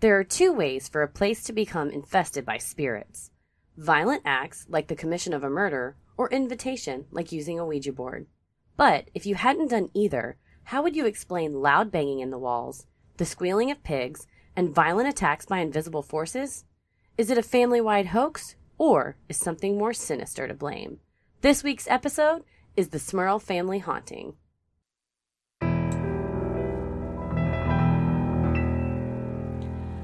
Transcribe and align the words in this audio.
There 0.00 0.18
are 0.18 0.24
two 0.24 0.50
ways 0.50 0.88
for 0.88 1.02
a 1.02 1.08
place 1.08 1.44
to 1.44 1.52
become 1.52 1.90
infested 1.90 2.46
by 2.46 2.56
spirits 2.56 3.30
violent 3.76 4.22
acts, 4.24 4.66
like 4.68 4.88
the 4.88 4.96
commission 4.96 5.34
of 5.34 5.44
a 5.44 5.50
murder, 5.50 5.96
or 6.16 6.30
invitation, 6.30 7.04
like 7.10 7.32
using 7.32 7.58
a 7.58 7.66
Ouija 7.66 7.92
board. 7.92 8.26
But 8.78 9.10
if 9.14 9.26
you 9.26 9.34
hadn't 9.34 9.68
done 9.68 9.90
either, 9.92 10.38
how 10.64 10.82
would 10.82 10.96
you 10.96 11.04
explain 11.04 11.60
loud 11.60 11.90
banging 11.90 12.20
in 12.20 12.30
the 12.30 12.38
walls, 12.38 12.86
the 13.18 13.26
squealing 13.26 13.70
of 13.70 13.82
pigs, 13.82 14.26
and 14.56 14.74
violent 14.74 15.08
attacks 15.08 15.44
by 15.44 15.58
invisible 15.58 16.02
forces? 16.02 16.64
Is 17.18 17.30
it 17.30 17.38
a 17.38 17.42
family 17.42 17.80
wide 17.80 18.06
hoax, 18.06 18.56
or 18.78 19.16
is 19.28 19.36
something 19.36 19.76
more 19.76 19.92
sinister 19.92 20.48
to 20.48 20.54
blame? 20.54 21.00
This 21.42 21.62
week's 21.62 21.88
episode 21.88 22.44
is 22.74 22.88
the 22.88 22.98
Smurl 22.98 23.40
family 23.40 23.80
haunting. 23.80 24.34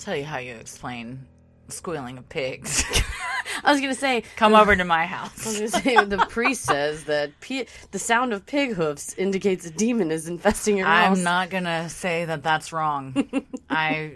tell 0.00 0.16
you 0.16 0.24
how 0.24 0.38
you 0.38 0.54
explain 0.54 1.26
squealing 1.68 2.18
of 2.18 2.28
pigs. 2.28 2.84
I 3.64 3.72
was 3.72 3.80
gonna 3.80 3.94
say, 3.94 4.22
Come 4.36 4.54
over 4.54 4.74
to 4.74 4.84
my 4.84 5.02
I 5.02 5.06
house. 5.06 5.44
was 5.46 5.56
gonna 5.56 5.68
say, 5.68 6.04
the 6.04 6.26
priest 6.28 6.64
says 6.64 7.04
that 7.04 7.32
pi- 7.40 7.66
the 7.90 7.98
sound 7.98 8.32
of 8.32 8.46
pig 8.46 8.72
hoofs 8.74 9.14
indicates 9.14 9.66
a 9.66 9.70
demon 9.70 10.10
is 10.10 10.28
infesting 10.28 10.78
your 10.78 10.86
house. 10.86 11.18
I'm 11.18 11.24
not 11.24 11.50
gonna 11.50 11.88
say 11.88 12.24
that 12.24 12.42
that's 12.42 12.72
wrong. 12.72 13.14
I 13.68 14.12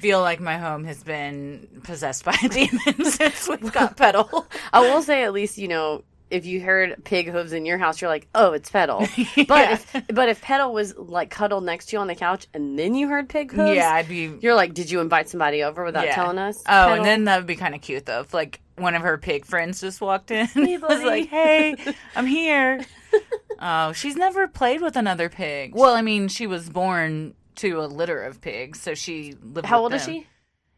feel 0.00 0.20
like 0.20 0.40
my 0.40 0.58
home 0.58 0.84
has 0.84 1.02
been 1.02 1.80
possessed 1.84 2.24
by 2.24 2.36
a 2.44 2.48
demon 2.48 3.04
since 3.04 3.48
we've 3.48 3.72
got 3.72 3.96
Petal. 3.96 4.46
I 4.72 4.80
will 4.80 5.02
say, 5.02 5.24
at 5.24 5.32
least 5.32 5.58
you 5.58 5.68
know, 5.68 6.04
if 6.30 6.46
you 6.46 6.60
heard 6.60 7.02
pig 7.04 7.28
hooves 7.28 7.52
in 7.52 7.64
your 7.66 7.78
house, 7.78 8.00
you're 8.00 8.10
like, 8.10 8.28
oh, 8.34 8.52
it's 8.52 8.70
Petal. 8.70 9.06
But 9.48 9.72
if 9.72 9.92
but 10.12 10.28
if 10.28 10.40
Petal 10.42 10.72
was 10.72 10.96
like 10.96 11.30
cuddled 11.30 11.64
next 11.64 11.86
to 11.86 11.96
you 11.96 12.00
on 12.00 12.06
the 12.06 12.14
couch, 12.14 12.46
and 12.52 12.78
then 12.78 12.94
you 12.94 13.08
heard 13.08 13.28
pig 13.28 13.52
hooves, 13.52 13.74
Yeah, 13.76 13.92
I'd 13.92 14.08
be. 14.08 14.32
you're 14.40 14.54
like, 14.54 14.74
did 14.74 14.90
you 14.90 15.00
invite 15.00 15.28
somebody 15.28 15.62
over 15.62 15.84
without 15.84 16.04
yeah. 16.06 16.14
telling 16.14 16.38
us? 16.38 16.58
Oh, 16.60 16.62
Petal? 16.66 16.92
and 16.96 17.04
then 17.04 17.24
that 17.24 17.38
would 17.38 17.46
be 17.46 17.56
kind 17.56 17.74
of 17.74 17.80
cute 17.80 18.06
though. 18.06 18.20
If 18.20 18.34
like 18.34 18.60
one 18.76 18.94
of 18.94 19.02
her 19.02 19.18
pig 19.18 19.44
friends 19.44 19.80
just 19.80 20.00
walked 20.00 20.30
in, 20.30 20.46
Hey, 20.46 20.76
was 20.78 21.02
like, 21.02 21.28
"Hey, 21.28 21.76
I'm 22.14 22.26
here." 22.26 22.84
oh, 23.60 23.92
she's 23.92 24.16
never 24.16 24.46
played 24.48 24.80
with 24.80 24.96
another 24.96 25.28
pig. 25.28 25.74
Well, 25.74 25.94
I 25.94 26.02
mean, 26.02 26.28
she 26.28 26.46
was 26.46 26.68
born 26.68 27.34
to 27.56 27.80
a 27.80 27.86
litter 27.86 28.22
of 28.22 28.40
pigs, 28.40 28.80
so 28.80 28.94
she 28.94 29.34
lived. 29.42 29.66
how 29.66 29.80
old 29.80 29.94
is 29.94 30.04
she? 30.04 30.26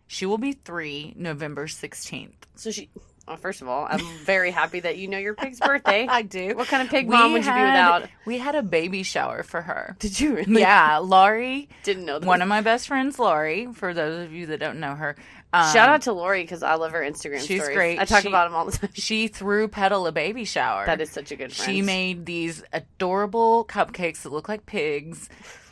She 0.06 0.26
will 0.26 0.38
be 0.38 0.52
three 0.52 1.12
November 1.16 1.68
sixteenth. 1.68 2.46
So 2.56 2.70
she. 2.70 2.88
Well, 3.28 3.36
first 3.36 3.62
of 3.62 3.68
all, 3.68 3.86
I'm 3.88 4.00
very 4.24 4.50
happy 4.50 4.80
that 4.80 4.98
you 4.98 5.06
know 5.06 5.18
your 5.18 5.34
pig's 5.34 5.60
birthday. 5.60 6.06
I 6.10 6.22
do. 6.22 6.56
What 6.56 6.66
kind 6.66 6.82
of 6.82 6.88
pig 6.88 7.06
We 7.06 7.14
mom 7.16 7.32
would 7.32 7.44
you 7.44 7.52
be 7.52 7.60
without? 7.60 8.08
We 8.26 8.38
had 8.38 8.56
a 8.56 8.62
baby 8.62 9.04
shower 9.04 9.42
for 9.44 9.62
her. 9.62 9.94
Did 10.00 10.18
you 10.18 10.34
really? 10.36 10.60
Yeah, 10.62 10.98
Laurie, 10.98 11.68
Didn't 11.84 12.06
know 12.06 12.18
that. 12.18 12.26
one 12.26 12.42
of 12.42 12.48
my 12.48 12.60
best 12.60 12.88
friends, 12.88 13.18
Laurie. 13.20 13.68
For 13.72 13.94
those 13.94 14.24
of 14.26 14.32
you 14.32 14.46
that 14.46 14.58
don't 14.58 14.80
know 14.80 14.94
her, 14.96 15.14
um, 15.52 15.72
Shout 15.72 15.88
out 15.88 16.02
to 16.02 16.12
Lori 16.12 16.42
because 16.42 16.62
I 16.64 16.74
love 16.74 16.90
her 16.92 17.00
Instagram 17.02 17.38
She's 17.46 17.60
stories. 17.60 17.76
great. 17.76 17.98
I 18.00 18.04
talk 18.04 18.22
She- 18.22 18.28
about 18.28 18.48
them 18.48 18.56
all 18.56 18.64
the 18.66 18.72
time. 18.72 18.90
She 18.94 19.28
threw 19.28 19.68
Petal 19.68 20.06
a 20.08 20.12
baby 20.12 20.44
shower. 20.44 20.86
That 20.86 21.00
is 21.00 21.10
such 21.10 21.30
a 21.30 21.36
good 21.36 21.52
friend. 21.52 21.70
She 21.72 21.82
made 21.82 22.26
these 22.26 22.64
adorable 22.72 23.64
cupcakes 23.64 24.22
that 24.22 24.32
look 24.32 24.48
like 24.48 24.66
pigs. 24.66 25.28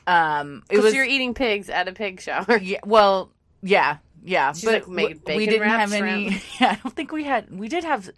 Um, 0.07 0.63
it 0.67 0.71
Because 0.71 0.85
was 0.85 0.95
you're 0.95 1.05
eating 1.05 1.35
pigs 1.35 1.69
at 1.71 1.89
a 1.89 1.93
pig 1.93 2.21
shower. 2.21 2.57
yeah, 2.59 2.79
well, 2.85 3.31
yeah, 3.63 3.99
yeah. 4.25 4.53
She's, 4.53 4.65
but 4.65 4.89
like, 4.89 5.19
we 5.27 5.47
didn't 5.47 5.69
have 5.69 5.93
any. 5.93 6.43
Yeah, 6.61 6.73
I 6.73 6.75
don't 6.83 6.95
think 6.95 7.13
we 7.13 7.25
had. 7.25 7.51
We 7.51 7.69
did 7.69 7.85
have. 7.85 8.11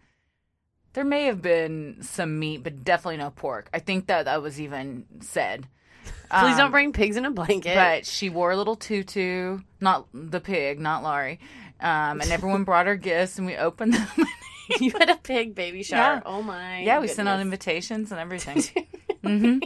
There 0.92 1.04
may 1.04 1.24
have 1.26 1.40
been 1.40 1.98
some 2.02 2.38
meat, 2.38 2.62
but 2.64 2.82
definitely 2.84 3.18
no 3.18 3.30
pork. 3.30 3.70
I 3.72 3.78
think 3.78 4.06
that 4.06 4.24
that 4.24 4.42
was 4.42 4.60
even 4.60 5.06
said. 5.20 5.68
Please 6.30 6.52
Um, 6.52 6.58
don't 6.58 6.70
bring 6.70 6.92
pigs 6.92 7.16
in 7.16 7.24
a 7.24 7.30
blanket. 7.30 7.74
But 7.74 8.06
she 8.06 8.28
wore 8.28 8.50
a 8.50 8.56
little 8.56 8.76
tutu, 8.76 9.60
not 9.80 10.06
the 10.12 10.40
pig, 10.40 10.80
not 10.80 11.02
Laurie. 11.02 11.38
Um, 11.80 12.20
and 12.20 12.30
everyone 12.30 12.64
brought 12.64 12.86
her 12.86 12.96
gifts, 12.96 13.38
and 13.38 13.46
we 13.46 13.56
opened 13.56 13.94
them. 13.94 14.08
you 14.80 14.92
had 14.92 15.10
a 15.10 15.16
pig 15.16 15.54
baby 15.54 15.82
shower. 15.82 16.16
Yeah. 16.16 16.22
Oh 16.24 16.42
my. 16.42 16.82
yeah, 16.82 17.00
we 17.00 17.08
sent 17.08 17.28
out 17.28 17.40
invitations 17.40 18.12
and 18.12 18.20
everything. 18.20 18.62
hmm 19.24 19.58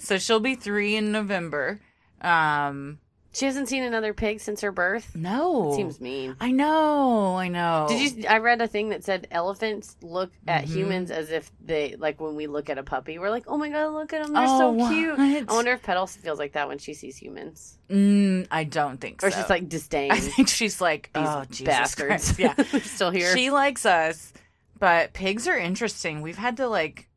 So 0.00 0.18
she'll 0.18 0.40
be 0.40 0.54
three 0.56 0.96
in 0.96 1.12
November. 1.12 1.80
Um, 2.20 2.98
She 3.36 3.44
hasn't 3.44 3.68
seen 3.68 3.82
another 3.82 4.14
pig 4.14 4.40
since 4.40 4.62
her 4.62 4.72
birth. 4.72 5.14
no, 5.14 5.72
it 5.72 5.76
Seems 5.76 6.00
mean. 6.00 6.36
I 6.40 6.52
know, 6.52 7.36
I 7.36 7.48
know. 7.48 7.84
Did 7.86 8.16
you? 8.16 8.26
I 8.26 8.38
read 8.38 8.62
a 8.62 8.66
thing 8.66 8.88
that 8.88 9.04
said 9.04 9.28
elephants 9.30 9.94
look 10.00 10.32
at 10.48 10.64
Mm-hmm. 10.64 10.74
humans 10.74 11.10
as 11.10 11.30
if 11.30 11.50
they 11.62 11.96
like 11.96 12.18
when 12.18 12.34
we 12.34 12.46
look 12.46 12.70
at 12.70 12.78
a 12.78 12.82
puppy. 12.82 13.18
We're 13.18 13.28
like, 13.28 13.44
oh 13.46 13.58
my 13.58 13.68
god, 13.68 13.92
look 13.92 14.14
at 14.14 14.24
them, 14.24 14.32
they're 14.32 14.46
Oh, 14.48 14.78
so 14.78 14.88
cute. 14.88 15.18
I 15.18 15.42
wonder 15.52 15.72
if 15.72 15.82
Petal 15.82 16.06
feels 16.06 16.38
like 16.38 16.52
that 16.52 16.66
when 16.66 16.78
she 16.78 16.94
sees 16.94 17.18
humans, 17.18 17.76
Mm, 17.90 18.46
I 18.50 18.64
don't 18.64 18.98
think 18.98 19.22
or 19.22 19.30
so. 19.30 19.38
she's 19.38 19.50
like 19.50 19.68
disdain. 19.68 20.12
I 20.12 20.18
think 20.20 20.48
she's 20.48 20.80
like, 20.80 21.10
These 21.14 21.24
oh, 21.28 21.44
Jesus 21.50 21.64
bastards. 21.66 22.38
Yeah, 22.38 22.54
still 22.84 23.10
here. 23.10 23.36
She 23.36 23.50
likes 23.50 23.84
us, 23.84 24.32
but 24.78 25.12
pigs 25.12 25.46
are 25.46 25.58
interesting. 25.58 26.22
We've 26.22 26.38
had 26.38 26.56
to 26.56 26.68
like 26.68 27.08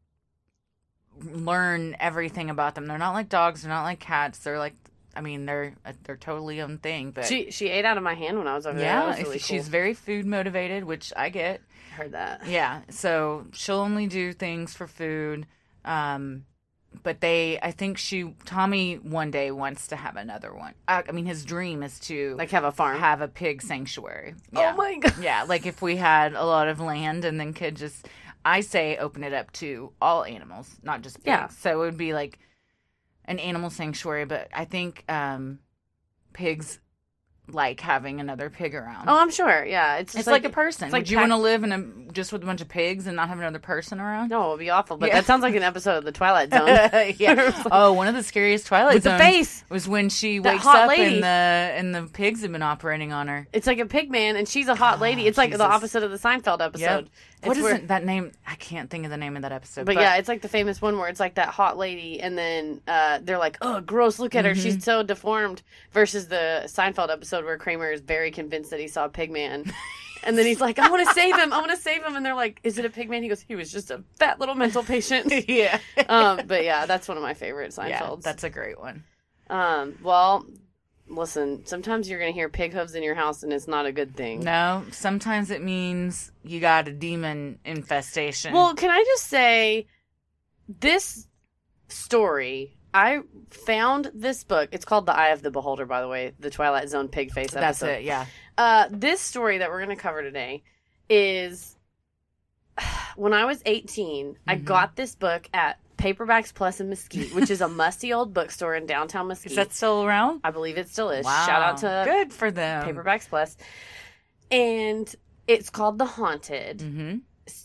learn 1.31 1.95
everything 1.99 2.49
about 2.49 2.75
them. 2.75 2.87
They're 2.87 2.97
not 2.97 3.13
like 3.13 3.29
dogs. 3.29 3.61
They're 3.61 3.71
not 3.71 3.83
like 3.83 3.99
cats. 3.99 4.39
They're 4.39 4.59
like, 4.59 4.73
I 5.15 5.21
mean, 5.21 5.45
they're 5.45 5.73
they're 6.03 6.15
totally 6.17 6.61
own 6.61 6.77
thing. 6.77 7.11
But 7.11 7.25
She 7.25 7.51
she 7.51 7.69
ate 7.69 7.85
out 7.85 7.97
of 7.97 8.03
my 8.03 8.13
hand 8.13 8.37
when 8.37 8.47
I 8.47 8.55
was 8.55 8.65
over 8.65 8.77
there. 8.77 8.85
Yeah, 8.87 9.17
really 9.17 9.39
she's 9.39 9.63
cool. 9.63 9.71
very 9.71 9.93
food 9.93 10.25
motivated, 10.25 10.83
which 10.83 11.11
I 11.17 11.29
get. 11.29 11.61
heard 11.95 12.11
that. 12.13 12.45
Yeah, 12.47 12.81
so 12.89 13.47
she'll 13.53 13.79
only 13.79 14.07
do 14.07 14.33
things 14.33 14.73
for 14.73 14.87
food. 14.87 15.45
Um, 15.85 16.45
but 17.03 17.21
they, 17.21 17.59
I 17.61 17.71
think 17.71 17.97
she, 17.99 18.33
Tommy, 18.45 18.95
one 18.95 19.29
day 19.31 19.51
wants 19.51 19.87
to 19.89 19.95
have 19.95 20.15
another 20.15 20.53
one. 20.53 20.73
I, 20.87 21.03
I 21.07 21.11
mean, 21.11 21.25
his 21.27 21.45
dream 21.45 21.83
is 21.83 21.99
to 22.01 22.35
Like 22.37 22.49
have 22.51 22.63
a 22.63 22.71
farm. 22.71 22.97
have 22.99 23.21
a 23.21 23.27
pig 23.27 23.61
sanctuary. 23.61 24.33
Oh 24.55 24.59
Yeah. 24.61 24.73
my 24.75 24.97
god. 24.97 25.13
Yeah, 25.21 25.43
like 25.43 25.65
if 25.67 25.81
we 25.83 25.97
had 25.97 26.33
a 26.33 26.43
lot 26.45 26.67
of 26.67 26.79
land 26.79 27.25
and 27.25 27.39
then 27.39 27.53
could 27.53 27.75
just, 27.75 28.07
I 28.43 28.61
say, 28.61 28.97
open 28.97 29.23
it 29.23 29.33
up 29.33 29.51
to 29.53 29.91
all 30.01 30.23
animals, 30.23 30.67
not 30.83 31.01
just 31.01 31.17
pigs. 31.17 31.27
Yeah. 31.27 31.47
So 31.49 31.73
it 31.81 31.85
would 31.85 31.97
be 31.97 32.13
like 32.13 32.39
an 33.29 33.39
animal 33.39 33.69
sanctuary, 33.69 34.25
but 34.25 34.49
I 34.53 34.65
think 34.65 35.05
um, 35.09 35.59
pigs 36.33 36.79
like 37.51 37.79
having 37.79 38.19
another 38.19 38.47
pig 38.51 38.75
around. 38.75 39.07
Oh, 39.09 39.17
I'm 39.19 39.31
sure. 39.31 39.65
Yeah, 39.65 39.95
it's 39.95 40.13
it's 40.13 40.25
just 40.25 40.27
like, 40.27 40.43
a 40.45 40.51
person. 40.51 40.85
it's 40.85 40.93
like 40.93 41.01
Would 41.01 41.09
you 41.09 41.17
pack- 41.17 41.29
want 41.29 41.39
to 41.39 41.43
live 41.43 41.63
in 41.63 41.71
a 41.71 42.11
just 42.11 42.31
with 42.31 42.43
a 42.43 42.45
bunch 42.45 42.61
of 42.61 42.67
pigs 42.69 43.07
and 43.07 43.15
not 43.15 43.27
have 43.29 43.39
another 43.39 43.57
person 43.57 43.99
around? 43.99 44.29
No, 44.29 44.45
it 44.45 44.49
would 44.51 44.59
be 44.59 44.69
awful. 44.69 44.97
But 44.97 45.07
Yeah. 45.09 45.15
that 45.15 45.25
sounds 45.25 45.41
like 45.41 45.55
an 45.55 45.63
episode 45.63 45.97
of 45.97 46.03
the 46.03 46.11
Twilight 46.11 46.51
Zone. 46.53 46.67
yeah. 47.17 47.63
Oh, 47.71 47.93
one 47.93 48.07
of 48.07 48.13
the 48.13 48.21
scariest 48.21 48.67
Twilight 48.67 48.93
With 48.93 49.03
the 49.03 49.17
face. 49.17 49.63
was 49.67 49.87
when 49.87 50.09
she 50.09 50.37
That 50.37 50.53
wakes 50.53 50.65
up 50.67 50.87
lady. 50.89 51.15
and 51.15 51.23
the 51.23 51.27
and 51.27 51.95
the 51.95 52.03
pigs 52.13 52.43
have 52.43 52.51
been 52.51 52.61
operating 52.61 53.13
on 53.13 53.27
her. 53.27 53.47
It's 53.51 53.65
like 53.65 53.79
a 53.79 53.87
pig 53.87 54.11
man, 54.11 54.35
and 54.35 54.47
she's 54.47 54.67
a 54.67 54.75
hot 54.75 54.99
lady. 54.99 55.25
It's 55.25 55.37
like 55.37 55.49
Oh, 55.49 55.53
Jesus. 55.53 55.65
the 55.67 55.73
opposite 55.73 56.03
of 56.03 56.11
the 56.11 56.17
Seinfeld 56.17 56.61
episode. 56.63 57.09
What 57.43 57.55
It's 57.55 57.63
where- 57.63 57.75
it, 57.75 57.87
that 57.87 58.03
name? 58.03 58.33
I 58.45 58.55
can't 58.55 58.89
think 58.89 59.05
of 59.05 59.11
the 59.11 59.17
name 59.17 59.35
of 59.37 59.43
that 59.43 59.51
episode. 59.53 59.85
But, 59.85 59.95
yeah, 59.95 60.17
it's 60.17 60.27
like 60.27 60.41
the 60.41 60.49
famous 60.49 60.81
one 60.81 60.97
where 60.97 61.07
it's 61.07 61.21
like 61.21 61.35
that 61.35 61.47
hot 61.47 61.77
lady, 61.77 62.19
and 62.19 62.37
then 62.37 62.81
uh, 62.87 63.19
they're 63.21 63.37
like, 63.37 63.57
"Oh, 63.61 63.79
gross! 63.79 64.19
Look 64.19 64.35
at 64.35 64.43
her; 64.45 64.51
Mm-hmm. 64.51 64.61
she's 64.61 64.83
so 64.83 65.03
deformed." 65.03 65.61
Versus 65.93 66.27
the 66.27 66.63
Seinfeld 66.65 67.09
episode 67.09 67.45
where 67.45 67.57
Kramer 67.57 67.91
is 67.91 68.01
very 68.01 68.31
convinced 68.31 68.71
that 68.71 68.79
he 68.81 68.87
saw 68.89 69.05
a 69.05 69.09
pig 69.09 69.31
man, 69.31 69.71
and 70.23 70.37
then 70.37 70.45
he's 70.45 70.59
like, 70.59 70.79
"I 70.79 70.89
want 70.89 71.07
to 71.07 71.13
save 71.13 71.33
him! 71.37 71.53
I 71.53 71.59
want 71.59 71.71
to 71.71 71.77
save 71.77 72.03
him!" 72.03 72.15
And 72.17 72.25
they're 72.25 72.35
like, 72.35 72.59
"Is 72.63 72.77
it 72.77 72.83
a 72.83 72.89
pig 72.89 73.09
man?" 73.09 73.23
He 73.23 73.29
goes, 73.29 73.39
"He 73.39 73.55
was 73.55 73.71
just 73.71 73.89
a 73.89 74.03
fat 74.17 74.39
little 74.41 74.55
mental 74.55 74.83
patient." 74.83 75.31
yeah, 75.47 75.79
um, 76.09 76.41
but 76.45 76.65
yeah, 76.65 76.85
that's 76.87 77.07
one 77.07 77.15
of 77.15 77.23
my 77.23 77.33
favorite 77.35 77.73
yeah, 77.77 78.01
Seinfelds. 78.01 78.21
that's 78.21 78.43
a 78.43 78.49
great 78.49 78.77
one. 78.79 79.05
um, 79.49 79.97
well, 80.03 80.45
listen, 81.09 81.65
sometimes 81.65 82.09
you're 82.09 82.19
gonna 82.19 82.31
hear 82.31 82.49
pig 82.49 82.73
hooves 82.73 82.95
in 82.95 83.03
your 83.03 83.15
house, 83.15 83.43
and 83.43 83.51
it's 83.51 83.67
not 83.67 83.85
a 83.85 83.91
good 83.91 84.15
thing. 84.15 84.41
No, 84.41 84.83
sometimes 84.91 85.49
it 85.51 85.61
means 85.63 86.31
you 86.43 86.59
got 86.59 86.87
a 86.87 86.91
demon 86.93 87.59
infestation. 87.65 88.53
Well, 88.53 88.73
can 88.75 88.89
I 88.89 89.03
just 89.03 89.27
say 89.27 89.87
this 90.67 91.27
story? 91.87 92.75
I 92.93 93.19
found 93.51 94.11
this 94.15 94.43
book. 94.43 94.69
It's 94.71 94.85
called 94.85 95.05
The 95.05 95.15
Eye 95.15 95.29
of 95.29 95.41
the 95.43 95.51
Beholder, 95.51 95.85
by 95.85 96.01
the 96.01 96.07
way, 96.07 96.33
the 96.39 96.49
Twilight 96.49 96.89
Zone 96.89 97.07
pig 97.07 97.31
face 97.31 97.55
episode. 97.55 97.59
that's 97.61 97.81
it. 97.83 98.03
Yeah, 98.03 98.25
Uh, 98.57 98.87
this 98.89 99.21
story 99.21 99.59
that 99.59 99.69
we're 99.69 99.83
going 99.83 99.95
to 99.95 100.01
cover 100.01 100.21
today 100.23 100.63
is 101.09 101.75
when 103.15 103.33
I 103.33 103.45
was 103.45 103.61
18, 103.65 104.37
I 104.47 104.55
Mm-hmm. 104.55 104.63
got 104.65 104.95
this 104.95 105.13
book 105.15 105.47
at 105.53 105.77
Paperbacks 105.99 106.53
Plus 106.53 106.79
in 106.79 106.89
Mesquite, 106.89 107.33
which 107.35 107.49
is 107.51 107.61
a 107.61 107.67
musty 107.81 108.13
old 108.13 108.33
bookstore 108.33 108.73
in 108.75 108.85
downtown 108.85 109.27
Mesquite. 109.27 109.51
is 109.51 109.55
that 109.57 109.73
still 109.73 110.03
around? 110.05 110.41
I 110.43 110.51
believe 110.51 110.77
it 110.77 110.89
still 110.89 111.09
is. 111.11 111.25
Wow. 111.25 111.45
Shout 111.45 111.61
out 111.61 111.77
to 111.79 112.03
good 112.05 112.33
for 112.33 112.49
them. 112.51 112.87
Paperbacks 112.87 113.55
And 114.51 115.13
it's 115.47 115.69
called 115.69 115.97
The 115.97 116.05
Haunted. 116.05 116.81
hmm 116.81 117.15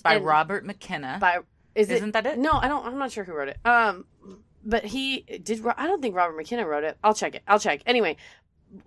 by 0.03 0.15
And- 0.15 0.25
Robert 0.25 0.65
McKenna. 0.65 1.19
by 1.21 1.39
is 1.75 1.91
Isn't 1.91 2.13
that 2.13 2.25
it? 2.25 2.39
No, 2.39 2.53
I 2.53 2.69
don't. 2.69 2.87
I'm 2.87 2.99
not 2.99 3.11
sure 3.13 3.25
who 3.25 3.33
wrote 3.35 3.49
it. 3.49 3.59
Um, 3.67 4.05
but 4.65 4.85
he 4.85 5.21
did. 5.43 5.61
I 5.77 5.87
don't 5.87 6.01
think 6.01 6.15
Robert 6.15 6.37
McKenna 6.37 6.67
wrote 6.67 6.85
it. 6.85 6.97
I'll 7.05 7.15
check 7.15 7.35
it. 7.35 7.43
I'll 7.49 7.59
check. 7.59 7.83
Anyway, 7.85 8.17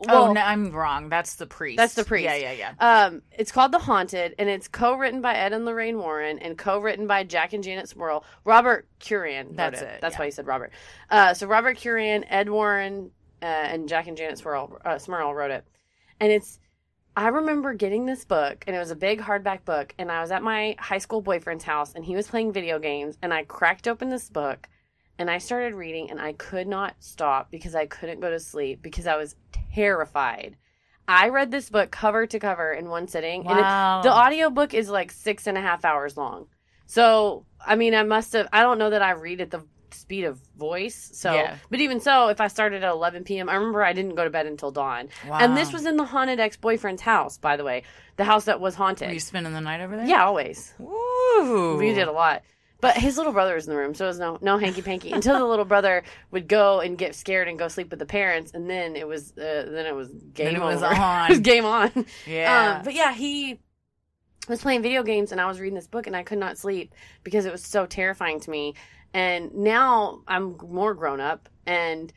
oh 0.08 0.34
no, 0.34 0.42
I'm 0.42 0.72
wrong. 0.72 1.10
That's 1.10 1.36
the 1.36 1.46
priest. 1.46 1.78
That's 1.78 1.94
the 1.94 2.04
priest. 2.04 2.26
Yeah, 2.26 2.36
yeah, 2.36 2.52
yeah. 2.52 2.74
Um, 2.80 3.22
it's 3.32 3.52
called 3.52 3.72
The 3.72 3.80
Haunted, 3.80 4.36
and 4.40 4.50
it's 4.50 4.68
co-written 4.68 5.22
by 5.22 5.36
Ed 5.36 5.54
and 5.54 5.66
Lorraine 5.66 5.98
Warren, 5.98 6.40
and 6.40 6.58
co-written 6.58 7.08
by 7.08 7.24
Jack 7.24 7.54
and 7.54 7.64
Janet 7.64 7.88
Smurl. 7.88 8.24
Robert 8.46 8.88
wrote 9.10 9.56
That's 9.56 9.82
it. 9.82 9.88
it, 9.88 10.02
That's 10.02 10.16
yeah. 10.16 10.20
why 10.20 10.26
he 10.26 10.32
said 10.32 10.48
Robert. 10.48 10.72
Uh, 11.10 11.34
so 11.34 11.48
Robert 11.48 11.78
Curran, 11.82 12.24
Ed 12.26 12.50
Warren, 12.50 13.12
uh, 13.42 13.46
and 13.46 13.88
Jack 13.88 14.08
and 14.08 14.18
Janet 14.18 14.40
Smurl, 14.40 14.80
uh, 14.86 14.96
Smurl 14.96 15.34
wrote 15.34 15.52
it, 15.52 15.66
and 16.20 16.32
it's. 16.32 16.60
I 17.16 17.30
remember 17.30 17.74
getting 17.74 18.06
this 18.06 18.26
book, 18.26 18.64
and 18.68 18.76
it 18.76 18.80
was 18.80 18.92
a 18.92 18.96
big 18.96 19.20
hardback 19.20 19.66
book, 19.66 19.96
and 19.98 20.12
I 20.12 20.22
was 20.22 20.30
at 20.30 20.44
my 20.44 20.76
high 20.78 21.00
school 21.00 21.20
boyfriend's 21.20 21.64
house, 21.64 21.96
and 21.96 22.06
he 22.06 22.16
was 22.16 22.28
playing 22.28 22.54
video 22.54 22.78
games, 22.78 23.18
and 23.24 23.34
I 23.34 23.44
cracked 23.44 23.88
open 23.88 24.10
this 24.10 24.30
book, 24.30 24.70
and 25.18 25.28
I 25.28 25.40
started 25.40 25.74
reading, 25.74 26.12
and 26.12 26.22
I 26.22 26.34
could 26.34 26.68
not 26.68 26.94
stop 27.00 27.50
because 27.50 27.74
I 27.74 27.88
couldn't 27.88 28.20
go 28.20 28.30
to 28.30 28.40
sleep 28.40 28.84
because 28.84 29.08
I 29.08 29.16
was 29.16 29.36
terrified. 29.78 30.58
I 31.08 31.30
read 31.30 31.52
this 31.52 31.70
book 31.70 31.90
cover 31.92 32.26
to 32.28 32.40
cover 32.40 32.74
in 32.74 32.90
one 32.90 33.08
sitting, 33.08 33.44
Wow. 33.46 33.52
and 33.52 33.60
it, 33.60 34.10
the 34.10 34.14
audiobook 34.16 34.74
is 34.74 34.90
like 34.90 35.12
six 35.12 35.48
and 35.48 35.58
a 35.58 35.62
half 35.62 35.86
hours 35.86 36.18
long. 36.18 36.48
So, 36.86 37.46
I 37.66 37.76
mean, 37.76 37.94
I 37.96 38.04
must 38.04 38.34
have, 38.34 38.48
I 38.52 38.62
don't 38.64 38.78
know 38.78 38.90
that 38.90 39.02
I 39.02 39.12
read 39.12 39.40
at 39.42 39.52
the 39.52 39.62
speed 39.92 40.26
of 40.26 40.38
voice. 40.58 41.12
So, 41.14 41.34
Yeah. 41.34 41.56
but 41.70 41.80
even 41.80 42.00
so, 42.02 42.28
if 42.28 42.42
I 42.42 42.48
started 42.48 42.84
at 42.84 42.92
11 42.92 43.24
p.m., 43.24 43.48
I 43.50 43.56
remember 43.56 43.84
I 43.84 43.94
didn't 43.94 44.16
go 44.16 44.24
to 44.26 44.30
bed 44.30 44.48
until 44.48 44.72
dawn. 44.72 45.08
Wow. 45.28 45.38
And 45.40 45.56
this 45.56 45.72
was 45.72 45.86
in 45.86 45.96
the 45.96 46.04
haunted 46.06 46.40
ex 46.40 46.58
boyfriend's 46.58 47.02
house, 47.02 47.38
by 47.38 47.56
the 47.56 47.64
way, 47.64 47.84
the 48.18 48.24
house 48.26 48.46
that 48.46 48.60
was 48.60 48.76
haunted. 48.76 49.08
Were 49.08 49.14
you 49.14 49.20
spending 49.20 49.54
the 49.54 49.62
night 49.62 49.82
over 49.82 49.96
there? 49.96 50.06
yeah, 50.06 50.26
always. 50.26 50.74
Woo. 50.78 51.78
We 51.78 51.94
did 51.94 52.08
a 52.08 52.12
lot. 52.12 52.42
But 52.80 52.96
his 52.98 53.18
little 53.18 53.34
brother 53.34 53.56
was 53.56 53.66
in 53.68 53.74
the 53.74 53.78
room, 53.80 53.94
so 53.96 54.06
it 54.06 54.10
was 54.10 54.20
no 54.20 54.38
no 54.42 54.58
hanky 54.60 54.82
panky 54.84 55.12
until 55.12 55.40
the 55.40 55.46
little 55.46 55.66
brother 55.66 56.04
would 56.32 56.48
go 56.48 56.80
and 56.80 56.98
get 56.98 57.16
scared 57.16 57.48
and 57.48 57.58
go 57.58 57.68
sleep 57.68 57.90
with 57.90 58.00
the 58.00 58.06
parents, 58.06 58.52
and 58.54 58.70
then 58.70 58.96
it 58.96 59.08
was 59.08 59.32
uh, 59.38 59.66
then 59.68 59.86
it 59.88 59.96
was 59.96 60.10
game 60.34 60.56
it 60.56 60.62
was 60.62 60.84
on. 60.84 61.26
it 61.26 61.30
was 61.30 61.40
game 61.40 61.66
on. 61.66 62.06
Yeah. 62.28 62.76
Um, 62.78 62.84
but 62.84 62.94
yeah, 62.94 63.14
he 63.14 63.60
was 64.48 64.62
playing 64.62 64.84
video 64.84 65.02
games, 65.04 65.32
and 65.32 65.42
I 65.42 65.48
was 65.48 65.60
reading 65.60 65.76
this 65.76 65.88
book, 65.88 66.06
and 66.08 66.16
I 66.16 66.22
could 66.24 66.38
not 66.38 66.58
sleep 66.58 66.94
because 67.24 67.46
it 67.46 67.52
was 67.52 67.64
so 67.64 67.86
terrifying 67.86 68.40
to 68.42 68.50
me. 68.52 68.76
And 69.14 69.56
now 69.56 70.22
I'm 70.28 70.56
more 70.70 70.94
grown 70.94 71.20
up, 71.20 71.50
and 71.66 72.14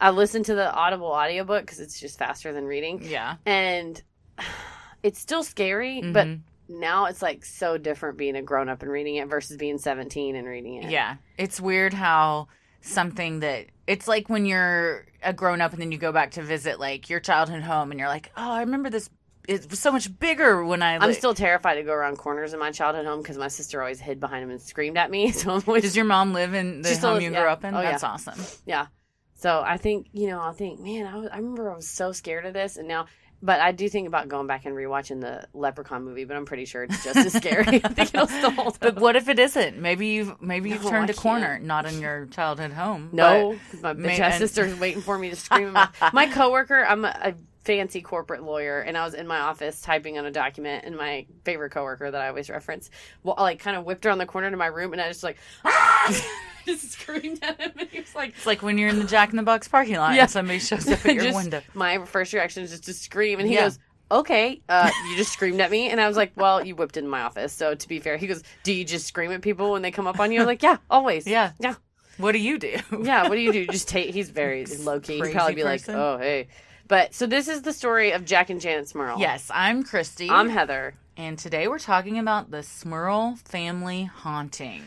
I 0.00 0.10
listen 0.10 0.44
to 0.44 0.54
the 0.54 0.72
Audible 0.72 1.08
audiobook 1.08 1.62
because 1.62 1.80
it's 1.80 1.98
just 1.98 2.18
faster 2.18 2.52
than 2.52 2.66
reading, 2.66 3.02
yeah. 3.02 3.36
and 3.46 4.00
it's 5.02 5.18
still 5.18 5.42
scary, 5.42 6.00
but 6.12 6.26
Mhm. 6.26 6.40
Now 6.68 7.06
it's 7.06 7.22
like 7.22 7.44
so 7.44 7.78
different 7.78 8.18
being 8.18 8.36
a 8.36 8.42
grown 8.42 8.68
up 8.68 8.82
and 8.82 8.90
reading 8.90 9.16
it 9.16 9.28
versus 9.28 9.56
being 9.56 9.78
17 9.78 10.36
and 10.36 10.46
reading 10.46 10.82
it. 10.82 10.90
Yeah. 10.90 11.16
It's 11.38 11.60
weird 11.60 11.92
how 11.92 12.48
something 12.80 13.40
that 13.40 13.66
it's 13.86 14.06
like 14.06 14.28
when 14.28 14.44
you're 14.44 15.06
a 15.22 15.32
grown 15.32 15.60
up 15.60 15.72
and 15.72 15.80
then 15.80 15.92
you 15.92 15.98
go 15.98 16.12
back 16.12 16.32
to 16.32 16.42
visit 16.42 16.78
like 16.78 17.10
your 17.10 17.20
childhood 17.20 17.62
home 17.62 17.90
and 17.90 17.98
you're 17.98 18.08
like, 18.08 18.30
oh, 18.36 18.50
I 18.50 18.60
remember 18.60 18.90
this. 18.90 19.10
It 19.46 19.68
was 19.68 19.78
so 19.78 19.92
much 19.92 20.18
bigger 20.18 20.64
when 20.64 20.82
I. 20.82 20.96
I'm 20.96 21.12
still 21.12 21.34
terrified 21.34 21.74
to 21.74 21.82
go 21.82 21.92
around 21.92 22.16
corners 22.16 22.54
in 22.54 22.58
my 22.60 22.70
childhood 22.70 23.04
home 23.04 23.20
because 23.20 23.36
my 23.36 23.48
sister 23.48 23.82
always 23.82 24.00
hid 24.00 24.18
behind 24.18 24.42
him 24.42 24.50
and 24.50 24.60
screamed 24.60 24.96
at 24.96 25.10
me. 25.10 25.32
So 25.32 25.60
always 25.66 25.82
Does 25.82 25.96
your 25.96 26.06
mom 26.06 26.32
live 26.32 26.54
in 26.54 26.80
the 26.80 26.88
She 26.88 26.94
still 26.94 27.14
home 27.14 27.20
you 27.20 27.30
yeah. 27.30 27.42
grew 27.42 27.50
up 27.50 27.62
in? 27.62 27.74
Oh, 27.74 27.80
yeah. 27.82 27.90
That's 27.90 28.04
awesome. 28.04 28.40
Yeah. 28.64 28.86
So 29.34 29.62
I 29.62 29.76
think, 29.76 30.06
you 30.12 30.28
know, 30.28 30.40
I 30.40 30.52
think, 30.52 30.80
man, 30.80 31.06
I, 31.06 31.16
was, 31.16 31.28
I 31.30 31.36
remember 31.36 31.70
I 31.70 31.76
was 31.76 31.86
so 31.86 32.12
scared 32.12 32.46
of 32.46 32.54
this. 32.54 32.78
And 32.78 32.88
now, 32.88 33.04
but 33.44 33.60
I 33.60 33.72
do 33.72 33.88
think 33.88 34.08
about 34.08 34.28
going 34.28 34.46
back 34.46 34.64
and 34.64 34.74
rewatching 34.74 35.20
the 35.20 35.46
Leprechaun 35.52 36.02
movie, 36.04 36.24
but 36.24 36.36
I'm 36.36 36.46
pretty 36.46 36.64
sure 36.64 36.84
it's 36.84 37.04
just 37.04 37.16
as 37.18 37.32
scary. 37.34 37.66
I 37.84 37.88
think 37.88 38.14
it'll 38.14 38.26
still 38.26 38.50
hold 38.50 38.78
But 38.80 38.96
up. 38.96 39.02
what 39.02 39.16
if 39.16 39.28
it 39.28 39.38
isn't? 39.38 39.78
Maybe 39.78 40.06
you've 40.08 40.40
maybe 40.40 40.70
you've 40.70 40.82
No, 40.84 40.90
turned 40.90 41.10
I 41.10 41.12
a 41.12 41.16
corner, 41.16 41.58
not 41.58 41.84
in 41.86 42.00
your 42.00 42.26
childhood 42.26 42.72
home. 42.72 43.10
No, 43.12 43.56
'cause 43.70 43.82
my 43.82 43.92
bitch 43.94 44.18
ass 44.18 44.34
and- 44.34 44.40
sister's 44.48 44.74
waiting 44.80 45.02
for 45.02 45.18
me 45.18 45.30
to 45.30 45.36
scream. 45.36 45.72
My, 45.74 45.88
my 46.12 46.26
coworker, 46.26 46.84
I'm 46.88 47.04
a, 47.04 47.08
a 47.22 47.34
fancy 47.64 48.00
corporate 48.02 48.42
lawyer, 48.42 48.80
and 48.80 48.96
I 48.96 49.04
was 49.04 49.14
in 49.14 49.26
my 49.26 49.38
office 49.40 49.80
typing 49.80 50.18
on 50.18 50.26
a 50.26 50.30
document, 50.30 50.84
and 50.84 50.96
my 50.96 51.26
favorite 51.44 51.70
coworker 51.70 52.10
that 52.10 52.20
I 52.20 52.28
always 52.28 52.50
reference, 52.50 52.90
well, 53.22 53.36
like 53.38 53.58
kind 53.58 53.76
of 53.76 53.84
whipped 53.84 54.04
around 54.06 54.18
the 54.18 54.26
corner 54.26 54.50
to 54.50 54.56
my 54.56 54.66
room, 54.66 54.92
and 54.92 55.00
I 55.02 55.08
was 55.08 55.16
just 55.16 55.24
like, 55.24 55.38
ah! 55.64 56.26
just 56.80 56.92
screamed 56.92 57.38
at 57.42 57.60
him, 57.60 57.72
and 57.78 57.88
he 57.88 58.00
was 58.00 58.14
like, 58.14 58.30
It's 58.30 58.46
like 58.46 58.62
when 58.62 58.78
you're 58.78 58.88
in 58.88 58.98
the 58.98 59.04
Jack 59.06 59.30
in 59.30 59.36
the 59.36 59.42
Box 59.42 59.68
parking 59.68 59.96
lot 59.96 60.14
Yeah. 60.14 60.22
and 60.22 60.30
somebody 60.30 60.58
shows 60.58 60.88
up 60.88 61.04
at 61.04 61.14
your 61.14 61.24
Just- 61.24 61.36
window. 61.36 61.62
My 61.74 62.04
first 62.04 62.32
reaction 62.32 62.62
is 62.62 62.70
just 62.70 62.84
to 62.84 62.94
scream, 62.94 63.38
and 63.40 63.48
he 63.48 63.54
Yeah. 63.54 63.64
goes, 63.64 63.78
"Okay, 64.10 64.60
uh, 64.68 64.90
you 65.08 65.16
just 65.16 65.32
screamed 65.32 65.60
at 65.60 65.70
me," 65.70 65.88
and 65.90 66.00
I 66.00 66.08
was 66.08 66.16
like, 66.16 66.32
"Well, 66.36 66.64
you 66.64 66.74
whipped 66.76 66.96
in 66.96 67.08
my 67.08 67.22
office." 67.22 67.52
So 67.52 67.74
to 67.74 67.88
be 67.88 67.98
fair, 68.00 68.16
he 68.16 68.26
goes, 68.26 68.42
"Do 68.62 68.72
you 68.72 68.84
just 68.84 69.06
scream 69.06 69.32
at 69.32 69.42
people 69.42 69.72
when 69.72 69.82
they 69.82 69.90
come 69.90 70.06
up 70.06 70.20
on 70.20 70.30
you?" 70.32 70.40
I 70.40 70.42
was 70.42 70.46
like, 70.48 70.62
"Yeah, 70.62 70.76
always." 70.90 71.26
Yeah. 71.26 71.52
yeah, 71.58 71.74
What 72.18 72.32
do 72.32 72.38
you 72.38 72.58
do? 72.58 72.76
yeah. 73.02 73.22
What 73.28 73.34
do 73.36 73.40
you 73.40 73.52
do? 73.52 73.66
Just 73.72 73.88
take. 73.88 74.12
He's 74.14 74.30
very 74.30 74.64
low 74.66 75.00
key. 75.00 75.20
He'd 75.20 75.32
probably 75.32 75.54
be 75.54 75.62
person. 75.62 75.94
like, 75.94 76.02
"Oh, 76.02 76.18
hey." 76.18 76.48
But 76.86 77.14
so 77.14 77.26
this 77.26 77.48
is 77.48 77.62
the 77.62 77.72
story 77.72 78.12
of 78.12 78.24
Jack 78.26 78.50
and 78.50 78.60
Janet 78.60 78.86
Smurl. 78.86 79.18
Yes, 79.18 79.50
I'm 79.52 79.82
Christy. 79.84 80.28
I'm 80.30 80.50
Heather. 80.50 80.94
and 81.16 81.38
today 81.38 81.66
we're 81.66 81.78
talking 81.78 82.18
about 82.18 82.50
the 82.50 82.58
Smurl 82.58 83.38
family 83.48 84.04
haunting. 84.04 84.82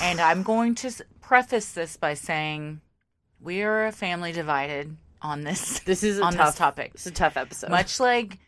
And 0.00 0.20
I'm 0.20 0.42
going 0.42 0.74
to 0.76 0.92
preface 1.20 1.72
this 1.72 1.96
by 1.96 2.14
saying 2.14 2.80
we 3.40 3.62
are 3.62 3.86
a 3.86 3.92
family 3.92 4.32
divided 4.32 4.96
on 5.22 5.42
this 5.42 5.80
This 5.84 6.02
is 6.02 6.18
a 6.18 6.24
on 6.24 6.34
tough 6.34 6.48
this 6.48 6.56
topic. 6.56 6.92
It's 6.94 7.06
a 7.06 7.10
tough 7.10 7.36
episode. 7.36 7.70
Much 7.70 8.00
like 8.00 8.38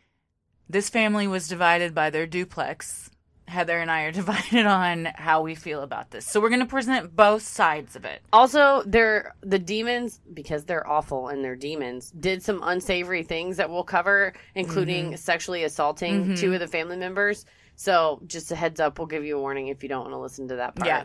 this 0.68 0.88
family 0.88 1.26
was 1.26 1.48
divided 1.48 1.94
by 1.94 2.10
their 2.10 2.26
duplex, 2.26 3.10
Heather 3.48 3.78
and 3.78 3.90
I 3.90 4.02
are 4.04 4.12
divided 4.22 4.64
on 4.64 5.06
how 5.14 5.42
we 5.42 5.54
feel 5.54 5.82
about 5.82 6.10
this. 6.10 6.24
So 6.24 6.40
we're 6.40 6.48
going 6.48 6.60
to 6.60 6.66
present 6.66 7.14
both 7.14 7.42
sides 7.42 7.96
of 7.96 8.04
it. 8.06 8.22
Also, 8.32 8.82
they're 8.86 9.34
the 9.42 9.58
demons 9.58 10.20
because 10.32 10.64
they're 10.64 10.86
awful 10.88 11.28
and 11.28 11.44
they're 11.44 11.56
demons. 11.56 12.10
Did 12.12 12.42
some 12.42 12.60
unsavory 12.62 13.24
things 13.24 13.58
that 13.58 13.68
we'll 13.68 13.84
cover, 13.84 14.32
including 14.54 15.06
Mm-hmm. 15.08 15.16
sexually 15.16 15.64
assaulting 15.64 16.36
two 16.36 16.54
of 16.54 16.60
the 16.60 16.68
family 16.68 16.96
members. 16.96 17.44
So, 17.74 18.22
just 18.26 18.52
a 18.52 18.54
heads 18.56 18.80
up, 18.80 18.98
we'll 18.98 19.08
give 19.08 19.24
you 19.24 19.36
a 19.36 19.40
warning 19.40 19.68
if 19.68 19.82
you 19.82 19.88
don't 19.88 20.02
want 20.02 20.12
to 20.14 20.18
listen 20.18 20.48
to 20.48 20.56
that 20.56 20.74
part. 20.76 20.86
Yeah. 20.86 21.04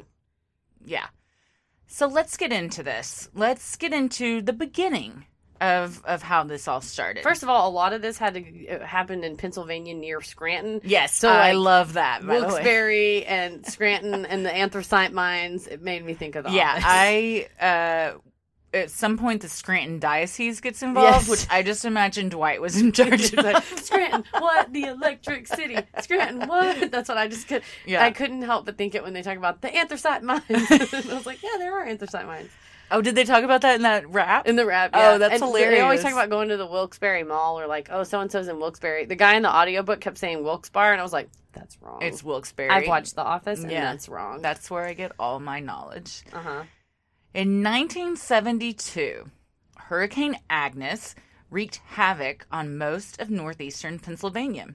Yeah. 0.86 1.08
So 1.88 2.08
let's 2.08 2.38
get 2.38 2.52
into 2.52 2.84
this. 2.84 3.30
Let's 3.34 3.76
get 3.78 3.94
into 3.94 4.42
the 4.42 4.54
beginning 4.54 5.26
of 5.60 6.04
of 6.06 6.22
how 6.22 6.44
this 6.44 6.68
all 6.68 6.82
started. 6.82 7.24
First 7.24 7.44
of 7.44 7.50
all, 7.50 7.68
a 7.68 7.72
lot 7.72 7.94
of 7.94 8.02
this 8.02 8.18
had 8.18 8.36
to 8.36 8.68
uh, 8.68 8.86
happen 8.86 9.24
in 9.24 9.38
Pennsylvania 9.38 9.94
near 9.96 10.22
Scranton. 10.22 10.82
yes, 10.84 11.14
so, 11.14 11.30
I 11.30 11.54
like, 11.54 11.64
love 11.64 11.94
that. 11.94 12.26
By 12.26 12.40
the 12.40 12.42
way. 12.42 12.48
Wilkes-Barre 12.48 13.26
and 13.26 13.66
Scranton 13.66 14.26
and 14.26 14.46
the 14.46 14.54
anthracite 14.54 15.14
mines. 15.14 15.66
It 15.66 15.82
made 15.82 16.06
me 16.06 16.14
think 16.14 16.36
of 16.36 16.44
the 16.44 16.52
Yeah. 16.52 16.80
I 16.80 17.48
uh 17.60 18.20
at 18.74 18.92
some 18.92 19.18
point 19.18 19.42
the 19.42 19.50
Scranton 19.50 20.00
Diocese 20.00 20.60
gets 20.62 20.84
involved, 20.84 21.28
Yes. 21.28 21.30
which 21.30 21.48
I 21.50 21.64
just 21.64 21.86
imagine 21.86 22.30
Dwight 22.30 22.62
was 22.62 22.80
in 22.80 22.92
charge 22.92 23.34
of. 23.34 23.64
Scranton, 23.84 24.24
what? 24.32 24.72
The 24.74 24.84
Electric 24.84 25.48
City. 25.48 25.78
Scranton, 26.02 26.48
what? 26.48 26.92
That's 26.92 27.08
what 27.10 27.18
I 27.18 27.28
just 27.28 27.48
could. 27.48 27.62
Yeah. 27.86 28.04
I 28.04 28.12
couldn't 28.12 28.42
help 28.42 28.66
but 28.66 28.78
think 28.78 28.94
it 28.96 29.04
when 29.04 29.14
they 29.14 29.22
talk 29.22 29.38
about 29.38 29.62
the 29.62 29.76
anthracite 29.76 30.22
mines. 30.24 30.44
I 30.50 31.14
was 31.14 31.26
like, 31.26 31.42
yeah, 31.42 31.58
there 31.58 31.74
are 31.74 31.86
anthracite 31.86 32.26
mines 32.26 32.50
Oh, 32.90 33.02
did 33.02 33.16
they 33.16 33.26
talk 33.26 33.44
about 33.44 33.62
that 33.62 33.76
in 33.76 33.82
that 33.82 34.10
rap? 34.10 34.48
in 34.48 34.56
the 34.56 34.66
rap. 34.66 34.92
Oh, 34.94 35.18
that's 35.18 35.42
and 35.42 35.54
They 35.54 35.82
always 35.82 36.02
talk 36.02 36.14
about 36.14 36.30
going 36.30 36.48
to 36.50 36.56
the 36.58 36.66
Wilkes-Barre 36.66 37.24
Mall 37.24 37.60
or 37.60 37.68
like, 37.68 37.90
oh, 37.92 38.04
so 38.04 38.22
and 38.22 38.32
so's 38.32 38.48
in 38.48 38.60
Wilkes-Barre. 38.60 39.06
The 39.06 39.16
guy 39.16 39.36
in 39.36 39.42
the 39.42 39.54
audiobook 39.54 40.00
kept 40.00 40.18
saying 40.18 40.42
Wilkes-Barre, 40.42 40.94
and 40.94 41.02
I 41.02 41.04
was 41.04 41.12
like, 41.12 41.30
that's 41.52 41.78
wrong. 41.82 42.02
it's 42.02 42.24
Wilkes-Barre. 42.24 42.70
I've 42.70 42.88
watched 42.88 43.16
The 43.16 43.24
Office, 43.24 43.62
and 43.62 43.70
Yeah. 43.72 43.92
that's 43.92 44.08
wrong. 44.08 44.42
That's 44.42 44.72
where 44.72 44.86
I 44.86 44.94
get 44.94 45.12
all 45.20 45.42
my 45.42 45.60
knowledge. 45.60 46.24
uh 46.32 46.40
huh. 46.40 46.64
In 47.38 47.62
1972, 47.62 49.30
Hurricane 49.78 50.40
Agnes 50.50 51.14
wreaked 51.52 51.82
havoc 51.86 52.48
on 52.52 52.80
most 52.80 53.22
of 53.22 53.30
northeastern 53.30 54.00
Pennsylvania. 54.00 54.70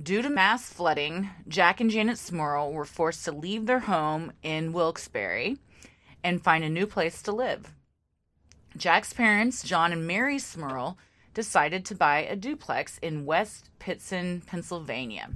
Due 0.00 0.22
to 0.22 0.30
mass 0.30 0.72
flooding, 0.72 1.30
Jack 1.48 1.80
and 1.80 1.90
Janet 1.90 2.18
Smurl 2.18 2.72
were 2.72 2.84
forced 2.84 3.24
to 3.24 3.32
leave 3.32 3.66
their 3.66 3.80
home 3.80 4.30
in 4.44 4.72
Wilkes-Barre 4.72 5.56
and 6.22 6.44
find 6.44 6.62
a 6.62 6.70
new 6.70 6.86
place 6.86 7.20
to 7.22 7.32
live. 7.32 7.74
Jack's 8.76 9.12
parents, 9.12 9.64
John 9.64 9.92
and 9.92 10.06
Mary 10.06 10.36
Smurl, 10.36 10.94
decided 11.34 11.84
to 11.86 11.96
buy 11.96 12.20
a 12.20 12.36
duplex 12.36 12.98
in 12.98 13.26
West 13.26 13.70
Pittston, 13.80 14.44
Pennsylvania. 14.46 15.28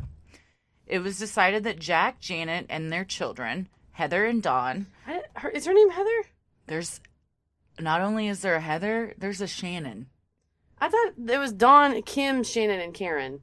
It 0.87 1.01
was 1.01 1.19
decided 1.19 1.65
that 1.65 1.81
Jack, 1.81 2.21
Janet, 2.21 2.67
and 2.69 2.93
their 2.93 3.05
children, 3.05 3.69
Heather 3.99 4.25
and 4.27 4.41
Dawn, 4.41 4.87
I- 5.09 5.25
her- 5.35 5.49
Is 5.51 5.67
her 5.67 5.75
name 5.75 5.91
Heather? 5.91 6.23
there's 6.69 7.01
not 7.81 8.01
only 8.01 8.29
is 8.29 8.43
there 8.43 8.55
a 8.55 8.61
Heather, 8.61 9.13
there's 9.19 9.41
a 9.41 9.49
Shannon. 9.49 10.07
I 10.81 10.89
thought 10.89 11.15
it 11.29 11.39
was 11.39 11.53
Dawn, 11.53 12.01
Kim, 12.03 12.45
Shannon, 12.45 12.79
and 12.79 12.95
Karen. 12.95 13.41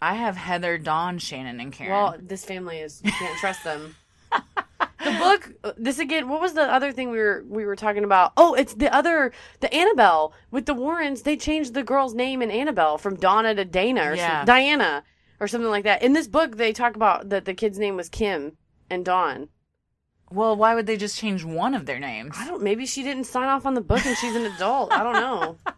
I 0.00 0.14
have 0.14 0.36
Heather, 0.36 0.78
Dawn, 0.78 1.18
Shannon, 1.18 1.58
and 1.58 1.72
Karen. 1.72 1.92
Well, 1.92 2.16
this 2.20 2.44
family 2.44 2.78
is 2.78 3.00
you 3.04 3.10
can't 3.10 3.36
trust 3.40 3.64
them. 3.64 3.96
the 4.30 5.10
book 5.18 5.50
this 5.76 5.98
again 5.98 6.28
what 6.28 6.40
was 6.40 6.52
the 6.54 6.62
other 6.62 6.92
thing 6.92 7.10
we 7.10 7.18
were 7.18 7.44
we 7.48 7.64
were 7.66 7.74
talking 7.74 8.04
about 8.04 8.32
oh 8.36 8.54
it's 8.54 8.74
the 8.74 8.92
other 8.94 9.32
the 9.58 9.72
annabelle 9.74 10.32
with 10.52 10.64
the 10.66 10.72
warrens 10.74 11.22
they 11.22 11.36
changed 11.36 11.74
the 11.74 11.82
girl's 11.82 12.14
name 12.14 12.40
in 12.40 12.50
annabelle 12.52 12.96
from 12.98 13.16
donna 13.16 13.52
to 13.52 13.64
dana 13.64 14.10
or 14.10 14.14
Yeah. 14.14 14.38
some, 14.38 14.46
diana 14.46 15.02
or 15.40 15.48
something 15.48 15.68
like 15.68 15.82
that 15.84 16.02
in 16.02 16.12
this 16.12 16.28
book 16.28 16.56
they 16.56 16.72
talk 16.72 16.94
about 16.94 17.28
that 17.30 17.44
the 17.44 17.52
kid's 17.52 17.78
name 17.80 17.96
was 17.96 18.08
kim 18.08 18.56
and 18.92 19.04
dawn 19.04 19.48
well, 20.34 20.56
why 20.56 20.74
would 20.74 20.86
they 20.86 20.96
just 20.96 21.18
change 21.18 21.44
one 21.44 21.74
of 21.74 21.84
their 21.84 21.98
names? 21.98 22.34
i 22.38 22.46
don't 22.46 22.62
maybe 22.62 22.86
she 22.86 23.02
didn't 23.02 23.24
sign 23.24 23.48
off 23.48 23.66
on 23.66 23.74
the 23.74 23.80
book 23.80 24.04
and 24.06 24.16
she's 24.16 24.34
an 24.36 24.46
adult 24.46 24.92
i 24.92 25.02
don't 25.02 25.14
know 25.14 25.56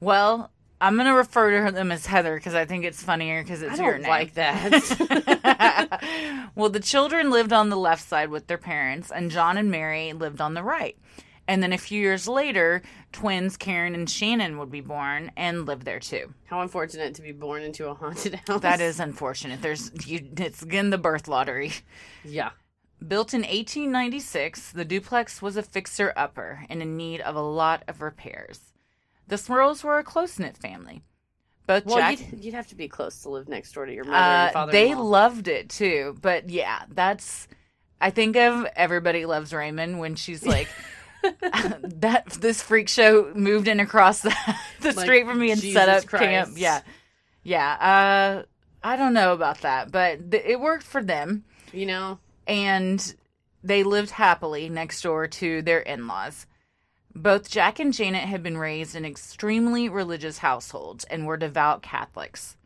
Well, 0.00 0.50
I'm 0.82 0.96
gonna 0.98 1.14
refer 1.14 1.64
to 1.64 1.72
them 1.72 1.90
as 1.90 2.04
Heather 2.04 2.36
because 2.36 2.54
I 2.54 2.66
think 2.66 2.84
it's 2.84 3.02
funnier 3.02 3.42
because 3.42 3.62
it's 3.62 3.72
i 3.80 3.82
don't 3.82 4.02
name. 4.02 4.10
like 4.10 4.34
that 4.34 6.02
well, 6.54 6.68
the 6.68 6.80
children 6.80 7.30
lived 7.30 7.54
on 7.54 7.70
the 7.70 7.76
left 7.76 8.06
side 8.06 8.28
with 8.28 8.46
their 8.46 8.58
parents, 8.58 9.10
and 9.10 9.30
John 9.30 9.56
and 9.56 9.70
Mary 9.70 10.12
lived 10.12 10.42
on 10.42 10.52
the 10.52 10.62
right. 10.62 10.98
And 11.46 11.62
then 11.62 11.72
a 11.72 11.78
few 11.78 12.00
years 12.00 12.26
later, 12.26 12.82
twins 13.12 13.56
Karen 13.56 13.94
and 13.94 14.08
Shannon 14.08 14.58
would 14.58 14.70
be 14.70 14.80
born 14.80 15.30
and 15.36 15.66
live 15.66 15.84
there 15.84 16.00
too. 16.00 16.32
how 16.46 16.60
unfortunate 16.60 17.14
to 17.16 17.22
be 17.22 17.32
born 17.32 17.62
into 17.62 17.88
a 17.88 17.94
haunted 17.94 18.40
house 18.46 18.62
That 18.62 18.80
is 18.80 18.98
unfortunate. 19.00 19.60
There's 19.60 19.90
you, 20.06 20.26
it's 20.38 20.62
again 20.62 20.90
the 20.90 20.98
birth 20.98 21.28
lottery. 21.28 21.72
yeah 22.24 22.50
Built 23.06 23.34
in 23.34 23.42
1896, 23.42 24.72
the 24.72 24.84
duplex 24.84 25.42
was 25.42 25.56
a 25.58 25.62
fixer 25.62 26.14
upper 26.16 26.64
and 26.70 26.80
in 26.80 26.96
need 26.96 27.20
of 27.20 27.36
a 27.36 27.42
lot 27.42 27.82
of 27.86 28.00
repairs. 28.00 28.72
The 29.26 29.36
Smurls 29.36 29.84
were 29.84 29.98
a 29.98 30.04
close 30.04 30.38
knit 30.38 30.56
family. 30.56 31.02
Both 31.66 31.86
well 31.86 31.96
Jack, 31.96 32.20
you'd, 32.20 32.44
you'd 32.44 32.54
have 32.54 32.68
to 32.68 32.74
be 32.74 32.88
close 32.88 33.22
to 33.22 33.30
live 33.30 33.48
next 33.48 33.72
door 33.72 33.86
to 33.86 33.92
your 33.92 34.04
mother 34.04 34.16
uh, 34.16 34.44
and 34.44 34.52
father 34.52 34.72
they 34.72 34.94
loved 34.94 35.48
it 35.48 35.68
too. 35.70 36.16
But 36.20 36.50
yeah, 36.50 36.84
that's. 36.90 37.48
I 38.00 38.10
think 38.10 38.36
of 38.36 38.66
Everybody 38.76 39.24
Loves 39.24 39.52
Raymond 39.52 39.98
when 39.98 40.14
she's 40.14 40.44
like, 40.44 40.68
that 41.82 42.26
this 42.40 42.62
freak 42.62 42.88
show 42.88 43.32
moved 43.34 43.68
in 43.68 43.80
across 43.80 44.20
the, 44.20 44.34
the 44.80 44.92
Like, 44.92 45.04
street 45.06 45.26
from 45.26 45.38
me 45.38 45.50
and 45.50 45.60
set 45.60 45.88
up 45.88 46.06
Christ. 46.06 46.24
camp. 46.24 46.50
Yeah, 46.56 46.80
yeah. 47.42 48.42
Uh, 48.42 48.42
I 48.82 48.96
don't 48.96 49.14
know 49.14 49.32
about 49.32 49.62
that, 49.62 49.90
but 49.90 50.30
th- 50.30 50.44
it 50.46 50.60
worked 50.60 50.84
for 50.84 51.02
them 51.02 51.44
you 51.72 51.86
know 51.86 52.18
and 52.46 53.14
they 53.64 53.82
lived 53.82 54.10
happily 54.10 54.68
next 54.68 55.00
door 55.02 55.26
to 55.26 55.62
their 55.62 55.80
in 55.80 56.06
laws. 56.06 56.46
Both 57.14 57.48
Jack 57.50 57.78
and 57.78 57.92
Janet 57.94 58.24
had 58.24 58.42
been 58.42 58.58
raised 58.58 58.94
in 58.94 59.04
extremely 59.04 59.88
religious 59.88 60.38
households 60.38 61.04
and 61.04 61.26
were 61.26 61.36
devout 61.36 61.80
Catholics. 61.82 62.56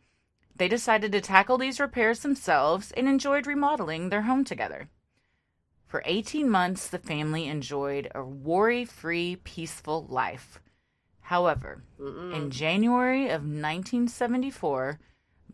They 0.55 0.67
decided 0.67 1.11
to 1.13 1.21
tackle 1.21 1.57
these 1.57 1.79
repairs 1.79 2.19
themselves 2.19 2.91
and 2.91 3.07
enjoyed 3.07 3.47
remodeling 3.47 4.09
their 4.09 4.23
home 4.23 4.43
together. 4.43 4.89
For 5.89 6.03
18 6.05 6.47
months, 6.47 6.87
the 6.87 6.99
family 6.99 7.47
enjoyed 7.47 8.11
a 8.13 8.23
worry 8.23 8.85
free, 8.85 9.37
peaceful 9.37 10.05
life. 10.07 10.59
However, 11.21 11.83
in 11.99 12.51
January 12.51 13.25
of 13.25 13.41
1974, 13.41 14.99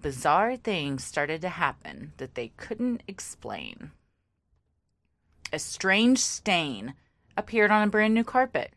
bizarre 0.02 0.58
things 0.58 1.06
started 1.06 1.40
to 1.42 1.50
happen 1.50 2.12
that 2.18 2.36
they 2.36 2.50
couldn't 2.58 3.02
explain. 3.08 3.92
A 5.54 5.60
strange 5.60 6.20
stain 6.20 6.96
appeared 7.38 7.72
on 7.72 7.88
a 7.88 7.92
brand 7.92 8.14
new 8.14 8.26
carpet. 8.26 8.74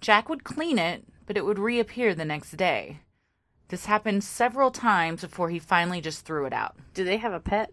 Jack 0.00 0.30
would 0.30 0.44
clean 0.44 0.78
it, 0.78 1.04
but 1.26 1.36
it 1.36 1.44
would 1.44 1.58
reappear 1.58 2.14
the 2.14 2.24
next 2.24 2.52
day. 2.52 3.00
This 3.68 3.84
happened 3.84 4.24
several 4.24 4.70
times 4.70 5.20
before 5.20 5.50
he 5.50 5.58
finally 5.58 6.00
just 6.00 6.24
threw 6.24 6.46
it 6.46 6.54
out. 6.54 6.76
Do 6.94 7.04
they 7.04 7.18
have 7.18 7.34
a 7.34 7.40
pet? 7.40 7.70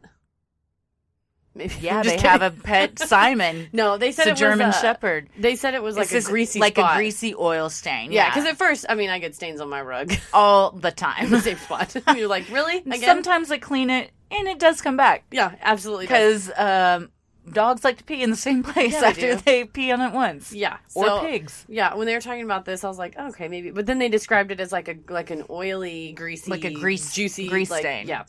Maybe. 1.58 1.74
Yeah, 1.82 2.04
they 2.04 2.12
just 2.12 2.26
have 2.26 2.42
a 2.42 2.52
pet 2.52 3.00
Simon. 3.00 3.68
No, 3.74 3.98
they 3.98 4.10
It's 4.10 4.18
said 4.18 4.28
a 4.28 4.30
it 4.30 4.34
was 4.34 4.40
German 4.40 4.70
a- 4.70 4.74
Shepherd. 4.74 5.30
They 5.38 5.56
said 5.56 5.74
it 5.74 5.82
was 5.84 5.98
like 5.98 6.12
It's 6.12 6.28
a 6.28 6.30
greasy, 6.30 6.60
like 6.60 6.76
spot. 6.78 6.94
a 6.94 6.98
greasy 6.98 7.34
oil 7.36 7.70
stain. 7.70 8.12
Yeah, 8.12 8.24
Yeah, 8.26 8.30
because 8.30 8.46
at 8.50 8.58
first, 8.58 8.86
I 8.88 8.96
mean, 8.96 9.10
I 9.10 9.20
get 9.20 9.36
stains 9.36 9.60
on 9.62 9.70
my 9.70 9.82
rug. 9.82 10.14
all 10.34 10.72
the 10.72 10.92
time. 10.92 11.30
the 11.30 11.40
same 11.42 11.58
spot. 11.58 11.96
You're 12.16 12.28
like, 12.28 12.50
really? 12.50 12.78
Again? 12.78 13.02
Sometimes 13.02 13.52
I 13.52 13.58
clean 13.58 13.90
it 13.90 14.12
and 14.32 14.48
it 14.48 14.60
does 14.60 14.82
come 14.82 14.98
back 14.98 15.24
yeah, 15.32 15.56
absolutely. 15.62 16.06
because 16.06 16.52
um, 16.58 17.10
dogs 17.52 17.84
like 17.86 17.98
to 17.98 18.04
pee 18.04 18.22
in 18.22 18.30
the 18.30 18.36
same 18.36 18.62
place 18.64 18.92
Yeah, 18.94 19.06
after 19.08 19.36
do. 19.36 19.42
they 19.46 19.64
pee 19.66 19.92
on 19.92 20.02
it 20.02 20.12
once. 20.14 20.52
yeah, 20.54 20.78
or 20.96 21.22
pigs. 21.22 21.66
Yeah, 21.70 21.96
when 21.96 22.08
they 22.08 22.14
were 22.14 22.20
talking 22.22 22.44
about 22.44 22.66
this, 22.66 22.84
I 22.84 22.90
was 22.90 22.98
like, 22.98 23.16
oh, 23.18 23.30
okay, 23.30 23.48
maybe. 23.48 23.72
But 23.72 23.86
then 23.86 24.00
they 24.00 24.10
described 24.10 24.52
it 24.52 24.60
as 24.60 24.72
like 24.74 24.90
a 24.90 24.98
like 25.12 25.30
an 25.32 25.46
oily, 25.50 26.12
greasy, 26.14 26.52
Like 26.52 26.66
a 26.66 26.74
grease- 26.74 27.14
juicy 27.14 27.48
grease 27.48 27.70
like- 27.72 27.82
stain. 27.82 28.08
Yeah. 28.08 28.26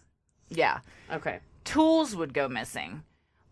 Yeah. 0.50 0.78
Okay. 1.12 1.40
Tools 1.64 2.14
would 2.16 2.32
go 2.32 2.48
missing. 2.48 3.02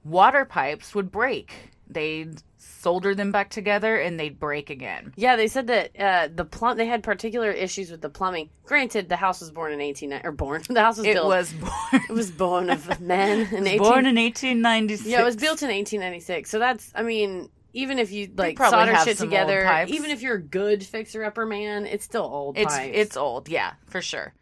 Water 0.06 0.44
pipes 0.44 0.94
would 0.94 1.10
break. 1.10 1.52
They'd 1.88 2.42
solder 2.58 3.14
them 3.14 3.32
back 3.32 3.48
together 3.50 3.96
and 3.96 4.18
they'd 4.18 4.38
break 4.38 4.70
again. 4.70 5.12
Yeah, 5.16 5.36
they 5.36 5.46
said 5.48 5.66
that 5.68 5.90
uh, 6.00 6.28
the 6.34 6.44
plum. 6.44 6.76
They 6.76 6.86
had 6.86 7.02
particular 7.02 7.50
issues 7.50 7.90
with 7.90 8.00
the 8.00 8.08
plumbing. 8.10 8.50
Granted, 8.64 9.08
the 9.08 9.16
house 9.16 9.40
was 9.40 9.50
born 9.50 9.72
in 9.72 9.80
eighteen 9.80 10.12
or 10.12 10.32
born. 10.32 10.62
The 10.68 10.80
house 10.80 10.96
was 10.98 11.06
It 11.06 11.14
built. 11.14 11.26
was 11.28 11.52
born, 11.52 12.02
It 12.08 12.12
was 12.12 12.30
born 12.30 12.70
of 12.70 13.00
men 13.00 13.40
in 13.54 13.66
eighteen. 13.66 13.78
born 13.78 14.06
in 14.06 14.16
1896. 14.16 15.08
Yeah, 15.08 15.22
it 15.22 15.25
was 15.25 15.36
built 15.36 15.62
in 15.62 15.68
1896. 15.70 16.50
So 16.50 16.58
that's, 16.58 16.92
I 16.94 17.02
mean, 17.02 17.50
even 17.72 17.98
if 17.98 18.10
you 18.12 18.30
like 18.36 18.58
solder 18.58 18.96
shit 19.04 19.18
together, 19.18 19.84
even 19.88 20.10
if 20.10 20.22
you're 20.22 20.36
a 20.36 20.42
good 20.42 20.84
fixer 20.84 21.25
upper 21.25 21.46
man, 21.46 21.86
it's 21.86 22.04
still 22.04 22.22
old 22.25 22.58
It's 22.58 22.75
pipes. 22.75 22.92
it's 22.96 23.16
old, 23.16 23.48
yeah, 23.48 23.75
for 23.86 24.00
sure. 24.00 24.34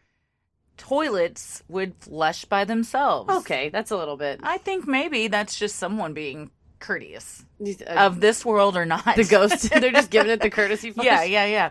Toilets 0.76 1.62
would 1.68 1.94
flush 2.00 2.44
by 2.44 2.64
themselves. 2.64 3.30
okay. 3.30 3.68
That's 3.68 3.90
a 3.90 3.96
little 3.96 4.16
bit 4.16 4.40
I 4.42 4.58
think 4.58 4.86
maybe 4.86 5.28
that's 5.28 5.56
just 5.58 5.76
someone 5.76 6.14
being 6.14 6.50
courteous 6.80 7.44
uh, 7.60 7.90
of 7.94 8.20
this 8.20 8.44
world 8.44 8.76
or 8.76 8.84
not. 8.84 9.16
the 9.16 9.24
ghost. 9.24 9.70
They're 9.80 9.92
just 9.92 10.10
giving 10.10 10.30
it 10.30 10.40
the 10.40 10.50
courtesy. 10.50 10.90
Flush. 10.92 11.06
yeah, 11.06 11.22
yeah, 11.22 11.46
yeah. 11.46 11.70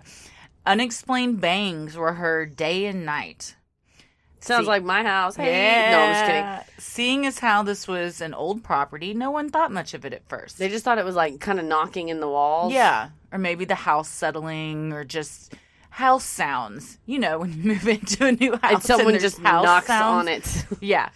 Unexplained 0.66 1.42
bangs 1.42 1.98
were 1.98 2.14
heard 2.14 2.56
day 2.56 2.86
and 2.86 3.06
night. 3.06 3.56
Sounds 4.40 4.66
See- 4.66 4.70
like 4.70 4.84
my 4.84 5.04
house. 5.04 5.36
Hey, 5.36 5.90
no, 5.92 6.00
I'm 6.00 6.14
just 6.14 6.26
kidding. 6.26 6.76
Seeing 6.80 7.26
as 7.26 7.40
how 7.40 7.64
this 7.64 7.88
was 7.88 8.22
an 8.22 8.34
old 8.34 8.64
property, 8.64 9.14
no 9.14 9.32
one 9.32 9.50
thought 9.50 9.72
much 9.72 9.94
of 9.94 10.06
it 10.06 10.14
at 10.14 10.28
first. 10.28 10.58
They 10.58 10.70
just 10.70 10.84
thought 10.84 10.98
it 10.98 11.06
was 11.06 11.16
like 11.16 11.40
kind 11.40 11.60
of 11.60 11.66
knocking 11.66 12.10
in 12.10 12.20
the 12.20 12.28
walls. 12.28 12.74
yeah, 12.74 13.10
or 13.32 13.38
maybe 13.38 13.66
the 13.66 13.76
house 13.76 14.10
settling, 14.10 14.92
or 14.94 15.04
just 15.06 15.54
house 15.94 16.26
sounds. 16.26 16.98
You 17.06 17.20
know, 17.20 17.40
when 17.40 17.54
you 17.54 17.64
move 17.74 17.88
into 17.88 18.26
a 18.26 18.32
new 18.32 18.54
house, 18.62 18.74
and 18.74 18.84
someone 18.84 19.14
there's 19.14 19.24
just 19.24 19.40
house 19.40 19.64
knocks 19.64 19.88
sounds. 19.88 20.22
on 20.22 20.28
it. 20.28 20.66
Yeah. 20.82 21.10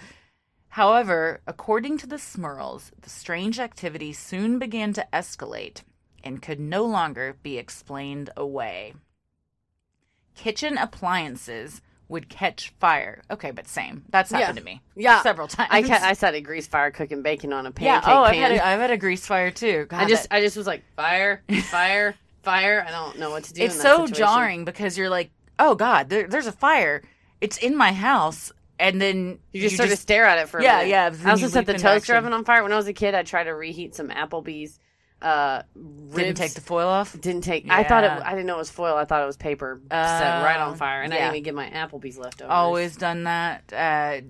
However, 0.69 1.41
according 1.48 1.98
to 2.00 2.07
the 2.07 2.17
Smurls, 2.17 2.91
the 3.01 3.10
strange 3.10 3.60
activity 3.60 4.13
soon 4.13 4.60
began 4.60 4.93
to 4.93 5.07
escalate 5.12 5.81
and 6.24 6.39
could 6.41 6.60
no 6.60 6.86
longer 6.86 7.36
be 7.41 7.57
explained 7.57 8.29
away. 8.38 8.93
Kitchen 10.36 10.77
appliances 10.77 11.81
would 12.10 12.29
catch 12.29 12.72
fire. 12.79 13.22
Okay, 13.31 13.51
but 13.51 13.67
same. 13.67 14.03
That's 14.10 14.31
Yeah. 14.31 14.38
happened 14.39 14.60
to 14.60 14.63
me. 14.63 14.81
Yeah. 14.96 15.22
several 15.24 15.48
times. 15.48 15.69
I 15.72 15.81
ca- 15.81 16.00
I 16.03 16.13
said 16.13 16.36
a 16.36 16.41
grease 16.41 16.67
fire 16.67 16.91
cooking 16.91 17.22
bacon 17.24 17.51
on 17.53 17.65
a 17.65 17.72
pancake 17.72 18.07
yeah. 18.07 18.13
Oh, 18.19 18.24
I've 18.24 18.34
pan. 18.34 18.51
had, 18.51 18.60
a, 18.60 18.65
I've 18.67 18.79
had 18.79 18.91
a 18.91 18.98
grease 18.98 19.25
fire 19.25 19.51
too. 19.51 19.86
God, 19.89 20.01
I 20.03 20.05
just 20.07 20.29
that- 20.29 20.36
I 20.36 20.41
just 20.41 20.55
was 20.55 20.67
like 20.67 20.84
fire, 20.96 21.41
fire, 21.72 22.15
fire. 22.48 22.86
I 22.88 22.92
don't 22.92 23.20
know 23.20 23.30
what 23.32 23.44
to 23.46 23.54
do. 23.54 23.63
it's 23.63 23.75
in 23.75 23.82
so 23.82 24.06
situation. 24.06 24.16
jarring 24.16 24.66
because 24.66 24.98
you're 24.98 25.10
like, 25.10 25.32
oh 25.60 25.75
God, 25.75 26.10
there, 26.10 26.27
there's 26.27 26.48
a 26.48 26.51
fire. 26.51 27.04
It's 27.42 27.58
in 27.58 27.75
my 27.75 27.92
house, 27.92 28.51
and 28.80 29.01
then 29.01 29.39
You 29.54 29.62
just 29.62 29.77
sort 29.77 29.92
of 29.92 30.00
stare 30.00 30.25
at 30.25 30.39
it 30.39 30.50
for 30.50 30.60
a 30.60 30.63
Yeah, 30.63 30.77
minute. 30.77 30.89
yeah, 30.89 31.12
I 31.25 31.32
also 31.32 31.44
you 31.46 31.50
set 31.51 31.66
the 31.66 31.74
toaster 31.75 32.16
oven 32.16 32.34
on 32.34 32.46
fire 32.46 32.63
when 32.63 32.72
I 32.74 32.77
was 32.77 32.88
a 32.88 32.94
kid. 32.94 33.13
I 33.16 33.24
tried 33.24 33.46
to 33.46 33.51
reheat 33.51 33.96
some 33.96 34.10
Applebee's. 34.10 34.80
Uh, 35.20 35.63
didn't 36.16 36.36
take 36.36 36.54
the 36.54 36.62
foil 36.62 36.88
off. 36.88 37.20
Didn't 37.20 37.42
take. 37.42 37.66
I 37.72 37.84
thought 37.84 38.04
it. 38.04 38.12
I 38.12 38.32
didn't 38.32 38.46
know 38.46 38.56
it 38.56 38.60
was 38.60 38.70
foil. 38.70 38.96
I 38.96 39.06
thought 39.06 39.24
it 39.24 39.25
was 39.25 39.36
paper 39.38 39.82
set 39.89 40.44
right 40.44 40.60
on 40.60 40.75
fire, 40.77 41.01
and 41.01 41.12
I 41.13 41.18
didn't 41.18 41.32
even 41.34 41.44
get 41.44 41.56
my 41.56 41.68
Applebee's 41.70 42.18
leftovers. 42.20 42.51
Always 42.51 42.96
done 42.98 43.24
that. 43.24 43.74
Uh, 43.74 44.22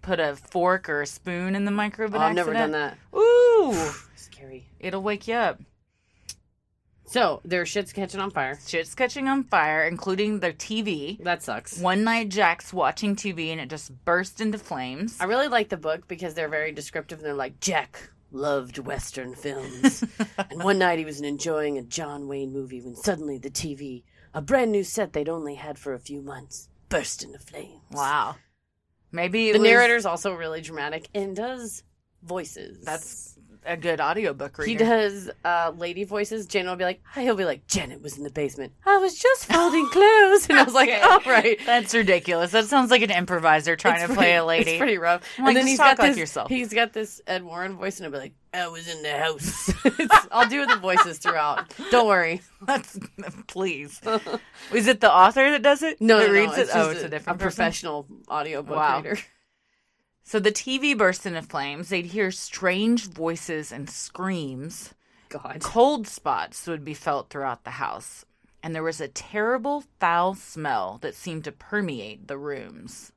put 0.00 0.18
a 0.18 0.36
fork 0.36 0.88
or 0.88 1.02
a 1.02 1.06
spoon 1.06 1.54
in 1.54 1.64
the 1.66 1.70
microwave. 1.70 2.14
Oh, 2.14 2.18
I've 2.18 2.34
never 2.34 2.54
done 2.54 2.70
that. 2.70 2.96
Ooh, 3.14 3.74
Scary. 4.16 4.70
it'll 4.80 5.02
wake 5.02 5.28
you 5.28 5.34
up. 5.34 5.60
So 7.06 7.40
their 7.44 7.64
shit's 7.64 7.92
catching 7.92 8.20
on 8.20 8.30
fire. 8.30 8.58
Shit's 8.66 8.94
catching 8.94 9.28
on 9.28 9.44
fire, 9.44 9.84
including 9.84 10.40
their 10.40 10.52
TV. 10.52 11.22
That 11.22 11.42
sucks. 11.42 11.78
One 11.78 12.02
night, 12.04 12.28
Jack's 12.30 12.72
watching 12.72 13.14
TV 13.16 13.48
and 13.52 13.60
it 13.60 13.70
just 13.70 13.92
burst 14.04 14.40
into 14.40 14.58
flames. 14.58 15.16
I 15.20 15.24
really 15.24 15.48
like 15.48 15.68
the 15.68 15.76
book 15.76 16.08
because 16.08 16.34
they're 16.34 16.48
very 16.48 16.72
descriptive. 16.72 17.18
And 17.18 17.26
they're 17.26 17.34
like 17.34 17.60
Jack 17.60 18.10
loved 18.32 18.78
Western 18.78 19.34
films, 19.34 20.04
and 20.50 20.62
one 20.62 20.78
night 20.78 20.98
he 20.98 21.04
was 21.04 21.20
enjoying 21.20 21.78
a 21.78 21.82
John 21.82 22.26
Wayne 22.26 22.52
movie 22.52 22.82
when 22.82 22.96
suddenly 22.96 23.38
the 23.38 23.50
TV, 23.50 24.02
a 24.34 24.42
brand 24.42 24.72
new 24.72 24.82
set 24.82 25.12
they'd 25.12 25.28
only 25.28 25.54
had 25.54 25.78
for 25.78 25.94
a 25.94 25.98
few 26.00 26.20
months, 26.20 26.68
burst 26.88 27.22
into 27.22 27.38
flames. 27.38 27.80
Wow. 27.92 28.34
Maybe 29.12 29.52
The 29.52 29.60
was- 29.60 29.68
narrator's 29.68 30.06
also 30.06 30.32
really 30.34 30.60
dramatic 30.60 31.08
and 31.14 31.36
does 31.36 31.84
voices. 32.24 32.84
That's 32.84 33.35
a 33.66 33.76
good 33.76 34.00
audiobook 34.00 34.58
reader. 34.58 34.68
he 34.68 34.76
does 34.90 35.30
uh, 35.44 35.72
lady 35.76 36.04
voices. 36.04 36.46
Janet 36.46 36.70
will 36.70 36.76
be 36.76 36.84
like, 36.84 37.00
"He'll 37.14 37.34
be 37.36 37.44
like, 37.44 37.66
Janet 37.66 38.00
was 38.02 38.16
in 38.16 38.24
the 38.24 38.30
basement. 38.30 38.72
I 38.86 38.96
was 38.98 39.18
just 39.18 39.46
folding 39.46 39.88
clothes," 39.90 40.48
and 40.48 40.58
I 40.58 40.62
was 40.62 40.74
like, 40.74 40.90
"Oh 40.92 41.20
right." 41.26 41.58
That's 41.66 41.94
ridiculous. 41.94 42.52
That 42.52 42.66
sounds 42.66 42.90
like 42.90 43.02
an 43.02 43.10
improviser 43.10 43.76
trying 43.76 44.00
It's 44.02 44.08
to 44.10 44.14
play 44.16 44.36
a 44.36 44.44
lady. 44.44 44.72
It's 44.72 44.78
pretty 44.78 44.98
rough. 44.98 45.22
I'm 45.38 45.44
like, 45.44 45.50
and 45.50 45.56
then 45.56 45.62
just 45.64 45.70
he's 45.70 45.78
got 45.78 45.98
like 45.98 46.10
this. 46.10 46.18
yourself. 46.18 46.48
He's 46.48 46.72
got 46.72 46.92
this 46.92 47.20
Ed 47.26 47.42
Warren 47.44 47.76
voice, 47.76 47.98
and 47.98 48.06
I'll 48.06 48.12
be 48.12 48.18
like, 48.18 48.34
"I 48.54 48.68
was 48.68 48.88
in 48.88 49.02
the 49.02 49.16
house." 49.16 49.72
I'll 50.30 50.48
do 50.48 50.64
the 50.66 50.76
voices 50.76 51.18
throughout. 51.18 51.74
Don't 51.90 52.06
worry. 52.06 52.42
That's 52.62 52.98
please. 53.46 54.00
Is 54.72 54.86
it 54.86 55.00
the 55.00 55.12
author 55.12 55.50
that 55.50 55.62
does 55.62 55.82
it? 55.82 56.00
No, 56.00 56.18
that 56.18 56.28
no, 56.28 56.32
reads 56.32 56.56
no, 56.56 56.62
it. 56.62 56.68
Oh, 56.74 56.90
it's 56.90 57.02
a, 57.02 57.06
a, 57.06 57.08
different 57.08 57.40
a 57.40 57.42
professional 57.42 58.06
audiobook 58.28 58.76
Wow. 58.76 58.96
reader. 58.98 59.18
So 60.28 60.40
the 60.40 60.50
TV 60.50 60.98
burst 60.98 61.24
into 61.24 61.40
flames. 61.40 61.88
They'd 61.88 62.06
hear 62.06 62.32
strange 62.32 63.06
voices 63.06 63.70
and 63.70 63.88
screams. 63.88 64.92
God. 65.28 65.60
Cold 65.60 66.08
spots 66.08 66.66
would 66.66 66.84
be 66.84 66.94
felt 66.94 67.30
throughout 67.30 67.62
the 67.62 67.78
house, 67.78 68.24
and 68.60 68.74
there 68.74 68.82
was 68.82 69.00
a 69.00 69.06
terrible 69.06 69.84
foul 70.00 70.34
smell 70.34 70.98
that 71.02 71.14
seemed 71.14 71.44
to 71.44 71.52
permeate 71.52 72.26
the 72.26 72.38
rooms. 72.38 73.12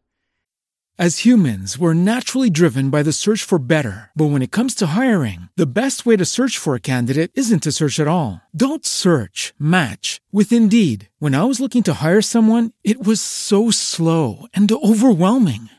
As 1.00 1.20
humans, 1.20 1.80
we're 1.80 1.94
naturally 1.94 2.50
driven 2.50 2.90
by 2.90 3.04
the 3.04 3.14
search 3.14 3.42
for 3.42 3.58
better. 3.58 4.12
But 4.16 4.32
when 4.32 4.42
it 4.42 4.52
comes 4.52 4.76
to 4.76 4.88
hiring, 4.88 5.48
the 5.56 5.66
best 5.66 6.06
way 6.06 6.18
to 6.18 6.26
search 6.26 6.58
for 6.58 6.76
a 6.76 6.82
candidate 6.82 7.32
isn't 7.36 7.64
to 7.64 7.72
search 7.72 8.00
at 8.00 8.08
all. 8.08 8.42
Don't 8.54 8.86
search, 8.86 9.54
match 9.58 10.20
with 10.32 10.52
Indeed. 10.52 11.10
When 11.18 11.34
I 11.34 11.46
was 11.46 11.62
looking 11.62 11.84
to 11.84 12.04
hire 12.04 12.22
someone, 12.22 12.74
it 12.84 13.02
was 13.02 13.22
so 13.22 13.72
slow 13.72 14.46
and 14.54 14.70
overwhelming. 14.72 15.70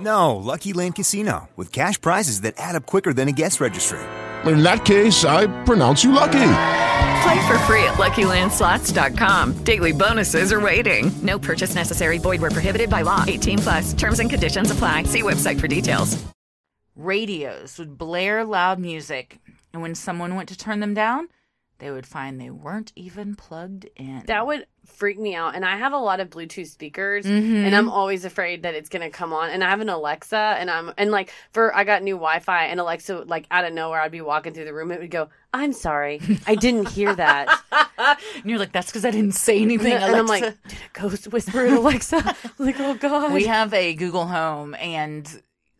No, 0.00 0.36
Lucky 0.36 0.72
Land 0.72 0.94
Casino, 0.94 1.48
with 1.56 1.72
cash 1.72 2.00
prizes 2.00 2.40
that 2.42 2.54
add 2.56 2.76
up 2.76 2.86
quicker 2.86 3.12
than 3.12 3.28
a 3.28 3.32
guest 3.32 3.60
registry. 3.60 3.98
In 4.46 4.62
that 4.62 4.84
case, 4.84 5.24
I 5.24 5.46
pronounce 5.64 6.02
you 6.02 6.12
lucky. 6.12 6.52
Play 7.22 7.46
for 7.46 7.58
free 7.68 7.84
at 7.84 7.98
LuckyLandSlots.com. 7.98 9.64
Daily 9.64 9.92
bonuses 9.92 10.52
are 10.52 10.60
waiting. 10.60 11.10
No 11.22 11.38
purchase 11.38 11.74
necessary. 11.74 12.18
Void 12.18 12.40
where 12.40 12.50
prohibited 12.50 12.88
by 12.88 13.02
law. 13.02 13.24
18 13.28 13.58
plus. 13.58 13.92
Terms 13.92 14.20
and 14.20 14.30
conditions 14.30 14.70
apply. 14.70 15.02
See 15.04 15.22
website 15.22 15.60
for 15.60 15.68
details. 15.68 16.16
Radios 16.96 17.78
would 17.78 17.96
blare 17.96 18.44
loud 18.44 18.78
music, 18.78 19.38
and 19.72 19.80
when 19.82 19.94
someone 19.94 20.34
went 20.34 20.48
to 20.50 20.56
turn 20.56 20.80
them 20.80 20.94
down, 20.94 21.28
they 21.78 21.90
would 21.90 22.06
find 22.06 22.40
they 22.40 22.50
weren't 22.50 22.92
even 22.96 23.34
plugged 23.34 23.88
in. 23.96 24.22
That 24.26 24.46
would 24.46 24.66
freak 24.90 25.18
me 25.18 25.34
out. 25.34 25.54
And 25.54 25.64
I 25.64 25.76
have 25.76 25.92
a 25.92 25.98
lot 25.98 26.20
of 26.20 26.30
Bluetooth 26.30 26.66
speakers, 26.68 27.24
Mhm. 27.26 27.64
and 27.66 27.74
I'm 27.74 27.88
always 27.88 28.24
afraid 28.24 28.62
that 28.64 28.74
it's 28.74 28.88
gonna 28.88 29.10
come 29.10 29.32
on. 29.32 29.50
And 29.50 29.62
I 29.64 29.70
have 29.70 29.80
an 29.80 29.88
Alexa, 29.88 30.56
and 30.58 30.70
I'm 30.70 30.92
and 30.98 31.10
like 31.10 31.32
for 31.52 31.74
I 31.74 31.84
got 31.84 32.02
new 32.02 32.14
Wi-Fi, 32.16 32.64
and 32.66 32.78
Alexa 32.80 33.24
like 33.26 33.46
out 33.50 33.64
of 33.64 33.72
nowhere, 33.72 34.00
I'd 34.00 34.10
be 34.12 34.20
walking 34.20 34.52
through 34.54 34.64
the 34.66 34.74
room, 34.74 34.90
it 34.92 35.00
would 35.00 35.10
go, 35.10 35.28
"I'm 35.54 35.72
sorry, 35.72 36.20
I 36.46 36.54
didn't 36.54 36.88
hear 36.90 37.14
that." 37.14 37.48
and 37.98 38.18
you're 38.44 38.58
like, 38.58 38.72
that's 38.72 38.86
because 38.88 39.04
I 39.04 39.10
didn't 39.10 39.34
say 39.34 39.60
anything. 39.60 39.92
and 39.92 40.14
I'm 40.16 40.26
like, 40.26 40.42
"Did 40.42 40.54
a 40.94 40.98
ghost 41.00 41.28
whisper 41.32 41.64
in 41.66 41.74
Alexa?" 41.74 42.36
Like, 42.58 42.78
oh 42.80 42.94
god, 42.94 43.32
we 43.32 43.44
have 43.46 43.72
a 43.74 43.94
Google 43.94 44.26
Home, 44.26 44.74
and 44.74 45.26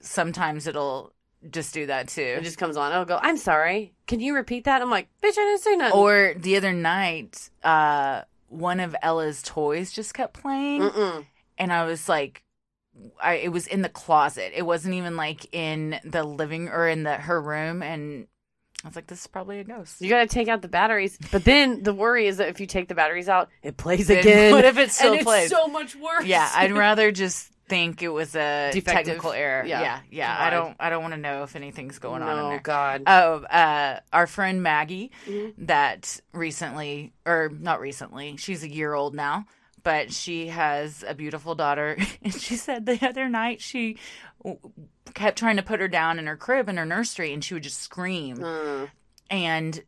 sometimes 0.01 0.67
it'll 0.67 1.13
just 1.51 1.73
do 1.73 1.87
that 1.87 2.09
too. 2.09 2.37
It 2.39 2.45
just 2.45 2.59
comes 2.59 2.77
on. 2.77 2.93
I'll 2.93 3.05
go, 3.05 3.19
"I'm 3.23 3.37
sorry, 3.37 3.93
can 4.07 4.21
you 4.21 4.35
repeat 4.35 4.65
that?" 4.65 4.83
I'm 4.83 4.91
like, 4.91 5.09
"Bitch, 5.23 5.31
I 5.39 5.45
didn't 5.45 5.61
say 5.61 5.77
nothing." 5.77 5.99
Or 5.99 6.35
the 6.37 6.57
other 6.57 6.73
night, 6.73 7.49
uh, 7.63 8.23
one 8.51 8.81
of 8.81 8.95
Ella's 9.03 9.43
toys 9.43 9.93
just 9.93 10.13
kept 10.13 10.35
playing, 10.35 10.83
Mm-mm. 10.83 11.25
and 11.57 11.73
I 11.73 11.85
was 11.85 12.09
like, 12.09 12.43
I, 13.23 13.35
it 13.35 13.53
was 13.53 13.67
in 13.67 13.83
the 13.83 13.89
closet. 13.89 14.53
It 14.55 14.67
wasn't 14.67 14.95
even 14.95 15.17
like 15.17 15.47
in 15.55 15.99
the 16.05 16.25
living 16.25 16.69
or 16.69 16.89
in 16.89 17.05
the 17.05 17.15
her 17.15 17.41
room, 17.41 17.83
and 17.83 18.27
I 18.85 18.89
was 18.89 18.97
like, 18.97 19.07
this 19.07 19.21
is 19.21 19.27
probably 19.27 19.61
a 19.61 19.65
ghost. 19.65 20.01
You 20.01 20.09
got 20.09 20.21
to 20.21 20.27
take 20.27 20.49
out 20.49 20.63
the 20.63 20.69
batteries, 20.69 21.19
but 21.31 21.45
then 21.45 21.83
the 21.83 21.95
worry 21.95 22.27
is 22.27 22.39
that 22.39 22.49
if 22.49 22.61
you 22.61 22.67
take 22.67 22.89
the 22.89 22.95
batteries 22.95 23.29
out, 23.29 23.49
it 23.63 23.77
plays 23.77 24.11
again. 24.11 24.53
what 24.53 24.65
if 24.65 24.79
it 24.79 24.91
still 24.93 25.15
and 25.15 25.23
plays? 25.23 25.45
It's 25.51 25.55
so 25.55 25.69
much 25.69 25.95
worse. 25.97 26.25
Yeah, 26.25 26.51
I'd 26.55 26.73
rather 26.73 27.13
just 27.13 27.51
think 27.71 28.03
it 28.03 28.09
was 28.09 28.35
a 28.35 28.71
Defective. 28.73 29.07
technical 29.07 29.33
error. 29.33 29.65
Yeah. 29.65 29.81
Yeah, 29.81 30.01
yeah. 30.11 30.37
I 30.39 30.51
don't. 30.51 30.77
I 30.79 30.91
don't 30.91 31.01
want 31.03 31.15
to 31.15 31.21
know 31.21 31.45
if 31.45 31.57
anything's 31.57 31.99
going 31.99 32.23
on 32.23 32.39
Oh 32.39 32.59
God. 32.63 33.05
Oh, 33.07 33.37
uh, 33.45 34.01
our 34.13 34.27
friend 34.27 34.63
Maggie, 34.63 35.11
Mm-hmm. 35.27 35.65
that 35.65 36.21
recently, 36.35 37.13
or 37.25 37.51
not 37.51 37.81
recently, 37.81 38.37
she's 38.37 38.63
a 38.63 38.69
year 38.69 38.93
old 38.93 39.15
now, 39.15 39.47
but 39.83 40.13
she 40.13 40.49
has 40.49 41.03
a 41.09 41.15
beautiful 41.15 41.55
daughter. 41.55 41.97
And 42.23 42.35
she 42.35 42.57
said 42.57 42.85
the 42.85 42.99
other 43.09 43.29
night 43.31 43.63
she 43.63 43.97
kept 45.15 45.39
trying 45.39 45.57
to 45.57 45.63
put 45.63 45.81
her 45.81 45.89
down 45.89 46.19
in 46.19 46.27
her 46.27 46.37
crib 46.37 46.69
in 46.69 46.77
her 46.77 46.85
nursery 46.87 47.33
and 47.33 47.43
she 47.43 47.55
would 47.55 47.63
just 47.63 47.81
scream. 47.81 48.37
Mm. 48.39 48.91
And 49.31 49.83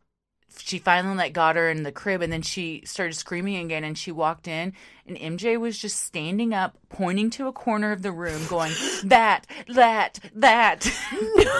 she 0.59 0.77
finally 0.79 1.15
like 1.15 1.33
got 1.33 1.55
her 1.55 1.69
in 1.69 1.83
the 1.83 1.91
crib 1.91 2.21
and 2.21 2.31
then 2.31 2.41
she 2.41 2.81
started 2.85 3.13
screaming 3.13 3.57
again 3.65 3.83
and 3.83 3.97
she 3.97 4.11
walked 4.11 4.47
in 4.47 4.73
and 5.07 5.17
MJ 5.17 5.59
was 5.59 5.77
just 5.79 5.99
standing 6.01 6.53
up 6.53 6.77
pointing 6.89 7.29
to 7.31 7.47
a 7.47 7.51
corner 7.51 7.91
of 7.91 8.01
the 8.01 8.11
room 8.11 8.45
going 8.47 8.71
that 9.05 9.45
that 9.73 10.19
that 10.35 10.85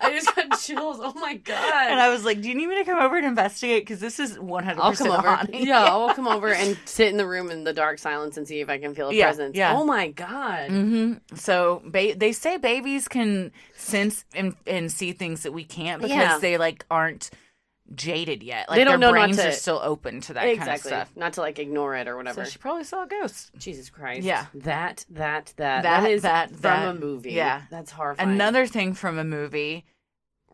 I 0.00 0.10
just 0.12 0.34
got 0.34 0.58
chills. 0.60 0.98
Oh 1.00 1.12
my 1.14 1.34
god. 1.36 1.90
And 1.90 2.00
I 2.00 2.08
was 2.08 2.24
like, 2.24 2.40
"Do 2.40 2.48
you 2.48 2.54
need 2.56 2.66
me 2.66 2.76
to 2.78 2.84
come 2.84 2.98
over 2.98 3.16
and 3.16 3.24
investigate? 3.24 3.82
Because 3.82 4.00
this 4.00 4.18
is 4.18 4.36
one 4.38 4.64
hundred 4.64 4.80
I'll 4.80 4.92
come 4.92 5.06
percent 5.06 5.18
over. 5.24 5.28
haunting." 5.36 5.66
Yeah, 5.66 5.84
I'll 5.84 6.12
come 6.14 6.26
over 6.26 6.48
and 6.52 6.76
sit 6.84 7.08
in 7.08 7.16
the 7.16 7.26
room 7.26 7.50
in 7.52 7.62
the 7.62 7.72
dark 7.72 8.00
silence 8.00 8.36
and 8.36 8.46
see 8.48 8.60
if 8.60 8.68
I 8.68 8.78
can 8.78 8.94
feel 8.96 9.10
a 9.10 9.14
Yeah, 9.14 9.26
presence. 9.26 9.56
yeah. 9.56 9.76
Oh 9.76 9.84
my 9.84 10.08
god. 10.08 10.70
hmm 10.70 11.12
So 11.36 11.80
ba- 11.84 12.14
they 12.16 12.32
say 12.32 12.56
babies 12.56 13.06
can 13.06 13.52
sense 13.76 14.24
and, 14.34 14.56
and 14.66 14.90
see 14.90 15.12
things 15.12 15.44
that 15.44 15.52
we 15.52 15.62
can't 15.62 16.02
because 16.02 16.16
Yeah. 16.16 16.38
they 16.38 16.58
like 16.58 16.84
aren't 16.90 17.30
jaded 17.94 18.42
yet. 18.42 18.68
Like 18.68 18.76
They 18.78 18.84
don't 18.84 18.92
their 19.00 19.10
know 19.10 19.16
not 19.16 19.24
brains 19.26 19.36
to- 19.38 19.48
are 19.48 19.52
still 19.52 19.80
open 19.82 20.20
to 20.22 20.34
that 20.34 20.56
kind 20.58 20.70
of 20.70 20.78
stuff. 20.80 21.10
Not 21.16 21.32
to 21.34 21.40
like 21.40 21.58
ignore 21.58 21.96
it 21.96 22.06
or 22.08 22.16
whatever. 22.16 22.44
So 22.44 22.50
she 22.50 22.58
probably 22.58 22.84
saw 22.84 23.04
a 23.04 23.06
ghost. 23.06 23.50
Jesus 23.58 23.90
Christ. 23.90 24.22
Yeah. 24.24 24.46
That, 24.54 25.04
that, 25.10 25.54
that. 25.56 25.82
That- 25.82 26.02
that 26.02 26.10
is 26.10 26.22
that- 26.22 26.50
from 26.50 26.60
that- 26.60 26.88
a 26.88 26.94
movie. 26.94 27.32
yeah. 27.32 27.62
That's 27.70 27.90
horrifying. 27.90 28.30
Another 28.30 28.66
thing 28.66 28.94
from 28.94 29.18
a 29.18 29.24
movie, 29.24 29.84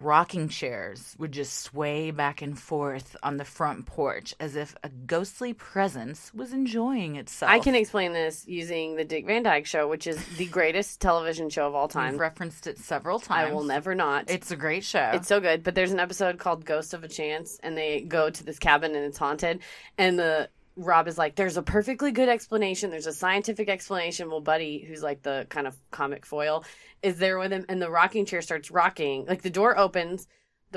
rocking 0.01 0.49
chairs 0.49 1.15
would 1.19 1.33
just 1.33 1.61
sway 1.61 2.11
back 2.11 2.43
and 2.43 2.59
forth 2.59 3.17
on 3.23 3.37
the 3.37 3.45
front 3.45 3.87
porch 3.87 4.35
as 4.41 4.57
if 4.57 4.75
a 4.83 4.89
ghostly 4.89 5.53
presence 5.53 6.33
was 6.35 6.53
enjoying 6.53 7.17
itself. 7.17 7.51
I 7.51 7.59
can 7.59 7.75
explain 7.75 8.13
this 8.13 8.47
using 8.47 8.97
the 8.97 9.05
Dick 9.05 9.27
Van 9.27 9.43
Dyke 9.43 9.67
Show, 9.67 9.89
which 9.89 10.07
is 10.07 10.23
the 10.37 10.47
greatest 10.47 11.01
television 11.01 11.49
show 11.49 11.67
of 11.67 11.75
all 11.75 11.89
time. 11.89 12.07
I've 12.07 12.11
time. 12.13 12.21
referenced 12.21 12.67
it 12.67 12.79
several 12.79 13.19
times. 13.19 13.51
I 13.51 13.55
will 13.55 13.65
never 13.65 13.95
not. 13.95 14.31
It's 14.31 14.51
a 14.51 14.57
great 14.57 14.85
show. 14.85 15.13
It's 15.15 15.29
so 15.29 15.41
good. 15.41 15.63
But 15.63 15.75
there's 15.75 15.93
an 15.93 16.01
episode 16.01 16.39
called 16.39 16.65
Ghost 16.65 16.93
of 16.93 17.05
a 17.05 17.09
Chance, 17.09 17.61
and 17.63 17.77
they 17.77 18.01
go 18.01 18.31
to 18.31 18.45
this 18.45 18.59
cabin 18.59 18.95
and 18.95 19.05
it's 19.05 19.19
haunted. 19.19 19.61
And 19.97 20.19
the 20.19 20.49
Rob 20.77 21.07
is 21.07 21.17
like, 21.17 21.37
"There's 21.37 21.57
a 21.57 21.63
perfectly 21.63 22.11
good 22.11 22.29
explanation. 22.29 22.91
There's 22.91 23.07
a 23.07 23.13
scientific 23.13 23.69
explanation." 23.69 24.29
Well, 24.29 24.41
Buddy, 24.41 24.81
who's 24.81 25.05
like 25.05 25.23
the 25.23 25.47
kind 25.49 25.69
of 25.69 25.77
comic 25.93 26.27
foil, 26.27 26.65
is 27.05 27.19
there 27.19 27.39
with 27.39 27.53
him, 27.53 27.65
and 27.69 27.81
the 27.81 27.91
rocking 27.91 28.27
chair 28.27 28.43
starts 28.43 28.71
rocking. 28.71 29.27
Like 29.27 29.43
the 29.43 29.51
door 29.51 29.79
opens. 29.79 30.27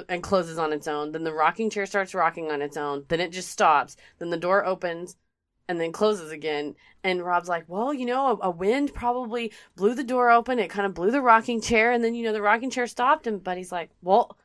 And 0.10 0.22
closes 0.22 0.60
on 0.60 0.74
its 0.74 0.88
own. 0.88 1.12
Then 1.12 1.24
the 1.24 1.34
rocking 1.34 1.72
chair 1.72 1.88
starts 1.88 2.13
rocking 2.13 2.52
on 2.52 2.62
its 2.62 2.78
own. 2.78 3.06
Then 3.08 3.20
it 3.20 3.32
just 3.32 3.50
stops. 3.50 3.98
Then 4.20 4.30
the 4.30 4.38
door 4.38 4.63
opens 4.63 5.16
and 5.68 5.82
then 5.82 5.92
closes 5.92 6.30
again. 6.32 6.76
And 7.04 7.26
Rob's 7.26 7.50
like, 7.50 7.63
well, 7.68 7.92
you 7.92 8.06
know, 8.06 8.38
a, 8.40 8.48
a 8.48 8.52
wind 8.52 8.94
probably 8.94 9.52
blew 9.76 9.96
the 9.96 10.04
door 10.04 10.30
open. 10.30 10.60
It 10.60 10.70
kind 10.70 10.86
of 10.86 10.94
blew 10.94 11.10
the 11.10 11.20
rocking 11.20 11.62
chair. 11.62 11.92
And 11.92 12.04
then, 12.04 12.13
you 12.13 12.24
know, 12.24 12.32
the 12.32 12.44
rocking 12.44 12.70
chair 12.70 12.86
stopped. 12.86 13.26
And 13.26 13.44
Buddy's 13.44 13.72
like, 13.72 13.90
well, 14.04 14.38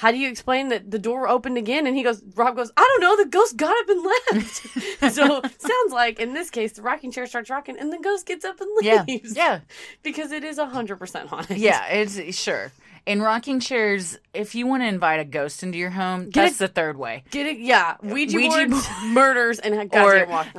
how 0.00 0.10
do 0.10 0.16
you 0.16 0.30
explain 0.30 0.68
that 0.68 0.90
the 0.90 0.98
door 0.98 1.28
opened 1.28 1.58
again? 1.58 1.86
And 1.86 1.94
he 1.94 2.02
goes, 2.02 2.22
Rob 2.34 2.56
goes, 2.56 2.72
I 2.74 2.80
don't 2.80 3.00
know. 3.02 3.22
The 3.22 3.28
ghost 3.28 3.58
got 3.58 3.76
up 3.78 3.88
and 3.90 4.02
left. 4.02 5.14
so 5.14 5.42
sounds 5.58 5.92
like 5.92 6.18
in 6.18 6.32
this 6.32 6.48
case, 6.48 6.72
the 6.72 6.80
rocking 6.80 7.12
chair 7.12 7.26
starts 7.26 7.50
rocking 7.50 7.78
and 7.78 7.92
the 7.92 7.98
ghost 7.98 8.24
gets 8.24 8.46
up 8.46 8.62
and 8.62 8.70
leaves. 8.80 9.36
yeah, 9.36 9.44
yeah. 9.52 9.60
Because 10.02 10.32
it 10.32 10.42
is 10.42 10.56
100% 10.58 11.26
haunted. 11.26 11.58
yeah. 11.58 11.86
It's 11.88 12.18
sure. 12.34 12.72
In 13.04 13.20
rocking 13.20 13.60
chairs, 13.60 14.18
if 14.32 14.54
you 14.54 14.66
want 14.66 14.82
to 14.82 14.86
invite 14.86 15.20
a 15.20 15.24
ghost 15.24 15.62
into 15.62 15.76
your 15.76 15.90
home, 15.90 16.30
Get 16.30 16.44
that's 16.44 16.56
a- 16.56 16.58
the 16.60 16.68
third 16.68 16.96
way. 16.96 17.24
Get 17.30 17.46
it? 17.46 17.58
Yeah. 17.58 17.96
Ouija, 18.02 18.36
Ouija 18.36 18.68
murders, 19.08 19.58
and 19.58 19.74
or 19.74 19.84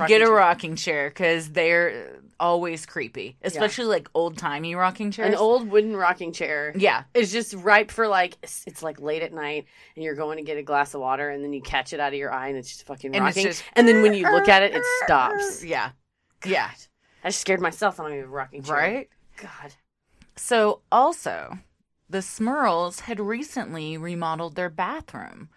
get 0.07 0.21
a 0.21 0.25
chair. 0.25 0.31
rocking 0.31 0.75
chair 0.75 1.09
because 1.09 1.49
they're 1.49 2.19
always 2.41 2.85
creepy, 2.85 3.37
especially 3.43 3.85
like 3.85 4.09
old 4.13 4.37
timey 4.37 4.75
rocking 4.75 5.11
chairs. 5.11 5.29
An 5.29 5.35
old 5.35 5.69
wooden 5.69 5.95
rocking 5.95 6.33
chair. 6.33 6.73
yeah, 6.75 7.03
is 7.13 7.31
just 7.31 7.53
ripe 7.53 7.91
for 7.91 8.07
like 8.07 8.33
it's- 8.43 8.63
it's 8.67 8.83
like 8.83 8.99
late 8.99 9.21
at 9.21 9.31
night 9.33 9.65
and 9.95 10.03
you're 10.03 10.15
going 10.15 10.37
to 10.37 10.43
get 10.43 10.57
a 10.57 10.63
glass 10.63 10.93
of 10.93 10.99
water 11.01 11.29
and 11.29 11.43
then 11.43 11.53
you 11.53 11.61
catch 11.61 11.93
it 11.93 11.99
out 12.01 12.11
of 12.11 12.19
your 12.19 12.33
eye 12.33 12.49
and 12.49 12.57
it's 12.57 12.69
just 12.69 12.85
fucking 12.87 13.15
And 13.15 13.25
it's 13.27 13.37
rocking. 13.37 13.49
just- 13.49 13.63
and 13.73 13.87
then 13.87 14.01
when 14.01 14.13
you 14.13 14.29
look 14.29 14.49
at 14.49 14.63
it 14.63 14.73
it 14.75 14.83
stops. 15.05 15.63
Yeah, 15.71 15.91
yeah, 16.45 16.71
i 17.23 17.29
just 17.29 17.39
scared 17.41 17.61
myself 17.61 17.99
on 17.99 18.11
a 18.11 18.25
rocking 18.27 18.63
chair. 18.63 18.75
Right. 18.75 19.09
god. 19.37 19.75
So 20.35 20.81
also, 20.91 21.59
the 22.09 22.19
Smurls 22.19 23.01
had 23.01 23.19
recently 23.19 23.97
remodeled 23.97 24.55
their 24.55 24.69
bathroom, 24.69 25.49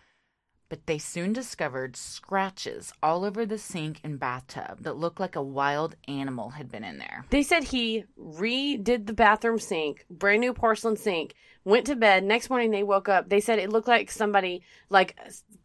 but 0.69 0.87
they 0.87 0.99
soon 0.99 1.33
discovered 1.33 1.97
scratches 1.97 2.93
all 3.03 3.25
over 3.25 3.45
the 3.47 3.59
sink 3.59 4.01
and 4.03 4.19
bathtub 4.19 4.79
that 4.83 4.97
looked 4.97 5.21
like 5.21 5.37
a 5.37 5.43
wild 5.43 5.95
animal 6.09 6.51
had 6.51 6.71
been 6.71 6.85
in 6.85 6.99
there. 6.99 7.25
they 7.31 7.43
said 7.43 7.63
he 7.65 8.05
redid 8.21 9.07
the 9.07 9.13
bathroom 9.13 9.59
sink 9.59 10.05
brand 10.11 10.41
new 10.41 10.53
porcelain 10.53 10.97
sink 10.97 11.35
went 11.65 11.87
to 11.87 11.95
bed 11.97 12.25
next 12.25 12.51
morning 12.51 12.71
they 12.71 12.83
woke 12.83 13.09
up 13.09 13.29
they 13.29 13.41
said 13.41 13.59
it 13.59 13.71
looked 13.71 13.89
like 13.89 14.11
somebody 14.11 14.63
like 14.91 15.17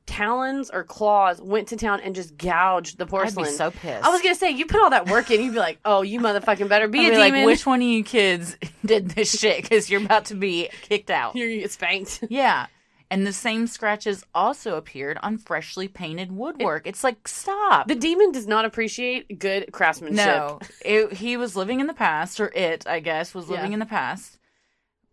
talons 0.05 0.69
or 0.71 0.83
claws 0.83 1.39
went 1.41 1.67
to 1.67 1.75
town 1.75 1.99
and 2.01 2.15
just 2.15 2.35
gouged 2.37 2.97
the 2.97 3.03
I'd 3.03 3.09
porcelain 3.09 3.45
be 3.45 3.51
so 3.51 3.69
pissed. 3.69 4.03
I 4.03 4.09
was 4.09 4.21
gonna 4.21 4.33
say 4.33 4.49
you 4.49 4.65
put 4.65 4.81
all 4.81 4.89
that 4.89 5.07
work 5.07 5.29
in, 5.29 5.39
you'd 5.39 5.53
be 5.53 5.59
like, 5.59 5.79
"Oh, 5.85 6.01
you 6.01 6.19
motherfucking 6.19 6.67
better 6.67 6.87
be 6.87 7.01
I'd 7.01 7.05
a 7.07 7.09
be 7.11 7.15
demon." 7.17 7.31
like, 7.41 7.45
which 7.45 7.65
one 7.67 7.79
of 7.79 7.87
you 7.87 8.03
kids 8.03 8.57
did 8.85 9.09
this 9.11 9.37
shit? 9.39 9.61
Because 9.61 9.87
you're 9.87 10.03
about 10.03 10.25
to 10.25 10.35
be 10.35 10.69
kicked 10.81 11.11
out. 11.11 11.35
You're 11.35 11.47
gonna 11.49 11.61
get 11.61 11.71
spanked. 11.71 12.23
Yeah. 12.27 12.65
And 13.11 13.25
the 13.25 13.33
same 13.33 13.65
scratches 13.65 14.23
also 14.35 14.75
appeared 14.75 15.17
on 15.23 15.39
freshly 15.39 15.87
painted 15.87 16.31
woodwork. 16.31 16.85
it's 16.85 17.03
like, 17.03 17.27
stop. 17.27 17.87
The 17.87 17.95
demon 17.95 18.31
does 18.31 18.45
not 18.45 18.65
appreciate 18.65 19.39
good 19.39 19.71
craftsmanship. 19.71 20.25
no, 20.25 20.59
it, 20.85 21.13
he 21.13 21.35
was 21.35 21.55
living 21.55 21.79
in 21.79 21.87
the 21.87 21.93
past, 21.95 22.39
or 22.39 22.49
it, 22.53 22.85
I 22.85 22.99
guess, 22.99 23.33
was 23.33 23.49
living 23.49 23.71
Yeah. 23.71 23.73
in 23.73 23.79
the 23.79 23.85
past. 23.87 24.37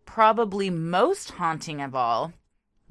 Probably 0.05 0.69
most 0.69 1.31
haunting 1.31 1.81
of 1.81 1.95
all, 1.95 2.33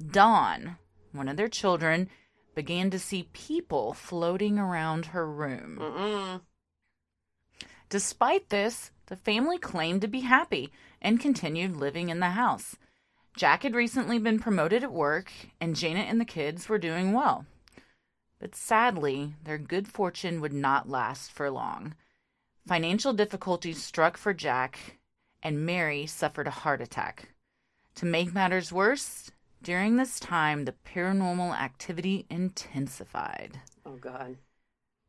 Dawn, 0.05 0.77
one 1.13 1.29
of 1.29 1.37
their 1.37 1.47
children, 1.47 2.09
began 2.53 2.89
to 2.89 2.99
see 2.99 3.29
people 3.33 3.93
floating 3.93 4.59
around 4.59 5.07
her 5.07 5.25
room. 5.31 5.77
Mm-mm. 5.79 6.41
Despite 7.89 8.49
this, 8.49 8.91
the 9.07 9.15
family 9.15 9.57
claimed 9.57 10.01
to 10.01 10.07
be 10.07 10.21
happy 10.21 10.71
and 11.01 11.19
continued 11.19 11.77
living 11.77 12.09
in 12.09 12.19
the 12.19 12.31
house. 12.31 12.75
Jack 13.37 13.61
had 13.61 13.75
recently 13.75 14.17
been 14.17 14.39
promoted 14.39 14.83
at 14.83 14.91
work, 14.91 15.31
and 15.61 15.75
Janet 15.75 16.09
and 16.09 16.19
the 16.19 16.25
kids 16.25 16.67
were 16.67 16.79
doing 16.79 17.13
well. 17.13 17.45
But 18.39 18.55
sadly, 18.55 19.35
their 19.43 19.59
good 19.59 19.87
fortune 19.87 20.41
would 20.41 20.53
not 20.53 20.89
last 20.89 21.31
for 21.31 21.51
long. 21.51 21.93
Financial 22.67 23.13
difficulties 23.13 23.81
struck 23.81 24.17
for 24.17 24.33
Jack, 24.33 24.97
and 25.43 25.65
Mary 25.65 26.07
suffered 26.07 26.47
a 26.47 26.51
heart 26.51 26.81
attack. 26.81 27.29
To 27.95 28.07
make 28.07 28.33
matters 28.33 28.73
worse, 28.73 29.29
during 29.61 29.97
this 29.97 30.19
time, 30.19 30.65
the 30.65 30.73
paranormal 30.73 31.55
activity 31.55 32.25
intensified. 32.31 33.59
Oh 33.85 33.97
God. 33.97 34.37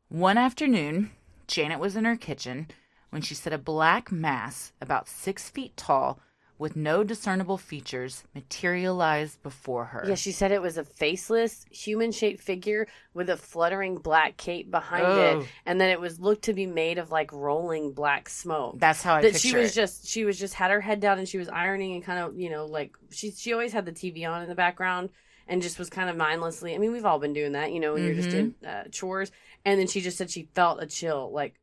One 0.07 0.37
afternoon, 0.37 1.11
Janet 1.47 1.79
was 1.79 1.95
in 1.95 2.05
her 2.05 2.15
kitchen 2.15 2.67
when 3.09 3.23
she 3.23 3.33
said 3.33 3.53
a 3.53 3.57
black 3.57 4.11
mass 4.11 4.71
about 4.79 5.09
six 5.09 5.49
feet 5.49 5.75
tall 5.75 6.19
with 6.59 6.75
no 6.75 7.03
discernible 7.03 7.57
features 7.57 8.23
materialized 8.35 9.41
before 9.41 9.85
her. 9.85 10.03
Yeah, 10.07 10.15
she 10.15 10.31
said 10.33 10.51
it 10.51 10.61
was 10.61 10.77
a 10.77 10.83
faceless, 10.83 11.65
human-shaped 11.71 12.41
figure 12.41 12.85
with 13.13 13.29
a 13.29 13.37
fluttering 13.37 13.95
black 13.97 14.37
cape 14.37 14.69
behind 14.69 15.05
Oh. 15.05 15.39
it, 15.39 15.47
and 15.65 15.79
then 15.81 15.89
it 15.89 15.99
was 15.99 16.19
looked 16.19 16.43
to 16.43 16.53
be 16.53 16.65
made 16.67 16.97
of 16.97 17.09
like 17.11 17.31
rolling 17.31 17.93
black 17.93 18.29
smoke. 18.29 18.77
That's 18.77 19.01
how 19.01 19.15
I 19.15 19.21
that 19.21 19.39
she 19.39 19.55
was 19.55 19.71
it. 19.71 19.75
just 19.81 20.05
she 20.07 20.25
was 20.25 20.37
just 20.37 20.53
had 20.53 20.69
her 20.69 20.81
head 20.81 20.99
down 20.99 21.17
and 21.17 21.27
she 21.27 21.37
was 21.37 21.49
ironing 21.49 21.95
and 21.95 22.03
kind 22.03 22.19
of 22.19 22.37
you 22.37 22.49
know 22.49 22.65
like 22.65 22.95
she 23.09 23.31
she 23.31 23.53
always 23.53 23.73
had 23.73 23.85
the 23.85 23.91
TV 23.93 24.29
on 24.29 24.43
in 24.43 24.49
the 24.49 24.55
background 24.55 25.09
and 25.47 25.61
just 25.63 25.79
was 25.79 25.89
kind 25.89 26.09
of 26.09 26.15
mindlessly. 26.17 26.75
I 26.75 26.77
mean, 26.77 26.91
we've 26.91 27.05
all 27.05 27.17
been 27.19 27.33
doing 27.33 27.53
that, 27.53 27.71
you 27.71 27.79
know, 27.79 27.93
when 27.93 28.03
you're 28.03 28.13
just 28.13 28.29
in 28.33 28.51
Mm-hmm. 28.51 28.87
uh, 28.87 28.89
chores. 28.91 29.31
And 29.65 29.79
then 29.79 29.87
she 29.87 29.99
just 30.01 30.17
said 30.17 30.29
she 30.29 30.47
felt 30.53 30.81
a 30.83 30.85
chill, 30.85 31.31
like 31.31 31.55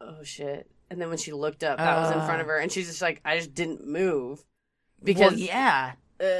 oh 0.00 0.22
shit. 0.22 0.70
And 0.92 1.00
then 1.00 1.08
when 1.08 1.16
she 1.16 1.32
looked 1.32 1.64
up, 1.64 1.78
that 1.78 1.96
was 2.02 2.10
in 2.10 2.20
front 2.26 2.42
of 2.42 2.46
her, 2.48 2.58
and 2.58 2.70
she's 2.70 2.86
just 2.86 3.00
like, 3.00 3.22
I 3.24 3.38
just 3.38 3.54
didn't 3.54 3.86
move 3.86 4.44
because 5.02 5.32
well, 5.32 5.40
yeah, 5.40 5.92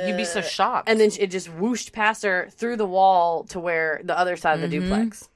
you'd 0.07 0.19
be 0.19 0.27
so 0.27 0.41
uh, 0.41 0.43
shocked. 0.43 0.91
and 0.91 1.01
then 1.01 1.11
it 1.19 1.29
just 1.31 1.49
whooshed 1.49 1.95
past 1.95 2.23
her 2.23 2.49
through 2.51 2.77
the 2.77 2.85
wall 2.85 3.45
to 3.45 3.59
where 3.59 4.03
the 4.05 4.17
other 4.17 4.37
side 4.37 4.61
of 4.63 4.71
the 4.71 4.77
Mhm. 4.77 4.83
duplex. 4.83 5.31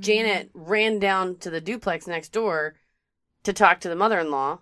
Janet 0.00 0.48
ran 0.54 0.98
down 0.98 1.36
to 1.36 1.50
the 1.50 1.60
duplex 1.60 2.06
next 2.06 2.30
door 2.32 2.76
to 3.44 3.52
talk 3.52 3.78
to 3.80 3.90
the 3.90 3.96
mother-in-law. 3.96 4.60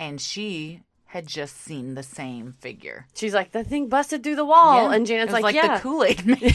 and 0.00 0.20
she 0.22 0.80
had 1.08 1.26
just 1.26 1.56
seen 1.60 1.94
the 1.94 2.02
same 2.02 2.50
figure. 2.52 3.06
She's 3.14 3.32
like, 3.34 3.52
"The 3.52 3.62
thing 3.62 3.88
busted 3.88 4.22
through 4.24 4.34
the 4.36 4.44
wall," 4.46 4.88
Yeah, 4.90 4.96
and 4.96 5.06
Janet's 5.06 5.32
it 5.32 5.34
was 5.36 5.42
like, 5.42 5.54
like 5.54 5.54
"Yeah." 5.54 5.76
the 5.76 5.80
Kool 5.82 6.02
Aid 6.02 6.26
Man. 6.26 6.38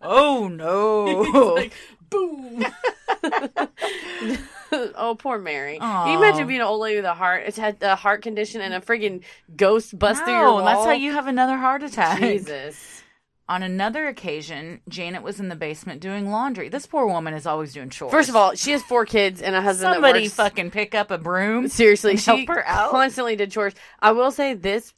oh 0.02 0.48
no! 0.52 1.52
like, 1.54 1.72
boom. 2.10 2.64
oh, 4.72 5.16
poor 5.18 5.38
Mary. 5.38 5.78
Can 5.78 6.12
you 6.12 6.18
imagine 6.18 6.46
being 6.46 6.60
an 6.60 6.66
old 6.66 6.80
lady 6.80 6.96
with 6.96 7.04
a 7.04 7.14
heart? 7.14 7.44
It's 7.46 7.56
had 7.56 7.82
a 7.82 7.96
heart 7.96 8.22
condition 8.22 8.60
and 8.60 8.74
a 8.74 8.80
friggin' 8.80 9.22
ghost 9.56 9.98
bust 9.98 10.24
through 10.24 10.34
your 10.34 10.52
wall. 10.52 10.64
that's 10.64 10.84
how 10.84 10.92
you 10.92 11.12
have 11.12 11.26
another 11.26 11.56
heart 11.56 11.82
attack. 11.82 12.20
Jesus. 12.20 13.02
On 13.48 13.64
another 13.64 14.06
occasion, 14.06 14.80
Janet 14.88 15.24
was 15.24 15.40
in 15.40 15.48
the 15.48 15.56
basement 15.56 16.00
doing 16.00 16.30
laundry. 16.30 16.68
This 16.68 16.86
poor 16.86 17.06
woman 17.08 17.34
is 17.34 17.46
always 17.46 17.72
doing 17.72 17.90
chores. 17.90 18.12
First 18.12 18.28
of 18.28 18.36
all, 18.36 18.54
she 18.54 18.70
has 18.70 18.80
four 18.84 19.04
kids 19.04 19.42
and 19.42 19.56
a 19.56 19.60
husband 19.60 19.94
somebody 19.94 20.20
that 20.20 20.24
works. 20.26 20.34
fucking 20.34 20.70
pick 20.70 20.94
up 20.94 21.10
a 21.10 21.18
broom. 21.18 21.66
Seriously, 21.66 22.16
she 22.16 22.30
help 22.30 22.48
her 22.48 22.64
out. 22.64 22.90
constantly 22.92 23.34
did 23.34 23.50
chores. 23.50 23.74
I 23.98 24.12
will 24.12 24.30
say 24.30 24.54
this 24.54 24.94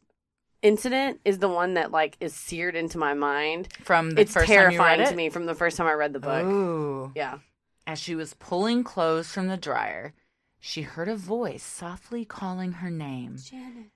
incident 0.61 1.21
is 1.25 1.39
the 1.39 1.49
one 1.49 1.75
that 1.75 1.93
like 1.93 2.19
is 2.21 2.35
seared 2.35 2.77
into 2.77 2.99
my 2.99 3.15
mind. 3.15 3.69
From 3.85 4.11
the 4.11 4.21
it's 4.21 4.35
first 4.35 4.47
time 4.47 4.53
you 4.53 4.77
terrifying 4.77 5.01
read 5.01 5.09
to 5.09 5.17
me 5.17 5.31
from 5.31 5.47
the 5.47 5.55
first 5.55 5.79
time 5.79 5.87
I 5.87 5.95
read 5.95 6.13
the 6.13 6.21
book. 6.21 6.45
Ooh. 6.45 7.11
Yeah. 7.15 7.39
As 7.87 7.99
she 7.99 8.15
was 8.15 8.35
pulling 8.35 8.85
clothes 8.85 9.33
from 9.33 9.49
the 9.49 9.57
dryer, 9.57 10.15
she 10.61 10.83
heard 10.83 11.09
a 11.09 11.17
voice 11.17 11.63
softly 11.63 12.25
calling 12.25 12.73
her 12.73 12.91
name. 12.91 13.37
Janet. 13.39 13.91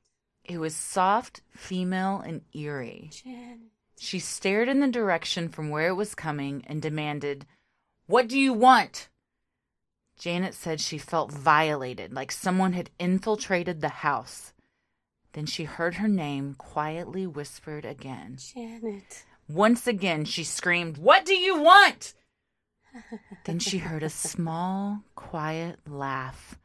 It 0.44 0.58
was 0.58 0.74
soft, 0.74 1.42
female, 1.50 2.20
and 2.24 2.42
eerie. 2.54 3.10
Janet. 3.12 3.58
She 3.98 4.18
stared 4.18 4.68
in 4.68 4.80
the 4.80 4.88
direction 4.88 5.48
from 5.48 5.70
where 5.70 5.88
it 5.88 5.94
was 5.94 6.14
coming 6.14 6.64
and 6.66 6.82
demanded, 6.82 7.46
What 8.06 8.28
do 8.28 8.38
you 8.38 8.52
want? 8.52 9.08
Janet 10.18 10.54
said 10.54 10.80
she 10.80 10.98
felt 10.98 11.30
violated, 11.30 12.12
like 12.12 12.32
someone 12.32 12.72
had 12.72 12.90
infiltrated 12.98 13.80
the 13.80 13.88
house. 13.88 14.52
Then 15.32 15.46
she 15.46 15.64
heard 15.64 15.96
her 15.96 16.08
name 16.08 16.54
quietly 16.54 17.26
whispered 17.26 17.84
again. 17.84 18.38
Janet. 18.38 19.24
Once 19.48 19.86
again, 19.86 20.24
she 20.24 20.42
screamed, 20.42 20.98
What 20.98 21.24
do 21.24 21.34
you 21.34 21.60
want? 21.60 22.14
Then 23.44 23.58
she 23.58 23.78
heard 23.78 24.02
a 24.02 24.10
small, 24.10 25.02
quiet 25.14 25.78
laugh. 25.88 26.58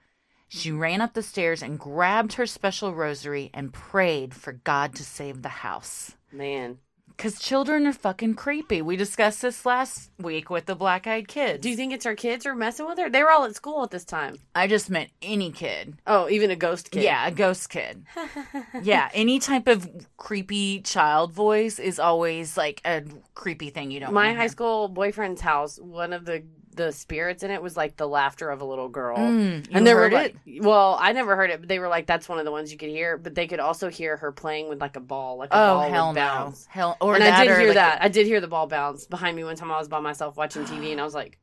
She 0.48 0.72
ran 0.72 1.00
up 1.00 1.14
the 1.14 1.24
stairs 1.24 1.64
and 1.64 1.80
grabbed 1.80 2.34
her 2.34 2.46
special 2.46 2.94
rosary 2.94 3.50
and 3.54 3.72
prayed 3.72 4.34
for 4.34 4.52
God 4.52 4.96
to 4.96 5.04
save 5.04 5.42
the 5.42 5.50
house. 5.50 6.16
Man. 6.32 6.80
Because 7.22 7.40
children 7.40 7.86
are 7.86 7.94
fucking 7.94 8.34
creepy. 8.34 8.82
We 8.82 8.96
discussed 8.96 9.44
this 9.44 9.64
last 9.64 10.10
week 10.18 10.50
with 10.50 10.66
the 10.66 10.74
black 10.74 11.06
eyed 11.06 11.28
kids. 11.28 11.62
Do 11.62 11.70
you 11.70 11.76
think 11.76 11.94
it's 11.94 12.08
our 12.08 12.16
kids 12.16 12.48
are 12.48 12.56
messing 12.56 12.88
with 12.88 12.98
her? 12.98 13.12
They 13.12 13.22
were 13.22 13.30
all 13.30 13.44
at 13.44 13.56
school 13.56 13.84
at 13.84 13.92
this 13.92 14.04
time. 14.04 14.38
I 14.56 14.66
just 14.66 14.90
meant 14.90 15.12
any 15.22 15.52
kid. 15.52 16.00
Oh, 16.08 16.28
even 16.30 16.50
a 16.50 16.56
ghost 16.56 16.90
kid. 16.90 17.04
Yeah, 17.04 17.28
a 17.28 17.30
ghost 17.30 17.70
kid. 17.70 18.08
yeah, 18.82 19.10
any 19.14 19.38
type 19.38 19.68
of 19.68 19.88
creepy 20.18 20.82
child 20.82 21.32
voice 21.32 21.78
is 21.78 22.00
always 22.00 22.58
like 22.58 22.82
a 22.86 23.04
creepy 23.36 23.70
thing 23.70 23.92
you 23.92 24.00
don't 24.00 24.14
My 24.14 24.34
high 24.34 24.48
school 24.48 24.88
boyfriend's 24.88 25.42
house, 25.42 25.78
one 25.78 26.14
of 26.14 26.26
the 26.26 26.42
the 26.76 26.92
spirits 26.92 27.44
in 27.44 27.52
it 27.52 27.62
was 27.62 27.76
like 27.78 27.98
the 27.98 28.08
laughter 28.08 28.50
of 28.50 28.62
a 28.62 28.66
little 28.66 28.90
girl. 28.90 29.18
Mm, 29.18 29.68
and 29.74 29.86
they 29.86 29.92
heard 29.92 30.12
were 30.14 30.20
it? 30.20 30.36
well, 30.62 30.98
I 31.00 31.12
never 31.14 31.36
heard 31.36 31.50
it, 31.50 31.60
but 31.60 31.70
they 31.70 31.80
were 31.80 31.88
like, 31.88 32.08
that's 32.08 32.28
one 32.30 32.40
of 32.40 32.46
the 32.46 32.52
ones 32.52 32.72
you 32.72 32.78
could 32.78 32.90
hear. 32.90 33.18
But 33.18 33.36
they 33.36 33.48
could 33.48 33.60
also 33.60 33.90
hear 33.90 34.18
her 34.18 34.32
playing 34.32 34.70
with 34.70 34.80
like 34.82 34.96
a 34.96 35.02
ball, 35.02 35.38
like 35.38 35.50
a 35.52 35.56
Oh, 35.56 35.78
ball 35.80 35.90
hell 35.90 36.14
no. 36.14 36.20
bounce. 36.22 36.66
Hell, 36.68 36.98
or 37.02 37.16
and 37.16 37.24
I 37.24 37.44
did 37.46 37.58
hear 37.58 37.68
like, 37.68 37.76
that. 37.76 38.02
I 38.02 38.08
did 38.08 38.26
hear 38.28 38.42
the 38.42 38.48
ball 38.48 38.68
bounce 38.68 39.06
behind 39.06 39.36
me 39.36 39.44
one 39.44 39.56
time. 39.56 39.72
I 39.72 39.78
was 39.80 39.88
by 39.88 40.00
myself 40.00 40.38
watching 40.38 40.64
TV, 40.66 40.92
and 40.92 41.00
I 41.02 41.04
was 41.04 41.14
like, 41.14 41.38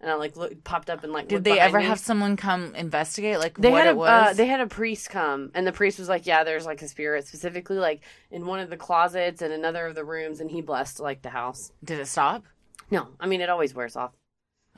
and 0.00 0.08
I 0.10 0.14
like 0.14 0.36
looked, 0.36 0.62
popped 0.62 0.90
up 0.90 1.02
and 1.02 1.12
like. 1.12 1.28
Did 1.28 1.42
they 1.44 1.58
ever 1.58 1.78
me. 1.78 1.84
have 1.84 1.98
someone 1.98 2.36
come 2.36 2.74
investigate 2.76 3.38
like 3.40 3.58
They 3.58 3.70
what 3.70 3.78
had 3.84 3.88
it 3.88 3.94
a 3.94 3.96
was? 3.96 4.08
uh, 4.08 4.32
they 4.34 4.46
had 4.46 4.60
a 4.60 4.66
priest 4.68 5.10
come, 5.10 5.50
and 5.54 5.66
the 5.66 5.72
priest 5.72 5.98
was 5.98 6.08
like, 6.08 6.24
"Yeah, 6.26 6.44
there's 6.44 6.66
like 6.66 6.82
a 6.82 6.88
spirit 6.88 7.26
specifically 7.26 7.78
like 7.78 8.02
in 8.30 8.46
one 8.46 8.60
of 8.60 8.70
the 8.70 8.76
closets 8.76 9.42
and 9.42 9.52
another 9.52 9.86
of 9.86 9.94
the 9.96 10.04
rooms, 10.04 10.40
and 10.40 10.50
he 10.50 10.60
blessed 10.60 11.00
like 11.00 11.22
the 11.22 11.30
house." 11.30 11.72
Did 11.84 11.98
it 11.98 12.06
stop? 12.06 12.44
No, 12.92 13.08
I 13.20 13.26
mean 13.26 13.40
it 13.40 13.50
always 13.50 13.74
wears 13.74 13.96
off. 13.96 14.12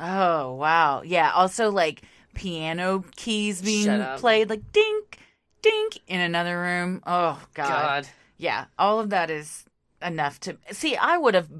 Oh 0.00 0.54
wow, 0.54 1.02
yeah. 1.02 1.30
Also, 1.32 1.70
like 1.70 2.02
piano 2.34 3.04
keys 3.16 3.60
being 3.60 4.02
played, 4.16 4.48
like 4.48 4.72
dink, 4.72 5.18
dink 5.62 5.98
in 6.06 6.20
another 6.20 6.58
room. 6.58 7.02
Oh 7.06 7.40
god. 7.54 7.68
God. 7.68 8.08
yeah. 8.38 8.64
All 8.78 8.98
of 8.98 9.10
that 9.10 9.30
is 9.30 9.64
enough 10.00 10.40
to 10.40 10.56
see. 10.72 10.96
I 10.96 11.18
would 11.18 11.34
have 11.34 11.50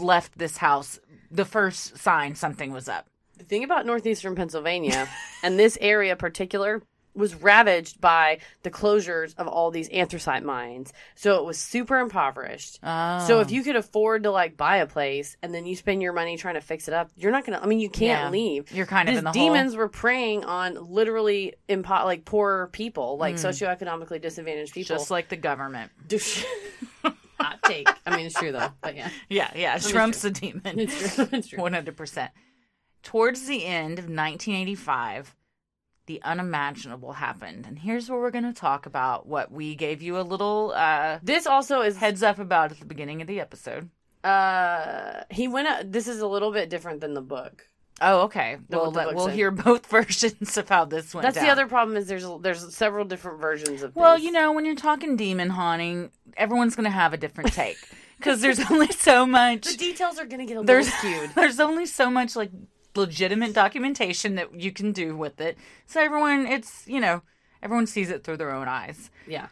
left 0.00 0.38
this 0.38 0.56
house 0.56 0.98
the 1.30 1.44
first 1.44 1.98
sign 1.98 2.34
something 2.34 2.72
was 2.72 2.88
up. 2.88 3.06
The 3.36 3.44
thing 3.44 3.64
about 3.64 3.86
northeastern 3.86 4.34
Pennsylvania 4.34 5.08
and 5.42 5.58
this 5.58 5.76
area 5.80 6.16
particular 6.16 6.82
was 7.14 7.34
ravaged 7.34 8.00
by 8.00 8.38
the 8.62 8.70
closures 8.70 9.34
of 9.38 9.48
all 9.48 9.70
these 9.70 9.88
anthracite 9.88 10.44
mines. 10.44 10.92
So 11.16 11.36
it 11.38 11.44
was 11.44 11.58
super 11.58 11.98
impoverished. 11.98 12.78
Oh. 12.82 13.24
So 13.26 13.40
if 13.40 13.50
you 13.50 13.62
could 13.62 13.74
afford 13.76 14.22
to 14.22 14.30
like 14.30 14.56
buy 14.56 14.76
a 14.76 14.86
place 14.86 15.36
and 15.42 15.52
then 15.52 15.66
you 15.66 15.74
spend 15.74 16.00
your 16.02 16.12
money 16.12 16.36
trying 16.36 16.54
to 16.54 16.60
fix 16.60 16.86
it 16.86 16.94
up, 16.94 17.10
you're 17.16 17.32
not 17.32 17.44
gonna. 17.44 17.58
I 17.60 17.66
mean, 17.66 17.80
you 17.80 17.90
can't 17.90 18.24
Yeah. 18.24 18.30
leave. 18.30 18.70
You're 18.72 18.86
kind 18.86 19.08
of 19.08 19.16
in 19.16 19.24
the 19.24 19.32
hole. 19.32 19.42
demons 19.48 19.74
were 19.74 19.88
preying 19.88 20.44
on 20.44 20.74
literally 20.92 21.54
impo- 21.68 22.04
like 22.04 22.24
poor 22.24 22.68
people, 22.72 23.16
like 23.18 23.34
Mm. 23.36 23.48
socioeconomically 23.48 24.20
disadvantaged 24.20 24.74
people. 24.74 24.96
just 24.96 25.10
like 25.10 25.28
the 25.28 25.36
government. 25.36 25.90
hot 27.40 27.58
take. 27.64 27.88
I 28.06 28.16
mean, 28.16 28.26
it's 28.26 28.34
true 28.34 28.52
though. 28.52 28.70
But 28.80 28.96
yeah, 28.96 29.10
Yeah, 29.28 29.50
yeah. 29.54 29.78
Trump's 29.78 30.24
a 30.24 30.30
demon. 30.32 30.78
It's 30.78 31.14
true. 31.14 31.28
It's 31.32 31.48
true. 31.48 31.58
One 31.60 31.72
hundred 31.72 31.96
percent. 31.96 32.30
Towards 33.02 33.46
the 33.46 33.64
end 33.64 33.98
of 33.98 34.04
1985, 34.06 35.34
the 36.08 36.20
unimaginable 36.24 37.12
happened, 37.12 37.66
and 37.66 37.78
here's 37.78 38.10
where 38.10 38.18
we're 38.18 38.32
going 38.32 38.44
to 38.44 38.52
talk 38.52 38.84
about 38.86 39.26
what 39.28 39.52
we 39.52 39.76
gave 39.76 40.02
you 40.02 40.18
a 40.18 40.22
little 40.22 40.72
uh, 40.74 41.20
This 41.22 41.46
also 41.46 41.82
is 41.82 41.98
heads 41.98 42.24
up 42.24 42.40
about 42.40 42.72
at 42.72 42.80
the 42.80 42.86
beginning 42.86 43.20
of 43.22 43.28
the 43.28 43.38
episode. 43.38 43.90
Uh, 44.24 45.22
he 45.30 45.46
went. 45.46 45.68
Out, 45.68 45.92
this 45.92 46.08
is 46.08 46.20
a 46.20 46.26
little 46.26 46.50
bit 46.50 46.68
different 46.68 47.00
than 47.00 47.14
the 47.14 47.20
book. 47.22 47.68
Oh, 48.00 48.22
okay. 48.22 48.58
Than 48.68 48.78
Well, 48.78 48.90
let, 48.90 49.14
we'll 49.14 49.26
said. 49.26 49.34
hear 49.34 49.50
both 49.68 49.86
versions 49.86 50.56
of 50.56 50.68
how 50.68 50.84
this 50.84 51.14
went. 51.14 51.22
That's 51.22 51.38
the 51.38 51.50
other 51.50 51.66
problem 51.66 51.96
is 51.96 52.08
there's 52.08 52.26
there's 52.40 52.74
several 52.74 53.04
different 53.04 53.40
versions 53.40 53.82
of. 53.82 53.94
Well, 53.94 54.18
you 54.18 54.32
know, 54.32 54.52
when 54.52 54.64
you're 54.64 54.74
talking 54.74 55.16
demon 55.16 55.50
haunting, 55.50 56.10
everyone's 56.36 56.74
going 56.74 56.84
to 56.84 56.90
have 56.90 57.12
a 57.12 57.16
different 57.16 57.52
take 57.52 57.76
because 58.18 58.40
there's 58.40 58.60
only 58.70 58.88
so 58.88 59.26
much. 59.26 59.66
the 59.66 59.76
details 59.76 60.18
are 60.18 60.26
gonna 60.26 60.46
get 60.46 60.56
a 60.56 60.60
little 60.60 60.64
there's 60.64 60.92
skewed. 60.92 61.30
there's 61.34 61.60
only 61.60 61.86
so 61.86 62.10
much 62.10 62.34
like 62.36 62.50
legitimate 62.98 63.54
documentation 63.54 64.34
that 64.34 64.60
you 64.60 64.72
can 64.72 64.92
do 64.92 65.16
with 65.16 65.40
it. 65.40 65.56
So 65.86 66.02
everyone, 66.02 66.46
it's 66.46 66.86
you 66.86 67.00
know, 67.00 67.22
everyone 67.62 67.86
sees 67.86 68.10
it 68.10 68.24
through 68.24 68.36
their 68.36 68.52
own 68.52 68.68
eyes. 68.68 69.10
Yeah. 69.26 69.48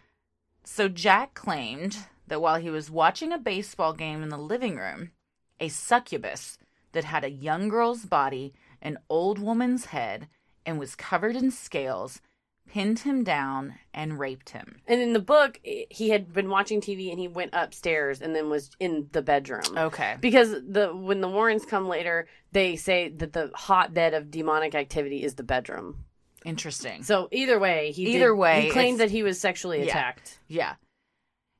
So 0.64 0.88
Jack 0.88 1.34
claimed 1.34 1.96
that 2.26 2.40
while 2.40 2.56
he 2.56 2.70
was 2.70 2.90
watching 2.90 3.32
a 3.32 3.38
baseball 3.38 3.92
game 3.92 4.22
in 4.22 4.28
the 4.28 4.36
living 4.36 4.76
room, 4.76 5.12
a 5.60 5.68
succubus 5.68 6.58
that 6.92 7.04
had 7.04 7.24
a 7.24 7.30
young 7.30 7.68
girl's 7.68 8.04
body, 8.04 8.52
an 8.82 8.98
old 9.08 9.38
woman's 9.38 9.86
head, 9.86 10.28
and 10.64 10.78
was 10.78 10.96
covered 10.96 11.36
in 11.36 11.50
scales, 11.50 12.20
pinned 12.68 12.98
him 13.00 13.24
down 13.24 13.74
and 13.94 14.18
raped 14.18 14.50
him. 14.50 14.80
And 14.86 15.00
in 15.00 15.12
the 15.12 15.20
book, 15.20 15.60
he 15.64 16.10
had 16.10 16.32
been 16.32 16.50
watching 16.50 16.80
TV 16.80 17.10
and 17.10 17.18
he 17.18 17.28
went 17.28 17.50
upstairs 17.54 18.20
and 18.20 18.34
then 18.34 18.50
was 18.50 18.70
in 18.80 19.08
the 19.12 19.22
bedroom. 19.22 19.62
Okay. 19.76 20.16
Because 20.20 20.50
the 20.50 20.88
when 20.94 21.20
the 21.20 21.28
Warrens 21.28 21.64
come 21.64 21.88
later, 21.88 22.26
they 22.52 22.76
say 22.76 23.08
that 23.08 23.32
the 23.32 23.50
hotbed 23.54 24.14
of 24.14 24.30
demonic 24.30 24.74
activity 24.74 25.22
is 25.22 25.34
the 25.34 25.42
bedroom. 25.42 26.04
Interesting. 26.44 27.02
So 27.02 27.28
either 27.32 27.58
way, 27.58 27.92
he 27.92 28.14
Either 28.16 28.28
did- 28.30 28.38
way, 28.38 28.62
he 28.62 28.70
claimed 28.70 29.00
that 29.00 29.10
he 29.10 29.22
was 29.22 29.40
sexually 29.40 29.78
Yeah. 29.80 29.86
attacked. 29.86 30.38
Yeah. 30.48 30.74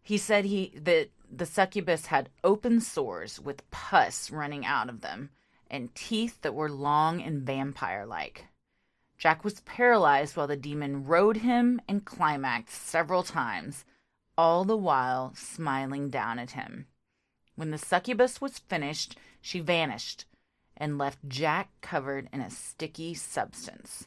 He 0.02 0.18
said 0.18 0.44
he 0.44 0.72
that 0.76 1.10
the 1.30 1.46
succubus 1.46 2.06
had 2.06 2.30
open 2.44 2.80
sores 2.80 3.40
with 3.40 3.68
pus 3.72 4.30
running 4.30 4.64
out 4.64 4.88
of 4.88 5.00
them 5.00 5.30
and 5.68 5.92
teeth 5.96 6.40
that 6.42 6.54
were 6.54 6.70
long 6.70 7.20
and 7.20 7.42
vampire 7.42 8.06
like. 8.06 8.44
Jack 9.18 9.44
was 9.44 9.60
paralyzed 9.60 10.36
while 10.36 10.46
the 10.46 10.56
demon 10.56 11.04
rode 11.04 11.38
him 11.38 11.80
and 11.88 12.04
climaxed 12.04 12.82
several 12.82 13.22
times, 13.22 13.84
all 14.36 14.64
the 14.64 14.76
while 14.76 15.32
smiling 15.34 16.10
down 16.10 16.38
at 16.38 16.52
him. 16.52 16.86
When 17.54 17.70
the 17.70 17.78
succubus 17.78 18.40
was 18.40 18.58
finished, 18.58 19.16
she 19.40 19.60
vanished 19.60 20.26
and 20.76 20.98
left 20.98 21.18
Jack 21.26 21.70
covered 21.80 22.28
in 22.32 22.40
a 22.40 22.50
sticky 22.50 23.14
substance. 23.14 24.06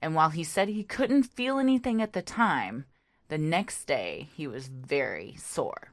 And 0.00 0.14
while 0.14 0.30
he 0.30 0.44
said 0.44 0.68
he 0.68 0.84
couldn't 0.84 1.24
feel 1.24 1.58
anything 1.58 2.00
at 2.00 2.12
the 2.12 2.22
time, 2.22 2.84
the 3.28 3.38
next 3.38 3.86
day 3.86 4.28
he 4.36 4.46
was 4.46 4.68
very 4.68 5.34
sore. 5.36 5.92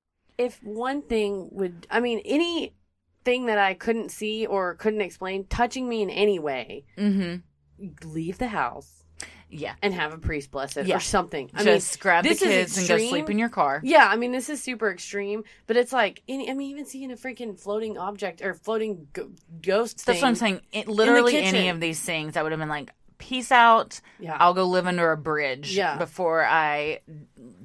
If 0.37 0.61
one 0.63 1.01
thing 1.03 1.49
would, 1.51 1.87
I 1.89 1.99
mean, 1.99 2.19
anything 2.25 3.45
that 3.45 3.57
I 3.57 3.73
couldn't 3.73 4.09
see 4.09 4.45
or 4.45 4.75
couldn't 4.75 5.01
explain 5.01 5.45
touching 5.45 5.87
me 5.87 6.01
in 6.01 6.09
any 6.09 6.39
way, 6.39 6.85
Mm-hmm. 6.97 8.09
leave 8.09 8.37
the 8.37 8.47
house 8.47 9.03
Yeah. 9.49 9.73
and 9.81 9.93
have 9.93 10.13
a 10.13 10.17
priest 10.17 10.49
bless 10.51 10.77
it 10.77 10.87
Yeah. 10.87 10.97
or 10.97 10.99
something. 10.99 11.49
I 11.53 11.63
Just 11.63 11.95
mean, 11.97 12.01
grab 12.01 12.23
the 12.23 12.35
kids 12.35 12.77
and 12.77 12.87
go 12.87 12.97
sleep 12.97 13.29
in 13.29 13.37
your 13.37 13.49
car. 13.49 13.81
Yeah, 13.83 14.07
I 14.07 14.15
mean, 14.15 14.31
this 14.31 14.49
is 14.49 14.61
super 14.63 14.89
extreme, 14.91 15.43
but 15.67 15.77
it's 15.77 15.91
like, 15.93 16.23
any, 16.27 16.49
I 16.49 16.53
mean, 16.53 16.71
even 16.71 16.85
seeing 16.85 17.11
a 17.11 17.15
freaking 17.15 17.59
floating 17.59 17.97
object 17.97 18.41
or 18.41 18.53
floating 18.53 19.07
go- 19.13 19.31
ghost 19.61 20.05
That's 20.05 20.21
what 20.21 20.27
I'm 20.29 20.35
saying. 20.35 20.61
It, 20.71 20.87
literally 20.87 21.37
any 21.37 21.69
of 21.69 21.79
these 21.79 21.99
things, 21.99 22.37
I 22.37 22.43
would 22.43 22.51
have 22.51 22.59
been 22.59 22.69
like, 22.69 22.91
peace 23.17 23.51
out. 23.51 24.01
Yeah. 24.19 24.35
I'll 24.39 24.55
go 24.55 24.65
live 24.65 24.87
under 24.87 25.11
a 25.11 25.17
bridge 25.17 25.75
Yeah. 25.77 25.95
before 25.97 26.43
I 26.43 27.01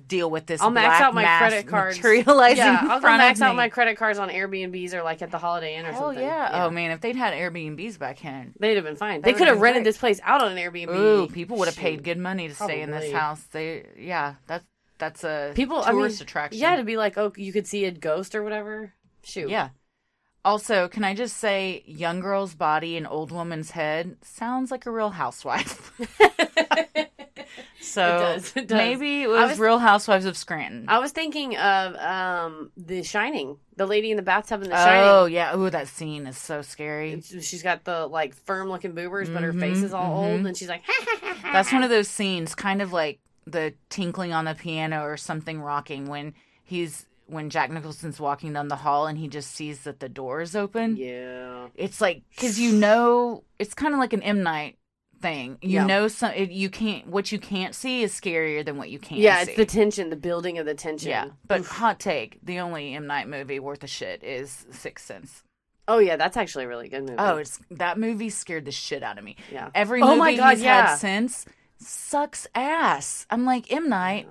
deal 0.09 0.31
with 0.31 0.47
this. 0.47 0.61
I'll 0.61 0.71
max 0.71 1.01
out 1.01 1.14
my 1.14 1.25
credit 1.38 1.66
cards. 1.66 1.97
materializing 1.97 2.59
Yeah, 2.59 2.81
I'll 2.88 3.01
max 3.01 3.40
out 3.40 3.57
my 3.57 3.69
credit 3.69 3.97
cards 3.97 4.19
on 4.19 4.29
Airbnbs 4.29 4.95
or 4.95 5.03
like 5.03 5.23
at 5.23 5.31
the 5.31 5.38
Holiday 5.38 5.77
Inn 5.77 5.87
or 5.87 5.92
Hell 5.92 6.03
something. 6.09 6.23
yeah. 6.23 6.64
Oh 6.64 6.71
man, 6.71 6.90
if 6.92 7.01
they'd 7.01 7.16
had 7.16 7.35
Airbnbs 7.35 7.99
back 7.99 8.21
then, 8.21 8.55
They'd 8.59 8.77
have 8.77 8.85
been 8.85 8.97
fine. 8.97 9.21
That 9.21 9.25
They 9.27 9.33
could 9.38 9.49
have 9.49 9.61
rented 9.61 9.83
great. 9.83 9.88
this 9.90 9.99
place 9.99 10.21
out 10.23 10.42
on 10.42 10.53
an 10.53 10.59
Airbnb. 10.59 10.95
ooh, 10.97 11.27
people 11.29 11.57
would 11.59 11.69
have 11.69 11.77
paid 11.77 12.03
good 12.05 12.19
money 12.19 12.49
to 12.49 12.55
stay 12.55 12.83
in 12.83 12.90
this 12.90 13.12
house. 13.12 13.42
They, 13.53 13.87
yeah, 13.99 14.35
that's 14.47 14.64
that's 14.99 15.25
a 15.25 15.53
People, 15.55 15.83
I 15.83 15.90
tourist 15.90 16.21
mean, 16.21 16.25
attraction. 16.27 16.61
Yeah, 16.61 16.77
to 16.77 16.85
be 16.85 16.97
like, 16.97 17.19
oh, 17.19 17.33
you 17.37 17.53
could 17.53 17.66
see 17.66 17.85
a 17.85 17.90
ghost 17.90 18.35
or 18.35 18.42
whatever. 18.42 18.95
Shoot. 19.23 19.51
Yeah. 19.51 19.69
Also, 20.45 20.87
can 20.88 21.03
I 21.05 21.12
just 21.12 21.37
say, 21.37 21.83
young 21.87 22.21
girl's 22.21 22.55
body 22.55 22.97
and 22.97 23.07
old 23.07 23.31
woman's 23.33 23.73
head 23.73 24.16
sounds 24.23 24.71
like 24.71 24.87
a 24.87 24.90
real 24.90 25.11
housewife. 25.11 25.92
so 27.81 28.03
It 28.05 28.19
does, 28.19 28.53
it 28.57 28.66
does. 28.69 28.77
maybe 28.77 29.23
it 29.23 29.29
was, 29.29 29.51
was- 29.51 29.59
Real 29.59 29.79
Housewives 29.79 30.25
of 30.25 30.37
Scranton. 30.37 30.85
I 30.88 30.99
was 30.99 31.12
thinking 31.12 31.57
of 31.57 31.95
um 31.97 32.71
The 32.77 33.03
Shining, 33.03 33.59
the 33.77 33.87
lady 33.87 34.11
in 34.11 34.16
the 34.16 34.23
bathtub 34.23 34.62
in 34.62 34.71
The 34.71 34.77
Shining. 34.77 35.09
oh 35.11 35.25
yeah, 35.27 35.57
ooh, 35.57 35.71
that 35.71 35.88
scene 35.88 36.27
is 36.27 36.37
so 36.38 36.62
scary. 36.62 37.12
It's- 37.14 37.45
She's 37.45 37.62
got 37.62 37.85
the 37.85 38.07
like 38.07 38.35
firm 38.45 38.69
looking 38.69 38.92
boobers, 38.95 39.29
but 39.33 39.42
her 39.42 39.53
Mhm, 39.53 39.61
face 39.61 39.83
is 39.83 39.92
all 39.92 40.11
mhm. 40.11 40.16
old, 40.33 40.47
and 40.47 40.57
she's 40.57 40.69
like, 40.69 40.83
That's 41.53 41.73
one 41.73 41.83
of 41.83 41.90
those 41.90 42.09
scenes, 42.09 42.55
kind 42.55 42.83
of 42.83 42.92
like 42.92 43.21
the 43.47 43.75
tinkling 43.90 44.33
on 44.33 44.45
the 44.45 44.55
piano 44.55 45.03
or 45.05 45.16
something 45.16 45.61
rocking 45.61 46.07
when 46.07 46.35
he's 46.64 47.07
when 47.29 47.51
Jack 47.51 47.71
Nicholson's 47.73 48.21
walking 48.21 48.53
down 48.53 48.69
the 48.69 48.77
hall 48.77 49.07
and 49.09 49.19
he 49.19 49.27
just 49.27 49.51
sees 49.53 49.81
that 49.83 49.99
the 49.99 50.09
door 50.09 50.40
is 50.42 50.55
open. 50.55 50.97
yeah. 50.97 51.66
It's 51.75 52.01
like 52.01 52.23
because 52.31 52.59
you 52.61 52.73
know 52.73 53.42
it's 53.59 53.75
kind 53.75 53.92
of 53.95 53.99
like 54.01 54.12
an 54.12 54.23
M 54.23 54.42
Night 54.45 54.79
thing. 55.20 55.59
You 55.62 55.70
Yeah. 55.81 55.87
know, 55.87 56.09
some 56.09 56.33
you 56.37 56.68
can't 56.70 57.07
what 57.07 57.33
you 57.33 57.38
can't 57.38 57.74
see 57.74 58.02
is 58.02 58.12
scarier 58.12 58.64
than 58.64 58.76
what 58.76 58.90
you 58.90 58.98
can. 58.98 59.16
Yeah, 59.18 59.40
see. 59.42 59.44
Yeah, 59.44 59.48
it's 59.50 59.57
the 59.57 59.66
tension, 59.66 60.11
the 60.11 60.16
building 60.16 60.59
of 60.59 60.66
the 60.66 60.74
tension. 60.74 61.11
yeah. 61.11 61.26
But 61.46 61.64
hot 61.64 61.98
take: 62.00 62.38
the 62.42 62.61
only 62.61 62.94
M 62.94 63.07
Night 63.07 63.29
movie 63.29 63.59
worth 63.59 63.83
a 63.85 63.87
shit 63.87 64.22
is 64.22 64.66
Sixth 64.70 65.05
Sense. 65.07 65.42
Oh 65.88 65.98
yeah, 65.98 66.16
that's 66.16 66.37
actually 66.37 66.64
a 66.64 66.68
really 66.68 66.88
good 66.88 67.02
movie. 67.02 67.14
Oh, 67.18 67.37
it's 67.37 67.61
that 67.70 67.98
movie 67.98 68.29
scared 68.31 68.64
the 68.64 68.72
shit 68.72 69.02
out 69.02 69.18
of 69.18 69.24
me. 69.24 69.37
Yeah. 69.52 69.70
Every 69.74 70.02
Oh 70.02 70.09
movie 70.09 70.18
my 70.18 70.37
God, 70.37 70.50
he's 70.57 70.62
yeah. 70.64 70.87
had 70.88 70.96
since 70.96 71.46
sucks 71.79 72.46
ass. 72.55 73.26
I'm 73.31 73.44
like 73.44 73.70
M 73.72 73.88
Night. 73.88 74.29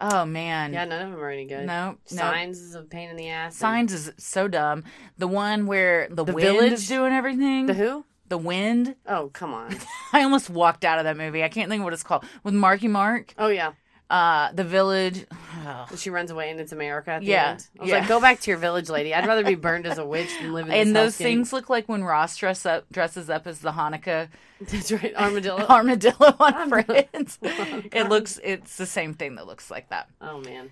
Oh 0.00 0.24
man. 0.24 0.72
yeah, 0.72 0.84
none 0.84 1.00
of 1.06 1.10
them 1.12 1.20
are 1.20 1.28
any 1.30 1.46
good. 1.46 1.64
No, 1.66 1.96
no. 2.10 2.16
Signs 2.16 2.58
is 2.60 2.74
a 2.74 2.82
pain 2.82 3.08
in 3.08 3.16
the 3.16 3.28
ass. 3.28 3.52
and- 3.52 3.58
Signs 3.58 3.92
is 3.92 4.12
so 4.18 4.48
dumb. 4.48 4.82
The 5.16 5.28
one 5.28 5.66
where 5.66 6.08
the, 6.10 6.24
The 6.24 6.32
wind 6.32 6.40
Village? 6.58 6.72
is 6.72 6.88
doing 6.88 7.12
everything. 7.12 7.66
The 7.66 7.74
who? 7.74 8.04
The 8.32 8.38
wind. 8.38 8.96
Oh 9.06 9.28
come 9.34 9.52
on. 9.52 9.76
I 10.14 10.22
almost 10.22 10.48
walked 10.48 10.86
out 10.86 10.96
of 10.98 11.04
that 11.04 11.18
movie. 11.18 11.44
I 11.44 11.50
can't 11.50 11.68
think 11.68 11.80
of 11.80 11.84
what 11.84 11.92
it's 11.92 12.02
called. 12.02 12.24
With 12.42 12.54
Marky 12.54 12.88
Mark. 12.88 13.34
Oh 13.36 13.48
yeah. 13.48 13.72
Uh, 14.08 14.50
the 14.52 14.64
village. 14.64 15.26
Ugh. 15.66 15.98
She 15.98 16.08
runs 16.08 16.30
away 16.30 16.48
and 16.50 16.58
it's 16.58 16.72
America. 16.72 17.10
At 17.10 17.20
the 17.20 17.26
Yeah, 17.26 17.50
end. 17.50 17.66
I 17.78 17.82
was 17.82 17.90
yeah. 17.90 17.98
like, 17.98 18.08
go 18.08 18.22
back 18.22 18.40
to 18.40 18.50
your 18.50 18.56
village, 18.56 18.88
lady. 18.88 19.14
I'd 19.14 19.26
rather 19.26 19.44
be 19.44 19.54
burned 19.54 19.86
as 19.86 19.98
a 19.98 20.06
witch 20.06 20.30
than 20.40 20.54
live 20.54 20.64
in 20.64 20.70
this 20.72 20.86
And 20.86 20.96
those 20.96 21.14
things 21.18 21.52
look 21.52 21.68
like 21.68 21.90
when 21.90 22.04
Ross 22.04 22.38
dress 22.38 22.64
up, 22.64 22.86
dresses 22.90 23.28
up 23.28 23.46
as 23.46 23.58
the 23.58 23.72
Hanukkah 23.72 24.28
That's 24.62 24.90
right, 24.92 25.14
armadillo. 25.14 25.66
armadillo 25.68 26.34
on 26.40 26.70
Friends. 26.70 27.38
it 27.42 28.08
looks. 28.08 28.40
It's 28.42 28.76
the 28.78 28.86
same 28.86 29.12
thing 29.12 29.34
that 29.34 29.46
looks 29.46 29.70
like 29.70 29.90
that. 29.90 30.08
oh 30.22 30.40
man. 30.40 30.70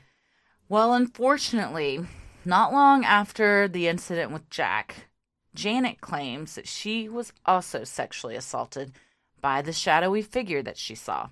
Well, 0.70 0.94
unfortunately, 0.94 2.07
not 2.46 2.73
long 2.73 3.05
after 3.05 3.68
the 3.68 3.87
incident 3.87 4.31
with 4.33 4.49
Jack, 4.49 5.09
Janet 5.61 6.01
claims 6.01 6.55
that 6.55 6.66
she 6.66 7.07
was 7.07 7.35
also 7.44 7.85
sexually 7.85 8.35
assaulted 8.35 8.92
by 9.42 9.61
the 9.61 9.75
shadowy 9.75 10.23
figure 10.23 10.62
that 10.62 10.79
she 10.79 10.94
saw. 10.94 11.29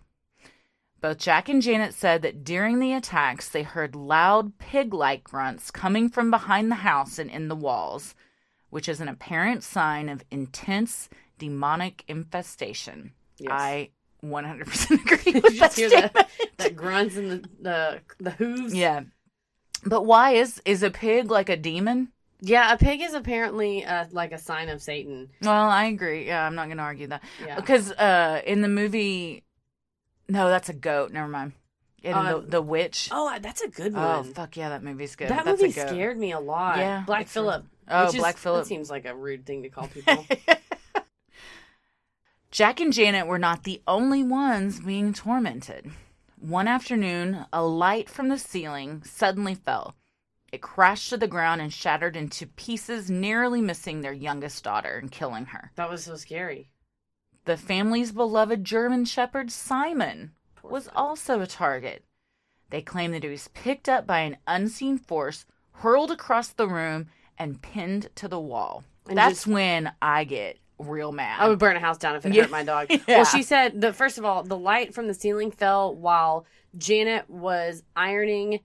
Both 1.01 1.17
Jack 1.17 1.49
and 1.49 1.63
Janet 1.63 1.95
said 1.95 2.21
that 2.23 2.45
during 2.45 2.79
the 2.79 2.93
attacks, 2.93 3.49
they 3.49 3.63
heard 3.63 3.95
loud 3.95 4.59
pig 4.59 4.93
like 4.93 5.25
grunts 5.25 5.71
coming 5.71 6.11
from 6.11 6.31
behind 6.31 6.71
the 6.71 6.83
house 6.91 7.19
and 7.19 7.31
in 7.31 7.49
the 7.49 7.57
walls, 7.57 8.15
which 8.69 8.87
is 8.87 9.01
an 9.01 9.09
apparent 9.09 9.63
sign 9.63 10.11
of 10.11 10.23
intense 10.31 11.09
demonic 11.39 12.05
infestation. 12.07 13.13
Yes. 13.39 13.51
I 13.51 13.91
100% 14.23 14.91
agree 15.05 15.33
Did 15.33 15.43
with 15.43 15.55
you 15.55 15.61
that 15.61 15.71
just 15.71 15.77
hear 15.77 15.89
statement. 15.89 16.13
that, 16.13 16.29
that 16.59 16.77
grunts 16.77 17.17
and 17.17 17.31
the, 17.31 17.49
the 17.63 18.01
the 18.25 18.31
hooves? 18.33 18.75
Yeah. 18.75 19.03
But 19.87 20.05
why 20.05 20.33
is 20.33 20.61
is 20.67 20.83
a 20.83 20.91
pig 20.91 21.31
like 21.31 21.49
a 21.49 21.57
demon? 21.57 22.09
Yeah, 22.41 22.73
a 22.73 22.77
pig 22.79 23.01
is 23.01 23.15
apparently 23.15 23.85
uh, 23.85 24.07
like 24.13 24.33
a 24.33 24.39
sign 24.39 24.69
of 24.69 24.81
Satan. 24.81 25.29
Well, 25.43 25.69
I 25.69 25.87
agree. 25.87 26.27
Yeah, 26.27 26.47
I'm 26.47 26.55
not 26.55 26.67
going 26.67 26.77
to 26.79 26.85
argue 26.85 27.09
that. 27.09 27.23
Yeah. 27.45 27.57
Because 27.57 27.91
uh 27.93 28.41
in 28.47 28.61
the 28.61 28.69
movie 28.69 29.43
No, 30.29 30.49
that's 30.49 30.69
a 30.69 30.75
goat. 30.75 31.11
Never 31.13 31.29
mind. 31.29 31.53
In 32.05 32.15
Uh, 32.15 32.39
the 32.39 32.47
the 32.47 32.63
witch. 32.63 33.09
Oh, 33.11 33.37
that's 33.41 33.61
a 33.63 33.69
good 33.69 33.93
Oh, 33.97 34.21
one. 34.21 34.33
fuck 34.35 34.57
yeah, 34.57 34.69
that 34.69 34.85
movie's 34.85 35.17
good. 35.17 35.29
that 35.31 35.45
That's 35.45 35.61
movie 35.61 35.73
scared 35.73 36.17
me 36.17 36.31
a 36.33 36.39
lot. 36.39 36.79
Yeah, 36.79 37.03
Black 37.07 37.27
Phillip. 37.27 37.65
Oh, 37.89 38.07
is- 38.07 38.15
Black 38.15 38.37
Phillip. 38.37 38.67
Seems 38.67 38.89
like 38.89 39.05
a 39.05 39.15
rude 39.17 39.45
thing 39.45 39.65
to 39.65 39.69
call 39.69 39.89
people. 39.89 40.25
Jack 42.51 42.81
and 42.81 42.93
Janet 42.93 43.27
were 43.27 43.39
not 43.39 43.65
the 43.65 43.83
only 43.87 44.23
ones 44.23 44.81
being 44.81 45.13
tormented. 45.13 45.91
One 46.41 46.69
afternoon, 46.69 47.45
a 47.53 47.63
light 47.65 48.09
from 48.09 48.29
the 48.29 48.39
ceiling 48.39 49.03
suddenly 49.05 49.55
fell. 49.55 49.95
It 50.51 50.63
crashed 50.63 51.11
to 51.11 51.17
the 51.17 51.29
ground 51.29 51.61
and 51.61 51.73
shattered 51.73 52.17
into 52.17 52.47
pieces, 52.47 53.11
nearly 53.11 53.61
missing 53.61 54.01
their 54.01 54.13
youngest 54.13 54.65
daughter 54.65 54.97
and 54.97 55.11
killing 55.11 55.47
her. 55.47 55.73
that 55.77 55.91
was 55.91 56.05
so 56.05 56.17
scary. 56.17 56.71
The 57.45 57.57
family's 57.57 58.13
beloved 58.13 58.65
German 58.65 59.05
Shepherd 59.05 59.51
Simon 59.51 60.33
was 60.63 60.89
also 60.95 61.41
a 61.41 61.47
target. 61.47 62.05
They 62.71 62.83
claim 62.83 63.13
that 63.13 63.23
he 63.23 63.29
was 63.31 63.49
picked 63.49 63.89
up 63.89 64.07
by 64.07 64.21
an 64.21 64.37
unseen 64.47 64.99
force, 64.99 65.47
hurled 65.73 66.11
across 66.11 66.49
the 66.49 66.69
room, 66.69 67.07
and 67.39 67.63
pinned 67.63 68.09
to 68.17 68.29
the 68.29 68.41
wall. 68.41 68.85
And 69.09 69.17
That's 69.17 69.35
just- 69.45 69.47
when 69.47 69.93
I 70.03 70.25
get 70.25 70.59
real 70.79 71.13
mad. 71.13 71.41
I 71.41 71.49
would 71.49 71.59
burn 71.59 71.77
a 71.77 71.81
house 71.81 71.99
down 71.99 72.17
if 72.17 72.27
it 72.27 72.35
Yeah. 72.35 72.43
hurt 72.43 72.51
my 72.51 72.63
dog. 72.65 72.89
Yeah. 72.91 72.99
Well, 73.09 73.25
she 73.25 73.43
said 73.43 73.81
the 73.81 73.93
first 73.93 74.19
of 74.19 74.25
all, 74.25 74.43
the 74.43 74.57
light 74.59 74.95
from 74.95 75.09
the 75.09 75.15
ceiling 75.15 75.51
fell 75.51 75.95
while 75.95 76.45
Janet 76.77 77.29
was 77.31 77.83
ironing 77.97 78.61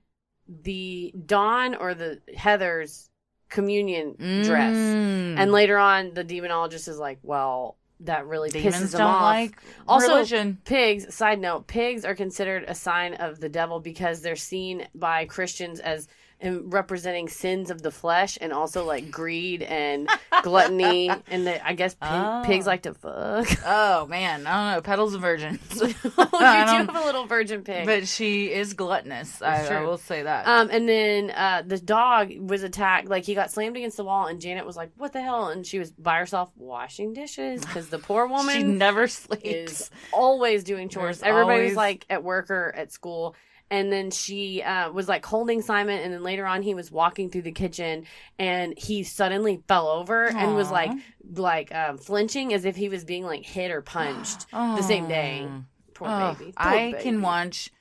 the 0.48 1.14
Dawn 1.26 1.76
or 1.76 1.94
the 1.94 2.22
Heather's 2.36 3.10
communion 3.50 4.16
dress. 4.44 4.76
Mm. 4.76 5.38
And 5.38 5.52
later 5.52 5.78
on, 5.78 6.14
the 6.14 6.24
demonologist 6.24 6.88
is 6.88 6.98
like, 6.98 7.20
"Well, 7.22 7.78
that 8.02 8.26
really 8.26 8.50
Demons 8.50 8.76
pisses 8.76 8.92
them 8.92 9.02
off." 9.02 9.22
like 9.22 9.58
also, 9.88 10.08
religion. 10.08 10.60
pigs. 10.66 11.14
Side 11.14 11.40
note: 11.40 11.68
pigs 11.68 12.04
are 12.04 12.16
considered 12.16 12.66
a 12.68 12.76
sign 12.76 13.14
of 13.14 13.40
the 13.40 13.50
devil 13.50 13.80
because 13.80 14.22
they're 14.22 14.36
seen 14.36 14.88
by 14.96 15.26
Christians 15.26 15.80
as 15.80 16.08
um, 16.42 16.70
representing 16.70 17.28
sins 17.30 17.70
of 17.70 17.82
the 17.82 17.92
flesh 17.92 18.38
and 18.42 18.52
also 18.54 18.86
like 18.86 19.12
greed 19.12 19.62
and 19.64 20.10
gluttony. 20.44 21.10
And 21.28 21.48
the, 21.48 21.66
I 21.66 21.74
guess 21.74 21.94
pig, 21.96 22.10
Oh. 22.12 22.44
pigs 22.46 22.66
like 22.68 22.84
to 22.84 22.94
fuck. 22.94 23.48
Oh 23.66 24.06
man, 24.08 24.46
I 24.46 24.72
don't 24.72 24.78
know. 24.78 24.82
Petals 24.82 25.14
of 25.14 25.22
virgin. 25.22 25.60
you 25.76 25.88
do 25.88 26.38
have 26.40 26.96
a 26.96 27.06
little 27.06 27.26
virgin 27.26 27.64
pig. 27.64 27.86
but 27.86 28.08
she 28.08 28.52
is 28.52 28.74
gluttonous. 28.74 29.42
I, 29.42 29.66
I 29.68 29.82
will 29.84 29.98
say 29.98 30.24
that. 30.24 30.48
Um, 30.48 30.70
and 30.72 30.88
then 30.88 31.32
uh, 31.32 31.64
the 31.66 31.80
dog 31.80 32.32
was 32.38 32.64
attacked. 32.64 33.08
Like 33.08 33.24
he 33.26 33.36
got 33.36 33.52
slammed 33.52 33.78
against 33.78 33.98
the 33.98 34.04
wall, 34.04 34.28
and 34.28 34.40
Janet 34.42 34.66
was 34.66 34.76
like, 34.76 34.92
"What 34.98 35.14
the 35.14 35.22
hell?" 35.22 35.48
And 35.50 35.66
she 35.66 35.80
was 35.80 35.92
by 35.92 36.18
herself 36.18 36.50
washing 36.56 37.14
dishes 37.14 37.62
because 37.62 37.90
the 37.90 38.00
poor 38.00 38.28
woman 38.28 38.56
she 38.56 38.64
never 38.64 39.08
sleeps. 39.08 39.44
is 39.44 39.92
always 40.12 40.64
doing 40.64 40.90
chores. 40.90 41.20
There's 41.20 41.30
Everybody 41.30 41.64
was 41.64 41.72
always- 41.72 41.78
like 41.78 42.06
at 42.10 42.24
work 42.24 42.50
or 42.52 42.74
at 42.76 42.92
school. 42.92 43.36
And 43.70 43.92
then 43.92 44.12
she 44.12 44.62
uh, 44.62 44.92
was 44.92 45.08
like 45.08 45.26
holding 45.26 45.62
Simon, 45.62 46.00
and 46.00 46.14
then 46.14 46.22
later 46.22 46.46
on 46.46 46.62
he 46.62 46.76
was 46.76 46.92
walking 46.92 47.30
through 47.30 47.42
the 47.44 47.52
kitchen, 47.52 48.06
and 48.38 48.78
he 48.78 49.04
suddenly 49.04 49.64
fell 49.68 49.88
over 49.88 50.26
and 50.26 50.56
was 50.56 50.70
like, 50.70 50.92
like 51.36 51.74
um, 51.74 51.98
flinching 51.98 52.54
as 52.54 52.66
if 52.66 52.76
he 52.76 52.90
was 52.90 53.04
being 53.04 53.24
like 53.24 53.46
hit 53.46 53.72
or 53.72 53.82
punched 53.82 54.46
the 54.52 54.82
same 54.82 55.08
day. 55.08 55.50
Poor 55.94 56.08
baby. 56.08 56.52
Poor 56.52 56.54
I 56.58 56.92
baby. 56.92 57.04
can 57.04 57.22
watch 57.22 57.72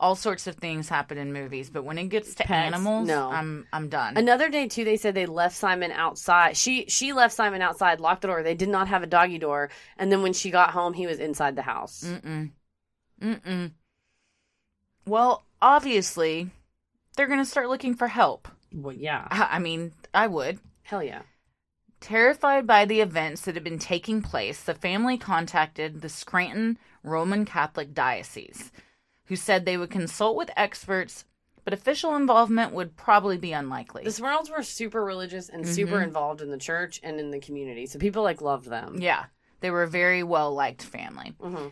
all 0.00 0.16
sorts 0.16 0.46
of 0.46 0.56
things 0.56 0.88
happen 0.88 1.18
in 1.18 1.32
movies, 1.32 1.70
but 1.70 1.84
when 1.84 1.98
it 1.98 2.08
gets 2.08 2.34
to 2.34 2.44
Pets, 2.44 2.74
animals, 2.74 3.06
no. 3.06 3.30
I'm 3.30 3.66
I'm 3.72 3.88
done. 3.88 4.16
Another 4.16 4.48
day 4.50 4.66
too, 4.66 4.84
they 4.84 4.96
said 4.96 5.14
they 5.14 5.26
left 5.26 5.56
Simon 5.56 5.92
outside. 5.92 6.56
She 6.56 6.86
she 6.88 7.12
left 7.12 7.34
Simon 7.34 7.62
outside, 7.62 8.00
locked 8.00 8.22
the 8.22 8.28
door. 8.28 8.42
They 8.42 8.54
did 8.54 8.68
not 8.68 8.88
have 8.88 9.02
a 9.02 9.06
doggy 9.06 9.38
door, 9.38 9.70
and 9.96 10.10
then 10.10 10.22
when 10.22 10.32
she 10.32 10.50
got 10.50 10.70
home, 10.70 10.92
he 10.94 11.06
was 11.06 11.20
inside 11.20 11.56
the 11.56 11.62
house. 11.62 12.04
Mm-mm. 12.04 12.50
Mm-mm. 13.22 13.72
Well, 15.06 15.44
obviously, 15.60 16.50
they're 17.16 17.26
going 17.26 17.38
to 17.40 17.44
start 17.44 17.68
looking 17.68 17.94
for 17.94 18.08
help. 18.08 18.48
Well, 18.72 18.94
yeah, 18.94 19.28
I 19.30 19.48
I 19.52 19.58
mean, 19.58 19.92
I 20.12 20.26
would. 20.26 20.58
hell 20.82 21.02
yeah. 21.02 21.22
Terrified 22.00 22.66
by 22.66 22.84
the 22.84 23.00
events 23.00 23.42
that 23.42 23.54
had 23.54 23.64
been 23.64 23.78
taking 23.78 24.20
place, 24.20 24.62
the 24.62 24.74
family 24.74 25.16
contacted 25.16 26.00
the 26.02 26.08
Scranton 26.08 26.78
Roman 27.02 27.44
Catholic 27.46 27.94
Diocese, 27.94 28.72
who 29.26 29.36
said 29.36 29.64
they 29.64 29.78
would 29.78 29.90
consult 29.90 30.36
with 30.36 30.50
experts, 30.56 31.24
but 31.64 31.72
official 31.72 32.14
involvement 32.14 32.74
would 32.74 32.96
probably 32.96 33.38
be 33.38 33.52
unlikely. 33.52 34.04
The 34.04 34.10
Smurls 34.10 34.50
were 34.50 34.62
super 34.62 35.02
religious 35.02 35.48
and 35.48 35.66
super 35.66 35.96
Mhm. 35.96 36.04
involved 36.04 36.42
in 36.42 36.50
the 36.50 36.58
church 36.58 37.00
and 37.02 37.18
in 37.18 37.30
the 37.30 37.40
community, 37.40 37.86
so 37.86 37.98
people 37.98 38.22
like 38.22 38.42
loved 38.42 38.66
them. 38.68 38.98
Yeah, 39.00 39.26
they 39.60 39.70
were 39.70 39.84
a 39.84 39.88
very 39.88 40.22
well 40.22 40.52
liked 40.52 40.82
family. 40.82 41.34
hmm 41.40 41.68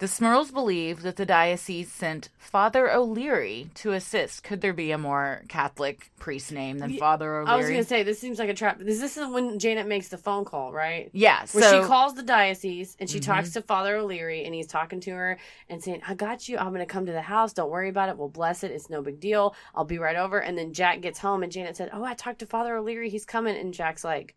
The 0.00 0.06
Smurls 0.06 0.52
believe 0.52 1.02
that 1.02 1.14
the 1.14 1.24
diocese 1.24 1.90
sent 1.90 2.28
Father 2.36 2.90
O'Leary 2.92 3.70
to 3.76 3.92
assist. 3.92 4.42
Could 4.42 4.60
there 4.60 4.72
be 4.72 4.90
a 4.90 4.98
more 4.98 5.42
Catholic 5.48 6.10
priest 6.18 6.50
name 6.50 6.78
than 6.80 6.94
Father 6.98 7.36
O'Leary? 7.38 7.48
I 7.48 7.56
was 7.56 7.68
gonna 7.68 7.84
say 7.84 8.02
this 8.02 8.18
seems 8.18 8.40
like 8.40 8.48
a 8.48 8.54
trap. 8.54 8.80
This, 8.80 8.98
this 8.98 9.16
is 9.16 9.28
when 9.28 9.58
Janet 9.60 9.86
makes 9.86 10.08
the 10.08 10.18
phone 10.18 10.44
call, 10.44 10.72
right? 10.72 11.10
yeah, 11.12 11.46
Where 11.52 11.62
so 11.62 11.80
she 11.82 11.86
calls 11.86 12.14
the 12.14 12.24
diocese 12.24 12.96
and 12.98 13.08
she 13.08 13.20
Mhm. 13.20 13.24
talks 13.26 13.52
to 13.52 13.62
Father 13.62 13.96
O'Leary 13.96 14.44
and 14.44 14.52
he's 14.52 14.66
talking 14.66 14.98
to 15.00 15.10
her 15.12 15.38
and 15.68 15.82
saying, 15.82 16.02
I 16.08 16.14
got 16.14 16.48
you. 16.48 16.58
I'm 16.58 16.70
going 16.70 16.80
to 16.80 16.86
come 16.86 17.06
to 17.06 17.12
the 17.12 17.22
house. 17.22 17.52
Don't 17.52 17.70
worry 17.70 17.88
about 17.88 18.08
it. 18.08 18.18
We'll 18.18 18.28
bless 18.28 18.64
it. 18.64 18.72
It's 18.72 18.90
no 18.90 19.00
big 19.00 19.20
deal. 19.20 19.54
I'll 19.76 19.84
be 19.84 19.98
right 19.98 20.16
over. 20.16 20.40
And 20.40 20.58
then 20.58 20.72
Jack 20.72 21.02
gets 21.02 21.20
home 21.20 21.44
and 21.44 21.52
Janet 21.52 21.76
said, 21.76 21.90
Oh, 21.92 22.02
I 22.02 22.14
talked 22.14 22.40
to 22.40 22.46
Father 22.46 22.76
O'Leary. 22.76 23.10
He's 23.10 23.24
coming. 23.24 23.56
And 23.56 23.72
Jack's 23.72 24.02
like, 24.02 24.34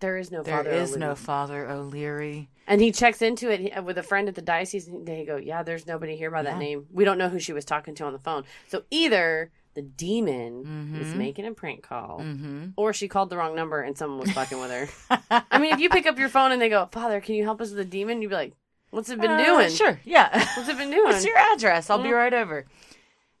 There 0.00 0.16
is 0.16 0.30
no 0.30 0.42
there 0.42 0.56
Father 0.58 0.70
is 0.70 0.90
O'Leary. 0.92 1.00
no 1.08 1.14
Father 1.14 1.68
O'Leary. 1.68 2.48
And 2.66 2.80
he 2.80 2.92
checks 2.92 3.20
into 3.22 3.50
it 3.50 3.82
with 3.84 3.98
a 3.98 4.02
friend 4.02 4.28
at 4.28 4.34
the 4.34 4.42
diocese 4.42 4.86
and 4.88 5.06
they 5.06 5.24
go, 5.24 5.36
Yeah, 5.36 5.62
there's 5.62 5.86
nobody 5.86 6.16
here 6.16 6.30
by 6.30 6.42
that 6.42 6.54
Yeah. 6.54 6.58
name. 6.58 6.86
We 6.92 7.04
don't 7.04 7.18
know 7.18 7.28
who 7.28 7.38
she 7.40 7.52
was 7.52 7.64
talking 7.64 7.94
to 7.96 8.04
on 8.04 8.12
the 8.12 8.18
phone. 8.18 8.44
So 8.68 8.84
either 8.90 9.50
the 9.74 9.82
demon 9.82 10.96
is 11.00 11.08
Mhm. 11.08 11.16
making 11.16 11.46
a 11.46 11.52
prank 11.52 11.82
call. 11.82 12.20
Mm-hmm. 12.20 12.66
Or 12.76 12.92
she 12.92 13.08
called 13.08 13.30
the 13.30 13.36
wrong 13.36 13.54
number 13.54 13.80
and 13.80 13.96
someone 13.96 14.20
was 14.20 14.32
fucking 14.32 14.60
with 14.60 14.70
her. 14.70 14.88
I 15.50 15.58
mean, 15.58 15.72
if 15.72 15.80
you 15.80 15.88
pick 15.88 16.06
up 16.06 16.18
your 16.18 16.28
phone 16.28 16.52
and 16.52 16.60
they 16.60 16.68
go, 16.68 16.86
Father, 16.92 17.20
can 17.20 17.34
you 17.34 17.44
help 17.44 17.60
us 17.60 17.68
with 17.70 17.78
the 17.78 17.84
demon? 17.84 18.22
You'd 18.22 18.28
be 18.28 18.34
like, 18.34 18.52
What's 18.90 19.10
it 19.10 19.20
been 19.20 19.36
doing? 19.44 19.66
Uh, 19.66 19.70
Sure, 19.70 20.00
yeah. 20.04 20.30
What's 20.56 20.68
it 20.68 20.78
been 20.78 20.90
doing? 20.90 21.04
What's 21.12 21.24
your 21.24 21.36
address? 21.36 21.90
I'll 21.90 22.02
be 22.02 22.08
Mm. 22.08 22.16
right 22.16 22.32
over. 22.32 22.64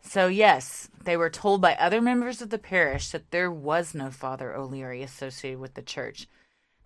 So, 0.02 0.26
yes, 0.26 0.90
they 1.04 1.16
were 1.16 1.30
told 1.30 1.60
by 1.62 1.74
other 1.76 2.00
members 2.02 2.42
of 2.42 2.50
the 2.50 2.58
parish 2.58 3.10
that 3.12 3.30
there 3.30 3.50
was 3.50 3.94
no 3.94 4.10
Father 4.10 4.54
O'Leary 4.54 5.02
associated 5.02 5.58
with 5.58 5.72
the 5.74 5.80
church. 5.82 6.28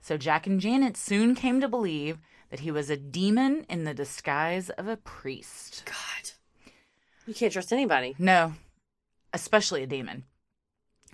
So, 0.02 0.16
Jack 0.16 0.48
and 0.48 0.60
Janet 0.60 0.96
soon 0.96 1.36
came 1.36 1.60
to 1.60 1.68
believe 1.68 2.18
that 2.50 2.60
he 2.60 2.72
was 2.72 2.90
a 2.90 2.96
demon 2.96 3.64
in 3.70 3.84
the 3.84 3.94
disguise 3.94 4.68
of 4.70 4.88
a 4.88 4.96
priest. 4.96 5.84
God. 5.86 6.32
You 7.26 7.32
can't 7.32 7.52
trust 7.52 7.72
anybody. 7.72 8.16
No, 8.18 8.54
especially 9.32 9.84
a 9.84 9.86
demon. 9.86 10.24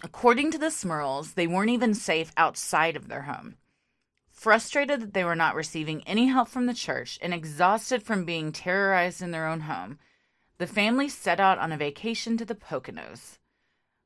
According 0.03 0.53
to 0.53 0.59
the 0.59 0.67
Smurls, 0.67 1.35
they 1.35 1.47
weren't 1.47 1.71
even 1.71 1.93
safe 1.93 2.33
outside 2.37 2.97
of 2.97 3.09
their 3.09 3.23
home. 3.23 3.57
Frustrated 4.31 5.03
that 5.03 5.13
they 5.13 5.25
were 5.25 5.37
not 5.37 5.55
receiving 5.55 6.03
any 6.07 6.29
help 6.29 6.49
from 6.49 6.67
the 6.67 6.75
church 6.75 7.19
and 7.21 7.35
exhausted 7.35 8.03
from 8.03 8.25
being 8.25 8.53
terrorized 8.53 9.21
in 9.21 9.33
their 9.33 9.47
own 9.47 9.61
home, 9.61 9.99
the 10.57 10.67
family 10.67 11.09
set 11.09 11.41
out 11.41 11.59
on 11.59 11.73
a 11.73 11.77
vacation 11.77 12.37
to 12.39 12.45
the 12.45 12.55
Poconos. 12.55 13.39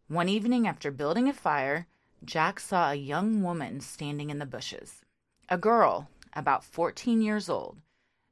One 0.09 0.29
evening, 0.29 0.67
after 0.67 0.91
building 0.91 1.29
a 1.29 1.33
fire, 1.33 1.87
Jack 2.25 2.61
saw 2.61 2.91
a 2.91 2.95
young 2.95 3.43
woman 3.43 3.81
standing 3.81 4.31
in 4.31 4.39
the 4.39 4.47
bushes. 4.47 5.03
A 5.49 5.59
girl, 5.59 6.09
about 6.35 6.65
14 6.65 7.21
years 7.21 7.49
old, 7.49 7.79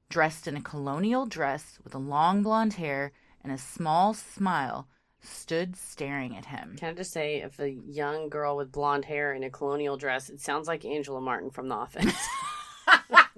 dressed 0.09 0.47
in 0.47 0.57
a 0.57 0.63
colonial 0.63 1.27
dress 1.27 1.79
with 1.83 1.95
long 1.95 2.43
blonde 2.43 2.75
hair 2.75 3.13
and 3.43 3.53
a 3.53 3.59
small 3.59 4.15
smile, 4.15 4.87
stood 5.21 5.77
staring 5.77 6.37
at 6.37 6.47
him. 6.47 6.77
Can 6.79 6.91
I 6.91 6.95
just 6.95 7.13
say, 7.13 7.43
if 7.43 7.59
a 7.59 7.71
young 7.71 8.29
girl 8.29 8.57
with 8.57 8.73
blonde 8.73 9.05
hair 9.05 9.35
in 9.35 9.43
a 9.43 9.51
colonial 9.51 9.97
dress, 9.97 10.31
it 10.31 10.41
sounds 10.41 10.69
like 10.69 10.85
Angela 10.85 11.21
Martin 11.21 11.51
from 11.51 11.69
The 11.69 11.75
Office. 11.75 12.29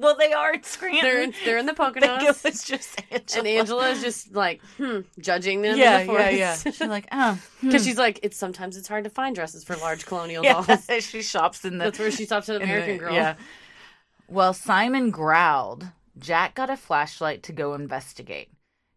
well, 0.03 0.17
they 0.17 0.33
are 0.33 0.53
at 0.53 0.67
Scranton. 0.67 1.03
they're, 1.03 1.23
in, 1.23 1.35
they're 1.45 1.59
in 1.59 1.67
the 1.67 1.75
I 1.79 1.91
think 1.93 2.05
Poconos. 2.05 2.45
It's 2.45 2.65
just 2.65 3.01
Angela. 3.11 3.39
And 3.39 3.47
Angela 3.47 3.89
is 3.91 4.03
just 4.03 4.35
like, 4.35 4.61
hmm, 4.77 5.01
judging 5.19 5.63
them 5.63 5.79
yeah, 5.79 6.01
in 6.01 6.07
the 6.09 6.13
yeah, 6.13 6.31
yeah. 6.31 6.57
She's 6.57 6.81
like, 6.81 7.07
oh, 7.13 7.39
Because 7.61 7.85
she's 7.85 7.99
like, 7.99 8.21
it's 8.23 8.37
sometimes 8.37 8.77
it's 8.77 8.89
hard 8.89 9.05
to 9.05 9.11
find 9.11 9.35
dresses 9.35 9.65
for 9.65 9.77
large 9.77 10.05
colonial 10.05 10.45
yeah. 10.45 10.63
dolls. 10.63 10.87
she 11.01 11.23
shops 11.23 11.65
in 11.65 11.79
the. 11.79 11.85
That's 11.85 11.99
where 11.99 12.11
she 12.11 12.25
stops 12.25 12.49
at 12.49 12.57
in 12.61 12.63
the- 12.63 12.75
American 12.75 12.99
Girl. 12.99 13.15
Yeah. 13.15 13.37
Well, 14.29 14.53
Simon 14.53 15.11
growled. 15.11 15.87
Jack 16.19 16.55
got 16.55 16.71
a 16.71 16.77
flashlight 16.77 17.43
to 17.45 17.53
go 17.53 17.75
investigate. 17.75 18.49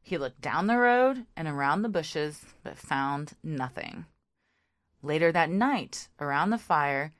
He 0.01 0.17
looked 0.17 0.41
down 0.41 0.67
the 0.67 0.77
road 0.77 1.25
and 1.35 1.47
around 1.47 1.81
the 1.81 1.89
bushes, 1.89 2.45
but 2.63 2.77
found 2.77 3.33
nothing. 3.43 4.05
Later 5.01 5.31
that 5.31 5.49
night, 5.49 6.09
around 6.19 6.49
the 6.49 6.57
fire, 6.57 7.13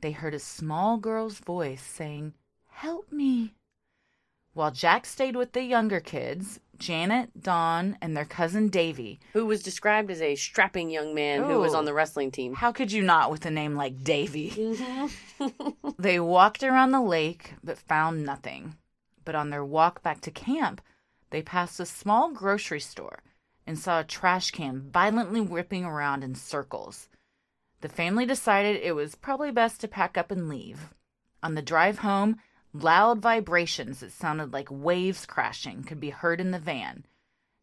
they 0.00 0.12
heard 0.12 0.34
a 0.34 0.38
small 0.38 0.96
girl's 0.96 1.38
voice 1.38 1.82
saying, 1.82 2.34
Help 2.78 3.10
me. 3.10 3.54
While 4.54 4.70
Jack 4.70 5.04
stayed 5.04 5.34
with 5.34 5.50
the 5.50 5.64
younger 5.64 5.98
kids, 5.98 6.60
Janet, 6.78 7.42
Dawn, 7.42 7.98
and 8.00 8.16
their 8.16 8.24
cousin 8.24 8.68
Davy. 8.68 9.18
Who 9.32 9.46
was 9.46 9.64
described 9.64 10.12
as 10.12 10.22
a 10.22 10.36
strapping 10.36 10.88
young 10.88 11.12
man 11.12 11.42
who 11.42 11.58
was 11.58 11.74
on 11.74 11.86
the 11.86 11.92
wrestling 11.92 12.30
team. 12.30 12.54
How 12.54 12.70
could 12.70 12.92
you 12.92 13.02
not 13.02 13.32
with 13.32 13.44
a 13.44 13.50
name 13.50 13.74
like 13.74 14.04
Davy? 14.04 14.50
Mm-hmm. 14.50 15.48
They 15.98 16.20
walked 16.20 16.62
around 16.62 16.92
the 16.92 17.02
lake 17.02 17.54
but 17.64 17.78
found 17.78 18.24
nothing. 18.24 18.76
But 19.24 19.34
on 19.34 19.50
their 19.50 19.64
walk 19.64 20.00
back 20.04 20.20
to 20.20 20.30
camp, 20.30 20.80
they 21.30 21.42
passed 21.42 21.80
a 21.80 21.84
small 21.84 22.30
grocery 22.30 22.78
store 22.78 23.24
and 23.66 23.76
saw 23.76 23.98
a 23.98 24.04
trash 24.04 24.52
can 24.52 24.88
violently 24.92 25.40
whipping 25.40 25.84
around 25.84 26.22
in 26.22 26.36
circles. 26.36 27.08
The 27.80 27.88
family 27.88 28.24
decided 28.24 28.76
it 28.76 28.94
was 28.94 29.16
probably 29.16 29.50
best 29.50 29.80
to 29.80 29.88
pack 29.88 30.16
up 30.16 30.30
and 30.30 30.48
leave. 30.48 30.94
On 31.42 31.56
the 31.56 31.62
drive 31.62 31.98
home, 31.98 32.36
loud 32.82 33.20
vibrations 33.20 34.00
that 34.00 34.12
sounded 34.12 34.52
like 34.52 34.68
waves 34.70 35.26
crashing 35.26 35.82
could 35.84 36.00
be 36.00 36.10
heard 36.10 36.40
in 36.40 36.50
the 36.50 36.58
van. 36.58 37.04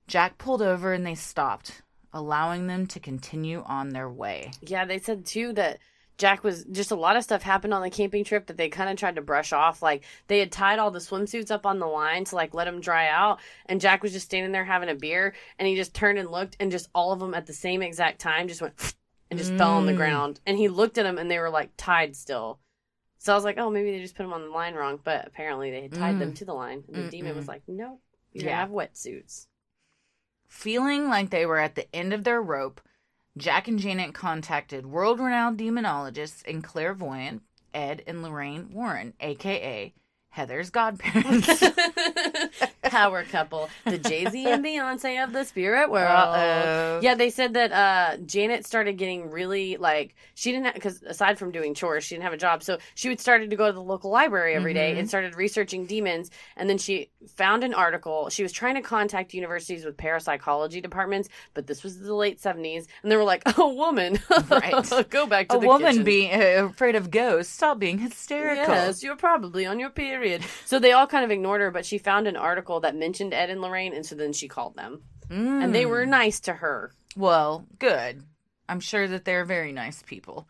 Jack 0.08 0.38
pulled 0.38 0.62
over 0.62 0.94
and 0.94 1.06
they 1.06 1.16
stopped, 1.16 1.82
allowing 2.14 2.68
them 2.68 2.86
to 2.88 3.00
continue 3.00 3.64
on 3.66 3.90
their 3.90 4.10
way. 4.10 4.52
Yeah, 4.62 4.86
they 4.86 5.00
said 5.00 5.26
too 5.26 5.54
that 5.54 5.80
Jack 6.18 6.44
was 6.46 6.64
just 6.72 6.92
a 6.92 6.96
lot 6.96 7.18
of 7.18 7.24
stuff 7.24 7.42
happened 7.42 7.74
on 7.74 7.82
the 7.82 7.90
camping 7.90 8.24
trip 8.24 8.46
that 8.46 8.56
they 8.56 8.70
kind 8.70 8.90
of 8.90 8.96
tried 8.98 9.16
to 9.16 9.22
brush 9.22 9.52
off. 9.52 9.82
Like 9.82 10.04
they 10.28 10.40
had 10.40 10.52
tied 10.52 10.80
all 10.80 10.92
the 10.92 11.00
swimsuits 11.00 11.52
up 11.52 11.66
on 11.66 11.80
the 11.80 11.88
line 11.88 12.24
to 12.26 12.36
like 12.36 12.54
let 12.54 12.66
them 12.66 12.80
dry 12.80 13.08
out, 13.10 13.40
and 13.66 13.82
Jack 13.82 14.02
was 14.02 14.14
just 14.14 14.28
standing 14.28 14.52
there 14.52 14.64
having 14.64 14.90
a 14.90 14.96
beer, 14.96 15.34
and 15.60 15.68
he 15.68 15.76
just 15.76 15.94
turned 15.94 16.18
and 16.18 16.32
looked, 16.32 16.56
and 16.60 16.72
just 16.72 16.88
all 16.96 17.12
of 17.12 17.20
them 17.20 17.34
at 17.34 17.48
the 17.48 17.54
same 17.54 17.82
exact 17.82 18.20
time 18.20 18.48
just 18.48 18.62
went 18.62 18.96
and 19.30 19.40
just 19.40 19.56
fell 19.56 19.74
on 19.74 19.88
the 19.88 19.92
Mm. 19.92 19.98
ground. 19.98 20.40
And 20.46 20.58
he 20.58 20.68
looked 20.70 20.98
at 20.98 21.04
them, 21.04 21.18
and 21.18 21.30
they 21.30 21.40
were 21.40 21.50
like 21.50 21.72
tied 21.76 22.16
still. 22.16 22.60
So 23.18 23.32
I 23.34 23.36
was 23.36 23.44
like, 23.44 23.58
oh, 23.58 23.70
maybe 23.70 23.92
they 23.92 24.02
just 24.02 24.16
put 24.16 24.24
them 24.24 24.34
on 24.34 24.44
the 24.44 24.50
line 24.50 24.76
wrong, 24.76 25.00
but 25.04 25.26
apparently 25.28 25.72
they 25.72 25.82
had 25.82 25.94
tied 25.94 26.20
them 26.20 26.32
Mm. 26.32 26.36
to 26.36 26.46
the 26.46 26.54
line, 26.54 26.84
and 26.88 26.96
the 27.06 27.10
demon 27.10 27.36
was 27.36 27.48
like, 27.48 27.64
nope, 27.68 28.00
you 28.34 28.46
Yeah. 28.46 28.60
have 28.62 28.70
wetsuits. 28.70 29.48
Feeling 30.48 31.08
like 31.10 31.30
they 31.30 31.46
were 31.46 31.58
at 31.60 31.76
the 31.76 31.94
end 31.96 32.14
of 32.14 32.24
their 32.24 32.42
rope, 32.42 32.82
Jack 33.38 33.68
and 33.68 33.80
Janet 33.80 34.14
contacted 34.14 34.86
world 34.86 35.20
renowned 35.20 35.60
demonologists 35.60 36.44
and 36.48 36.64
clairvoyant 36.64 37.42
Ed 37.74 38.04
and 38.08 38.24
Lorraine 38.24 38.70
Warren, 38.72 39.14
aka 39.20 39.94
Heather's 40.30 40.70
godparents. 40.70 41.48
Power 42.96 43.24
couple, 43.26 43.70
the 43.84 43.98
Jay 43.98 44.26
Z 44.26 44.46
and 44.50 44.64
Beyonce 44.64 45.22
of 45.22 45.34
the 45.34 45.44
spirit 45.44 45.92
world. 45.92 46.10
Uh-oh. 46.10 47.00
Yeah, 47.04 47.16
they 47.16 47.30
said 47.30 47.54
that 47.56 47.72
uh, 47.74 48.18
Janet 48.26 48.66
started 48.66 48.94
getting 48.98 49.30
really 49.30 49.76
like 49.76 50.16
she 50.34 50.52
didn't 50.54 50.74
because 50.76 51.04
aside 51.04 51.38
from 51.38 51.52
doing 51.52 51.74
chores, 51.74 52.06
she 52.06 52.16
didn't 52.16 52.24
have 52.24 52.34
a 52.34 52.38
job, 52.38 52.64
so 52.64 52.78
she 52.94 53.10
would 53.10 53.20
started 53.20 53.50
to 53.50 53.56
go 53.58 53.68
to 53.68 53.74
the 53.74 53.82
local 53.82 54.12
library 54.12 54.56
every 54.56 54.74
day 54.74 54.94
Mhm. 54.96 55.00
and 55.00 55.10
started 55.10 55.36
researching 55.36 55.86
demons. 55.86 56.32
And 56.56 56.70
then 56.70 56.78
she 56.78 57.10
found 57.36 57.64
an 57.66 57.74
article. 57.74 58.30
She 58.30 58.44
was 58.44 58.52
trying 58.54 58.76
to 58.76 58.82
contact 58.82 59.34
universities 59.34 59.84
with 59.84 59.98
parapsychology 59.98 60.80
departments, 60.80 61.28
but 61.54 61.68
this 61.68 61.84
was 61.84 62.00
the 62.00 62.14
late 62.14 62.40
seventies, 62.40 62.88
and 63.04 63.12
they 63.12 63.18
were 63.18 63.24
like, 63.24 63.44
"A 63.58 63.68
woman, 63.68 64.20
Right. 64.50 64.74
go 65.10 65.26
back 65.28 65.50
to 65.50 65.58
a 65.58 65.60
the 65.60 65.68
woman 65.68 65.90
kitchen." 65.92 66.04
being 66.06 66.32
uh, 66.34 66.68
afraid 66.68 66.96
of 66.96 67.12
ghosts, 67.12 67.54
stop 67.54 67.78
being 67.78 67.98
hysterical. 67.98 68.74
Yes, 68.74 69.04
you're 69.04 69.18
probably 69.18 69.66
on 69.66 69.80
your 69.80 69.90
period. 69.90 70.44
So 70.66 70.80
they 70.80 70.94
all 70.94 71.08
kind 71.08 71.26
of 71.26 71.32
ignored 71.32 71.60
her, 71.62 71.72
but 71.72 71.86
she 71.86 71.98
found 71.98 72.28
an 72.28 72.38
article 72.38 72.80
that 72.86 72.96
mentioned 72.96 73.34
Ed 73.34 73.50
and 73.50 73.62
Lorraine, 73.62 73.94
and 73.94 74.06
so 74.06 74.16
then 74.16 74.32
she 74.32 74.48
called 74.48 74.76
them. 74.76 75.02
And 75.30 75.74
they 75.74 75.86
were 75.88 76.06
Mm. 76.06 76.10
nice 76.10 76.40
to 76.42 76.54
her. 76.54 76.92
Well, 77.18 77.66
good. 77.80 78.24
I'm 78.70 78.80
sure 78.80 79.08
that 79.08 79.26
they're 79.26 79.44
very 79.46 79.72
nice 79.72 80.04
people. 80.04 80.48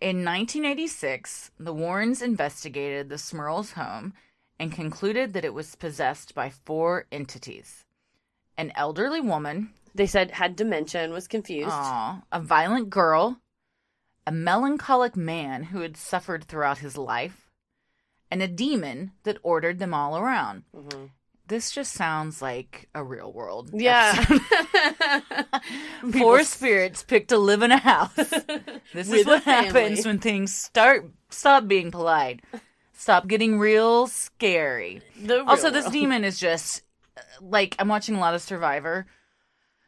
In 0.00 0.24
1986, 0.24 1.50
the 1.58 1.74
Warrens 1.74 2.22
investigated 2.22 3.08
the 3.08 3.16
Smurls' 3.18 3.72
home 3.74 4.14
and 4.58 4.72
concluded 4.72 5.32
that 5.34 5.44
it 5.44 5.54
was 5.54 5.74
possessed 5.76 6.34
by 6.34 6.48
four 6.50 7.06
entities 7.12 7.84
an 8.58 8.70
elderly 8.74 9.20
woman 9.20 9.72
They 9.94 10.06
said 10.06 10.30
had 10.32 10.56
dementia 10.56 11.02
and 11.04 11.12
was 11.12 11.26
confused. 11.28 11.70
Aw, 11.70 12.22
a 12.32 12.40
violent 12.40 12.88
girl, 12.90 13.40
a 14.26 14.32
melancholic 14.32 15.16
man 15.16 15.64
who 15.64 15.80
had 15.80 15.96
suffered 15.96 16.44
throughout 16.44 16.78
his 16.78 16.96
life, 16.96 17.50
and 18.30 18.42
a 18.42 18.48
demon 18.48 19.12
that 19.24 19.38
ordered 19.42 19.78
them 19.78 19.92
all 19.94 20.16
around. 20.18 20.64
This 21.52 21.70
just 21.70 21.92
sounds 21.92 22.40
like 22.40 22.88
a 22.94 23.04
real 23.04 23.30
world. 23.30 23.72
Yeah. 23.74 24.14
Four 26.12 26.44
spirits 26.44 27.02
picked 27.02 27.28
to 27.28 27.36
live 27.36 27.60
in 27.60 27.70
a 27.70 27.76
house. 27.76 28.16
This 28.94 29.12
is 29.12 29.26
what 29.26 29.42
happens 29.42 30.06
when 30.06 30.18
things 30.18 30.54
start 30.54 31.10
stop 31.28 31.68
being 31.68 31.90
polite. 31.90 32.40
Stop 32.94 33.26
getting 33.26 33.58
real 33.58 34.06
scary. 34.06 35.02
Real 35.22 35.44
also, 35.46 35.68
this 35.68 35.84
world. 35.84 35.92
demon 35.92 36.24
is 36.24 36.40
just 36.40 36.84
uh, 37.18 37.20
like 37.42 37.76
I'm 37.78 37.88
watching 37.88 38.14
a 38.14 38.20
lot 38.20 38.34
of 38.34 38.40
Survivor. 38.40 39.04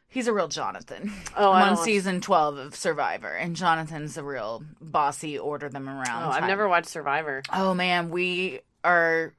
He's 0.07 0.27
a 0.27 0.33
real 0.33 0.47
Jonathan. 0.47 1.11
Oh, 1.35 1.49
I 1.49 1.61
I'm 1.61 1.69
on 1.69 1.75
watch- 1.77 1.85
season 1.85 2.21
12 2.21 2.57
of 2.59 2.75
Survivor, 2.75 3.29
and 3.33 3.55
Jonathan's 3.55 4.17
a 4.17 4.23
real 4.23 4.63
bossy, 4.79 5.39
order 5.39 5.67
them 5.67 5.89
around. 5.89 6.25
Oh, 6.25 6.29
I've 6.29 6.45
never 6.45 6.69
watched 6.69 6.89
Survivor. 6.89 7.41
Oh 7.51 7.73
man, 7.73 8.11
we 8.11 8.59
are. 8.83 9.33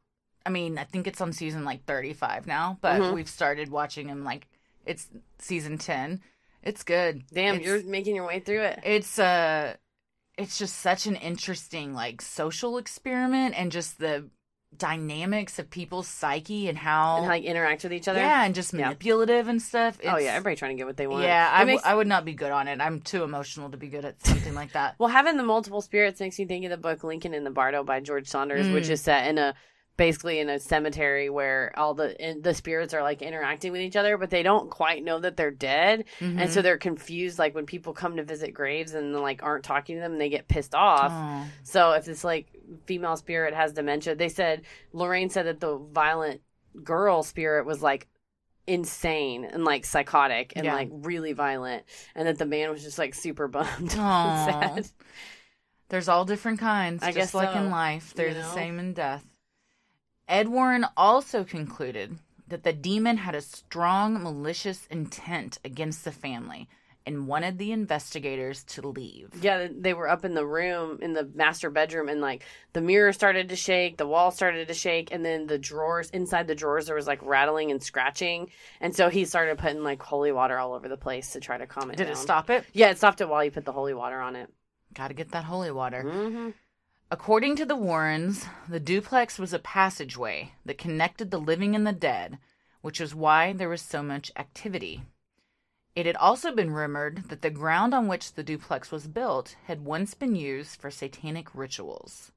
I 0.46 0.48
mean, 0.50 0.78
I 0.78 0.84
think 0.84 1.06
it's 1.06 1.20
on 1.20 1.32
season 1.32 1.64
like 1.64 1.84
35 1.84 2.46
now, 2.46 2.78
but 2.80 3.00
Mhm. 3.00 3.14
we've 3.14 3.28
started 3.28 3.68
watching 3.70 4.08
him 4.08 4.24
like 4.24 4.46
it's 4.84 5.08
season 5.38 5.76
10. 5.78 6.20
It's 6.62 6.82
good. 6.84 7.24
Damn, 7.32 7.56
It's- 7.56 7.66
you're 7.66 7.82
making 7.90 8.14
your 8.16 8.26
way 8.26 8.38
through 8.40 8.62
it. 8.62 8.80
it's 8.84 9.18
uh 9.18 9.74
it's 10.38 10.58
just 10.58 10.76
such 10.78 11.06
an 11.06 11.16
interesting 11.16 11.94
like 11.94 12.20
social 12.22 12.76
experiment 12.78 13.54
and 13.58 13.72
just 13.72 13.98
the 13.98 14.28
dynamics 14.76 15.58
of 15.58 15.70
people's 15.70 16.06
psyche 16.06 16.68
and 16.68 16.76
how 16.76 17.18
And 17.18 17.26
how 17.26 17.32
you 17.34 17.48
interact 17.48 17.82
with 17.82 17.92
each 17.92 18.08
other. 18.08 18.18
yeah 18.20 18.44
and 18.44 18.54
just 18.54 18.74
Yeah. 18.74 18.82
manipulative 18.86 19.48
and 19.48 19.62
stuff 19.62 19.98
oh 20.04 20.18
yeah, 20.18 20.32
everybody 20.34 20.56
trying 20.56 20.72
to 20.72 20.76
get 20.76 20.86
what 20.86 20.96
they 20.98 21.06
want. 21.06 21.22
yeah 21.24 21.48
I, 21.52 21.60
w- 21.60 21.76
makes- 21.76 21.86
I 21.86 21.94
would 21.94 22.06
not 22.06 22.24
be 22.26 22.34
good 22.34 22.52
on 22.52 22.68
it 22.68 22.80
i'm 22.82 23.00
too 23.00 23.22
emotional 23.22 23.70
to 23.70 23.76
be 23.78 23.88
good 23.88 24.04
at 24.04 24.20
something 24.26 24.54
like 24.54 24.72
that 24.72 24.96
Well, 24.98 25.08
having 25.08 25.36
the 25.38 25.44
multiple 25.44 25.80
spirits 25.80 26.20
makes 26.20 26.38
me 26.38 26.44
think 26.44 26.64
of 26.64 26.70
the 26.70 26.76
book 26.76 27.02
Lincoln 27.04 27.32
in 27.32 27.44
the 27.44 27.50
Bardo 27.50 27.84
by 27.84 28.00
George 28.00 28.28
Saunders, 28.28 28.68
which 28.68 28.84
Mm. 28.86 28.90
is 28.90 29.00
set 29.02 29.28
in 29.28 29.38
a 29.38 29.54
basically 29.96 30.40
in 30.40 30.48
a 30.50 30.58
cemetery 30.58 31.30
where 31.30 31.72
all 31.76 31.94
the 31.94 32.14
in, 32.22 32.42
the 32.42 32.52
spirits 32.54 32.92
are 32.92 33.02
like 33.02 33.22
interacting 33.22 33.72
with 33.72 33.80
each 33.80 33.96
other, 33.96 34.18
but 34.18 34.30
they 34.30 34.42
don't 34.42 34.70
quite 34.70 35.02
know 35.02 35.18
that 35.20 35.36
they're 35.36 35.50
dead, 35.50 36.04
and 36.20 36.50
so 36.52 36.60
Mhm. 36.60 36.62
they're 36.62 36.78
confused. 36.78 37.38
Like 37.38 37.54
when 37.54 37.66
people 37.66 37.92
come 37.92 38.16
to 38.16 38.22
visit 38.22 38.52
graves 38.52 38.92
and 38.94 39.14
like 39.14 39.42
aren't 39.42 39.64
talking 39.64 39.96
to 39.96 40.00
them, 40.02 40.18
they 40.18 40.28
get 40.28 40.48
pissed 40.48 40.74
off. 40.74 41.10
Oh. 41.12 41.44
So 41.62 41.92
if 41.92 42.04
this 42.04 42.24
like 42.24 42.46
female 42.84 43.16
spirit 43.16 43.54
has 43.54 43.72
dementia, 43.72 44.14
they 44.14 44.28
said 44.28 44.62
Lorraine 44.92 45.30
said 45.30 45.46
that 45.46 45.60
the 45.60 45.78
violent 45.78 46.42
girl 46.84 47.22
spirit 47.22 47.64
was 47.64 47.82
like 47.82 48.06
insane 48.66 49.44
and 49.44 49.64
like 49.64 49.84
psychotic 49.84 50.52
and 50.56 50.64
Yeah. 50.64 50.74
like 50.74 50.88
really 50.92 51.32
violent, 51.32 51.84
and 52.14 52.26
that 52.28 52.38
the 52.38 52.46
man 52.46 52.70
was 52.70 52.82
just 52.82 52.98
like 52.98 53.14
super 53.14 53.48
bummed. 53.48 53.90
sad. 53.92 54.86
There's 55.88 56.08
all 56.08 56.24
different 56.24 56.58
kinds, 56.58 57.02
I 57.02 57.06
just 57.12 57.16
guess 57.16 57.34
like 57.34 57.52
so, 57.52 57.60
in 57.60 57.70
life. 57.70 58.12
They're 58.14 58.28
you 58.28 58.34
the 58.34 58.40
know? 58.40 58.54
same 58.54 58.78
in 58.80 58.92
death. 58.92 59.24
Ed 60.28 60.48
Warren 60.48 60.86
also 60.96 61.44
concluded 61.44 62.18
that 62.48 62.64
the 62.64 62.72
demon 62.72 63.18
had 63.18 63.34
a 63.34 63.40
strong 63.40 64.22
malicious 64.22 64.86
intent 64.86 65.58
against 65.64 66.04
the 66.04 66.12
family 66.12 66.68
and 67.06 67.28
wanted 67.28 67.58
the 67.58 67.70
investigators 67.70 68.64
to 68.64 68.88
leave. 68.88 69.30
Yeah, 69.40 69.68
they 69.70 69.94
were 69.94 70.08
up 70.08 70.24
in 70.24 70.34
the 70.34 70.44
room 70.44 70.98
in 71.00 71.12
the 71.12 71.30
master 71.34 71.70
bedroom, 71.70 72.08
and 72.08 72.20
like 72.20 72.42
the 72.72 72.80
mirror 72.80 73.12
started 73.12 73.48
to 73.50 73.56
shake, 73.56 73.96
the 73.96 74.06
wall 74.08 74.32
started 74.32 74.66
to 74.66 74.74
shake, 74.74 75.12
and 75.12 75.24
then 75.24 75.46
the 75.46 75.58
drawers 75.58 76.10
inside 76.10 76.48
the 76.48 76.56
drawers 76.56 76.86
there 76.86 76.96
was 76.96 77.06
like 77.06 77.24
rattling 77.24 77.70
and 77.70 77.80
scratching, 77.80 78.50
and 78.80 78.94
so 78.96 79.08
he 79.08 79.24
started 79.24 79.58
putting 79.58 79.84
like 79.84 80.02
holy 80.02 80.32
water 80.32 80.58
all 80.58 80.74
over 80.74 80.88
the 80.88 80.96
place 80.96 81.30
to 81.34 81.40
try 81.40 81.56
to 81.56 81.66
calm 81.68 81.92
it 81.92 81.96
Did 81.96 82.04
down. 82.04 82.12
it 82.14 82.16
stop 82.16 82.50
it? 82.50 82.64
Yeah, 82.72 82.90
it 82.90 82.98
stopped 82.98 83.20
it 83.20 83.28
while 83.28 83.44
you 83.44 83.52
put 83.52 83.64
the 83.64 83.72
holy 83.72 83.94
water 83.94 84.20
on 84.20 84.34
it. 84.34 84.50
Got 84.92 85.08
to 85.08 85.14
get 85.14 85.30
that 85.30 85.44
holy 85.44 85.70
water. 85.70 86.02
Mm-hmm. 86.04 86.50
According 87.08 87.54
to 87.56 87.64
the 87.64 87.76
Warrens, 87.76 88.46
the 88.68 88.80
duplex 88.80 89.38
was 89.38 89.52
a 89.52 89.60
passageway 89.60 90.54
that 90.64 90.76
connected 90.76 91.30
the 91.30 91.38
living 91.38 91.76
and 91.76 91.86
the 91.86 91.92
dead, 91.92 92.38
which 92.80 93.00
is 93.00 93.14
why 93.14 93.52
there 93.52 93.68
was 93.68 93.80
so 93.80 94.02
much 94.02 94.32
activity. 94.34 95.02
It 95.94 96.06
had 96.06 96.16
also 96.16 96.52
been 96.52 96.72
rumored 96.72 97.28
that 97.28 97.42
the 97.42 97.50
ground 97.50 97.94
on 97.94 98.08
which 98.08 98.32
the 98.32 98.42
duplex 98.42 98.90
was 98.90 99.06
built 99.06 99.54
had 99.66 99.84
once 99.84 100.14
been 100.14 100.34
used 100.34 100.80
for 100.80 100.90
satanic 100.90 101.54
rituals. 101.54 102.32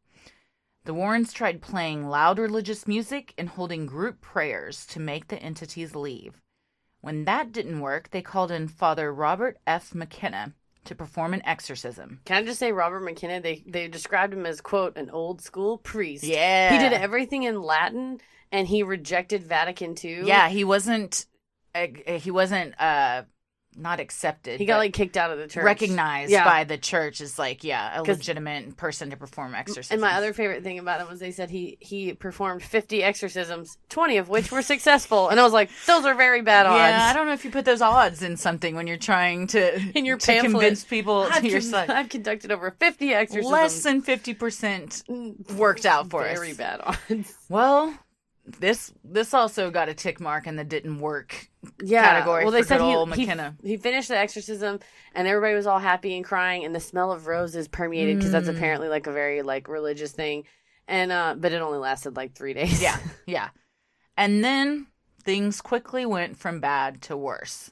The 0.85 0.93
Warrens 0.93 1.33
tried 1.33 1.63
playing 1.63 2.07
loud 2.07 2.37
religious 2.37 2.87
music 2.87 3.33
and 3.39 3.49
holding 3.49 3.87
group 3.87 4.21
prayers 4.21 4.85
to 4.87 4.99
make 4.99 5.29
the 5.29 5.41
entities 5.41 5.95
leave. 5.95 6.43
When 7.01 7.25
that 7.25 7.51
didn't 7.51 7.81
work, 7.81 8.11
they 8.11 8.21
called 8.21 8.51
in 8.51 8.67
Father 8.67 9.11
Robert 9.11 9.57
F. 9.65 9.95
McKenna 9.95 10.53
to 10.89 10.95
perform 10.95 11.33
an 11.33 11.41
exorcism. 11.45 12.19
Can 12.25 12.37
I 12.37 12.45
just 12.45 12.59
say 12.59 12.71
Robert 12.71 12.99
McKenna? 13.01 13.39
They 13.41 13.63
they 13.65 13.87
described 13.87 14.33
him 14.33 14.45
as 14.45 14.59
quote 14.61 14.97
an 14.97 15.09
old 15.09 15.41
school 15.41 15.77
priest. 15.77 16.23
Yeah. 16.23 16.71
he 16.71 16.77
did 16.77 16.93
everything 16.93 17.43
in 17.43 17.61
Latin, 17.61 18.19
and 18.51 18.67
he 18.67 18.83
rejected 18.83 19.43
Vatican 19.43 19.95
II. 20.03 20.23
Yeah, 20.25 20.49
he 20.49 20.63
wasn't. 20.63 21.25
Uh, 21.73 21.87
he 22.05 22.31
wasn't. 22.31 22.79
uh 22.79 23.23
not 23.79 23.99
accepted. 23.99 24.59
he 24.59 24.65
got 24.65 24.77
like 24.77 24.93
kicked 24.93 25.17
out 25.17 25.31
of 25.31 25.37
the 25.39 25.47
church, 25.47 25.63
recognized 25.63 26.31
Yeah. 26.31 26.43
by 26.43 26.63
the 26.63 26.77
church 26.77 27.21
as 27.21 27.39
like 27.39 27.63
yeah 27.63 27.99
a 27.99 28.03
legitimate 28.03 28.77
person 28.77 29.09
to 29.11 29.17
perform 29.17 29.55
exorcisms. 29.55 29.91
And 29.91 30.01
my 30.01 30.13
other 30.13 30.33
favorite 30.33 30.63
thing 30.63 30.79
about 30.79 31.01
him 31.01 31.07
was 31.09 31.19
they 31.19 31.31
said 31.31 31.49
he 31.49 31.77
he 31.79 32.13
performed 32.13 32.61
50 32.63 33.03
exorcisms, 33.03 33.77
20 33.89 34.17
of 34.17 34.29
which 34.29 34.51
were 34.51 34.61
successful. 34.61 35.29
And 35.29 35.39
I 35.39 35.43
was 35.43 35.53
like, 35.53 35.69
those 35.87 36.05
are 36.05 36.15
very 36.15 36.41
bad 36.41 36.65
odds. 36.65 36.77
yeah, 36.79 37.07
I 37.09 37.13
don't 37.13 37.25
know 37.27 37.33
if 37.33 37.45
you 37.45 37.51
put 37.51 37.65
those 37.65 37.81
odds 37.81 38.21
in 38.21 38.37
something 38.37 38.75
when 38.75 38.87
you're 38.87 38.97
trying 38.97 39.47
to 39.47 39.79
In 39.95 40.05
your 40.05 40.17
to 40.17 40.25
pamphlet, 40.25 40.51
convince 40.51 40.83
people 40.83 41.21
I've, 41.31 41.41
to 41.41 41.49
your 41.49 41.61
con- 41.61 41.69
side. 41.69 41.89
I've 41.89 42.09
conducted 42.09 42.51
over 42.51 42.71
50 42.71 43.13
exorcisms. 43.13 43.51
Less 43.51 43.83
than 43.83 44.01
fifty 44.01 44.33
percent 44.33 45.03
mm, 45.09 45.51
worked 45.53 45.85
out 45.85 46.09
for 46.09 46.25
us. 46.27 46.37
very 46.37 46.53
bad 46.53 46.81
odds. 46.83 47.33
Well, 47.49 47.93
this 48.59 48.91
this 49.03 49.33
also 49.33 49.69
got 49.71 49.89
a 49.89 49.93
tick 49.93 50.19
mark 50.19 50.47
in 50.47 50.55
the 50.55 50.63
didn't 50.63 50.99
work 50.99 51.49
Yeah. 51.83 52.03
category 52.03 52.43
well, 52.43 52.51
they 52.51 52.63
said 52.63 52.81
he, 52.81 52.87
old 52.87 53.13
he- 53.13 53.21
McKenna. 53.21 53.55
He, 53.63 53.77
finished 53.77 54.07
the 54.07 54.17
exorcism, 54.17 54.79
and 55.13 55.27
everybody 55.27 55.55
was 55.55 55.67
all 55.67 55.79
happy 55.79 56.15
and 56.15 56.25
crying, 56.25 56.63
and 56.65 56.73
the 56.73 56.79
smell 56.79 57.11
of 57.11 57.27
roses 57.27 57.67
permeated 57.67 58.17
because 58.17 58.31
that's 58.31 58.47
Mm. 58.47 58.55
apparently 58.55 58.87
like 58.89 59.07
a 59.07 59.11
very 59.11 59.41
like 59.41 59.67
religious 59.67 60.11
thing. 60.11 60.45
And 60.87 61.11
uh, 61.11 61.35
but 61.37 61.51
it 61.51 61.61
only 61.61 61.77
lasted 61.77 62.15
like 62.15 62.33
three 62.33 62.53
days. 62.53 62.81
Yeah, 62.81 62.97
yeah. 63.27 63.49
And 64.17 64.43
then 64.43 64.87
things 65.23 65.61
quickly 65.61 66.05
went 66.05 66.37
from 66.37 66.59
bad 66.59 67.01
to 67.03 67.15
worse. 67.17 67.71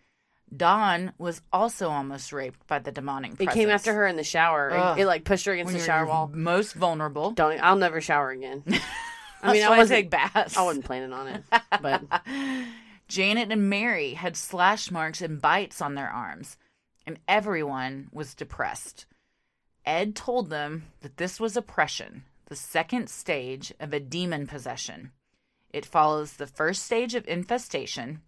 Dawn 0.55 1.13
was 1.17 1.41
also 1.53 1.89
almost 1.89 2.33
raped 2.33 2.67
by 2.67 2.79
the 2.79 2.91
demonic 2.91 3.39
It 3.39 3.49
came 3.51 3.69
after 3.69 3.93
her 3.93 4.05
in 4.07 4.17
the 4.17 4.23
shower. 4.23 4.69
It- 4.97 5.01
It, 5.01 5.05
like 5.05 5.23
pushed 5.23 5.45
her 5.45 5.53
against 5.53 5.67
When 5.71 5.79
the 5.79 5.85
shower 5.85 6.05
wall. 6.05 6.29
Most 6.33 6.73
vulnerable. 6.73 7.31
Don't. 7.31 7.61
I'll 7.63 7.75
never 7.77 8.01
shower 8.01 8.31
again. 8.31 8.63
I 9.43 9.53
mean, 9.53 9.63
I 9.63 9.69
wasn't 9.77 9.97
take 9.97 10.09
baths. 10.11 10.55
I 10.57 10.61
wasn't 10.63 10.85
planning 10.85 11.13
on 11.13 11.27
it, 11.27 11.43
but 11.81 12.03
Janet 13.07 13.51
and 13.51 13.69
Mary 13.69 14.13
had 14.13 14.37
slash 14.37 14.91
marks 14.91 15.21
and 15.21 15.41
bites 15.41 15.81
on 15.81 15.95
their 15.95 16.09
arms, 16.09 16.57
and 17.07 17.19
everyone 17.27 18.09
was 18.11 18.35
depressed. 18.35 19.05
Ed 19.85 20.15
told 20.15 20.49
them 20.51 20.85
that 21.01 21.17
this 21.17 21.39
was 21.39 21.57
oppression, 21.57 22.23
the 22.45 22.55
second 22.55 23.09
stage 23.09 23.73
of 23.79 23.93
a 23.93 23.99
demon 23.99 24.45
possession. 24.45 25.11
It 25.71 25.85
follows 25.87 26.33
the 26.33 26.45
first 26.45 26.83
stage 26.83 27.15
of 27.15 27.27
infestation, 27.27 28.21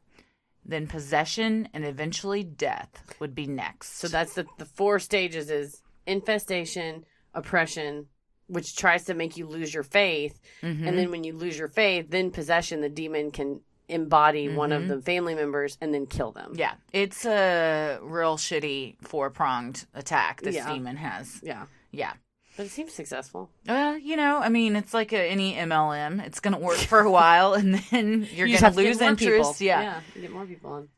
then 0.65 0.87
possession, 0.87 1.67
and 1.73 1.85
eventually 1.85 2.43
death 2.43 3.03
would 3.19 3.35
be 3.35 3.47
next. 3.47 3.97
so 3.97 4.07
that's 4.07 4.33
the 4.35 4.45
the 4.57 4.65
four 4.65 4.99
stages: 4.99 5.49
is 5.49 5.81
infestation, 6.07 7.05
oppression, 7.33 8.07
which 8.47 8.75
tries 8.75 9.05
to 9.05 9.13
make 9.13 9.37
you 9.37 9.47
lose 9.47 9.73
your 9.73 9.83
faith, 9.83 10.39
Mhm. 10.61 10.87
and 10.87 10.97
then 10.97 11.11
when 11.11 11.23
you 11.23 11.33
lose 11.33 11.57
your 11.57 11.67
faith, 11.69 12.07
then 12.09 12.31
possession, 12.31 12.81
the 12.81 12.89
demon 12.89 13.31
can 13.31 13.61
embody 13.89 14.47
one 14.49 14.71
of 14.71 14.83
Mhm. 14.83 14.87
the 14.87 15.01
family 15.01 15.35
members 15.35 15.77
and 15.81 15.93
then 15.93 16.05
kill 16.05 16.31
them. 16.31 16.53
Yeah, 16.55 16.75
it's 16.93 17.25
a 17.25 17.99
real 18.01 18.37
shitty 18.37 18.95
four 19.01 19.29
pronged 19.29 19.85
attack 19.93 20.41
this 20.41 20.55
Yeah. 20.55 20.71
demon 20.73 20.95
has. 20.97 21.41
Yeah. 21.43 21.65
Yeah. 21.91 22.13
But 22.55 22.67
it 22.67 22.69
seems 22.69 22.93
successful. 22.93 23.49
Uh, 23.67 23.95
you 24.01 24.15
know, 24.15 24.37
I 24.37 24.49
mean, 24.49 24.75
it's 24.75 24.93
like 24.93 25.11
a, 25.11 25.19
any 25.31 25.55
MLM. 25.55 26.23
It's 26.25 26.39
going 26.39 26.53
to 26.53 26.59
work 26.59 26.77
for 26.77 26.99
a 26.99 27.09
while, 27.11 27.53
and 27.53 27.75
then 27.75 28.27
you're 28.33 28.47
You 28.47 28.59
going 28.59 28.73
to 28.73 28.77
lose 28.79 29.01
interest. 29.01 29.19
people. 29.59 29.65
Yeah. 29.65 29.81
Yeah, 29.81 29.99
you 30.15 30.21
get 30.21 30.31
more 30.31 30.45
people 30.45 30.71
on. 30.73 30.89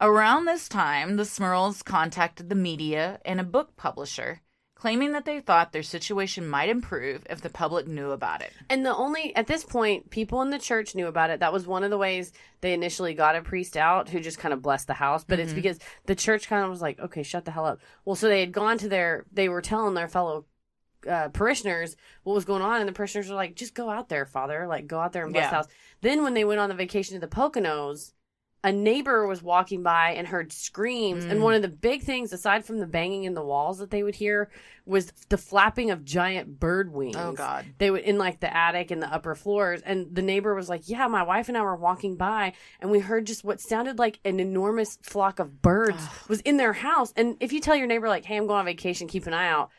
Around 0.00 0.44
this 0.44 0.68
time, 0.68 1.16
the 1.16 1.24
Smurls 1.24 1.84
contacted 1.84 2.48
the 2.48 2.54
media 2.54 3.20
and 3.24 3.40
a 3.40 3.44
book 3.44 3.74
publisher, 3.76 4.42
claiming 4.76 5.10
that 5.10 5.24
they 5.24 5.40
thought 5.40 5.72
their 5.72 5.82
situation 5.82 6.46
might 6.48 6.68
improve 6.68 7.26
if 7.28 7.40
the 7.40 7.50
public 7.50 7.88
knew 7.88 8.12
about 8.12 8.40
it. 8.40 8.52
And 8.70 8.86
the 8.86 8.94
only 8.94 9.34
at 9.34 9.48
this 9.48 9.64
point, 9.64 10.08
people 10.10 10.40
in 10.42 10.50
the 10.50 10.58
church 10.60 10.94
knew 10.94 11.08
about 11.08 11.30
it. 11.30 11.40
That 11.40 11.52
was 11.52 11.66
one 11.66 11.82
of 11.82 11.90
the 11.90 11.98
ways 11.98 12.32
they 12.60 12.72
initially 12.74 13.12
got 13.12 13.34
a 13.34 13.42
priest 13.42 13.76
out 13.76 14.08
who 14.08 14.20
just 14.20 14.38
kind 14.38 14.54
of 14.54 14.62
blessed 14.62 14.86
the 14.86 14.94
house. 14.94 15.24
But 15.24 15.40
it's 15.40 15.50
Mhm. 15.52 15.56
because 15.56 15.78
the 16.06 16.14
church 16.14 16.46
kind 16.48 16.62
of 16.62 16.70
was 16.70 16.80
like, 16.80 17.00
okay, 17.00 17.24
shut 17.24 17.44
the 17.44 17.50
hell 17.50 17.66
up. 17.66 17.80
Well, 18.04 18.14
so 18.14 18.28
they 18.28 18.38
had 18.40 18.52
gone 18.52 18.78
to 18.78 18.88
their, 18.88 19.26
they 19.32 19.48
were 19.48 19.60
telling 19.62 19.94
their 19.94 20.06
fellow 20.08 20.44
uh, 21.08 21.28
parishioners 21.28 21.96
what 22.24 22.34
was 22.34 22.44
going 22.44 22.62
on, 22.62 22.80
and 22.80 22.88
the 22.88 22.92
parishioners 22.92 23.28
were 23.28 23.36
like, 23.36 23.54
just 23.54 23.74
go 23.74 23.90
out 23.90 24.08
there, 24.08 24.24
Father, 24.26 24.66
like 24.66 24.86
go 24.86 24.98
out 24.98 25.12
there 25.12 25.24
and 25.24 25.32
bless 25.32 25.44
Yeah. 25.44 25.50
the 25.50 25.56
house. 25.56 25.68
Then 26.00 26.22
when 26.22 26.34
they 26.34 26.44
went 26.44 26.60
on 26.60 26.68
the 26.68 26.74
vacation 26.74 27.14
to 27.14 27.20
the 27.26 27.34
Poconos. 27.34 28.12
A 28.64 28.72
neighbor 28.72 29.24
was 29.24 29.40
walking 29.40 29.84
by 29.84 30.10
and 30.10 30.26
heard 30.26 30.52
screams, 30.52 31.24
and 31.24 31.38
Mm. 31.38 31.42
one 31.44 31.54
of 31.54 31.62
the 31.62 31.68
big 31.68 32.02
things, 32.02 32.32
aside 32.32 32.64
from 32.64 32.80
the 32.80 32.88
banging 32.88 33.22
in 33.22 33.34
the 33.34 33.42
walls 33.44 33.78
that 33.78 33.92
they 33.92 34.02
would 34.02 34.16
hear, 34.16 34.50
was 34.84 35.12
the 35.28 35.38
flapping 35.38 35.92
of 35.92 36.04
giant 36.04 36.58
bird 36.58 36.92
wings 36.92 37.14
Oh, 37.16 37.30
God. 37.34 37.66
they 37.78 37.88
would 37.92 38.02
in 38.02 38.18
like 38.18 38.40
the 38.40 38.52
attic 38.54 38.90
and 38.90 39.00
the 39.00 39.06
upper 39.14 39.36
floors 39.36 39.80
and 39.82 40.12
the 40.12 40.22
neighbor 40.22 40.56
was 40.56 40.68
like 40.68 40.88
yeah 40.88 41.06
my 41.06 41.22
wife 41.22 41.48
and 41.48 41.56
i 41.56 41.62
were 41.62 41.76
walking 41.76 42.16
by 42.16 42.52
and 42.80 42.90
we 42.90 42.98
heard 42.98 43.26
just 43.26 43.44
what 43.44 43.60
sounded 43.60 43.96
like 44.00 44.18
an 44.24 44.40
enormous 44.40 44.98
flock 45.02 45.38
of 45.38 45.62
birds 45.62 46.02
was 46.26 46.40
in 46.40 46.56
their 46.56 46.72
house 46.72 47.12
and 47.16 47.36
if 47.38 47.52
you 47.52 47.60
tell 47.60 47.76
your 47.76 47.86
neighbor 47.86 48.08
like 48.08 48.24
hey 48.24 48.36
i'm 48.36 48.46
going 48.48 48.58
on 48.58 48.64
vacation 48.64 49.06
keep 49.06 49.26
an 49.28 49.34
eye 49.34 49.48
out 49.48 49.70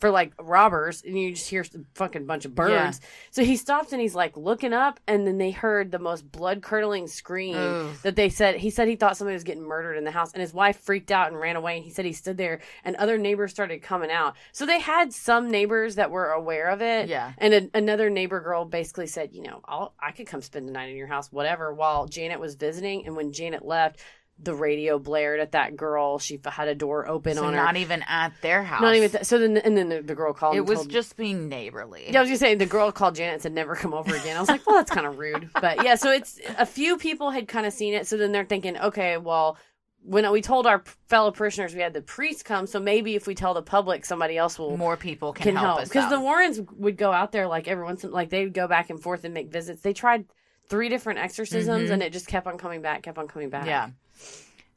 for 0.00 0.10
like 0.10 0.32
robbers 0.40 1.02
and 1.02 1.18
you 1.18 1.32
just 1.32 1.48
hear 1.48 1.62
a 1.62 1.78
fucking 1.94 2.26
bunch 2.26 2.44
of 2.44 2.54
birds 2.54 3.00
so 3.30 3.42
he 3.44 3.56
stops 3.56 3.92
and 3.92 4.00
he's 4.00 4.14
like 4.14 4.36
looking 4.36 4.72
up 4.72 5.00
and 5.06 5.26
then 5.26 5.38
they 5.38 5.50
heard 5.50 5.90
the 5.90 5.98
most 5.98 6.30
blood 6.30 6.62
curdling 6.62 7.06
scream 7.06 7.56
Ugh. 7.56 7.94
that 8.02 8.16
they 8.16 8.28
said 8.28 8.56
he 8.56 8.70
said 8.70 8.88
he 8.88 8.96
thought 8.96 9.16
somebody 9.16 9.34
was 9.34 9.44
getting 9.44 9.62
murdered 9.62 9.94
in 9.96 10.04
the 10.04 10.10
house 10.10 10.32
and 10.32 10.40
his 10.40 10.52
wife 10.52 10.78
freaked 10.80 11.10
out 11.10 11.28
and 11.28 11.40
ran 11.40 11.56
away 11.56 11.76
and 11.76 11.84
he 11.84 11.90
said 11.90 12.04
he 12.04 12.12
stood 12.12 12.36
there 12.36 12.60
and 12.84 12.96
other 12.96 13.16
neighbors 13.18 13.50
started 13.50 13.80
coming 13.82 14.10
out 14.10 14.34
so 14.52 14.66
they 14.66 14.80
had 14.80 15.12
some 15.12 15.50
neighbors 15.50 15.94
that 15.94 16.10
were 16.10 16.30
aware 16.30 16.68
of 16.68 16.82
it 16.82 17.08
Yeah. 17.08 17.32
and 17.38 17.54
a, 17.54 17.70
another 17.74 18.10
neighbor 18.10 18.40
girl 18.40 18.64
basically 18.64 19.06
said 19.06 19.30
you 19.32 19.42
know 19.42 19.60
I'll, 19.64 19.94
i 20.00 20.12
could 20.12 20.26
come 20.26 20.42
spend 20.42 20.68
the 20.68 20.72
night 20.72 20.90
in 20.90 20.96
your 20.96 21.06
house 21.06 21.32
whatever 21.32 21.72
while 21.72 22.06
janet 22.06 22.38
was 22.40 22.54
visiting 22.54 23.06
and 23.06 23.16
when 23.16 23.32
janet 23.32 23.64
left 23.64 24.00
the 24.38 24.54
radio 24.54 24.98
blared 24.98 25.40
at 25.40 25.52
that 25.52 25.76
girl 25.76 26.18
she 26.18 26.38
had 26.46 26.68
a 26.68 26.74
door 26.74 27.08
open 27.08 27.36
So 27.36 27.44
on 27.46 27.54
her 27.54 27.64
not 27.64 27.76
even 27.76 28.04
at 28.06 28.32
their 28.42 28.62
house. 28.62 28.82
not 28.82 28.94
even 28.94 29.10
th- 29.10 29.24
so 29.24 29.38
then 29.38 29.56
and 29.56 29.76
then 29.76 29.88
the, 29.88 30.02
the 30.02 30.14
girl 30.14 30.34
called 30.34 30.56
It 30.56 30.60
was 30.66 30.80
told- 30.80 30.90
just 30.90 31.16
being 31.16 31.48
neighborly. 31.48 32.04
yeah, 32.10 32.18
I 32.18 32.20
was 32.20 32.28
gonna 32.28 32.38
say 32.38 32.54
the 32.54 32.66
girl 32.66 32.92
called 32.92 33.14
Janet 33.14 33.32
and 33.34 33.42
said 33.42 33.52
never 33.54 33.74
come 33.74 33.94
over 33.94 34.14
again. 34.14 34.36
I 34.36 34.40
was 34.40 34.48
like, 34.50 34.66
well, 34.66 34.76
that's 34.76 34.90
kind 34.90 35.06
of 35.06 35.18
rude, 35.18 35.48
but 35.60 35.82
yeah. 35.84 35.94
So 35.94 36.10
it's 36.12 36.38
a 36.58 36.66
few 36.66 36.98
people 36.98 37.30
had 37.30 37.48
kind 37.48 37.64
of 37.66 37.72
seen 37.72 37.94
it, 37.94 38.06
so 38.06 38.16
then 38.18 38.32
they're 38.32 38.44
thinking, 38.44 38.76
okay, 38.78 39.16
well, 39.16 39.56
when 40.02 40.30
we 40.30 40.42
told 40.42 40.66
our 40.66 40.84
fellow 41.08 41.30
parishioners 41.32 41.74
we 41.74 41.80
had 41.80 41.94
the 41.94 42.02
priest 42.02 42.44
come, 42.44 42.66
so 42.66 42.78
maybe 42.78 43.14
if 43.16 43.26
we 43.26 43.34
tell 43.34 43.54
the 43.54 43.62
public, 43.62 44.04
somebody 44.04 44.36
else 44.36 44.58
will 44.58 44.76
More 44.76 44.96
people 44.98 45.32
can, 45.32 45.56
help, 45.56 45.80
us 45.80 45.88
because 45.88 46.10
the. 46.10 46.20
Warrens 46.20 46.60
would 46.76 46.96
go 46.98 47.10
out 47.10 47.32
there 47.32 47.48
like 47.48 47.66
every 47.68 47.84
once 47.84 48.04
in 48.04 48.10
like 48.12 48.28
they'd 48.30 48.52
go 48.52 48.68
back 48.68 48.90
and 48.90 49.02
forth 49.02 49.24
and 49.24 49.32
make 49.34 49.50
visits. 49.50 49.80
They 49.80 49.94
tried 49.94 50.26
three 50.68 50.88
different 50.90 51.18
exorcisms 51.20 51.88
Mhm. 51.88 51.92
and 51.94 52.02
it 52.02 52.12
just 52.12 52.28
kept 52.28 52.46
on 52.46 52.58
coming 52.58 52.82
back, 52.82 53.02
kept 53.02 53.18
on 53.18 53.26
coming 53.28 53.48
back. 53.50 53.66
Yeah. 53.66 53.88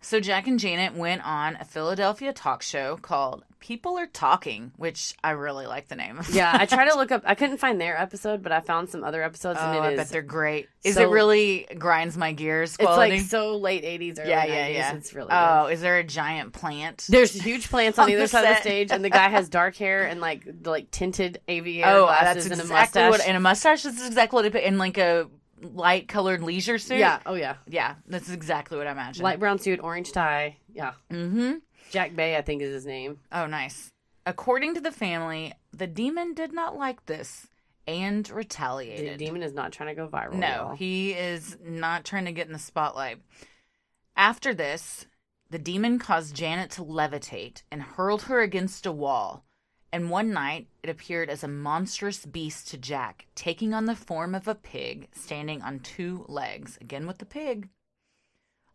So 0.01 0.19
Jack 0.19 0.47
and 0.47 0.59
Janet 0.59 0.95
went 0.95 1.25
on 1.25 1.57
a 1.59 1.65
Philadelphia 1.65 2.31
talk 2.31 2.61
show 2.61 2.97
called 3.01 3.43
People 3.59 3.97
Are 3.97 4.05
Talking, 4.07 4.71
which 4.77 5.13
I 5.21 5.31
really 5.31 5.67
like 5.67 5.89
the 5.89 5.97
name 5.97 6.17
of. 6.19 6.29
yeah. 6.33 6.51
I 6.57 6.65
tried 6.65 6.89
to 6.89 6.95
look 6.97 7.11
up. 7.11 7.23
I 7.25 7.35
couldn't 7.35 7.57
find 7.57 7.81
their 7.81 7.99
episode, 7.99 8.41
but 8.41 8.53
I 8.53 8.61
found 8.61 8.89
some 8.89 9.03
other 9.03 9.21
episodes, 9.21 9.59
Oh, 9.61 9.65
and 9.67 9.75
it 9.75 9.81
I 9.81 9.91
is 9.91 9.97
bet 9.97 10.09
they're 10.09 10.21
great. 10.21 10.69
Is 10.85 10.95
so- 10.95 11.01
it 11.01 11.11
really 11.13 11.67
grinds 11.77 12.15
my 12.15 12.31
gears 12.31 12.77
It's 12.79 12.83
like 12.83 13.19
so 13.21 13.57
late 13.57 13.83
'80s, 13.83 14.19
early 14.19 14.29
yeah, 14.29 14.45
90s. 14.45 14.47
yeah, 14.47 14.67
yeah. 14.69 14.93
It's 14.95 15.13
really 15.13 15.29
oh, 15.31 15.65
is 15.67 15.81
there 15.81 15.97
a 15.97 16.03
giant 16.05 16.53
plant? 16.53 17.05
There's 17.09 17.33
huge 17.33 17.69
plants 17.69 17.99
on, 17.99 18.03
On 18.05 18.11
either 18.11 18.21
the 18.21 18.27
side 18.29 18.45
of 18.45 18.55
the 18.55 18.61
stage, 18.61 18.91
and 18.91 19.03
the 19.03 19.09
guy 19.09 19.27
has 19.27 19.49
dark 19.49 19.75
hair 19.75 20.05
and 20.05 20.21
like 20.21 20.45
the, 20.45 20.69
like 20.69 20.89
tinted 20.91 21.41
aviator 21.49 21.89
oh, 21.89 22.05
glasses 22.05 22.47
that's 22.47 22.61
and 22.61 22.69
a 22.69 22.73
mustache. 22.73 23.09
what. 23.09 23.27
And 23.27 23.35
a 23.35 23.41
mustache. 23.41 23.83
This 23.83 23.99
is 23.99 24.07
exactly 24.07 24.37
what 24.37 24.45
it. 24.45 24.63
And 24.63 24.77
like 24.77 24.97
a 24.97 25.27
light 25.61 26.07
colored 26.07 26.41
leisure 26.43 26.77
suit. 26.77 26.97
yeah, 26.99 27.19
oh 27.25 27.35
yeah, 27.35 27.55
yeah. 27.67 27.95
That's 28.07 28.29
exactly 28.29 28.77
what 28.77 28.87
I 28.87 28.91
imagined. 28.91 29.23
light 29.23 29.39
brown 29.39 29.59
suit, 29.59 29.79
orange 29.81 30.11
tie. 30.11 30.57
Yeah, 30.73 30.93
Mm-hmm. 31.11 31.55
Jack 31.91 32.15
Bay, 32.15 32.37
I 32.37 32.41
think 32.41 32.61
is 32.61 32.71
his 32.73 32.85
name. 32.85 33.19
Oh, 33.31 33.47
nice. 33.47 33.89
According 34.25 34.75
to 34.75 34.81
the 34.81 34.91
family, 34.91 35.53
the 35.73 35.87
demon 35.87 36.33
did 36.35 36.53
not 36.53 36.77
like 36.77 37.05
this 37.07 37.47
and 37.87 38.29
retaliated. 38.29 39.13
The 39.19 39.25
demon 39.25 39.41
is 39.41 39.53
not 39.53 39.71
trying 39.71 39.89
to 39.89 39.95
go 39.95 40.07
viral. 40.07 40.33
No, 40.33 40.75
he 40.77 41.13
is 41.13 41.57
not 41.65 42.05
trying 42.05 42.25
to 42.25 42.31
get 42.31 42.45
in 42.45 42.53
the 42.53 42.59
spotlight. 42.59 43.17
After 44.15 44.53
this, 44.53 45.07
the 45.49 45.57
demon 45.57 45.97
caused 45.97 46.35
Janet 46.35 46.69
to 46.71 46.83
levitate 46.83 47.63
and 47.71 47.81
hurled 47.81 48.23
her 48.23 48.41
against 48.41 48.85
a 48.85 48.91
wall. 48.91 49.45
And 49.91 50.11
one 50.11 50.31
night, 50.31 50.67
it 50.83 50.89
appeared 50.89 51.29
as 51.29 51.43
a 51.43 51.47
monstrous 51.47 52.25
beast 52.25 52.67
to 52.69 52.77
Jack, 52.77 53.25
taking 53.33 53.73
on 53.73 53.85
the 53.85 53.95
form 53.95 54.35
of 54.35 54.47
a 54.47 54.53
pig 54.53 55.07
standing 55.11 55.61
on 55.61 55.79
two 55.79 56.25
legs, 56.27 56.77
again 56.79 57.07
with 57.07 57.17
the 57.17 57.25
pig. 57.25 57.69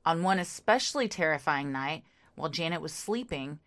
On 0.05 0.23
one 0.23 0.39
especially 0.39 1.09
terrifying 1.09 1.71
night, 1.71 2.03
while 2.35 2.51
Janet 2.51 2.81
was 2.81 2.93
sleeping, 2.93 3.61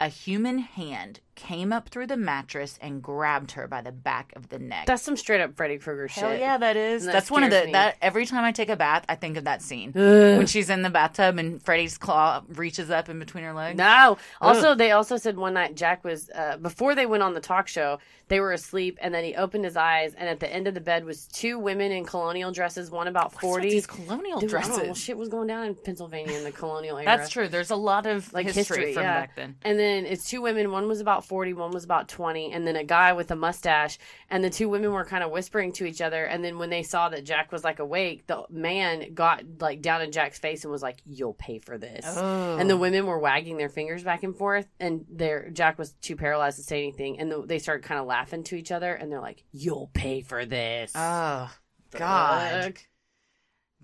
a 0.00 0.08
human 0.08 0.58
hand 0.58 1.20
came 1.34 1.72
up 1.72 1.88
through 1.88 2.06
the 2.06 2.16
mattress 2.16 2.78
and 2.80 3.02
grabbed 3.02 3.52
her 3.52 3.66
by 3.66 3.82
the 3.82 3.92
back 3.92 4.32
of 4.36 4.48
the 4.48 4.58
neck. 4.58 4.86
That's 4.86 5.02
some 5.02 5.16
straight 5.16 5.40
up 5.40 5.56
Freddy 5.56 5.78
Krueger 5.78 6.08
shit. 6.08 6.22
Hell 6.22 6.36
yeah, 6.36 6.58
that 6.58 6.76
is. 6.76 7.04
That 7.04 7.12
That's 7.12 7.30
one 7.30 7.42
of 7.42 7.50
the 7.50 7.66
me. 7.66 7.72
that 7.72 7.96
every 8.00 8.26
time 8.26 8.44
I 8.44 8.52
take 8.52 8.68
a 8.68 8.76
bath, 8.76 9.04
I 9.08 9.14
think 9.14 9.36
of 9.36 9.44
that 9.44 9.62
scene 9.62 9.90
Ugh. 9.90 10.38
when 10.38 10.46
she's 10.46 10.70
in 10.70 10.82
the 10.82 10.90
bathtub 10.90 11.38
and 11.38 11.62
Freddy's 11.62 11.98
claw 11.98 12.42
reaches 12.48 12.90
up 12.90 13.08
in 13.08 13.18
between 13.18 13.44
her 13.44 13.52
legs. 13.52 13.76
No. 13.76 14.18
Also, 14.40 14.74
they 14.74 14.92
also 14.92 15.16
said 15.16 15.36
one 15.36 15.54
night 15.54 15.74
Jack 15.74 16.04
was 16.04 16.30
uh, 16.30 16.56
before 16.58 16.94
they 16.94 17.06
went 17.06 17.22
on 17.22 17.34
the 17.34 17.40
talk 17.40 17.68
show. 17.68 17.98
They 18.28 18.40
were 18.40 18.52
asleep, 18.52 18.96
and 19.02 19.14
then 19.14 19.22
he 19.22 19.34
opened 19.34 19.66
his 19.66 19.76
eyes, 19.76 20.14
and 20.14 20.26
at 20.30 20.40
the 20.40 20.50
end 20.50 20.66
of 20.66 20.72
the 20.72 20.80
bed 20.80 21.04
was 21.04 21.26
two 21.26 21.58
women 21.58 21.92
in 21.92 22.06
colonial 22.06 22.52
dresses. 22.52 22.90
One 22.90 23.06
about 23.06 23.38
forty. 23.38 23.68
these 23.68 23.86
colonial 23.86 24.40
Dude, 24.40 24.54
I 24.54 24.60
don't 24.62 24.70
know. 24.70 24.76
dresses? 24.76 24.86
Well, 24.86 24.94
shit 24.94 25.18
was 25.18 25.28
going 25.28 25.46
down 25.46 25.66
in 25.66 25.74
Pennsylvania 25.74 26.38
in 26.38 26.44
the 26.44 26.50
colonial 26.52 26.96
era. 26.96 27.04
That's 27.04 27.28
true. 27.28 27.48
There's 27.48 27.70
a 27.70 27.76
lot 27.76 28.06
of 28.06 28.32
like 28.32 28.46
history, 28.46 28.62
history, 28.62 28.94
from 28.94 29.02
yeah. 29.02 29.20
back 29.20 29.36
then. 29.36 29.56
And 29.62 29.78
then 29.78 30.06
it's 30.06 30.28
two 30.28 30.40
women. 30.40 30.70
One 30.70 30.88
was 30.88 31.00
about 31.00 31.23
forty, 31.24 31.52
one 31.52 31.70
was 31.70 31.84
about 31.84 32.08
twenty, 32.08 32.52
and 32.52 32.66
then 32.66 32.76
a 32.76 32.84
guy 32.84 33.12
with 33.12 33.30
a 33.30 33.36
mustache. 33.36 33.98
And 34.30 34.44
the 34.44 34.50
two 34.50 34.68
women 34.68 34.92
were 34.92 35.04
kind 35.04 35.24
of 35.24 35.30
whispering 35.30 35.72
to 35.72 35.86
each 35.86 36.00
other. 36.00 36.24
And 36.24 36.44
then 36.44 36.58
when 36.58 36.70
they 36.70 36.82
saw 36.82 37.08
that 37.08 37.24
Jack 37.24 37.52
was 37.52 37.64
like 37.64 37.78
awake, 37.78 38.26
the 38.26 38.44
man 38.50 39.14
got 39.14 39.44
like 39.60 39.82
down 39.82 40.02
in 40.02 40.12
Jack's 40.12 40.38
face 40.38 40.64
and 40.64 40.70
was 40.70 40.82
like, 40.82 41.00
"You'll 41.04 41.34
pay 41.34 41.58
for 41.58 41.78
this." 41.78 42.04
Oh. 42.06 42.56
And 42.58 42.68
the 42.68 42.76
women 42.76 43.06
were 43.06 43.18
wagging 43.18 43.56
their 43.56 43.68
fingers 43.68 44.04
back 44.04 44.22
and 44.22 44.36
forth, 44.36 44.68
and 44.78 45.04
their 45.10 45.50
Jack 45.50 45.78
was 45.78 45.92
too 46.02 46.16
paralyzed 46.16 46.58
to 46.58 46.62
say 46.62 46.82
anything. 46.82 47.18
And 47.18 47.30
the, 47.30 47.42
they 47.44 47.58
started 47.58 47.84
kind 47.84 48.00
of 48.00 48.06
laughing 48.06 48.44
to 48.44 48.56
each 48.56 48.72
other, 48.72 48.94
and 48.94 49.10
they're 49.10 49.20
like, 49.20 49.44
"You'll 49.52 49.90
pay 49.94 50.20
for 50.20 50.44
this." 50.44 50.92
Oh, 50.94 51.50
God. 51.92 52.74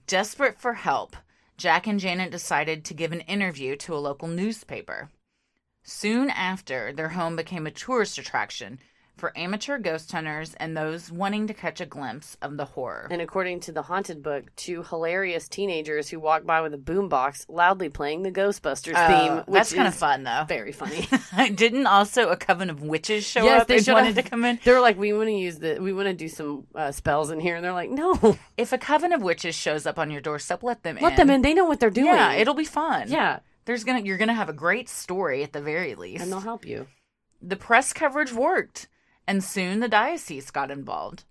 Desperate 0.07 0.59
for 0.59 0.75
help, 0.75 1.17
Jack 1.57 1.87
and 1.87 2.01
Janet 2.01 2.33
decided 2.33 2.85
to 2.87 2.95
give 2.95 3.13
an 3.13 3.21
interview 3.21 3.77
to 3.77 3.95
a 3.95 3.99
local 3.99 4.27
newspaper. 4.27 5.11
Soon 5.83 6.31
after, 6.31 6.93
their 6.93 7.11
home 7.11 7.37
became 7.37 7.67
a 7.67 7.71
tourist 7.71 8.19
attraction, 8.19 8.79
for 9.21 9.37
amateur 9.37 9.79
ghost 9.79 10.11
hunters 10.11 10.55
and 10.55 10.75
those 10.75 11.13
wanting 11.13 11.47
to 11.47 11.53
catch 11.55 11.81
a 11.81 11.87
glimpse 11.87 12.39
of 12.41 12.57
the 12.57 12.65
horror. 12.65 13.07
And 13.11 13.21
according 13.21 13.61
to 13.61 13.73
the 13.73 13.83
haunted 13.83 14.23
book, 14.23 14.45
two 14.57 14.83
hilarious 14.83 15.47
teenagers 15.47 16.09
who 16.09 16.19
walk 16.19 16.45
by 16.45 16.63
with 16.63 16.73
a 16.73 16.79
boombox 16.79 17.45
loudly 17.49 17.91
playing 17.91 18.23
the 18.23 18.31
Ghostbusters 18.33 18.95
Oh, 18.97 19.45
theme. 19.45 19.55
That's 19.55 19.75
kind 19.75 19.87
of 19.87 19.95
fun, 19.95 20.25
though. 20.25 20.45
Very 20.49 20.73
funny. 20.73 21.07
Didn't 21.55 21.87
also 21.87 22.31
a 22.31 22.37
coven 22.37 22.71
of 22.71 22.83
witches 22.83 23.25
show 23.25 23.45
yes, 23.45 23.61
up 23.63 23.69
they 23.69 23.93
wanted 23.93 24.15
to 24.15 24.23
come 24.23 24.45
in? 24.47 24.59
They 24.65 24.73
were 24.73 24.81
like, 24.81 24.99
"We 24.99 25.13
want 25.13 25.29
to 25.29 25.35
use 25.35 25.59
the, 25.59 25.79
we 25.81 25.93
want 25.93 26.07
to 26.09 26.15
do 26.15 26.29
some 26.29 26.67
uh, 26.75 26.91
spells 26.91 27.31
in 27.31 27.41
here," 27.41 27.57
and 27.57 27.65
they're 27.65 27.75
like, 27.75 27.91
"No, 27.91 28.39
If 28.57 28.73
a 28.73 28.79
coven 28.79 29.13
of 29.13 29.23
witches 29.23 29.55
shows 29.55 29.85
up 29.85 29.99
on 29.99 30.11
your 30.11 30.23
doorstep, 30.23 30.63
let 30.63 30.83
them 30.83 30.97
in. 30.97 31.03
let 31.03 31.17
them 31.19 31.29
in. 31.29 31.43
They 31.43 31.53
know 31.53 31.67
what 31.67 31.79
they're 31.79 31.91
doing. 31.91 32.07
Yeah, 32.07 32.33
it'll 32.33 32.55
be 32.55 32.65
fun. 32.65 33.11
Yeah. 33.11 33.41
There's 33.65 33.85
gonna 33.85 34.01
you're 34.01 34.19
gonna 34.19 34.35
have 34.35 34.49
a 34.49 34.53
great 34.55 34.89
story 34.89 35.43
at 35.43 35.53
the 35.53 35.61
very 35.61 35.95
least. 35.95 36.23
and 36.23 36.33
they'll 36.33 36.41
help 36.41 36.65
you." 36.67 36.87
The 37.43 37.57
press 37.57 37.93
coverage 37.93 38.33
worked, 38.33 38.89
and 39.27 39.43
soon 39.43 39.81
the 39.81 39.89
diocese 39.89 40.51
got 40.51 40.71
involved. 40.71 41.25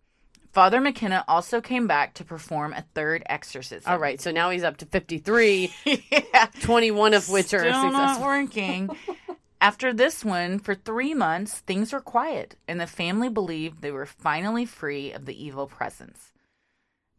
Father 0.51 0.81
McKenna 0.81 1.23
also 1.27 1.61
came 1.61 1.85
back 1.85 2.15
to 2.15 2.23
perform 2.23 2.73
a 2.73 2.83
third 2.95 3.21
exorcism. 3.27 3.91
All 3.91 3.99
right, 3.99 4.19
so 4.19 4.31
now 4.31 4.49
he's 4.49 4.63
up 4.63 4.77
to 4.77 4.85
53, 4.87 5.71
21 6.61 7.13
of 7.13 7.29
which 7.29 7.53
are 7.53 7.59
Still 7.59 7.71
not 7.91 8.15
successful. 8.17 8.25
working. 8.25 8.89
After 9.61 9.93
this 9.93 10.25
one, 10.25 10.57
for 10.57 10.73
three 10.73 11.13
months, 11.13 11.59
things 11.59 11.93
were 11.93 11.99
quiet, 12.01 12.55
and 12.67 12.79
the 12.81 12.87
family 12.87 13.29
believed 13.29 13.81
they 13.81 13.91
were 13.91 14.05
finally 14.07 14.65
free 14.65 15.11
of 15.11 15.25
the 15.25 15.43
evil 15.45 15.67
presence. 15.67 16.31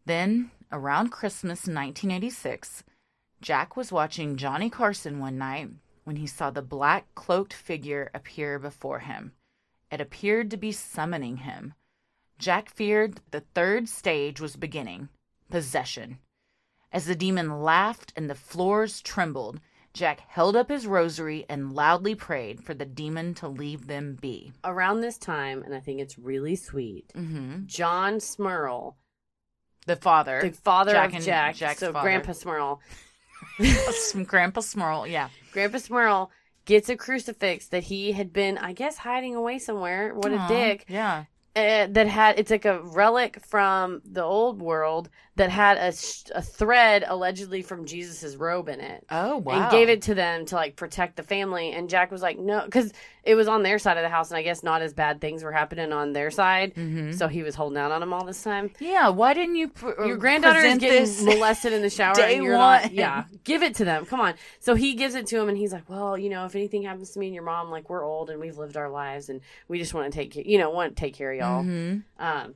Then, 0.07 0.51
around 0.73 1.11
Christmas 1.11 1.67
1986, 1.69 2.83
Jack 3.41 3.77
was 3.77 3.91
watching 3.93 4.37
Johnny 4.37 4.69
Carson 4.71 5.19
one 5.19 5.39
night 5.39 5.71
when 6.05 6.17
he 6.17 6.27
saw 6.27 6.51
the 6.51 6.63
black 6.63 7.07
cloaked 7.15 7.53
figure 7.53 8.11
appear 8.15 8.59
before 8.59 9.01
him. 9.01 9.33
It 9.91 10.01
appeared 10.01 10.51
to 10.51 10.57
be 10.57 10.73
summoning 10.73 11.39
him. 11.39 11.75
Jack 12.39 12.71
feared 12.71 13.21
the 13.31 13.41
third 13.55 13.89
stage 13.89 14.41
was 14.41 14.57
beginning 14.57 15.09
possession. 15.51 16.19
As 16.93 17.07
the 17.07 17.15
demon 17.17 17.61
laughed 17.63 18.13
and 18.17 18.31
the 18.31 18.35
floors 18.37 19.01
trembled, 19.03 19.61
Jack 19.93 20.21
held 20.29 20.55
up 20.55 20.69
his 20.69 20.87
rosary 20.87 21.45
and 21.49 21.73
loudly 21.73 22.15
prayed 22.15 22.63
for 22.63 22.73
the 22.75 22.85
demon 22.85 23.35
to 23.35 23.49
leave 23.49 23.89
them 23.89 24.17
be. 24.21 24.53
Around 24.63 25.01
this 25.01 25.19
time, 25.19 25.63
and 25.65 25.75
I 25.75 25.81
think 25.81 26.01
it's 26.01 26.19
really 26.19 26.55
sweet, 26.57 27.13
Mm-hmm. 27.17 27.67
John 27.67 28.15
Smurl, 28.19 28.95
The 29.87 29.97
father, 29.97 30.41
the 30.43 30.53
father 30.53 30.93
Jack 30.93 31.15
of 31.15 31.25
Jack, 31.25 31.57
Jack's 31.57 31.81
so 31.81 31.93
father. 31.93 32.05
Grandpa 32.07 32.33
Smurl, 32.33 32.79
Some 33.91 34.25
Grandpa 34.25 34.61
Smurl, 34.61 35.11
yeah. 35.11 35.29
Grandpa 35.53 35.79
Smurl 35.79 36.29
gets 36.65 36.89
a 36.89 36.97
crucifix 36.97 37.69
that 37.69 37.85
he 37.85 38.13
had 38.13 38.33
been, 38.33 38.59
I 38.59 38.73
guess, 38.73 38.99
hiding 38.99 39.35
away 39.37 39.59
somewhere. 39.59 40.15
What 40.15 40.33
Aw, 40.33 40.45
a 40.47 40.49
dick! 40.49 40.85
Yeah. 40.89 41.25
uh, 41.57 41.87
that 41.91 42.07
had 42.07 42.39
it's 42.39 42.51
like 42.51 42.65
a 42.65 42.81
relic 42.83 43.45
from 43.45 44.01
the 44.05 44.23
old 44.23 44.61
world 44.63 45.11
that 45.37 45.51
had 45.51 45.79
a, 45.79 45.93
sh- 45.97 46.25
a 46.35 46.43
thread 46.43 47.05
allegedly 47.07 47.63
from 47.63 47.87
Jesus's 47.87 48.37
robe 48.37 48.69
in 48.69 48.81
it. 48.81 49.05
Oh, 49.11 49.39
wow. 49.39 49.63
And 49.63 49.71
gave 49.71 49.89
it 49.89 50.03
to 50.03 50.15
them 50.15 50.45
to 50.47 50.55
like 50.55 50.77
protect 50.77 51.17
the 51.17 51.23
family. 51.23 51.73
And 51.73 51.89
Jack 51.89 52.11
was 52.13 52.23
like, 52.23 52.39
no, 52.39 52.65
because 52.65 52.93
it 53.25 53.35
was 53.35 53.49
on 53.49 53.63
their 53.63 53.79
side 53.79 53.97
of 53.97 54.03
the 54.03 54.09
house, 54.09 54.31
and 54.31 54.39
I 54.39 54.43
guess 54.43 54.63
not 54.63 54.83
as 54.83 54.93
bad 54.95 55.21
things 55.21 55.43
were 55.43 55.53
happening 55.53 55.93
on 55.93 56.13
their 56.13 56.31
side. 56.31 56.75
Mhm. 56.75 57.15
So 57.17 57.29
he 57.29 57.43
was 57.43 57.55
holding 57.55 57.79
out 57.79 57.93
on 57.93 58.01
them 58.01 58.13
all 58.13 58.25
this 58.25 58.43
time. 58.43 58.71
Yeah, 58.81 59.09
why 59.09 59.35
didn't 59.35 59.57
you 59.57 59.69
pr- 59.69 60.05
Your 60.07 60.17
granddaughter 60.17 60.61
is 60.61 60.79
getting 60.79 61.25
molested 61.27 61.73
in 61.73 61.83
the 61.83 61.91
shower, 61.91 62.15
day 62.15 62.35
and 62.37 62.45
you're 62.45 62.55
not. 62.57 62.83
one? 62.85 62.95
Yeah, 62.95 63.25
give 63.45 63.63
it 63.63 63.75
to 63.77 63.85
them. 63.85 64.07
Come 64.07 64.21
on. 64.21 64.35
So 64.59 64.75
he 64.75 64.95
gives 64.95 65.15
it 65.15 65.27
to 65.29 65.39
him, 65.41 65.49
and 65.49 65.59
he's 65.59 65.73
like, 65.73 65.89
"Well, 65.89 66.17
you 66.19 66.31
know, 66.31 66.45
if 66.47 66.55
anything 66.55 66.83
happens 66.83 67.11
to 67.13 67.19
me 67.19 67.27
and 67.27 67.35
your 67.35 67.45
mom, 67.45 67.71
like 67.71 67.91
we're 67.91 68.05
old 68.05 68.31
and 68.31 68.41
we've 68.41 68.59
lived 68.59 68.77
our 68.77 68.89
lives, 68.89 69.29
and 69.29 69.41
we 69.69 69.79
just 69.79 69.93
want 69.95 70.13
to 70.13 70.17
take, 70.19 70.35
you 70.37 70.59
know, 70.59 70.71
want 70.71 70.97
to 70.97 71.01
take 71.01 71.15
care 71.15 71.33
of 71.33 71.39
y'all." 71.39 71.63
Mhm. 71.65 72.05
Um, 72.19 72.55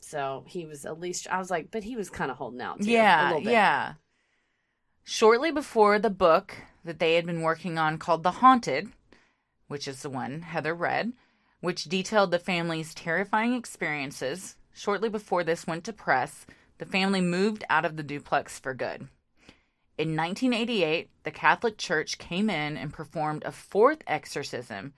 so 0.00 0.44
he 0.46 0.64
was 0.66 0.84
at 0.84 1.00
least. 1.00 1.26
I 1.30 1.38
was 1.38 1.50
like, 1.50 1.70
but 1.70 1.82
he 1.82 1.96
was 1.96 2.10
kind 2.10 2.30
of 2.30 2.36
holding 2.36 2.60
out. 2.60 2.80
Too, 2.80 2.90
a 2.90 2.92
Yeah, 2.92 3.26
little 3.28 3.40
bit. 3.42 3.52
yeah. 3.52 3.94
Shortly 5.02 5.50
before 5.50 5.98
the 5.98 6.10
book 6.10 6.54
that 6.84 6.98
they 6.98 7.14
had 7.14 7.26
been 7.26 7.42
working 7.42 7.78
on 7.78 7.98
called 7.98 8.22
The 8.22 8.30
Haunted, 8.32 8.90
which 9.68 9.88
is 9.88 10.02
the 10.02 10.10
one 10.10 10.42
Heather 10.42 10.74
read, 10.74 11.12
which 11.60 11.84
detailed 11.84 12.30
the 12.30 12.38
family's 12.38 12.94
terrifying 12.94 13.54
experiences, 13.54 14.56
shortly 14.72 15.08
before 15.08 15.44
this 15.44 15.66
went 15.66 15.84
to 15.84 15.92
press, 15.92 16.46
the 16.78 16.86
family 16.86 17.20
moved 17.20 17.64
out 17.70 17.84
of 17.84 17.96
the 17.96 18.02
duplex 18.02 18.58
for 18.58 18.74
good. 18.74 19.08
In 19.96 20.16
1988, 20.16 21.08
the 21.22 21.30
Catholic 21.30 21.78
Church 21.78 22.18
came 22.18 22.50
in 22.50 22.76
and 22.76 22.92
performed 22.92 23.44
a 23.44 23.52
fourth 23.52 24.02
exorcism, 24.06 24.92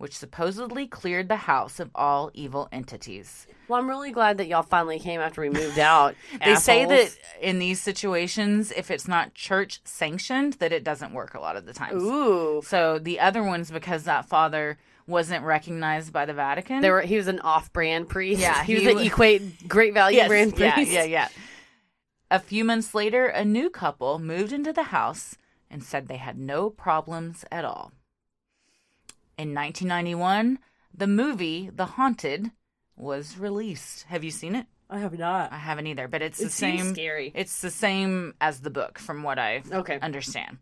which 0.00 0.16
supposedly 0.16 0.86
cleared 0.86 1.28
the 1.28 1.36
house 1.36 1.78
of 1.78 1.90
all 1.94 2.30
evil 2.32 2.70
entities. 2.72 3.46
Well, 3.68 3.78
I'm 3.78 3.86
really 3.86 4.12
glad 4.12 4.38
that 4.38 4.46
y'all 4.46 4.62
finally 4.62 4.98
came 4.98 5.20
after 5.20 5.42
we 5.42 5.50
moved 5.50 5.78
out. 5.78 6.14
They 6.42 6.54
say 6.54 6.86
that 6.86 7.14
in 7.38 7.58
these 7.58 7.82
situations, 7.82 8.72
if 8.74 8.90
it's 8.90 9.06
not 9.06 9.34
church 9.34 9.82
sanctioned, 9.84 10.54
that 10.54 10.72
it 10.72 10.84
doesn't 10.84 11.12
work 11.12 11.34
a 11.34 11.38
lot 11.38 11.54
of 11.54 11.66
the 11.66 11.74
times. 11.74 12.02
Ooh. 12.02 12.62
So 12.64 12.98
the 12.98 13.20
other 13.20 13.42
ones, 13.42 13.70
because 13.70 14.04
that 14.04 14.24
father 14.24 14.78
wasn't 15.06 15.44
recognized 15.44 16.14
by 16.14 16.24
the 16.24 16.32
Vatican. 16.32 16.80
There 16.80 16.94
were, 16.94 17.02
he 17.02 17.18
was 17.18 17.28
an 17.28 17.40
off-brand 17.40 18.08
priest. 18.08 18.40
Yeah, 18.40 18.64
he 18.64 18.76
was 18.76 18.84
he 18.84 18.88
an 18.88 18.96
wa- 18.96 19.02
Equate 19.02 19.68
Great 19.68 19.92
Value 19.92 20.16
yes, 20.16 20.28
brand 20.28 20.58
yeah, 20.58 20.80
yeah, 20.80 21.04
yeah. 21.04 21.28
A 22.30 22.38
few 22.38 22.64
months 22.64 22.94
later, 22.94 23.26
a 23.26 23.44
new 23.44 23.68
couple 23.68 24.18
moved 24.18 24.54
into 24.54 24.72
the 24.72 24.84
house 24.84 25.36
and 25.70 25.84
said 25.84 26.08
they 26.08 26.16
had 26.16 26.38
no 26.38 26.70
problems 26.70 27.44
at 27.52 27.66
all. 27.66 27.92
In 29.40 29.54
1991, 29.54 30.58
the 30.92 31.06
movie 31.06 31.70
The 31.74 31.86
Haunted 31.96 32.50
was 32.94 33.38
released. 33.38 34.02
Have 34.08 34.22
you 34.22 34.30
seen 34.30 34.54
it? 34.54 34.66
I 34.90 34.98
have 34.98 35.18
not. 35.18 35.50
I 35.50 35.56
haven't 35.56 35.86
either, 35.86 36.08
but 36.08 36.20
it's 36.20 36.38
It 36.40 36.44
the 36.44 36.50
same. 36.50 36.92
scary. 36.94 37.32
It's 37.34 37.62
the 37.62 37.70
same 37.70 38.34
as 38.38 38.60
the 38.60 38.68
book, 38.68 38.98
from 38.98 39.22
what 39.22 39.38
I 39.38 39.62
Okay. 39.72 39.98
understand. 40.02 40.58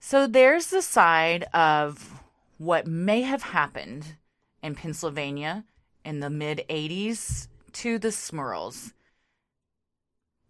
So 0.00 0.26
there's 0.26 0.66
the 0.66 0.82
side 0.82 1.44
of 1.54 2.20
what 2.58 2.86
may 2.86 3.22
have 3.22 3.42
happened 3.42 4.16
in 4.62 4.74
Pennsylvania 4.74 5.64
in 6.04 6.20
the 6.20 6.28
mid 6.28 6.62
80s 6.68 7.48
to 7.72 7.98
the 7.98 8.08
Smurls. 8.08 8.92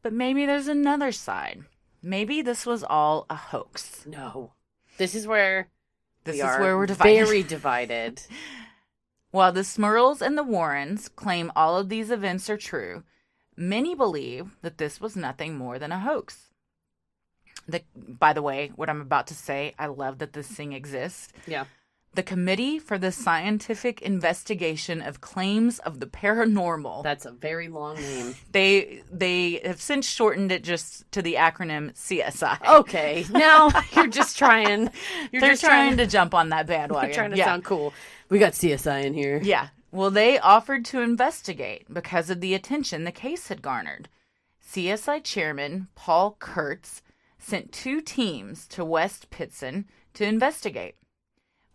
But 0.02 0.12
maybe 0.12 0.44
there's 0.44 0.66
another 0.66 1.12
side. 1.12 1.66
Maybe 2.02 2.42
this 2.42 2.66
was 2.66 2.82
all 2.82 3.26
a 3.30 3.36
hoax. 3.36 4.04
No. 4.06 4.54
This 4.98 5.14
is 5.14 5.28
where 5.28 5.68
This 6.26 6.36
we 6.36 6.42
is 6.42 6.58
where 6.58 6.76
we're 6.76 6.86
divided. 6.86 7.24
Very 7.24 7.42
divided. 7.42 8.22
While 9.30 9.52
the 9.52 9.60
Smurls 9.60 10.20
and 10.20 10.36
the 10.36 10.42
Warrens 10.42 11.08
claim 11.08 11.52
all 11.56 11.76
of 11.76 11.88
these 11.88 12.10
events 12.10 12.50
are 12.50 12.56
true, 12.56 13.04
many 13.56 13.94
believe 13.94 14.56
that 14.62 14.78
this 14.78 15.00
was 15.00 15.16
nothing 15.16 15.56
more 15.56 15.78
than 15.78 15.92
a 15.92 16.00
hoax. 16.00 16.50
The, 17.68 17.82
by 17.94 18.32
the 18.32 18.42
way, 18.42 18.72
what 18.76 18.88
I'm 18.88 19.00
about 19.00 19.26
to 19.28 19.34
say, 19.34 19.74
I 19.78 19.86
love 19.86 20.18
that 20.18 20.32
this 20.32 20.48
thing 20.48 20.72
exists. 20.72 21.32
Yeah. 21.46 21.64
The 22.16 22.22
Committee 22.22 22.78
for 22.78 22.96
the 22.96 23.12
Scientific 23.12 24.00
Investigation 24.00 25.02
of 25.02 25.20
Claims 25.20 25.78
of 25.80 26.00
the 26.00 26.06
Paranormal. 26.06 27.02
That's 27.02 27.26
a 27.26 27.30
very 27.30 27.68
long 27.68 27.96
name. 27.96 28.34
They 28.52 29.02
they 29.12 29.60
have 29.62 29.82
since 29.82 30.08
shortened 30.08 30.50
it 30.50 30.64
just 30.64 31.10
to 31.12 31.20
the 31.20 31.34
acronym 31.34 31.92
CSI. 31.92 32.66
Okay. 32.80 33.26
Now 33.30 33.68
you're 33.94 34.06
just 34.06 34.38
trying. 34.38 34.90
You're 35.30 35.42
They're 35.42 35.50
just 35.50 35.62
trying, 35.64 35.98
to 35.98 36.06
jump 36.06 36.32
on 36.32 36.48
that 36.48 36.66
bandwagon. 36.66 37.10
You're 37.10 37.14
trying 37.14 37.30
to 37.32 37.36
Yeah. 37.36 37.44
sound 37.44 37.64
cool. 37.64 37.92
We 38.30 38.38
got 38.38 38.54
CSI 38.54 39.04
in 39.04 39.12
here. 39.12 39.38
Yeah. 39.42 39.68
Well, 39.92 40.10
they 40.10 40.38
offered 40.38 40.86
to 40.86 41.02
investigate 41.02 41.92
because 41.92 42.30
of 42.30 42.40
the 42.40 42.54
attention 42.54 43.04
the 43.04 43.12
case 43.12 43.48
had 43.48 43.60
garnered. 43.60 44.08
CSI 44.66 45.22
chairman 45.22 45.88
Paul 45.94 46.36
Kurtz 46.38 47.02
sent 47.38 47.72
two 47.72 48.00
teams 48.00 48.66
to 48.68 48.86
West 48.86 49.28
Pittston 49.28 49.84
to 50.14 50.24
investigate. 50.24 50.94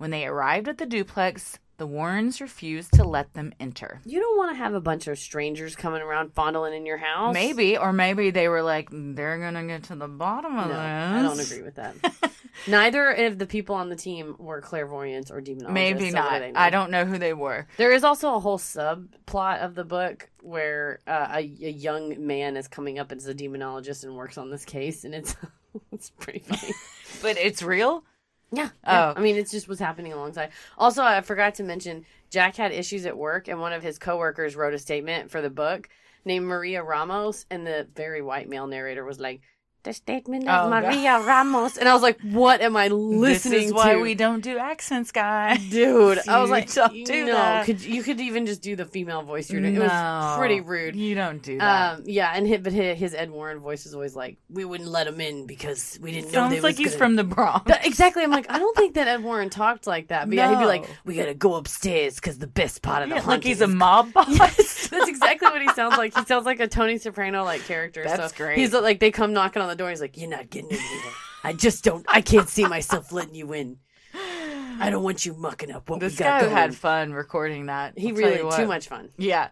When 0.01 0.09
they 0.09 0.25
arrived 0.25 0.67
at 0.67 0.79
the 0.79 0.87
duplex, 0.87 1.59
the 1.77 1.85
Warrens 1.85 2.41
refused 2.41 2.93
to 2.93 3.03
let 3.03 3.35
them 3.35 3.53
enter. 3.59 4.01
You 4.03 4.19
don't 4.19 4.35
want 4.35 4.51
to 4.51 4.57
have 4.57 4.73
a 4.73 4.81
bunch 4.81 5.05
of 5.05 5.19
strangers 5.19 5.75
coming 5.75 6.01
around 6.01 6.33
fondling 6.33 6.73
in 6.73 6.87
your 6.87 6.97
house. 6.97 7.35
Maybe, 7.35 7.77
or 7.77 7.93
maybe 7.93 8.31
they 8.31 8.47
were 8.47 8.63
like, 8.63 8.89
they're 8.91 9.37
going 9.37 9.53
to 9.53 9.63
get 9.63 9.83
to 9.83 9.95
the 9.95 10.07
bottom 10.07 10.57
of 10.57 10.69
No, 10.69 10.73
this. 10.73 10.79
I 10.79 11.21
don't 11.21 11.39
agree 11.39 11.61
with 11.61 11.75
that. 11.75 12.31
Neither 12.67 13.11
of 13.11 13.37
the 13.37 13.45
people 13.45 13.75
on 13.75 13.89
the 13.89 13.95
team 13.95 14.35
were 14.39 14.59
clairvoyants 14.59 15.29
or 15.29 15.39
demonologists. 15.39 15.69
Maybe 15.69 16.09
so 16.09 16.15
not. 16.15 16.41
I 16.55 16.71
don't 16.71 16.89
know 16.89 17.05
who 17.05 17.19
they 17.19 17.33
were. 17.33 17.67
There 17.77 17.91
is 17.91 18.03
also 18.03 18.33
a 18.33 18.39
whole 18.39 18.57
subplot 18.57 19.59
of 19.59 19.75
the 19.75 19.83
book 19.85 20.31
where 20.41 20.97
uh, 21.05 21.27
a, 21.33 21.37
a 21.37 21.69
young 21.69 22.25
man 22.25 22.57
is 22.57 22.67
coming 22.67 22.97
up 22.97 23.11
as 23.11 23.27
a 23.27 23.35
demonologist 23.35 24.03
and 24.03 24.15
works 24.15 24.39
on 24.39 24.49
this 24.49 24.65
case, 24.65 25.03
and 25.03 25.13
it's 25.13 25.35
it's 25.91 26.09
pretty 26.09 26.39
funny. 26.39 26.73
But 27.21 27.37
it's 27.37 27.61
real? 27.61 28.03
Yeah. 28.51 28.69
yeah. 28.85 29.11
Oh. 29.11 29.13
I 29.17 29.21
mean, 29.21 29.37
it's 29.37 29.51
just 29.51 29.67
what's 29.67 29.79
happening 29.79 30.13
alongside. 30.13 30.51
Also, 30.77 31.03
I 31.03 31.21
forgot 31.21 31.55
to 31.55 31.63
mention 31.63 32.05
Jack 32.29 32.55
had 32.55 32.71
issues 32.71 33.05
at 33.05 33.17
work, 33.17 33.47
and 33.47 33.59
one 33.59 33.73
of 33.73 33.83
his 33.83 33.97
coworkers 33.97 34.55
wrote 34.55 34.73
a 34.73 34.79
statement 34.79 35.31
for 35.31 35.41
the 35.41 35.49
book 35.49 35.89
named 36.25 36.45
Maria 36.45 36.83
Ramos, 36.83 37.45
and 37.49 37.65
the 37.65 37.87
very 37.95 38.21
white 38.21 38.49
male 38.49 38.67
narrator 38.67 39.03
was 39.05 39.19
like, 39.19 39.41
the 39.83 39.93
statement 39.93 40.45
Oh, 40.47 40.51
of 40.51 40.69
God. 40.71 40.83
Maria 40.83 41.19
Ramos. 41.21 41.77
And 41.77 41.87
I 41.89 41.93
was 41.93 42.01
like, 42.03 42.19
what 42.21 42.61
am 42.61 42.75
I 42.77 42.87
listening 42.87 43.59
this 43.59 43.67
is 43.67 43.73
why 43.73 43.93
to? 43.93 43.99
we 44.01 44.15
don't 44.15 44.41
do 44.41 44.57
accents, 44.57 45.11
guys. 45.11 45.59
Dude, 45.69 46.19
I 46.27 46.41
was 46.41 46.49
like, 46.57 46.71
don't 46.73 47.05
do 47.05 47.25
no, 47.25 47.33
that. 47.33 47.65
could 47.65 47.81
you 47.83 48.03
could 48.03 48.19
even 48.21 48.45
just 48.45 48.61
do 48.61 48.75
the 48.75 48.85
female 48.85 49.21
voice 49.23 49.49
you're 49.49 49.61
doing. 49.61 49.75
It 49.75 49.79
was 49.79 50.37
pretty 50.37 50.61
rude. 50.61 50.95
You 50.95 51.15
don't 51.15 51.41
do 51.41 51.57
that. 51.57 51.97
Um, 51.99 52.03
yeah, 52.05 52.31
and 52.35 52.47
his, 52.47 52.59
but 52.61 52.73
his, 52.73 52.97
his 52.97 53.13
Ed 53.15 53.31
Warren 53.31 53.59
voice 53.59 53.85
is 53.85 53.93
always 53.93 54.15
like, 54.15 54.37
we 54.49 54.65
wouldn't 54.65 54.89
let 54.89 55.07
him 55.07 55.19
in 55.21 55.45
because 55.47 55.97
we 56.01 56.11
didn't 56.11 56.27
know. 56.27 56.49
Sounds 56.49 56.63
like 56.63 56.77
he's 56.77 56.89
gonna-" 56.89 56.97
from 56.97 57.15
the 57.15 57.23
Bronx. 57.23 57.63
But 57.65 57.85
exactly, 57.85 58.23
I'm 58.23 58.31
like, 58.31 58.49
I 58.51 58.59
don't 58.59 58.75
think 58.77 58.95
that 58.95 59.07
Ed 59.07 59.23
Warren 59.23 59.49
talked 59.49 59.87
like 59.87 60.09
that. 60.09 60.27
But 60.27 60.35
yeah, 60.35 60.49
he'd 60.49 60.59
be 60.59 60.65
like, 60.65 60.85
we 61.05 61.15
gotta 61.15 61.33
go 61.33 61.55
upstairs 61.55 62.15
because 62.15 62.37
the 62.37 62.47
best 62.47 62.81
part 62.81 63.03
of 63.03 63.09
the 63.09 63.15
Yeah, 63.15 63.25
like 63.25 63.43
he's 63.43 63.61
a 63.61 63.67
mob 63.67 64.13
boss. 64.13 64.27
Yes, 64.29 64.87
that's 64.89 65.07
exactly 65.09 65.30
what 65.51 65.61
he 65.61 65.69
sounds 65.69 65.97
like. 65.97 66.15
He 66.15 66.25
sounds 66.25 66.45
like 66.45 66.59
a 66.59 66.67
Tony 66.67 66.97
Soprano 66.97 67.43
like 67.43 67.63
character. 67.65 68.03
That's 68.03 68.31
so 68.31 68.37
great. 68.37 68.57
He's 68.57 68.73
like 68.73 68.99
they 68.99 69.11
come 69.11 69.33
knocking 69.33 69.61
on 69.61 69.67
the 69.69 69.75
door. 69.75 69.89
He's 69.89 70.01
like, 70.01 70.17
"You're 70.17 70.29
not 70.29 70.49
getting 70.49 70.71
in 70.71 70.77
here. 70.77 71.11
I 71.43 71.53
just 71.53 71.83
don't. 71.83 72.05
I 72.09 72.21
can't 72.21 72.49
see 72.49 72.65
myself 72.65 73.11
letting 73.11 73.35
you 73.35 73.51
in. 73.53 73.77
I 74.13 74.89
don't 74.89 75.03
want 75.03 75.25
you 75.25 75.33
mucking 75.33 75.71
up 75.71 75.89
what 75.89 75.99
This 75.99 76.13
we 76.13 76.19
got 76.19 76.41
guy 76.41 76.41
going." 76.41 76.55
had 76.55 76.75
fun 76.75 77.13
recording 77.13 77.67
that. 77.67 77.97
He 77.97 78.09
I'll 78.09 78.15
really 78.15 78.57
too 78.57 78.67
much 78.67 78.87
fun. 78.87 79.09
Yeah. 79.17 79.49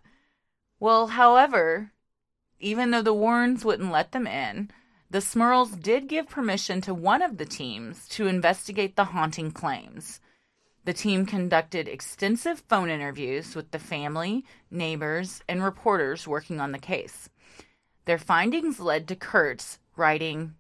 Well, 0.80 1.08
however, 1.08 1.92
even 2.60 2.92
though 2.92 3.02
the 3.02 3.14
Warrens 3.14 3.66
wouldn't 3.66 3.92
let 3.92 4.12
them 4.12 4.26
in, 4.28 4.72
the 5.10 5.20
Smurls 5.20 5.82
did 5.82 6.08
give 6.08 6.30
permission 6.30 6.82
to 6.82 6.94
one 6.94 7.22
of 7.22 7.38
the 7.38 7.46
teams 7.46 8.08
to 8.10 8.28
investigate 8.28 8.96
the 8.96 9.06
haunting 9.06 9.52
claims. 9.52 10.20
The 10.86 10.94
team 10.94 11.26
conducted 11.26 11.88
extensive 11.88 12.64
phone 12.68 12.90
interviews 12.90 13.56
with 13.56 13.72
the 13.72 13.80
family, 13.80 14.46
neighbors, 14.72 15.42
and 15.48 15.64
reporters 15.64 16.28
working 16.28 16.60
on 16.60 16.72
the 16.72 16.80
case. 16.80 17.30
Their 18.06 18.18
findings 18.18 18.80
led 18.80 19.08
to 19.10 19.16
Kurtz 19.16 19.80
writing, 19.96 20.56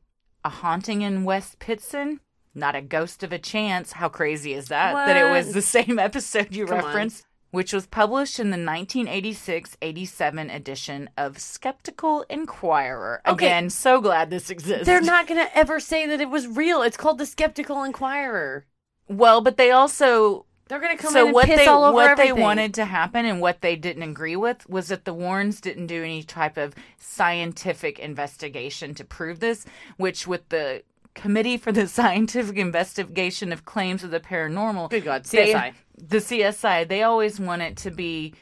A 0.45 0.49
haunting 0.49 1.01
in 1.01 1.23
West 1.23 1.59
Pittston? 1.59 2.19
Not 2.53 2.75
a 2.75 2.81
ghost 2.81 3.23
of 3.23 3.31
a 3.31 3.39
chance. 3.39 3.93
How 3.93 4.09
crazy 4.09 4.53
is 4.53 4.67
that? 4.67 4.93
That 4.93 5.17
it 5.17 5.31
was 5.31 5.53
the 5.53 5.61
same 5.61 5.97
episode 5.97 6.53
you 6.53 6.65
Come 6.65 6.83
on. 6.83 7.11
which 7.51 7.73
was 7.73 7.87
published 7.87 8.39
in 8.39 8.47
the 8.47 8.57
1986 8.57 9.77
87 9.81 10.49
edition 10.49 11.09
of 11.17 11.39
Skeptical 11.39 12.25
Inquirer. 12.29 13.21
Okay. 13.25 13.45
Again, 13.47 13.69
so 13.69 14.01
glad 14.01 14.29
this 14.29 14.49
exists. 14.49 14.85
They're 14.85 15.01
not 15.01 15.27
gonna 15.27 15.49
ever 15.53 15.79
say 15.79 16.05
that 16.07 16.21
it 16.21 16.29
was 16.29 16.47
real. 16.47 16.81
It's 16.81 16.97
called 16.97 17.17
the 17.17 17.25
Skeptical 17.25 17.83
Inquirer. 17.83 18.65
Well, 19.09 19.41
but 19.41 19.57
they 19.57 19.71
also 19.71 20.45
They're 20.67 20.79
gonna 20.79 20.95
come 20.97 21.11
so 21.11 21.21
in 21.21 21.25
and 21.27 21.33
what 21.33 21.45
piss 21.47 21.57
they 21.59 21.65
all 21.65 21.83
over 21.83 21.93
what 21.95 22.11
everything. 22.11 22.35
they 22.35 22.41
wanted 22.41 22.73
to 22.75 22.85
happen 22.85 23.25
and 23.25 23.41
what 23.41 23.61
they 23.61 23.75
didn't 23.75 24.03
agree 24.03 24.35
with 24.35 24.69
was 24.69 24.87
that 24.89 25.03
the 25.03 25.13
Warrens 25.13 25.59
didn't 25.59 25.87
do 25.87 26.03
any 26.03 26.23
type 26.23 26.57
of 26.57 26.75
scientific 26.97 27.99
investigation 27.99 28.93
to 28.95 29.03
prove 29.03 29.39
this, 29.39 29.65
which 29.97 30.25
with 30.27 30.47
the 30.49 30.83
Committee 31.15 31.57
for 31.57 31.71
the 31.71 31.87
Scientific 31.99 32.55
Investigation 32.57 33.51
of 33.51 33.65
Claims 33.65 34.03
of 34.03 34.11
the 34.11 34.19
Paranormal, 34.19 34.89
Good 34.89 35.03
God, 35.03 35.25
they- 35.25 35.53
CSI. 35.53 35.73
the 35.97 36.17
CSI, 36.17 36.87
they 36.87 37.03
always 37.03 37.39
want 37.39 37.61
it 37.61 37.75
to 37.77 37.91
be 37.91 38.33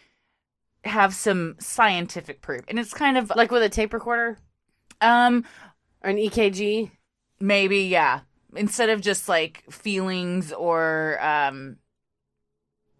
have 0.83 1.13
some 1.13 1.55
scientific 1.59 2.41
proof, 2.41 2.63
and 2.67 2.77
it's 2.77 2.93
kind 2.93 3.17
of 3.17 3.31
like 3.35 3.51
with 3.51 3.63
a 3.63 3.69
tape 3.69 3.93
recorder, 3.93 4.37
um, 5.01 5.43
or 6.03 6.09
an 6.11 6.17
EKG. 6.17 6.91
Maybe, 7.39 7.79
yeah. 7.83 8.21
Instead 8.55 8.89
of 8.89 9.01
just 9.01 9.27
like 9.27 9.63
feelings 9.69 10.51
or 10.53 11.17
um 11.23 11.77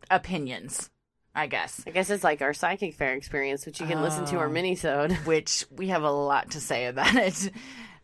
opinions, 0.09 0.89
I 1.35 1.47
guess. 1.47 1.83
I 1.87 1.91
guess 1.91 2.09
it's 2.09 2.23
like 2.23 2.41
our 2.41 2.53
psychic 2.53 2.95
fair 2.95 3.13
experience, 3.13 3.65
which 3.65 3.79
you 3.79 3.87
can 3.87 4.01
listen 4.01 4.25
to 4.25 4.37
our 4.37 4.47
Oh. 4.47 4.51
minisode. 4.51 5.13
Which 5.25 5.65
we 5.71 5.87
have 5.89 6.03
a 6.03 6.11
lot 6.11 6.51
to 6.51 6.59
say 6.59 6.85
about 6.87 7.15
it. 7.15 7.51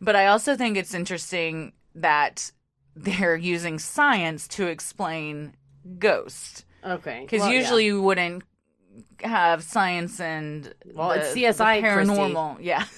But 0.02 0.16
I 0.16 0.28
also 0.28 0.56
think 0.56 0.78
it's 0.78 0.94
interesting 0.94 1.74
that 1.96 2.52
they're 2.96 3.36
using 3.36 3.80
science 3.80 4.48
to 4.50 4.68
explain 4.68 5.56
ghosts. 6.00 6.66
Okay, 6.86 7.22
Because 7.22 7.42
well, 7.42 7.52
yeah. 7.52 7.60
usually 7.60 7.86
you 7.86 8.02
wouldn't 8.02 8.44
have 9.24 9.64
science 9.64 10.20
and 10.20 10.74
Well, 10.94 11.10
the- 11.10 11.16
it's 11.22 11.34
the 11.34 11.44
CSI, 11.46 11.82
paranormal. 11.82 12.58
Yeah. 12.62 12.86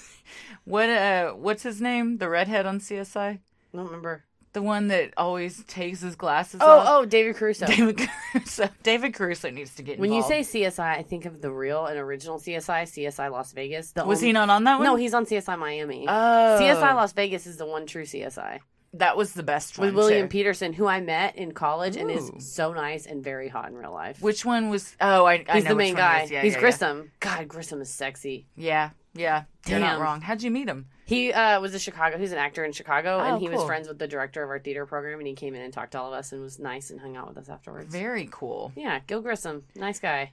What 0.64 0.88
uh 0.90 1.30
what's 1.34 1.62
his 1.62 1.80
name? 1.80 2.18
The 2.18 2.28
redhead 2.28 2.66
on 2.66 2.80
CSI? 2.80 3.16
I 3.38 3.38
don't 3.72 3.86
remember. 3.86 4.24
The 4.56 4.62
one 4.62 4.88
that 4.88 5.12
always 5.18 5.62
takes 5.64 6.00
his 6.00 6.16
glasses 6.16 6.62
Oh, 6.64 6.78
off. 6.78 6.86
oh, 6.88 7.04
David 7.04 7.36
Caruso. 7.36 7.66
David 7.76 8.00
Caruso. 8.32 8.70
David 8.82 9.12
Caruso 9.12 9.50
needs 9.50 9.74
to 9.74 9.82
get 9.82 9.98
When 9.98 10.10
you 10.14 10.22
say 10.22 10.40
CSI, 10.40 10.96
I 10.96 11.02
think 11.02 11.26
of 11.26 11.42
the 11.42 11.50
real 11.50 11.84
and 11.84 11.98
original 11.98 12.38
CSI, 12.38 12.84
CSI 12.84 13.30
Las 13.30 13.52
Vegas. 13.52 13.92
The 13.92 14.06
Was 14.06 14.22
he 14.22 14.32
not 14.32 14.48
on 14.48 14.64
that 14.64 14.76
one? 14.78 14.84
No, 14.86 14.96
he's 14.96 15.12
on 15.12 15.26
CSI 15.26 15.58
Miami. 15.58 16.06
Oh. 16.08 16.58
CSI 16.58 16.94
Las 16.94 17.12
Vegas 17.12 17.46
is 17.46 17.58
the 17.58 17.66
one 17.66 17.84
true 17.84 18.04
CSI. 18.04 18.60
that 18.94 19.14
was 19.14 19.34
the 19.34 19.42
best 19.42 19.78
one 19.78 19.88
With 19.88 19.94
William 19.94 20.26
too. 20.26 20.32
Petersen, 20.32 20.72
who 20.72 20.86
I 20.86 21.02
met 21.02 21.36
in 21.36 21.52
college 21.52 21.96
and 21.98 22.10
is 22.10 22.30
so 22.38 22.72
nice 22.72 23.04
and 23.04 23.22
very 23.22 23.48
hot 23.48 23.68
in 23.68 23.74
real 23.76 23.92
life. 23.92 24.22
Which 24.22 24.42
one 24.46 24.70
was? 24.70 24.96
Oh, 25.02 25.26
I, 25.26 25.44
I 25.50 25.56
He's 25.56 25.64
know 25.64 25.68
the 25.68 25.74
main 25.74 25.96
guy. 25.96 26.20
Yeah, 26.20 26.22
He's 26.22 26.30
yeah, 26.32 26.44
yeah. 26.46 26.58
Grissom. 26.60 27.10
God, 27.20 27.46
Grissom 27.46 27.82
is 27.82 27.90
sexy. 27.90 28.46
Yeah, 28.56 28.92
yeah. 29.12 29.42
You're 29.66 29.80
not 29.80 29.92
Damn. 29.96 30.00
wrong. 30.00 30.20
How'd 30.22 30.42
you 30.42 30.50
meet 30.50 30.66
him? 30.66 30.86
He 31.06 31.32
uh, 31.32 31.60
was 31.60 31.72
a 31.72 31.78
Chicago. 31.78 32.18
He's 32.18 32.32
an 32.32 32.38
actor 32.38 32.64
in 32.64 32.72
Chicago, 32.72 33.18
Oh, 33.18 33.24
and 33.24 33.40
he 33.40 33.48
was 33.48 33.62
friends 33.64 33.86
with 33.88 33.98
the 33.98 34.08
director 34.08 34.42
of 34.42 34.50
our 34.50 34.58
theater 34.58 34.84
program. 34.86 35.18
And 35.18 35.26
he 35.26 35.34
came 35.34 35.54
in 35.54 35.62
and 35.62 35.72
talked 35.72 35.92
to 35.92 36.00
all 36.00 36.12
of 36.12 36.18
us, 36.18 36.32
and 36.32 36.42
was 36.42 36.58
nice 36.58 36.90
and 36.90 37.00
hung 37.00 37.16
out 37.16 37.28
with 37.28 37.38
us 37.38 37.48
afterwards. 37.48 37.92
Very 37.92 38.28
cool. 38.30 38.72
Yeah, 38.76 38.98
Gil 39.06 39.22
Grissom, 39.22 39.62
nice 39.76 40.00
guy. 40.00 40.32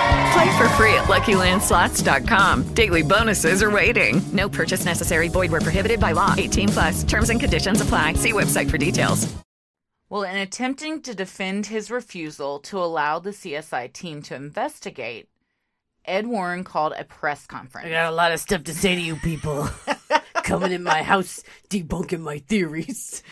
Play 0.31 0.57
for 0.57 0.69
free 0.69 0.93
at 0.93 1.05
LuckyLandSlots.com. 1.05 2.73
Daily 2.73 3.01
bonuses 3.01 3.63
are 3.63 3.71
waiting. 3.71 4.21
No 4.31 4.47
purchase 4.47 4.85
necessary. 4.85 5.27
Void 5.27 5.51
where 5.51 5.61
prohibited 5.61 5.99
by 5.99 6.13
law. 6.13 6.35
18 6.37 6.69
plus. 6.69 7.03
Terms 7.03 7.29
and 7.29 7.39
conditions 7.39 7.81
apply. 7.81 8.13
See 8.13 8.31
website 8.31 8.69
for 8.69 8.77
details. 8.77 9.33
Well, 10.09 10.23
in 10.23 10.35
attempting 10.35 11.01
to 11.03 11.15
defend 11.15 11.67
his 11.67 11.89
refusal 11.89 12.59
to 12.59 12.77
allow 12.77 13.19
the 13.19 13.29
CSI 13.29 13.93
team 13.93 14.21
to 14.23 14.35
investigate, 14.35 15.29
Ed 16.03 16.27
Warren 16.27 16.65
called 16.65 16.93
a 16.97 17.05
press 17.05 17.45
conference. 17.45 17.87
I 17.87 17.91
got 17.91 18.11
a 18.11 18.15
lot 18.15 18.33
of 18.33 18.41
stuff 18.41 18.65
to 18.65 18.73
say 18.73 18.95
to 18.95 19.01
you 19.01 19.15
people. 19.15 19.69
Coming 20.43 20.73
in 20.73 20.83
my 20.83 21.01
house, 21.01 21.43
debunking 21.69 22.19
my 22.19 22.39
theories. 22.39 23.23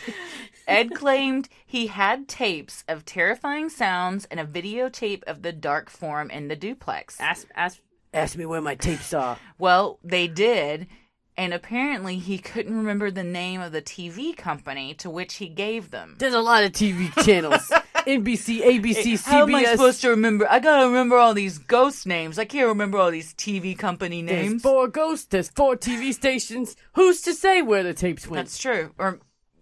Ed 0.70 0.94
claimed 0.94 1.50
he 1.66 1.88
had 1.88 2.28
tapes 2.28 2.84
of 2.88 3.06
terrifying 3.06 3.70
sounds 3.70 4.26
and 4.32 4.40
a 4.40 4.46
videotape 4.46 5.24
of 5.24 5.42
the 5.42 5.52
dark 5.52 5.90
form 5.90 6.30
in 6.30 6.48
the 6.48 6.56
duplex. 6.56 7.20
Ask, 7.20 7.48
ask, 7.56 7.80
ask 8.14 8.38
me 8.38 8.46
where 8.46 8.62
my 8.62 8.76
tapes 8.76 9.14
are. 9.14 9.38
Well, 9.58 10.00
they 10.04 10.28
did, 10.28 10.88
and 11.36 11.54
apparently 11.54 12.18
he 12.18 12.38
couldn't 12.38 12.76
remember 12.78 13.12
the 13.12 13.24
name 13.24 13.60
of 13.62 13.72
the 13.72 13.82
TV 13.82 14.36
company 14.36 14.94
to 14.96 15.10
which 15.10 15.36
he 15.36 15.50
gave 15.50 15.92
them. 15.92 16.16
There's 16.18 16.34
a 16.34 16.40
lot 16.42 16.64
of 16.64 16.72
TV 16.72 17.12
channels. 17.26 17.70
NBC, 18.08 18.62
ABC, 18.62 19.04
CBS. 19.04 19.26
How 19.26 19.44
am 19.44 19.56
I 19.56 19.66
supposed 19.66 20.02
to 20.02 20.10
remember? 20.10 20.48
I 20.50 20.60
gotta 20.60 20.88
remember 20.88 21.18
all 21.18 21.34
these 21.34 21.58
ghost 21.58 22.08
names. 22.08 22.40
I 22.40 22.46
can't 22.46 22.68
remember 22.68 22.98
all 22.98 23.12
these 23.12 23.34
TV 23.34 23.78
company 23.78 24.22
There's 24.22 24.50
names. 24.50 24.62
four 24.62 24.88
ghosts. 24.88 25.26
There's 25.28 25.50
four 25.50 25.76
TV 25.76 26.14
stations. 26.14 26.76
Who's 26.94 27.22
to 27.24 27.34
say 27.34 27.62
where 27.62 27.84
the 27.84 27.94
tapes 27.94 28.28
went? 28.28 28.46
That's 28.46 28.58
true. 28.58 28.94
Or 28.98 29.20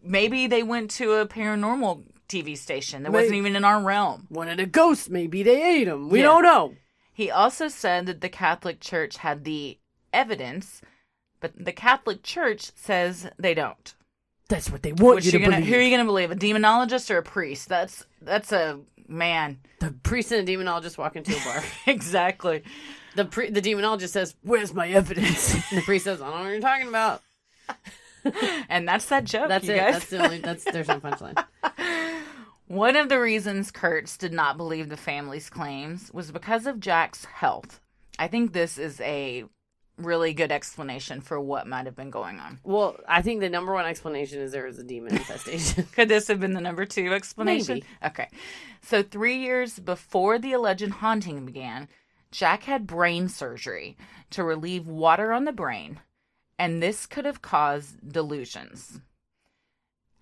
maybe 0.08 0.48
they 0.48 0.64
went 0.64 0.92
to 0.92 1.14
a 1.14 1.28
paranormal 1.28 2.04
TV 2.30 2.58
station 2.58 3.04
that 3.04 3.12
May- 3.12 3.20
wasn't 3.20 3.36
even 3.36 3.56
in 3.56 3.64
our 3.64 3.82
realm. 3.82 4.26
One 4.30 4.50
of 4.50 4.58
the 4.58 4.66
ghosts. 4.66 5.10
Maybe 5.10 5.44
they 5.44 5.64
ate 5.80 5.86
them. 5.86 6.10
We 6.10 6.20
Yeah. 6.20 6.26
don't 6.26 6.44
know. 6.44 6.76
He 7.14 7.32
also 7.32 7.68
said 7.68 8.06
that 8.06 8.22
the 8.22 8.30
Catholic 8.30 8.80
Church 8.80 9.18
had 9.18 9.44
the 9.44 9.78
evidence, 10.14 10.82
but 11.40 11.52
the 11.58 11.72
Catholic 11.72 12.22
Church 12.24 12.72
says 12.76 13.30
they 13.40 13.54
don't. 13.54 13.94
That's 14.50 14.70
what 14.70 14.84
they 14.84 14.94
want 14.94 15.16
Which 15.18 15.26
you 15.26 15.32
to 15.32 15.40
gonna, 15.40 15.58
believe. 15.58 15.68
who 15.68 15.76
are 15.76 15.82
you 15.82 15.90
going 15.90 16.00
to 16.00 16.06
believe? 16.06 16.32
A 16.32 16.36
demonologist 16.36 17.10
or 17.12 17.18
a 17.18 17.24
priest? 17.24 17.68
That's 17.70 18.06
that's 18.22 18.52
a 18.52 18.80
man. 19.08 19.60
The 19.80 19.92
priest 19.92 20.32
and 20.32 20.48
the 20.48 20.56
demonologist 20.56 20.98
walk 20.98 21.16
into 21.16 21.36
a 21.36 21.44
bar. 21.44 21.64
exactly. 21.88 22.64
The 23.16 23.26
pre- 23.26 23.50
the 23.50 23.62
demonologist 23.62 24.10
says, 24.10 24.36
"Where's 24.44 24.74
my 24.74 24.88
evidence?" 24.90 25.54
and 25.72 25.80
the 25.80 25.82
priest 25.84 26.06
says, 26.06 26.22
"I 26.22 26.26
don't 26.30 26.38
know 26.38 26.44
what 26.44 26.52
you're 26.52 26.62
talking 26.62 26.88
about." 26.88 27.22
and 28.70 28.88
that's 28.88 29.06
that 29.08 29.26
joke. 29.26 29.50
That's 29.50 29.66
you 29.66 29.74
it. 29.74 29.78
guys. 29.78 29.94
That's 29.94 30.10
the 30.10 30.24
only. 30.24 30.40
That's 30.40 30.64
there's 30.64 30.88
no 30.88 31.00
punchline. 31.00 31.44
One 32.68 32.98
of 32.98 33.08
the 33.08 33.20
reasons 33.20 33.72
Kurtz 33.72 34.18
did 34.18 34.34
not 34.34 34.58
believe 34.58 34.90
the 34.90 34.98
family's 34.98 35.50
claims 35.50 36.12
was 36.14 36.32
because 36.32 36.68
of 36.68 36.80
Jack's 36.80 37.24
health. 37.26 37.80
I 38.20 38.28
think 38.28 38.52
this 38.52 38.78
is 38.78 39.00
a 39.02 39.46
really 39.98 40.34
good 40.34 40.52
explanation 40.52 41.22
for 41.22 41.40
what 41.40 41.68
might 41.68 41.86
have 41.86 41.96
been 41.96 42.10
going 42.10 42.40
on. 42.40 42.60
Well, 42.64 42.98
I 43.08 43.22
think 43.22 43.40
the 43.40 43.50
number 43.50 43.74
one 43.74 43.86
explanation 43.86 44.42
is 44.42 44.52
there 44.52 44.66
was 44.66 44.80
a 44.80 44.84
demon 44.84 45.16
infestation. 45.16 45.86
Could 45.94 46.10
this 46.10 46.28
have 46.28 46.40
been 46.40 46.54
the 46.54 46.62
number 46.62 46.86
two 46.86 47.14
explanation? 47.14 47.76
Maybe. 47.76 47.88
Okay. 48.06 48.30
So, 48.82 49.02
three 49.02 49.38
years 49.38 49.80
before 49.80 50.38
the 50.38 50.54
alleged 50.54 50.90
haunting 50.90 51.46
began, 51.46 51.88
Jack 52.32 52.64
had 52.64 52.86
brain 52.86 53.30
surgery 53.30 53.98
to 54.32 54.44
relieve 54.44 54.88
water 54.88 55.32
on 55.32 55.46
the 55.46 55.52
brain, 55.52 56.00
and 56.60 56.82
this 56.82 57.06
could 57.06 57.26
have 57.26 57.42
caused 57.42 58.12
delusions. 58.12 59.00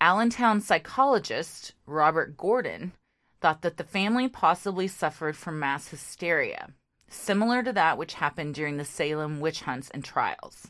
Allentown 0.00 0.60
psychologist 0.60 1.72
Robert 1.86 2.36
Gordon 2.36 2.92
thought 3.40 3.62
that 3.62 3.76
the 3.76 3.84
family 3.84 4.28
possibly 4.28 4.88
suffered 4.88 5.36
from 5.36 5.58
mass 5.58 5.88
hysteria, 5.88 6.70
similar 7.08 7.62
to 7.62 7.72
that 7.72 7.96
which 7.96 8.14
happened 8.14 8.54
during 8.54 8.76
the 8.76 8.84
Salem 8.84 9.40
witch 9.40 9.62
hunts 9.62 9.90
and 9.90 10.04
trials. 10.04 10.68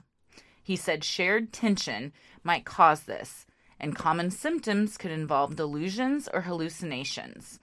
He 0.62 0.76
said 0.76 1.04
shared 1.04 1.52
tension 1.52 2.12
might 2.42 2.64
cause 2.64 3.02
this, 3.02 3.46
and 3.78 3.94
common 3.94 4.30
symptoms 4.30 4.96
could 4.96 5.10
involve 5.10 5.56
delusions 5.56 6.28
or 6.32 6.42
hallucinations. 6.42 7.60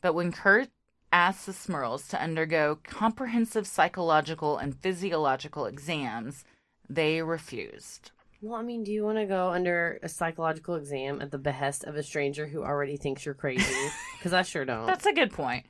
But 0.00 0.14
when 0.14 0.32
Kurt 0.32 0.68
asked 1.12 1.46
the 1.46 1.52
Smurls 1.52 2.08
to 2.08 2.20
undergo 2.20 2.78
comprehensive 2.84 3.66
psychological 3.66 4.56
and 4.56 4.76
physiological 4.76 5.66
exams, 5.66 6.44
they 6.88 7.22
refused. 7.22 8.10
well, 8.40 8.58
I 8.58 8.62
mean, 8.62 8.84
do 8.84 8.92
you 8.92 9.04
want 9.04 9.18
to 9.18 9.26
go 9.26 9.50
under 9.50 9.98
a 10.02 10.08
psychological 10.08 10.74
exam 10.74 11.22
at 11.22 11.30
the 11.30 11.38
behest 11.38 11.84
of 11.84 11.96
a 11.96 12.02
stranger 12.02 12.46
who 12.46 12.62
already 12.62 12.96
thinks 12.96 13.24
you're 13.24 13.34
crazy? 13.34 13.74
Because 14.18 14.32
I 14.32 14.42
sure 14.42 14.64
don't. 14.64 14.86
That's 14.86 15.06
a 15.06 15.12
good 15.12 15.32
point. 15.32 15.66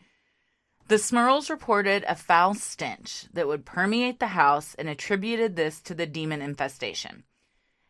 The 0.89 0.97
Smurls 0.97 1.49
reported 1.49 2.05
a 2.07 2.15
foul 2.15 2.53
stench 2.53 3.25
that 3.33 3.47
would 3.49 3.65
permeate 3.65 4.21
the 4.21 4.27
house 4.27 4.75
and 4.75 4.91
attributed 4.91 5.57
this 5.57 5.81
to 5.81 5.95
the 5.95 6.05
demon 6.05 6.43
infestation. 6.43 7.25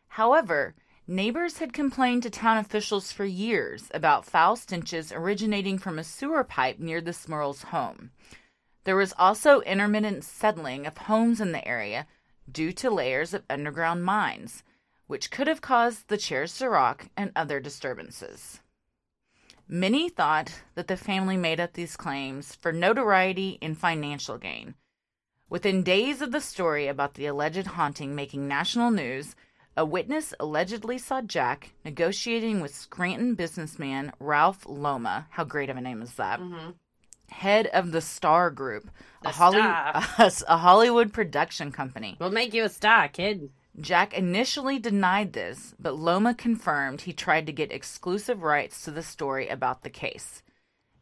However, 0.07 0.73
neighbors 1.05 1.57
had 1.57 1.73
complained 1.73 2.23
to 2.23 2.29
town 2.29 2.57
officials 2.57 3.11
for 3.11 3.25
years 3.25 3.89
about 3.93 4.23
foul 4.25 4.55
stenches 4.55 5.11
originating 5.11 5.77
from 5.77 5.99
a 5.99 6.03
sewer 6.03 6.45
pipe 6.45 6.79
near 6.79 7.01
the 7.01 7.11
Smurls' 7.11 7.65
home. 7.65 8.11
There 8.85 8.95
was 8.95 9.13
also 9.17 9.59
intermittent 9.61 10.23
settling 10.23 10.85
of 10.85 10.97
homes 10.97 11.41
in 11.41 11.51
the 11.51 11.67
area 11.67 12.07
due 12.51 12.71
to 12.73 12.89
layers 12.89 13.33
of 13.33 13.43
underground 13.49 14.03
mines, 14.03 14.63
which 15.07 15.31
could 15.31 15.47
have 15.47 15.61
caused 15.61 16.07
the 16.07 16.17
chairs 16.17 16.57
to 16.57 16.69
rock 16.69 17.07
and 17.15 17.31
other 17.35 17.59
disturbances. 17.59 18.61
Many 19.67 20.09
thought 20.09 20.61
that 20.75 20.87
the 20.87 20.97
family 20.97 21.37
made 21.37 21.59
up 21.59 21.73
these 21.73 21.95
claims 21.95 22.55
for 22.55 22.71
notoriety 22.71 23.57
and 23.61 23.77
financial 23.77 24.37
gain. 24.37 24.75
Within 25.49 25.83
days 25.83 26.21
of 26.21 26.31
the 26.31 26.41
story 26.41 26.87
about 26.87 27.13
the 27.13 27.27
alleged 27.27 27.67
haunting 27.67 28.15
making 28.15 28.47
national 28.47 28.91
news, 28.91 29.35
a 29.75 29.85
witness 29.85 30.33
allegedly 30.39 30.97
saw 30.97 31.21
Jack 31.21 31.71
negotiating 31.83 32.59
with 32.59 32.75
Scranton 32.75 33.35
businessman 33.35 34.11
Ralph 34.19 34.65
Loma. 34.67 35.27
How 35.31 35.43
great 35.43 35.69
of 35.69 35.77
a 35.77 35.81
name 35.81 36.01
is 36.01 36.13
that? 36.15 36.39
Mm-hmm. 36.39 36.71
Head 37.33 37.67
of 37.67 37.91
the 37.91 38.01
Star 38.01 38.49
Group, 38.49 38.89
a, 39.23 39.31
Holly- 39.31 39.59
a 40.47 40.57
Hollywood 40.57 41.11
production 41.11 41.71
company. 41.71 42.15
We'll 42.19 42.31
make 42.31 42.53
you 42.53 42.63
a 42.63 42.69
star, 42.69 43.07
kid. 43.07 43.49
Jack 43.79 44.13
initially 44.13 44.77
denied 44.77 45.33
this, 45.33 45.73
but 45.79 45.97
Loma 45.97 46.35
confirmed 46.35 47.01
he 47.01 47.13
tried 47.13 47.47
to 47.47 47.51
get 47.51 47.71
exclusive 47.71 48.43
rights 48.43 48.83
to 48.83 48.91
the 48.91 49.01
story 49.01 49.47
about 49.47 49.81
the 49.81 49.89
case. 49.89 50.43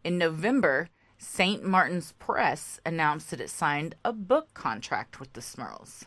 In 0.03 0.17
November, 0.17 0.89
St. 1.17 1.63
Martin's 1.63 2.13
Press 2.13 2.79
announced 2.85 3.29
that 3.29 3.41
it 3.41 3.49
signed 3.49 3.95
a 4.05 4.13
book 4.13 4.53
contract 4.53 5.19
with 5.19 5.33
the 5.33 5.41
Smurls. 5.41 6.05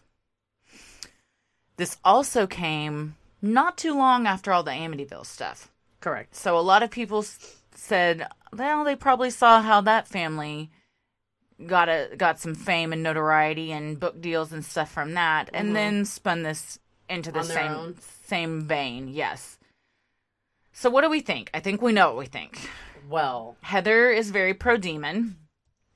This 1.76 1.98
also 2.04 2.46
came 2.46 3.16
not 3.42 3.76
too 3.76 3.94
long 3.94 4.26
after 4.26 4.52
all 4.52 4.62
the 4.62 4.70
Amityville 4.70 5.26
stuff. 5.26 5.70
Correct. 6.00 6.34
So 6.34 6.58
a 6.58 6.60
lot 6.60 6.82
of 6.82 6.90
people 6.90 7.24
said, 7.76 8.26
well, 8.52 8.84
they 8.84 8.96
probably 8.96 9.30
saw 9.30 9.60
how 9.62 9.80
that 9.82 10.06
family 10.08 10.70
got 11.66 11.88
a 11.88 12.10
got 12.16 12.40
some 12.40 12.54
fame 12.54 12.92
and 12.92 13.02
notoriety 13.02 13.70
and 13.72 13.98
book 14.00 14.20
deals 14.20 14.52
and 14.52 14.64
stuff 14.64 14.90
from 14.90 15.14
that, 15.14 15.48
and 15.54 15.70
Mhm. 15.70 15.74
then 15.74 16.04
spun 16.04 16.42
this 16.42 16.78
into 17.08 17.30
the 17.30 17.42
same 17.44 17.72
own. 17.72 17.98
same 18.26 18.62
vein. 18.62 19.08
Yes. 19.08 19.58
So 20.72 20.90
what 20.90 21.02
do 21.02 21.10
we 21.10 21.20
think? 21.20 21.50
I 21.54 21.60
think 21.60 21.80
we 21.80 21.92
know 21.92 22.08
what 22.08 22.16
we 22.18 22.26
think. 22.26 22.68
Well, 23.08 23.56
Heather 23.62 24.10
is 24.10 24.30
very 24.30 24.54
pro 24.54 24.76
demon, 24.76 25.36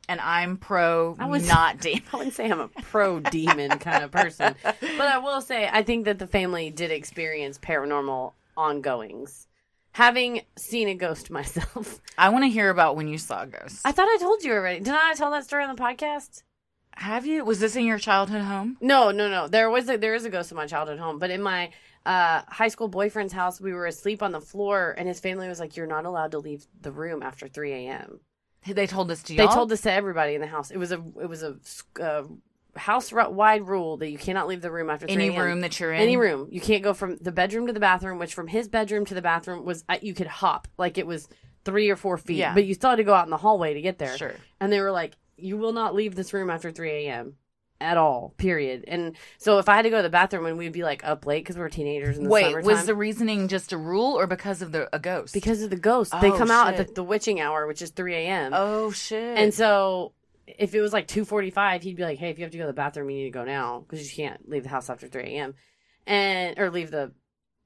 and 0.08 0.20
I'm 0.20 0.56
pro 0.58 1.16
I 1.18 1.26
would 1.26 1.44
not 1.46 1.78
demon. 1.80 2.02
I 2.12 2.16
wouldn't 2.16 2.34
say 2.34 2.50
I'm 2.50 2.60
a 2.60 2.68
pro 2.68 3.18
demon 3.18 3.78
kind 3.80 4.04
of 4.04 4.12
person, 4.12 4.54
but 4.62 5.00
I 5.00 5.18
will 5.18 5.40
say 5.40 5.68
I 5.72 5.82
think 5.82 6.04
that 6.04 6.18
the 6.20 6.26
family 6.28 6.70
did 6.70 6.90
experience 6.92 7.58
paranormal 7.58 8.32
ongoings. 8.56 9.46
Having 9.92 10.42
seen 10.56 10.88
a 10.88 10.94
ghost 10.94 11.30
myself, 11.38 12.00
I 12.16 12.28
want 12.28 12.44
to 12.44 12.48
hear 12.50 12.70
about 12.70 12.96
when 12.96 13.08
you 13.08 13.18
saw 13.18 13.42
a 13.42 13.46
ghost. 13.46 13.80
I 13.84 13.92
thought 13.92 14.08
I 14.08 14.18
told 14.20 14.42
you 14.44 14.52
already. 14.52 14.80
Did 14.80 14.94
I 14.94 15.14
tell 15.14 15.30
that 15.32 15.44
story 15.44 15.64
on 15.64 15.74
the 15.74 15.80
podcast? 15.82 16.42
Have 16.94 17.26
you? 17.26 17.44
Was 17.44 17.60
this 17.60 17.76
in 17.76 17.84
your 17.84 17.98
childhood 17.98 18.42
home? 18.42 18.76
No, 18.80 19.10
no, 19.10 19.28
no. 19.28 19.46
There 19.48 19.70
was 19.70 19.88
a, 19.88 19.96
there 19.96 20.14
is 20.14 20.24
a 20.24 20.30
ghost 20.30 20.50
in 20.50 20.56
my 20.56 20.66
childhood 20.66 20.98
home, 20.98 21.18
but 21.18 21.30
in 21.30 21.40
my 21.42 21.70
uh, 22.04 22.42
high 22.48 22.68
school 22.68 22.88
boyfriend's 22.88 23.32
house, 23.32 23.60
we 23.60 23.72
were 23.72 23.86
asleep 23.86 24.22
on 24.22 24.32
the 24.32 24.40
floor, 24.40 24.94
and 24.98 25.06
his 25.06 25.20
family 25.20 25.48
was 25.48 25.60
like, 25.60 25.76
"You're 25.76 25.86
not 25.86 26.06
allowed 26.06 26.32
to 26.32 26.38
leave 26.38 26.66
the 26.80 26.90
room 26.90 27.22
after 27.22 27.46
3 27.46 27.72
a.m." 27.72 28.20
They 28.66 28.86
told 28.88 29.08
this 29.08 29.22
to 29.24 29.36
They 29.36 29.44
y'all? 29.44 29.52
told 29.54 29.68
this 29.68 29.82
to 29.82 29.92
everybody 29.92 30.34
in 30.34 30.40
the 30.40 30.46
house. 30.48 30.70
It 30.72 30.78
was 30.78 30.90
a 30.90 31.02
it 31.20 31.28
was 31.28 31.42
a 31.44 31.56
uh, 32.02 32.24
house 32.78 33.12
wide 33.12 33.66
rule 33.68 33.96
that 33.98 34.08
you 34.10 34.18
cannot 34.18 34.48
leave 34.48 34.60
the 34.62 34.70
room 34.70 34.88
after 34.90 35.06
3 35.06 35.14
Any 35.14 35.38
room 35.38 35.60
that 35.60 35.78
you're 35.78 35.92
in? 35.92 36.00
Any 36.00 36.16
room. 36.16 36.48
You 36.50 36.60
can't 36.60 36.82
go 36.82 36.94
from 36.94 37.16
the 37.18 37.32
bedroom 37.32 37.66
to 37.66 37.72
the 37.72 37.80
bathroom, 37.80 38.18
which 38.18 38.34
from 38.34 38.46
his 38.48 38.68
bedroom 38.68 39.04
to 39.06 39.14
the 39.14 39.22
bathroom 39.22 39.64
was 39.64 39.84
uh, 39.88 39.98
you 40.00 40.14
could 40.14 40.26
hop 40.28 40.68
like 40.78 40.98
it 40.98 41.06
was 41.06 41.28
three 41.64 41.90
or 41.90 41.96
four 41.96 42.16
feet, 42.16 42.36
Yeah. 42.38 42.54
but 42.54 42.64
you 42.64 42.74
still 42.74 42.90
had 42.90 42.96
to 42.96 43.04
go 43.04 43.12
out 43.14 43.24
in 43.26 43.30
the 43.30 43.36
hallway 43.36 43.74
to 43.74 43.82
get 43.82 43.98
there. 43.98 44.16
Sure. 44.16 44.34
And 44.60 44.72
they 44.72 44.80
were 44.80 44.90
like, 44.92 45.16
"You 45.36 45.56
will 45.58 45.72
not 45.72 45.94
leave 45.94 46.14
this 46.14 46.32
room 46.32 46.48
after 46.50 46.70
3 46.70 46.90
a.m." 47.06 47.34
At 47.80 47.96
all, 47.96 48.34
period. 48.38 48.84
And 48.88 49.16
so 49.38 49.58
if 49.60 49.68
I 49.68 49.76
had 49.76 49.82
to 49.82 49.90
go 49.90 49.98
to 49.98 50.02
the 50.02 50.08
bathroom 50.10 50.46
and 50.46 50.58
we'd 50.58 50.72
be 50.72 50.82
like 50.82 51.04
up 51.04 51.24
late 51.26 51.44
because 51.44 51.54
we 51.54 51.60
were 51.62 51.68
teenagers 51.68 52.18
in 52.18 52.24
the 52.24 52.28
Wait, 52.30 52.46
summertime, 52.46 52.66
was 52.66 52.86
the 52.86 52.94
reasoning 52.96 53.46
just 53.46 53.72
a 53.72 53.76
rule 53.78 54.18
or 54.18 54.26
because 54.26 54.62
of 54.62 54.72
the 54.72 54.88
a 54.92 54.98
ghost? 54.98 55.32
because 55.32 55.62
of 55.62 55.70
the 55.70 55.76
ghost. 55.76 56.12
they 56.20 56.32
Oh, 56.32 56.36
come 56.36 56.50
out 56.50 56.74
at 56.74 56.88
the, 56.88 56.92
the 56.94 57.02
witching 57.04 57.40
hour, 57.40 57.68
which 57.68 57.80
is 57.80 57.90
3 57.90 58.14
a.m. 58.16 58.50
Oh 58.52 58.90
shit! 58.90 59.38
And 59.38 59.54
so 59.54 60.12
if 60.58 60.74
it 60.74 60.80
was 60.80 60.92
like 60.92 61.06
2:45, 61.08 61.82
he'd 61.82 61.96
be 61.96 62.02
like, 62.04 62.18
"Hey, 62.18 62.30
if 62.30 62.38
you 62.38 62.44
have 62.44 62.52
to 62.52 62.58
go 62.58 62.64
to 62.64 62.68
the 62.68 62.72
bathroom, 62.72 63.10
you 63.10 63.18
need 63.18 63.24
to 63.24 63.30
go 63.30 63.44
now 63.44 63.80
because 63.80 64.08
you 64.10 64.24
can't 64.24 64.48
leave 64.48 64.62
the 64.62 64.68
house 64.68 64.88
after 64.88 65.06
3 65.08 65.22
a.m. 65.24 65.54
and 66.06 66.58
or 66.58 66.70
leave 66.70 66.90
the 66.90 67.12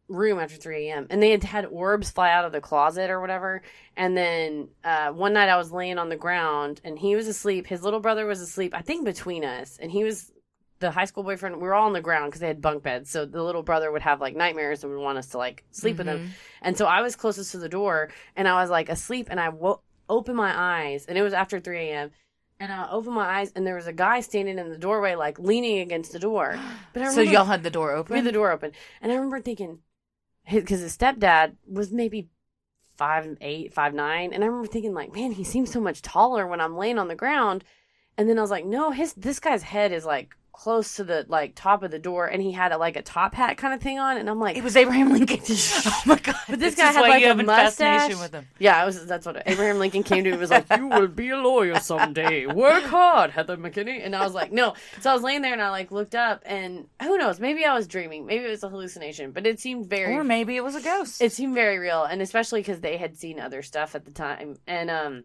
room 0.09 0.39
after 0.39 0.57
3 0.57 0.89
a.m." 0.89 1.07
And 1.11 1.22
they 1.22 1.30
had 1.30 1.45
had 1.45 1.66
orbs 1.66 2.11
fly 2.11 2.30
out 2.30 2.45
of 2.45 2.53
the 2.53 2.61
closet 2.61 3.11
or 3.11 3.20
whatever. 3.20 3.62
And 3.97 4.16
then 4.16 4.68
uh, 4.85 5.11
one 5.12 5.33
night 5.33 5.49
I 5.49 5.57
was 5.57 5.70
laying 5.72 5.99
on 5.99 6.09
the 6.09 6.16
ground 6.16 6.80
and 6.85 6.99
he 6.99 7.14
was 7.16 7.28
asleep. 7.28 7.66
His 7.66 7.83
little 7.83 8.01
brother 8.01 8.26
was 8.26 8.41
asleep, 8.41 8.74
I 8.74 8.83
think 8.83 9.05
between 9.05 9.45
us, 9.45 9.78
and 9.80 9.91
he 9.91 10.05
was 10.05 10.33
the 10.80 10.91
high 10.91 11.05
school 11.05 11.22
boyfriend. 11.22 11.57
We 11.57 11.62
were 11.62 11.74
all 11.74 11.87
on 11.87 11.93
the 11.93 12.01
ground 12.01 12.30
because 12.30 12.41
they 12.41 12.49
had 12.49 12.61
bunk 12.61 12.83
beds. 12.83 13.09
So 13.09 13.24
the 13.24 13.43
little 13.43 13.62
brother 13.62 13.93
would 13.93 14.03
have 14.03 14.20
like 14.20 14.35
nightmares 14.35 14.83
and 14.83 14.93
would 14.93 15.01
want 15.01 15.18
us 15.18 15.28
to 15.28 15.39
like 15.39 15.62
sleep 15.70 15.99
with 15.99 16.09
Mhm. 16.09 16.16
him. 16.18 16.35
And 16.61 16.76
so 16.76 16.87
I 16.87 17.03
was 17.03 17.14
closest 17.14 17.53
to 17.53 17.59
the 17.59 17.68
door 17.68 18.11
and 18.35 18.49
I 18.49 18.61
was 18.61 18.68
like 18.68 18.89
asleep 18.89 19.28
and 19.30 19.39
I 19.39 19.51
wo- 19.51 19.80
opened 20.09 20.37
my 20.37 20.53
eyes 20.53 21.07
and 21.07 21.16
it 21.16 21.22
was 21.22 21.33
after 21.33 21.61
3 21.61 21.78
a.m. 21.91 22.11
And 22.63 22.73
I 22.73 22.89
opened 22.93 23.17
my 23.17 23.41
eyes 23.41 23.51
and 23.57 23.67
there 23.67 23.75
was 23.75 23.89
a 23.89 23.93
guy 23.93 24.21
standing 24.21 24.57
in 24.57 24.71
the 24.71 24.79
doorway, 24.79 25.17
like 25.17 25.41
leaning 25.41 25.81
against 25.81 26.13
the 26.13 26.21
door. 26.21 26.57
But 26.93 27.03
I 27.03 27.07
remember, 27.07 27.25
so 27.25 27.33
y'all 27.33 27.45
had 27.47 27.65
the 27.65 27.71
door 27.71 27.91
open. 27.91 28.13
we 28.13 28.19
had 28.19 28.27
the 28.27 28.31
door 28.31 28.53
open. 28.53 28.71
And 29.01 29.11
I 29.11 29.17
remember 29.17 29.41
thinking, 29.41 29.81
because 30.49 30.79
his, 30.79 30.97
stepdad 30.97 31.57
was 31.67 31.91
maybe 31.91 32.29
five 32.97 33.37
eight, 33.41 33.75
five 33.75 33.95
nine, 33.95 34.33
and 34.33 34.45
I 34.45 34.47
remember 34.47 34.69
thinking 34.69 34.95
like, 34.95 35.13
man, 35.13 35.33
he 35.33 35.43
seems 35.43 35.73
so 35.73 35.81
much 35.81 36.03
taller 36.03 36.47
when 36.47 36.61
I'm 36.61 36.77
laying 36.77 36.99
on 37.01 37.09
the 37.09 37.17
ground. 37.17 37.65
And 38.17 38.29
then 38.29 38.39
I 38.39 38.43
was 38.43 38.51
like, 38.53 38.65
no, 38.65 38.93
his 38.93 39.15
this 39.15 39.41
guy's 39.41 39.65
head 39.65 39.91
is 39.91 40.05
like 40.05 40.37
close 40.53 40.96
to 40.96 41.05
the 41.05 41.24
like 41.28 41.55
top 41.55 41.82
of 41.82 41.90
the 41.90 41.98
door, 41.98 42.26
and 42.26 42.42
he 42.42 42.53
had 42.53 42.72
a, 42.72 42.78
like 42.78 42.96
a 42.96 43.03
top 43.03 43.34
hat 43.34 43.57
kind 43.57 43.74
of 43.74 43.80
thing 43.80 43.98
on, 43.98 44.16
and 44.18 44.28
I'm 44.28 44.38
like, 44.38 44.57
It 44.57 44.62
was 44.64 44.76
Abraham 44.76 45.11
Lincoln. 45.12 45.40
oh 45.48 46.03
my 46.07 46.18
god! 46.18 46.36
But 46.48 46.59
this, 46.61 46.74
This 46.74 46.84
guy 46.84 46.92
had 46.92 47.00
like 47.00 47.22
a 47.22 47.28
have 47.28 47.40
a 47.40 47.44
fascination 47.44 48.11
mustache. 48.18 48.22
with 48.22 48.34
him. 48.34 48.46
Yeah, 48.59 48.82
it 48.82 48.86
was. 48.86 49.07
That's 49.07 49.26
what 49.26 49.42
Abraham 49.46 49.78
Lincoln 49.78 50.03
came 50.03 50.24
to. 50.24 50.30
me 50.30 50.36
was 50.36 50.50
like, 50.50 50.66
"You 50.76 50.88
will 50.88 51.09
be 51.09 51.30
a 51.30 51.36
lawyer 51.36 51.78
someday. 51.80 52.46
Work 52.46 52.84
hard, 52.84 53.30
Heather 53.30 53.57
McKinney." 53.57 54.05
And 54.05 54.14
I 54.14 54.24
was 54.24 54.34
like, 54.34 54.53
"No." 54.53 54.74
So 55.00 55.11
I 55.11 55.14
was 55.14 55.22
laying 55.22 55.42
there 55.42 55.53
and 55.53 55.62
I 55.62 55.70
like 55.70 55.90
looked 55.90 56.14
up, 56.14 56.42
and 56.46 56.86
who 57.00 57.18
knows? 57.18 57.40
Maybe 57.40 57.64
I 57.64 57.74
was 57.74 57.86
dreaming. 57.86 58.26
Maybe 58.26 58.44
it 58.44 58.50
was 58.50 58.62
a 58.62 58.68
hallucination. 58.68 59.32
But 59.32 59.46
it 59.46 59.59
seemed 59.61 59.86
very, 59.88 60.14
Or 60.14 60.24
maybe 60.24 60.57
it 60.57 60.64
was 60.64 60.74
a 60.74 60.80
ghost. 60.82 61.22
it 61.22 61.32
seemed 61.32 61.55
very 61.55 61.78
real, 61.78 62.05
and 62.05 62.20
especially 62.22 62.61
because 62.61 62.80
they 62.80 62.96
had 62.96 63.16
seen 63.16 63.40
other 63.40 63.62
stuff 63.62 63.94
at 63.94 64.05
the 64.05 64.11
time. 64.11 64.57
And 64.66 64.90
um, 64.90 65.24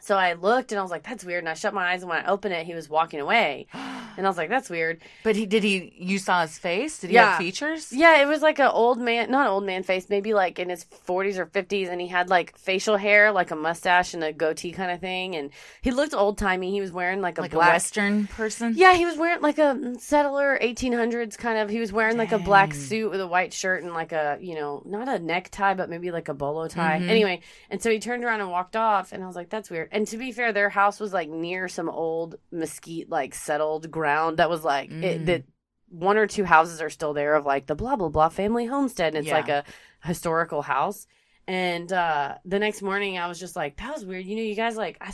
so 0.00 0.16
I 0.16 0.32
looked 0.34 0.72
and 0.72 0.78
I 0.78 0.82
was 0.82 0.90
like, 0.90 1.02
"That's 1.04 1.24
weird." 1.24 1.40
And 1.40 1.48
I 1.48 1.54
shut 1.54 1.74
my 1.74 1.92
eyes, 1.92 2.02
and 2.02 2.10
when 2.10 2.24
I 2.24 2.28
opened 2.28 2.54
it, 2.54 2.66
he 2.66 2.74
was 2.74 2.88
walking 2.88 3.20
away, 3.20 3.66
and 3.72 4.26
I 4.26 4.28
was 4.28 4.36
like, 4.36 4.48
"That's 4.48 4.68
weird." 4.70 5.00
But 5.22 5.36
he 5.36 5.46
did 5.46 5.62
he? 5.62 5.92
You 5.98 6.18
saw 6.18 6.42
his 6.42 6.58
face? 6.58 6.98
Did 6.98 7.10
he 7.10 7.14
Yeah. 7.16 7.30
have 7.30 7.38
features? 7.38 7.92
Yeah, 7.92 8.20
it 8.22 8.26
was 8.26 8.42
like 8.42 8.58
an 8.58 8.68
old 8.72 8.98
man, 8.98 9.30
not 9.30 9.46
an 9.46 9.52
old 9.52 9.64
man 9.64 9.82
face, 9.82 10.08
maybe 10.08 10.34
like 10.34 10.58
in 10.58 10.68
his 10.70 10.84
40s 10.84 11.38
or 11.38 11.46
50s, 11.46 11.88
and 11.88 12.00
he 12.00 12.08
had 12.08 12.28
like 12.28 12.56
facial 12.58 12.96
hair, 12.96 13.32
like 13.32 13.50
a 13.50 13.56
mustache 13.56 14.14
and 14.14 14.24
a 14.24 14.32
goatee 14.32 14.72
kind 14.72 14.90
of 14.90 15.00
thing, 15.00 15.36
and 15.36 15.50
he 15.82 15.90
looked 15.90 16.14
old 16.14 16.38
timey. 16.38 16.70
He 16.70 16.80
was 16.80 16.92
wearing 16.92 17.20
like 17.20 17.38
a 17.38 17.42
Like 17.42 17.50
black. 17.52 17.70
a 17.70 17.72
Western 17.74 18.26
person? 18.26 18.74
Yeah, 18.76 18.94
he 18.94 19.06
was 19.06 19.16
wearing 19.16 19.40
like 19.42 19.58
a 19.58 19.94
settler 19.98 20.58
1800s 20.60 21.36
kind 21.36 21.58
of. 21.58 21.68
He 21.70 21.78
was 21.80 21.92
wearing 21.92 22.16
like 22.16 22.32
a 22.32 22.38
black 22.38 22.74
suit 22.74 23.10
with 23.10 23.20
a 23.20 23.26
white 23.26 23.52
shirt 23.52 23.82
and 23.82 23.92
like 23.94 24.12
a, 24.12 24.38
you 24.40 24.54
know, 24.54 24.82
not 24.84 25.08
a 25.08 25.18
necktie, 25.18 25.74
but 25.74 25.88
maybe 25.90 26.10
like 26.10 26.28
a 26.28 26.34
bolo 26.34 26.68
tie. 26.68 26.98
Mhm. 27.00 27.08
Anyway, 27.08 27.40
and 27.70 27.82
so 27.82 27.90
he 27.90 27.98
turned 27.98 28.24
around 28.24 28.40
and 28.40 28.50
walked 28.50 28.76
off, 28.76 29.12
and 29.12 29.22
I 29.22 29.26
was 29.26 29.36
like, 29.36 29.50
that's 29.50 29.70
weird. 29.70 29.88
And 29.90 30.06
to 30.08 30.16
be 30.16 30.32
fair, 30.32 30.52
their 30.52 30.68
house 30.70 31.00
was 31.00 31.12
like 31.12 31.28
near 31.28 31.68
some 31.68 31.88
old 31.88 32.36
mesquite, 32.52 33.08
like 33.10 33.34
settled 33.34 33.90
ground 33.90 34.36
that 34.38 34.48
was 34.50 34.64
like, 34.64 34.90
it, 34.90 35.22
Mm. 35.22 35.26
that 35.26 35.44
one 35.88 36.16
or 36.16 36.26
two 36.26 36.44
houses 36.44 36.80
are 36.80 36.90
still 36.90 37.12
there 37.12 37.34
of 37.34 37.44
like 37.44 37.66
the 37.66 37.74
blah, 37.74 37.96
blah, 37.96 38.08
blah 38.08 38.28
family 38.28 38.66
homestead. 38.66 39.14
And 39.14 39.18
it's 39.18 39.28
Yeah. 39.28 39.34
like 39.36 39.48
a 39.48 39.64
historical 40.04 40.62
house. 40.62 41.06
And 41.48 41.92
uh, 41.92 42.36
the 42.44 42.60
next 42.60 42.80
morning, 42.82 43.18
I 43.18 43.26
was 43.26 43.40
just 43.40 43.56
like, 43.56 43.76
that 43.78 43.92
was 43.92 44.04
weird. 44.04 44.24
You 44.24 44.36
know, 44.36 44.42
you 44.42 44.54
guys 44.54 44.76
like, 44.76 44.96
I, 45.00 45.12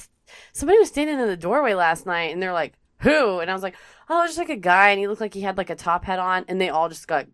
somebody 0.52 0.78
was 0.78 0.88
standing 0.88 1.18
in 1.18 1.26
the 1.26 1.36
doorway 1.36 1.72
last 1.72 2.04
night, 2.04 2.32
and 2.34 2.42
they're 2.42 2.52
like, 2.52 2.74
who? 3.00 3.38
And 3.40 3.50
I 3.50 3.54
was 3.54 3.62
like, 3.62 3.76
oh, 4.10 4.22
it 4.24 4.26
just 4.26 4.36
like 4.38 4.50
a 4.50 4.56
guy, 4.56 4.90
and 4.90 4.98
he 5.00 5.08
looked 5.08 5.20
like 5.22 5.32
he 5.32 5.40
had 5.40 5.56
like 5.56 5.70
a 5.70 5.74
top 5.74 6.04
hat 6.04 6.18
on, 6.18 6.44
and 6.48 6.60
they 6.60 6.68
all 6.68 6.90
just 6.90 7.08
got 7.08 7.26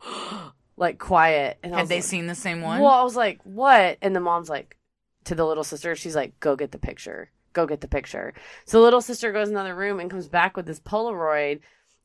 like 0.76 0.98
quiet. 0.98 1.58
And 1.62 1.74
I 1.74 1.78
Had 1.80 1.88
they 1.88 1.96
like- 1.96 2.04
seen 2.04 2.26
the 2.26 2.34
same 2.34 2.60
one? 2.62 2.80
Well, 2.80 2.90
I 2.92 3.02
was 3.02 3.16
like, 3.16 3.40
what? 3.44 3.98
And 4.02 4.14
the 4.14 4.20
mom's 4.20 4.48
like, 4.48 4.76
to 5.24 5.34
the 5.34 5.46
little 5.46 5.64
sister, 5.64 5.94
she's 5.94 6.16
like, 6.16 6.38
go 6.40 6.56
get 6.56 6.72
the 6.72 6.78
picture. 6.78 7.30
Go 7.52 7.66
get 7.66 7.80
the 7.80 7.88
picture. 7.88 8.32
So 8.64 8.78
the 8.78 8.84
little 8.84 9.00
sister 9.00 9.32
goes 9.32 9.48
in 9.48 9.54
another 9.54 9.74
room 9.74 10.00
and 10.00 10.10
comes 10.10 10.28
back 10.28 10.56
with 10.56 10.66
this 10.66 10.80
Polaroid. 10.80 11.60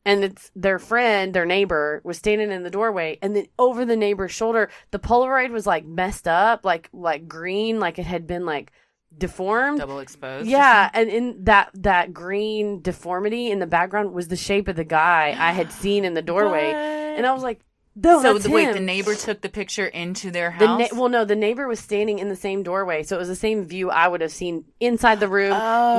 And 0.05 0.23
it's 0.23 0.51
their 0.55 0.79
friend, 0.79 1.33
their 1.33 1.45
neighbor, 1.45 1.99
was 2.05 2.17
standing 2.17 2.49
in 2.49 2.63
the 2.63 2.69
doorway, 2.69 3.19
and 3.21 3.35
then 3.35 3.47
over 3.59 3.83
the 3.83 3.97
neighbor's 3.97 4.31
shoulder, 4.31 4.69
the 4.91 4.99
Polaroid 4.99 5.51
was 5.51 5.67
like 5.67 5.85
messed 5.85 6.29
up, 6.29 6.63
like 6.63 6.87
like 6.93 7.27
green, 7.27 7.81
like 7.81 7.99
it 7.99 8.05
had 8.05 8.25
been 8.25 8.45
like 8.45 8.71
deformed. 9.17 9.79
Double 9.79 9.99
exposed. 9.99 10.47
Yeah, 10.47 10.89
and 10.93 11.09
in 11.09 11.43
that 11.43 11.71
that 11.73 12.13
green 12.13 12.81
deformity 12.81 13.51
in 13.51 13.59
the 13.59 13.67
background 13.67 14.13
was 14.13 14.29
the 14.29 14.37
shape 14.37 14.69
of 14.69 14.77
the 14.77 14.85
guy 14.85 15.35
I 15.37 15.51
had 15.51 15.73
seen 15.73 16.05
in 16.05 16.13
the 16.13 16.21
doorway, 16.21 16.71
and 16.71 17.25
I 17.25 17.33
was 17.33 17.43
like, 17.43 17.59
"No, 18.03 18.21
so 18.21 18.37
the, 18.37 18.49
wait, 18.49 18.73
the 18.73 18.79
neighbor 18.79 19.15
took 19.15 19.41
the 19.41 19.49
picture 19.49 19.85
into 19.87 20.29
their 20.31 20.55
The 20.59 20.67
house. 20.67 20.79
na- 20.91 20.99
well, 20.99 21.09
no, 21.09 21.25
the 21.25 21.35
neighbor 21.35 21.67
was 21.67 21.79
standing 21.79 22.19
in 22.19 22.29
the 22.29 22.35
same 22.35 22.63
doorway, 22.63 23.03
so 23.03 23.15
it 23.15 23.19
was 23.19 23.27
the 23.27 23.35
same 23.35 23.65
view 23.65 23.89
I 23.89 24.07
would 24.07 24.21
have 24.21 24.31
seen 24.31 24.65
inside 24.79 25.19
the 25.19 25.27
room. 25.27 25.51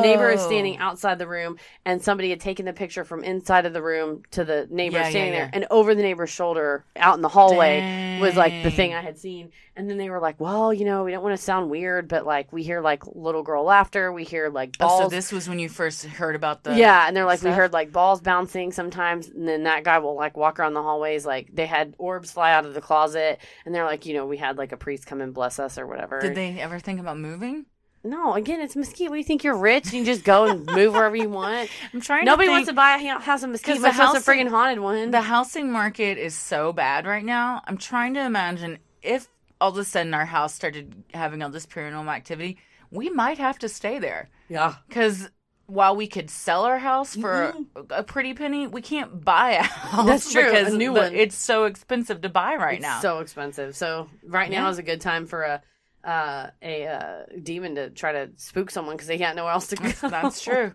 Neighbor 0.03 0.31
is 0.31 0.41
Oh. 0.43 0.47
standing 0.47 0.79
outside 0.79 1.19
the 1.19 1.27
room, 1.27 1.57
and 1.85 2.03
somebody 2.03 2.31
had 2.31 2.41
taken 2.41 2.67
the 2.67 2.73
picture 2.73 3.05
from 3.05 3.25
inside 3.25 3.67
of 3.67 3.73
the 3.73 3.83
room 3.83 4.23
to 4.33 4.45
the 4.45 4.67
neighbor 4.71 4.99
Yeah, 4.99 5.05
yeah, 5.05 5.11
standing 5.11 5.33
yeah. 5.33 5.39
there, 5.41 5.51
and 5.53 5.67
over 5.71 5.95
the 5.95 6.03
neighbor's 6.03 6.31
shoulder, 6.31 6.85
out 6.97 7.17
in 7.17 7.23
the 7.23 7.29
hallway, 7.29 8.19
was 8.21 8.37
like 8.37 8.63
the 8.63 8.71
thing 8.71 8.95
I 8.95 9.01
had 9.01 9.19
seen. 9.19 9.51
And 9.79 9.89
then 9.89 9.97
they 9.97 10.11
were 10.11 10.19
like, 10.19 10.41
"Well, 10.41 10.75
you 10.75 10.85
know, 10.85 11.05
we 11.05 11.13
don't 11.13 11.23
want 11.23 11.37
to 11.39 11.43
sound 11.43 11.71
weird, 11.71 12.09
but 12.09 12.27
like 12.27 12.53
we 12.53 12.65
hear 12.65 12.81
like 12.81 13.05
little 13.07 13.45
girl 13.45 13.63
laughter, 13.63 14.13
we 14.13 14.25
hear 14.25 14.49
like 14.51 14.77
Oh, 14.81 14.89
balls." 14.89 15.03
so 15.05 15.09
this 15.09 15.31
was 15.31 15.49
when 15.49 15.61
you 15.61 15.69
first 15.69 16.05
heard 16.05 16.35
about 16.35 16.65
the 16.65 16.75
yeah, 16.77 17.07
and 17.07 17.17
they're 17.17 17.25
like, 17.25 17.43
we 17.43 17.51
heard 17.51 17.73
like 17.73 17.93
balls 17.93 18.21
bouncing 18.21 18.73
sometimes, 18.73 19.29
and 19.29 19.47
then 19.47 19.63
that 19.63 19.85
guy 19.85 19.99
will 20.01 20.17
like 20.17 20.37
walk 20.37 20.59
around 20.59 20.75
the 20.75 20.83
hallways. 20.83 21.25
Like 21.25 21.51
they 21.55 21.67
had 21.67 21.95
orbs 21.97 22.33
fly 22.33 22.53
out 22.53 22.67
of 22.67 22.75
the 22.75 22.81
closet, 22.81 23.39
and 23.65 23.73
they're 23.73 23.85
like, 23.85 24.05
you 24.05 24.15
know, 24.15 24.27
we 24.27 24.37
had 24.37 24.59
like 24.59 24.73
a 24.73 24.77
priest 24.77 25.07
come 25.07 25.21
and 25.21 25.33
bless 25.33 25.61
us 25.61 25.79
or 25.79 25.87
whatever. 25.87 26.21
Did 26.21 26.35
they 26.35 26.59
ever 26.59 26.81
think 26.81 26.99
about 26.99 27.17
moving? 27.17 27.67
No, 28.03 28.35
again, 28.35 28.61
it's 28.61 28.75
Mesquite. 28.75 29.11
What 29.11 29.15
do 29.17 29.19
you 29.19 29.25
think? 29.25 29.45
You're 29.45 29.57
rich 29.57 29.85
and 29.87 29.95
you 29.95 30.05
just 30.05 30.25
go 30.25 30.47
and 30.47 30.67
move 30.67 30.95
wherever 30.95 31.15
you 31.17 31.29
want. 31.29 31.69
I'm 31.95 32.01
trying. 32.01 32.25
Nobody 32.25 32.49
to 32.49 32.53
wants 32.53 32.69
to 32.69 32.73
buy 32.75 32.97
a 32.97 33.19
house 33.19 33.43
in 33.45 33.53
Mesquite, 33.53 33.77
the 33.77 33.83
less 33.83 33.99
a 33.99 34.03
housing- 34.03 34.23
friggin' 34.23 34.49
haunted 34.49 34.81
one. 34.81 35.13
The 35.13 35.21
housing 35.21 35.71
market 35.71 36.19
is 36.19 36.35
so 36.35 36.73
bad 36.73 37.07
right 37.07 37.25
now. 37.25 37.63
I'm 37.65 37.77
trying 37.77 38.15
to 38.15 38.25
imagine 38.25 38.79
if 39.03 39.29
all 39.61 39.71
of 39.71 39.79
a 39.79 39.85
sudden 39.85 40.15
our 40.15 40.27
house 40.27 40.55
started 40.55 41.05
having 41.15 41.43
all 41.43 41.51
this 41.51 41.67
paranormal 41.67 42.13
activity, 42.15 42.59
we 42.91 43.11
might 43.11 43.39
have 43.39 43.59
to 43.61 43.69
stay 43.69 43.99
there. 43.99 44.31
Yeah. 44.49 44.77
Because 44.89 45.29
while 45.67 45.95
we 45.95 46.07
could 46.07 46.31
sell 46.31 46.65
our 46.65 46.79
house 46.79 47.15
for 47.15 47.55
a, 47.77 47.99
a 47.99 48.03
pretty 48.03 48.33
penny, 48.33 48.67
we 48.67 48.81
can't 48.81 49.23
buy 49.23 49.53
a 49.53 49.63
house. 49.63 50.07
That's 50.07 50.33
true, 50.33 50.51
a 50.51 50.71
new 50.71 50.95
the- 50.95 51.01
one. 51.01 51.15
It's 51.15 51.37
so 51.37 51.65
expensive 51.65 52.23
to 52.23 52.29
buy 52.29 52.57
right 52.57 52.79
it's 52.79 52.83
now. 52.83 53.01
so 53.01 53.19
expensive. 53.19 53.77
So 53.77 54.09
right 54.27 54.51
now 54.51 54.69
is 54.71 54.79
a 54.79 54.83
good 54.83 55.01
time 55.01 55.27
for 55.27 55.43
a 55.43 55.63
uh, 56.05 56.51
a 56.63 56.87
uh, 56.87 57.23
demon 57.43 57.75
to 57.75 57.91
try 57.91 58.13
to 58.13 58.31
spook 58.37 58.71
someone 58.71 58.97
because 58.97 59.09
they 59.09 59.19
got 59.19 59.37
nowhere 59.37 59.53
else 59.53 59.67
to 59.69 59.77
go. 59.77 60.09
That's 60.09 60.41
true. 60.41 60.73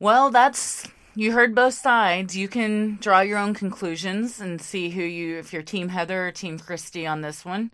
Well, 0.00 0.30
that's 0.30 0.86
you 1.18 1.32
heard 1.32 1.52
both 1.54 1.74
sides. 1.74 2.36
You 2.36 2.46
can 2.48 2.96
draw 3.00 3.20
your 3.20 3.38
own 3.38 3.52
conclusions 3.52 4.40
and 4.40 4.62
see 4.62 4.90
who 4.90 5.02
you 5.02 5.36
if 5.38 5.52
you're 5.52 5.62
team 5.62 5.88
Heather 5.88 6.28
or 6.28 6.30
team 6.32 6.58
Christy 6.58 7.06
on 7.06 7.22
this 7.22 7.44
one. 7.44 7.72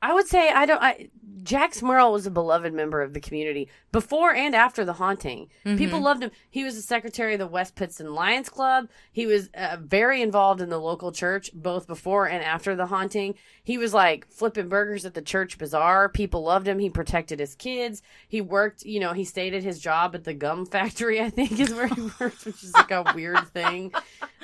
I 0.00 0.14
would 0.14 0.28
say 0.28 0.50
I 0.50 0.64
don't. 0.64 0.80
I, 0.82 1.08
Jack 1.42 1.72
Smurl 1.72 2.12
was 2.12 2.24
a 2.26 2.30
beloved 2.30 2.72
member 2.72 3.02
of 3.02 3.14
the 3.14 3.20
community 3.20 3.68
before 3.90 4.32
and 4.34 4.54
after 4.54 4.84
the 4.84 4.92
haunting. 4.94 5.48
People 5.64 5.98
Mhm. 5.98 6.02
loved 6.04 6.22
him. 6.22 6.30
He 6.48 6.62
was 6.62 6.76
the 6.76 6.82
secretary 6.82 7.32
of 7.34 7.40
the 7.40 7.46
West 7.48 7.74
Pittston 7.74 8.14
Lions 8.14 8.48
Club. 8.48 8.88
He 9.12 9.26
was 9.26 9.50
uh, 9.54 9.76
very 9.80 10.22
involved 10.22 10.60
in 10.60 10.68
the 10.68 10.78
local 10.78 11.10
church 11.10 11.50
both 11.52 11.86
before 11.88 12.28
and 12.28 12.44
after 12.44 12.76
the 12.76 12.86
haunting. 12.86 13.34
He 13.68 13.76
was 13.76 13.92
like 13.92 14.26
flipping 14.30 14.70
burgers 14.70 15.04
at 15.04 15.12
the 15.12 15.20
church 15.20 15.58
bazaar. 15.58 16.08
People 16.08 16.42
loved 16.42 16.66
him. 16.66 16.78
He 16.78 16.88
protected 16.88 17.38
his 17.38 17.54
kids. 17.54 18.00
He 18.26 18.40
worked. 18.40 18.82
You 18.86 18.98
know, 18.98 19.12
he 19.12 19.24
stayed 19.24 19.52
at 19.52 19.62
his 19.62 19.78
job 19.78 20.14
at 20.14 20.24
the 20.24 20.32
gum 20.32 20.64
factory. 20.64 21.20
I 21.20 21.28
think 21.28 21.60
is 21.60 21.74
where 21.74 21.86
he 21.88 22.00
worked, 22.18 22.46
which 22.46 22.64
is 22.64 22.72
like 22.72 22.90
a 22.90 23.04
weird 23.14 23.46
thing. 23.48 23.92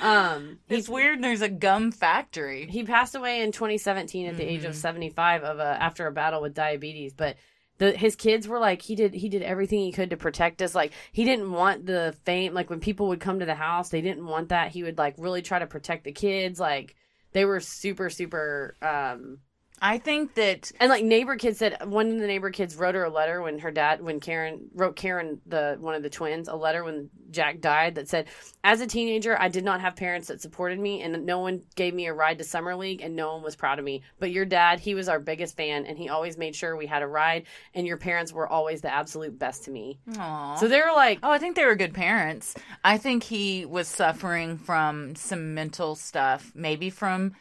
Um, 0.03 0.59
It's 0.68 0.91
weird. 0.91 1.22
There's 1.25 1.41
a 1.41 1.49
gum 1.49 1.91
factory. 1.91 2.66
he 2.66 2.85
passed 2.85 3.14
away 3.14 3.41
in 3.41 3.51
2017 3.51 4.27
at 4.27 4.37
the 4.37 4.45
age 4.45 4.64
of 4.64 4.77
75 4.77 5.43
of 5.43 5.59
a, 5.59 5.83
after 5.83 6.07
a 6.07 6.12
battle 6.12 6.43
with 6.43 6.53
diabetes 6.53 7.14
but 7.14 7.37
the 7.79 7.93
his 7.93 8.16
kids 8.16 8.47
were 8.47 8.59
like 8.59 8.83
he 8.83 8.95
did 8.95 9.14
he 9.14 9.31
did 9.31 9.41
everything 9.43 9.81
he 9.81 9.91
could 9.91 10.11
to 10.11 10.18
protect 10.18 10.61
us 10.61 10.75
like 10.75 10.93
he 11.12 11.25
didn't 11.25 11.51
want 11.51 11.87
the 11.87 12.14
fame 12.27 12.53
like 12.53 12.68
when 12.68 12.79
people 12.79 13.09
would 13.09 13.20
come 13.20 13.39
to 13.41 13.47
the 13.47 13.55
house 13.55 13.89
they 13.89 14.03
didn't 14.03 14.27
want 14.27 14.51
that 14.51 14.70
he 14.72 14.83
would 14.83 14.99
like 14.99 15.14
really 15.16 15.41
try 15.41 15.59
to 15.59 15.66
protect 15.66 16.05
the 16.05 16.12
kids 16.12 16.61
like 16.61 16.95
they 17.35 17.45
were 17.45 17.61
super 17.61 18.09
super 18.09 18.76
um 18.80 19.39
I 19.87 19.99
think 19.99 20.35
that 20.37 20.72
and 20.80 20.89
like 20.89 21.05
neighbor 21.05 21.37
kids 21.37 21.59
said 21.59 21.76
one 21.85 22.11
of 22.11 22.18
the 22.18 22.26
neighbor 22.26 22.49
kids 22.51 22.74
wrote 22.74 22.95
her 22.95 23.05
a 23.05 23.11
letter 23.11 23.43
when 23.43 23.59
her 23.59 23.70
dad 23.70 24.01
when 24.01 24.18
Karen 24.18 24.70
wrote 24.74 24.97
Karen 24.97 25.43
the 25.45 25.76
one 25.78 25.95
of 25.95 26.03
the 26.03 26.09
twins 26.09 26.49
a 26.49 26.55
letter 26.57 26.82
when 26.82 27.11
Jack 27.30 27.61
died 27.61 27.97
that 27.97 28.09
said 28.09 28.28
as 28.62 28.80
a 28.80 28.87
teenager 28.87 29.37
I 29.39 29.49
did 29.49 29.62
not 29.62 29.82
have 29.82 29.95
parents 29.95 30.28
that 30.28 30.41
supported 30.41 30.78
me 30.78 31.03
and 31.03 31.26
no 31.26 31.41
one 31.41 31.61
gave 31.74 31.93
me 31.93 32.07
a 32.07 32.14
ride 32.14 32.39
to 32.39 32.45
summer 32.45 32.74
league 32.74 33.03
and 33.03 33.14
no 33.14 33.35
one 33.35 33.43
was 33.43 33.57
proud 33.57 33.78
of 33.78 33.85
me 33.85 34.01
but 34.18 34.30
your 34.30 34.47
dad 34.47 34.80
he 34.80 34.95
was 34.95 35.07
our 35.09 35.20
biggest 35.20 35.55
fan 35.55 35.85
and 35.85 35.99
he 35.99 36.09
always 36.09 36.39
made 36.39 36.57
sure 36.57 36.76
we 36.76 36.87
had 36.87 37.03
a 37.03 37.07
ride 37.07 37.45
and 37.74 37.87
your 37.87 37.99
parents 37.99 38.33
were 38.33 38.49
always 38.49 38.80
the 38.80 38.92
absolute 38.92 39.38
best 39.38 39.64
to 39.64 39.71
me 39.71 39.99
Aww. 40.13 40.59
so 40.59 40.67
they 40.67 40.80
were 40.80 40.92
like 40.95 41.18
Oh, 41.22 41.30
I 41.30 41.38
think 41.38 41.57
they 41.57 41.67
were 41.67 41.75
good 41.75 41.92
parents. 41.92 42.54
I 42.83 42.96
think 42.96 43.22
he 43.22 43.67
was 43.67 43.87
suffering 43.88 44.57
from 44.57 45.14
some 45.14 45.54
mental 45.54 45.95
stuff, 45.95 46.53
maybe 46.54 46.88
from 46.91 47.34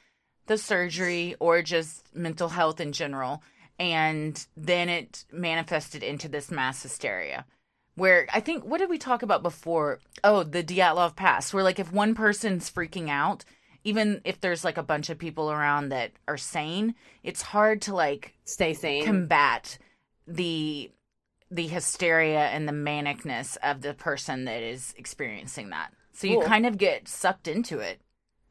the 0.47 0.57
surgery 0.57 1.35
or 1.39 1.61
just 1.61 2.13
mental 2.15 2.49
health 2.49 2.79
in 2.79 2.91
general. 2.91 3.41
And 3.79 4.45
then 4.55 4.89
it 4.89 5.25
manifested 5.31 6.03
into 6.03 6.27
this 6.27 6.51
mass 6.51 6.83
hysteria. 6.83 7.45
Where 7.95 8.27
I 8.33 8.39
think, 8.39 8.63
what 8.65 8.79
did 8.79 8.89
we 8.89 8.97
talk 8.97 9.21
about 9.23 9.43
before? 9.43 9.99
Oh, 10.23 10.43
the 10.43 10.63
Dyatlov 10.63 11.15
Pass, 11.15 11.53
where 11.53 11.63
like 11.63 11.79
if 11.79 11.91
one 11.91 12.15
person's 12.15 12.69
freaking 12.71 13.09
out, 13.09 13.45
even 13.83 14.21
if 14.23 14.39
there's 14.41 14.63
like 14.63 14.77
a 14.77 14.83
bunch 14.83 15.09
of 15.09 15.19
people 15.19 15.51
around 15.51 15.89
that 15.89 16.11
are 16.27 16.37
sane, 16.37 16.95
it's 17.23 17.41
hard 17.41 17.81
to 17.83 17.93
like 17.93 18.33
stay 18.45 18.73
sane 18.73 19.05
combat 19.05 19.77
the 20.27 20.89
the 21.51 21.67
hysteria 21.67 22.45
and 22.47 22.67
the 22.67 22.71
manicness 22.73 23.57
of 23.61 23.81
the 23.81 23.93
person 23.93 24.45
that 24.45 24.63
is 24.63 24.93
experiencing 24.97 25.69
that. 25.69 25.91
So 26.13 26.25
you 26.27 26.39
Cool. 26.39 26.47
kind 26.47 26.65
of 26.65 26.77
get 26.77 27.07
sucked 27.07 27.47
into 27.47 27.77
it. 27.79 28.01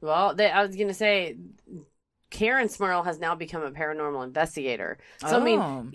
Well, 0.03 0.35
they, 0.35 0.51
I 0.51 0.65
was 0.67 0.77
gonna 0.77 0.93
say, 0.95 1.37
Karen 2.31 2.69
Smurl 2.69 3.05
has 3.05 3.19
now 3.19 3.35
become 3.35 3.63
a 3.63 3.71
paranormal 3.71 4.25
investigator. 4.25 4.99
So 5.19 5.39
I 5.39 5.41
mean, 5.41 5.61
Oh. 5.61 5.87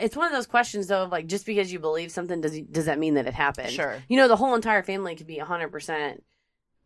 it's 0.00 0.16
one 0.16 0.26
of 0.26 0.32
those 0.32 0.46
questions 0.46 0.88
though 0.88 1.04
of 1.04 1.12
like 1.12 1.26
just 1.26 1.46
because 1.46 1.72
you 1.72 1.78
believe 1.78 2.10
something 2.10 2.40
does 2.40 2.60
does 2.62 2.86
that 2.86 2.98
mean 2.98 3.14
that 3.14 3.26
it 3.26 3.34
happened? 3.34 3.70
Sure. 3.70 3.96
You 4.08 4.16
know, 4.16 4.28
the 4.28 4.36
whole 4.36 4.54
entire 4.54 4.82
family 4.82 5.14
could 5.16 5.26
be 5.26 5.38
hundred 5.38 5.68
percent. 5.70 6.22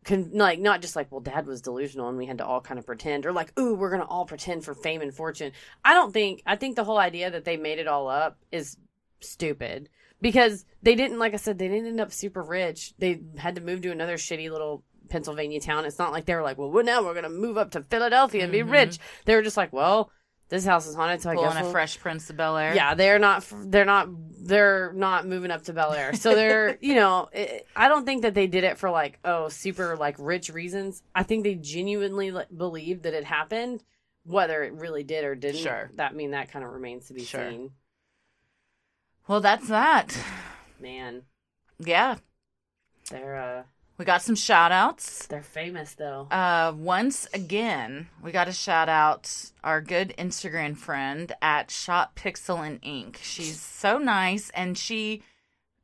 Con- 0.05 0.29
like 0.33 0.59
not 0.59 0.81
just 0.81 0.95
like 0.95 1.11
well 1.11 1.19
dad 1.19 1.45
was 1.45 1.61
delusional 1.61 2.07
and 2.07 2.17
we 2.17 2.25
had 2.25 2.37
to 2.37 2.45
all 2.45 2.61
kind 2.61 2.79
of 2.79 2.85
pretend 2.85 3.25
or 3.25 3.33
like 3.33 3.51
ooh 3.59 3.75
we're 3.75 3.89
gonna 3.91 4.05
all 4.05 4.23
pretend 4.25 4.63
for 4.63 4.73
fame 4.73 5.01
and 5.01 5.13
fortune 5.13 5.51
i 5.83 5.93
don't 5.93 6.13
think 6.13 6.41
i 6.45 6.55
think 6.55 6.77
the 6.77 6.85
whole 6.85 6.97
idea 6.97 7.29
that 7.29 7.43
they 7.43 7.57
made 7.57 7.79
it 7.79 7.87
all 7.87 8.07
up 8.07 8.37
is 8.49 8.77
stupid 9.19 9.89
because 10.21 10.63
they 10.81 10.95
didn't 10.95 11.19
like 11.19 11.33
i 11.33 11.37
said 11.37 11.57
they 11.57 11.67
didn't 11.67 11.85
end 11.85 11.99
up 11.99 12.13
super 12.13 12.41
rich 12.41 12.93
they 12.97 13.19
had 13.37 13.55
to 13.55 13.61
move 13.61 13.81
to 13.81 13.91
another 13.91 14.15
shitty 14.15 14.49
little 14.49 14.85
pennsylvania 15.09 15.59
town 15.59 15.85
it's 15.85 15.99
not 15.99 16.11
like 16.11 16.25
they 16.25 16.35
were 16.35 16.41
like 16.43 16.57
well 16.57 16.71
now 16.83 17.03
we're 17.03 17.13
gonna 17.13 17.29
move 17.29 17.57
up 17.57 17.71
to 17.71 17.81
philadelphia 17.83 18.43
and 18.43 18.51
be 18.51 18.59
Mhm. 18.59 18.71
rich 18.71 18.99
they 19.25 19.35
were 19.35 19.41
just 19.41 19.57
like 19.57 19.73
well 19.73 20.11
this 20.49 20.65
house 20.65 20.87
is 20.87 20.95
haunted 20.95 21.21
so 21.21 21.29
i 21.29 21.35
Pulling 21.35 21.49
guess 21.51 21.59
a 21.59 21.63
we'll- 21.63 21.71
Fresh 21.71 21.99
Prince 21.99 22.29
of 22.31 22.37
Bel 22.37 22.57
Air. 22.57 22.73
yeah, 22.73 22.95
they're 22.95 23.19
not. 23.19 23.45
They're 23.51 23.85
not. 23.85 24.07
They're 24.41 24.91
not 24.93 25.27
moving 25.27 25.51
up 25.51 25.61
to 25.65 25.73
Bel 25.73 25.93
Air. 25.93 26.15
So 26.15 26.33
they're. 26.33 26.75
you 26.81 26.95
know, 26.95 27.29
it, 27.31 27.67
I 27.75 27.87
don't 27.87 28.03
think 28.03 28.23
that 28.23 28.33
they 28.33 28.47
did 28.47 28.63
it 28.63 28.79
for 28.79 28.89
like 28.89 29.19
oh 29.23 29.49
super 29.49 29.95
like 29.95 30.15
rich 30.17 30.49
reasons. 30.49 31.03
I 31.13 31.21
think 31.21 31.43
they 31.43 31.53
genuinely 31.53 32.31
like, 32.31 32.47
believed 32.55 33.03
that 33.03 33.13
it 33.13 33.25
happened. 33.25 33.83
Whether 34.23 34.63
it 34.63 34.73
really 34.73 35.03
did 35.03 35.23
or 35.23 35.35
didn't, 35.35 35.61
Sure. 35.61 35.91
That 35.97 36.15
mean 36.15 36.31
that 36.31 36.51
kind 36.51 36.65
of 36.65 36.71
remains 36.71 37.05
to 37.09 37.13
be 37.13 37.23
Sure. 37.25 37.47
seen. 37.47 37.71
Well, 39.27 39.41
that's 39.41 39.67
that. 39.67 40.17
Man, 40.79 41.25
Yeah. 41.77 42.15
they're 43.11 43.35
uh 43.35 43.63
We 43.99 44.05
got 44.05 44.21
some 44.21 44.35
shout 44.35 44.71
outs. 44.71 45.27
they're 45.27 45.43
famous 45.43 45.93
though. 45.93 46.29
Uh, 46.31 46.73
once 46.75 47.27
again, 47.33 48.07
we 48.23 48.31
got 48.31 48.45
to 48.45 48.53
shout 48.53 48.87
out 48.87 49.29
our 49.61 49.81
good 49.81 50.13
Instagram 50.17 50.77
friend 50.77 51.33
at 51.41 51.69
Shop 51.69 52.17
Pixel 52.17 52.65
and 52.65 52.79
Ink. 52.81 53.19
She's 53.21 53.59
so 53.59 53.97
nice, 53.97 54.51
and 54.51 54.77
she 54.77 55.21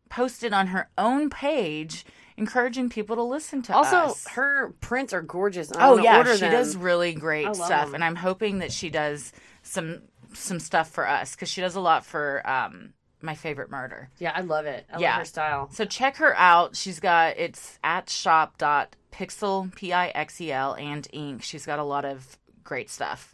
posted 0.09 0.53
on 0.53 0.67
her 0.67 0.89
own 0.97 1.29
page 1.29 2.05
encouraging 2.37 2.89
people 2.89 3.17
to 3.17 3.23
listen 3.23 3.61
to 3.63 3.75
us. 3.75 3.93
also, 3.93 4.11
us. 4.13 4.27
her 4.29 4.73
prints 4.79 5.11
are 5.11 5.21
gorgeous. 5.21 5.73
I 5.73 5.89
oh 5.89 5.97
yeah, 5.97 6.23
she 6.35 6.39
them. 6.39 6.51
does 6.51 6.77
really 6.77 7.13
great 7.13 7.53
stuff, 7.53 7.87
them. 7.87 7.95
and 7.95 8.03
I'm 8.03 8.15
hoping 8.15 8.59
that 8.59 8.71
she 8.71 8.89
does 8.89 9.33
some 9.61 10.03
some 10.33 10.61
stuff 10.61 10.89
for 10.89 11.05
us 11.05 11.35
because 11.35 11.49
she 11.49 11.59
does 11.59 11.75
a 11.75 11.81
lot 11.81 12.05
for 12.05 12.41
um 12.49 12.93
my 13.25 13.35
favorite 13.35 13.69
murder. 13.69 14.09
Yeah, 14.19 14.31
I 14.35 14.41
love 14.41 14.65
it. 14.65 14.85
I 14.93 14.99
Yeah. 14.99 15.09
love 15.11 15.19
her 15.19 15.25
style. 15.25 15.69
So 15.71 15.85
check 15.85 16.17
her 16.17 16.35
out. 16.37 16.75
She's 16.75 16.99
got 16.99 17.37
it's 17.37 17.79
at 17.83 18.09
shop 18.09 18.57
dot 18.57 18.95
p 19.11 19.23
i 19.23 19.27
x 19.27 19.41
e 19.41 19.45
l 19.45 19.69
p 19.75 19.93
i 19.93 20.07
x 20.09 20.41
e 20.41 20.51
l 20.51 20.73
and 20.75 21.07
ink. 21.11 21.43
She's 21.43 21.65
got 21.65 21.79
a 21.79 21.83
lot 21.83 22.05
of 22.05 22.37
great 22.63 22.89
stuff. 22.89 23.33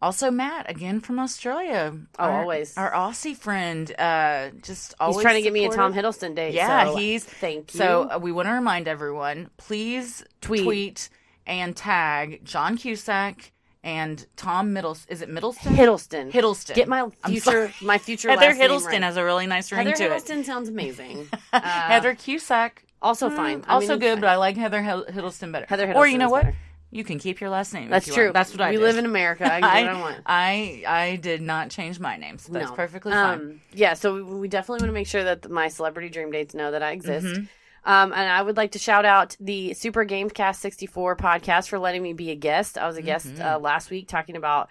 Also, 0.00 0.32
Matt 0.32 0.68
again 0.68 0.98
from 1.00 1.20
Australia. 1.20 1.96
Oh, 2.18 2.24
our, 2.24 2.40
always. 2.40 2.76
our 2.76 2.90
Aussie 2.90 3.36
friend. 3.36 3.94
Uh, 3.96 4.50
just 4.60 4.94
always 4.98 5.16
He's 5.18 5.22
trying 5.22 5.36
to 5.36 5.42
get 5.42 5.52
me 5.52 5.64
a 5.64 5.70
Tom. 5.70 5.94
Hiddleston 5.94 6.34
date. 6.34 6.54
Yeah, 6.54 6.86
so 6.86 6.96
he's 6.96 7.24
thank 7.24 7.72
you. 7.72 7.78
So 7.78 8.08
uh, 8.10 8.18
we 8.18 8.32
want 8.32 8.48
to 8.48 8.52
remind 8.52 8.88
everyone: 8.88 9.50
please 9.58 10.24
Tweet. 10.40 10.64
tweet 10.64 11.08
and 11.46 11.76
tag 11.76 12.44
John 12.44 12.76
Cusack 12.76 13.51
and 13.84 14.24
Tom 14.36 14.72
Middles. 14.72 15.06
Is 15.08 15.22
it 15.22 15.28
Middleston? 15.28 15.74
Hiddleston. 15.74 16.30
Hiddleston. 16.30 16.74
Get 16.74 16.88
my 16.88 17.08
future 17.26 17.72
my 17.82 17.98
future 17.98 18.28
Heather 18.30 18.46
last 18.46 18.58
name 18.58 18.70
Hiddleston 18.70 18.86
right. 18.86 19.02
has 19.02 19.16
a 19.16 19.24
really 19.24 19.46
nice 19.46 19.72
ring 19.72 19.86
Heather 19.86 19.96
to 19.96 20.04
it. 20.04 20.12
Heather 20.12 20.34
Hiddleston 20.34 20.44
sounds 20.44 20.68
amazing. 20.68 21.28
Uh, 21.52 21.60
Heather 21.60 22.14
Cusack. 22.14 22.84
also 23.00 23.28
Mm, 23.28 23.36
fine. 23.36 23.64
I 23.66 23.74
also 23.74 23.88
mean, 23.94 23.98
good, 24.00 24.12
it's 24.12 24.20
but 24.20 24.28
I 24.30 24.36
like 24.36 24.56
Heather 24.56 24.80
Hiddleston 24.82 25.50
better. 25.52 25.66
Heather 25.68 25.92
Or 25.94 26.06
you 26.06 26.18
know 26.18 26.28
what? 26.30 26.44
better. 26.44 26.56
You 26.94 27.04
can 27.04 27.18
keep 27.18 27.40
your 27.40 27.48
last 27.48 27.72
name. 27.72 27.88
That's 27.88 28.06
true. 28.06 28.24
Want. 28.24 28.34
That's 28.34 28.52
what 28.52 28.60
I 28.60 28.70
We 28.70 28.76
did. 28.76 28.82
live 28.82 28.98
in 28.98 29.06
America. 29.06 29.44
I 29.50 29.60
can 29.62 29.82
do 29.84 29.88
what 29.88 29.96
I 29.96 30.00
want. 30.12 30.16
I 30.26 30.84
I 30.86 31.16
did 31.16 31.40
not 31.40 31.70
change 31.70 31.98
my 31.98 32.18
name, 32.18 32.36
so 32.36 32.52
that's 32.52 32.68
No. 32.68 32.76
perfectly 32.76 33.12
fine. 33.12 33.38
Um, 33.40 33.60
yeah, 33.72 33.94
so 33.94 34.14
we, 34.14 34.22
we 34.22 34.46
definitely 34.48 34.82
want 34.82 34.90
to 34.90 34.94
make 34.94 35.06
sure 35.06 35.24
that 35.24 35.50
my 35.50 35.68
celebrity 35.68 36.10
dream 36.10 36.30
dates 36.30 36.54
know 36.54 36.70
that 36.70 36.82
I 36.82 36.92
exist. 36.92 37.26
Mhm. 37.26 37.48
Um, 37.84 38.12
and 38.12 38.28
I 38.30 38.40
would 38.42 38.56
like 38.56 38.72
to 38.72 38.78
shout 38.78 39.04
out 39.04 39.36
the 39.40 39.74
Super 39.74 40.04
Gamecast 40.04 40.56
64 40.56 41.16
podcast 41.16 41.68
for 41.68 41.78
letting 41.78 42.02
me 42.02 42.12
be 42.12 42.30
a 42.30 42.36
guest. 42.36 42.78
I 42.78 42.86
was 42.86 42.96
a 42.96 43.02
guest 43.02 43.26
Mm-hmm. 43.26 43.42
uh, 43.42 43.58
last 43.58 43.90
week 43.90 44.06
talking 44.08 44.36
about 44.36 44.68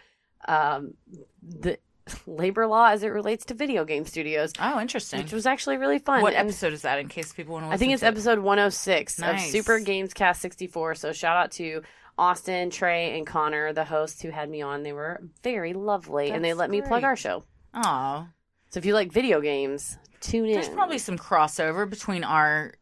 um, 0.48 0.94
the 1.42 1.78
labor 2.26 2.68
law 2.68 2.88
as 2.88 3.04
it 3.04 3.10
relates 3.10 3.46
to 3.46 3.54
video 3.54 3.84
game 3.86 4.06
studios. 4.06 4.54
Oh, 4.60 4.80
interesting. 4.80 5.22
Which 5.22 5.34
was 5.34 5.46
actually 5.46 5.78
really 5.78 6.00
fun. 6.00 6.22
What 6.22 6.34
And- 6.34 6.48
episode 6.48 6.74
is 6.74 6.84
that? 6.84 7.00
In 7.00 7.08
case 7.10 7.34
people 7.34 7.54
want 7.56 7.66
to. 7.66 7.72
I 7.72 7.78
think 7.78 7.94
it's 7.94 8.04
episode 8.04 8.40
106 8.40 9.22
of 9.22 9.40
Super 9.40 9.80
Games 9.80 10.14
Cast 10.14 10.42
64. 10.42 10.96
So 10.96 11.12
shout 11.12 11.36
out 11.38 11.52
to 11.54 11.82
Austin, 12.18 12.70
Trey, 12.70 13.18
and 13.18 13.26
Connor, 13.28 13.74
the 13.74 13.84
hosts 13.86 14.22
who 14.22 14.30
had 14.30 14.50
me 14.50 14.62
on. 14.62 14.84
They 14.84 14.94
were 14.94 15.22
very 15.44 15.74
lovely, 15.74 16.30
and 16.32 16.44
they 16.44 16.50
That's 16.50 16.60
let 16.60 16.70
me 16.70 16.82
plug 16.82 17.04
our 17.04 17.16
show. 17.16 17.44
Oh, 17.74 18.28
So 18.70 18.78
if 18.80 18.86
you 18.86 18.94
like 18.94 19.12
video 19.12 19.42
games, 19.42 19.98
tune 20.20 20.46
in. 20.46 20.54
there's 20.54 20.70
probably 20.70 20.98
some 20.98 21.18
crossover 21.18 21.90
between 21.90 22.24
our 22.24 22.74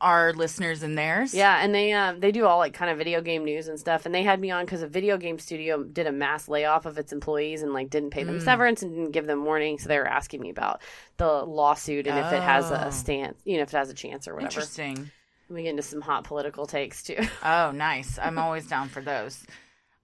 our 0.00 0.32
listeners 0.32 0.82
and 0.82 0.96
theirs. 0.96 1.34
Yeah, 1.34 1.58
and 1.62 1.74
they 1.74 1.92
um 1.92 2.20
they 2.20 2.30
do 2.30 2.46
all 2.46 2.58
like 2.58 2.72
kind 2.72 2.90
of 2.90 2.98
video 2.98 3.20
game 3.20 3.44
news 3.44 3.66
and 3.68 3.78
stuff. 3.80 4.06
And 4.06 4.14
they 4.14 4.22
had 4.22 4.40
me 4.40 4.50
on 4.50 4.64
because 4.64 4.82
a 4.82 4.86
video 4.86 5.16
game 5.16 5.38
studio 5.38 5.82
did 5.82 6.06
a 6.06 6.12
mass 6.12 6.48
layoff 6.48 6.86
of 6.86 6.98
its 6.98 7.12
employees 7.12 7.62
and 7.62 7.72
like 7.72 7.90
didn't 7.90 8.10
pay 8.10 8.22
them 8.24 8.38
Mm. 8.38 8.44
severance 8.44 8.82
and 8.82 8.92
didn't 8.94 9.10
give 9.12 9.26
them 9.26 9.44
warning. 9.44 9.78
So 9.78 9.88
they 9.88 9.98
were 9.98 10.06
asking 10.06 10.40
me 10.40 10.50
about 10.50 10.80
the 11.16 11.26
lawsuit 11.44 12.06
and 12.06 12.18
if 12.18 12.32
it 12.32 12.42
has 12.42 12.70
Oh. 12.70 12.74
a 12.74 12.92
stance, 12.92 13.40
you 13.44 13.56
know, 13.56 13.64
if 13.64 13.74
it 13.74 13.76
has 13.76 13.90
a 13.90 13.94
chance 13.94 14.28
or 14.28 14.34
whatever. 14.34 14.50
Interesting. 14.50 15.10
We 15.50 15.62
get 15.64 15.70
into 15.70 15.82
some 15.82 16.00
hot 16.02 16.24
political 16.24 16.66
takes 16.66 17.02
too. 17.02 17.16
Oh, 17.42 17.70
nice. 17.72 18.18
I'm 18.18 18.38
always 18.38 18.66
down 18.66 18.88
for 18.90 19.00
those. 19.00 19.44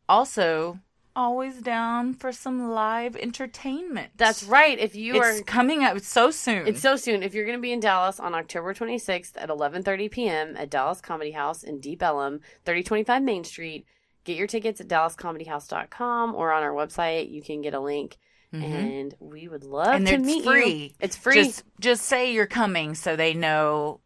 Also, 0.08 0.78
always 1.16 1.60
down 1.62 2.14
for 2.14 2.32
some 2.32 2.70
live 2.70 3.14
entertainment. 3.16 4.10
That's 4.16 4.42
right. 4.44 4.78
If 4.78 4.94
you 4.96 5.16
it's 5.22 5.40
are 5.40 5.42
coming 5.44 5.84
up 5.84 6.00
so 6.00 6.30
soon. 6.30 6.66
It's 6.66 6.80
so 6.80 6.96
soon. 6.96 7.22
If 7.22 7.34
you're 7.34 7.46
going 7.46 7.58
to 7.58 7.62
be 7.62 7.72
in 7.72 7.80
Dallas 7.80 8.18
on 8.20 8.34
October 8.34 8.74
26th 8.74 9.32
at 9.36 9.48
11:30 9.48 10.10
p.m. 10.10 10.56
at 10.56 10.70
Dallas 10.70 11.00
Comedy 11.00 11.30
House 11.32 11.62
in 11.62 11.80
Deep 11.80 12.02
Ellum, 12.02 12.40
3025 12.64 13.22
Main 13.22 13.44
Street, 13.44 13.86
get 14.24 14.36
your 14.36 14.46
tickets 14.46 14.80
at 14.80 14.88
dallascomedyhouse.com 14.88 16.34
or 16.34 16.52
on 16.52 16.62
our 16.62 16.72
website. 16.72 17.30
You 17.30 17.42
can 17.42 17.62
get 17.62 17.74
a 17.74 17.80
link, 17.80 18.16
Mhm. 18.52 18.62
and 18.64 19.14
we 19.20 19.48
would 19.48 19.64
love 19.64 19.86
to. 19.86 19.92
and 19.92 20.06
to 20.06 20.14
it's 20.14 20.24
meet 20.24 20.44
free. 20.44 20.72
you. 20.72 20.90
It's 21.00 21.16
free. 21.16 21.34
Just, 21.44 21.64
just 21.80 22.04
say 22.04 22.32
you're 22.32 22.46
coming 22.46 22.94
so 22.94 23.16
they 23.16 23.34
know 23.34 24.00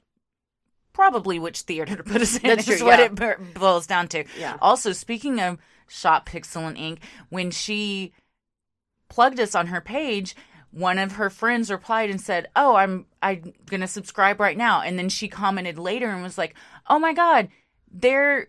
probably 0.93 1.39
which 1.39 1.61
theater 1.63 1.97
to 1.97 2.03
put 2.03 2.21
us 2.21 2.37
in. 2.39 2.43
That's 2.49 2.67
is 2.69 2.79
true, 2.79 2.87
what 2.89 2.99
yeah. 2.99 3.31
it 3.33 3.55
boils 3.55 3.87
down 3.87 4.09
to. 4.09 4.25
Yeah. 4.39 4.57
Also, 4.61 4.93
speaking 4.93 5.41
of 5.41 5.59
Shop 5.89 6.29
Pixel 6.29 6.69
and 6.69 6.77
Ink, 6.77 7.01
when 7.29 7.51
she 7.51 8.13
plugged 9.09 9.41
us 9.41 9.55
on 9.55 9.69
her 9.69 9.81
page, 9.81 10.37
one 10.71 10.99
of 10.99 11.13
her 11.13 11.31
friends 11.31 11.71
replied 11.71 12.11
and 12.11 12.21
said, 12.21 12.49
"Oh, 12.55 12.77
I'm 12.77 13.07
I'm 13.23 13.53
gonna 13.67 13.89
subscribe 13.89 14.41
right 14.41 14.57
now." 14.57 14.83
And 14.83 14.99
then 14.99 15.09
she 15.09 15.29
commented 15.29 15.79
later 15.79 16.11
and 16.11 16.23
was 16.23 16.39
like, 16.39 16.55
"Oh 16.89 16.99
my 16.99 17.13
god, 17.13 17.49
they're." 17.91 18.49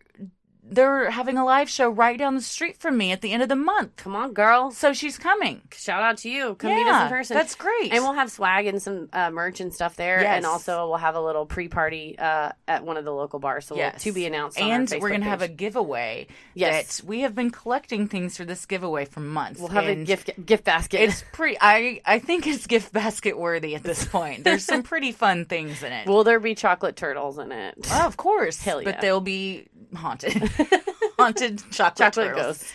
They're 0.71 1.09
having 1.09 1.37
a 1.37 1.45
live 1.45 1.69
show 1.69 1.89
right 1.89 2.17
down 2.17 2.35
the 2.35 2.41
street 2.41 2.77
from 2.77 2.97
me 2.97 3.11
at 3.11 3.21
the 3.21 3.31
end 3.33 3.43
of 3.43 3.49
the 3.49 3.55
month. 3.55 3.95
Come 3.97 4.15
on, 4.15 4.33
girl. 4.33 4.71
So 4.71 4.93
she's 4.93 5.17
coming. 5.17 5.61
Shout 5.73 6.03
out 6.03 6.17
to 6.19 6.29
you. 6.29 6.55
Come 6.55 6.73
meet 6.75 6.87
us 6.87 7.03
in 7.03 7.09
person. 7.09 7.35
that's 7.37 7.55
great. 7.55 7.91
And 7.91 8.03
we'll 8.03 8.13
have 8.13 8.31
swag 8.31 8.67
and 8.67 8.81
some 8.81 9.09
uh, 9.13 9.31
merch 9.31 9.59
and 9.59 9.73
stuff 9.73 9.95
there. 9.95 10.21
Yes. 10.21 10.37
And 10.37 10.45
also 10.45 10.87
we'll 10.87 10.97
have 10.97 11.15
a 11.15 11.21
little 11.21 11.45
pre-party 11.45 12.17
uh, 12.19 12.51
at 12.67 12.83
one 12.85 12.97
of 12.97 13.05
the 13.05 13.11
local 13.13 13.39
bars. 13.39 13.65
So 13.65 13.75
we'll, 13.75 13.83
Yes. 13.85 14.03
to 14.03 14.11
be 14.11 14.25
announced. 14.25 14.59
on 14.61 14.69
and 14.69 14.93
we're 15.01 15.09
gonna 15.09 15.25
have 15.25 15.41
a 15.41 15.47
giveaway. 15.47 16.27
Yes. 16.53 16.99
that 16.99 17.07
we 17.07 17.21
have 17.21 17.33
been 17.35 17.49
collecting 17.51 18.07
things 18.07 18.37
for 18.37 18.45
this 18.45 18.65
giveaway 18.65 19.05
for 19.05 19.19
months. 19.21 19.59
We'll 19.59 19.69
have 19.69 19.85
a 19.87 19.95
gift 20.03 20.31
gift 20.45 20.65
basket. 20.65 21.01
It's 21.01 21.23
pretty. 21.33 21.57
I 21.59 22.01
I 22.05 22.19
think 22.19 22.45
it's 22.47 22.67
gift 22.67 22.93
basket 22.93 23.37
worthy 23.37 23.75
at 23.75 23.83
this 23.83 24.05
point. 24.05 24.43
There's 24.43 24.63
some 24.65 24.83
pretty 24.83 25.11
fun 25.11 25.45
things 25.45 25.81
in 25.83 25.91
it. 25.91 26.07
Will 26.07 26.23
there 26.23 26.39
be 26.39 26.55
chocolate 26.55 26.95
turtles 26.95 27.39
in 27.39 27.51
it? 27.51 27.75
Oh, 27.91 28.05
of 28.05 28.17
course, 28.17 28.61
Hell 28.61 28.81
yeah. 28.81 28.91
but 28.91 29.01
they'll 29.01 29.19
be 29.21 29.67
haunted, 29.95 30.33
haunted 31.19 31.63
chocolate, 31.71 32.13
Chocolate 32.13 32.35
ghosts. 32.35 32.73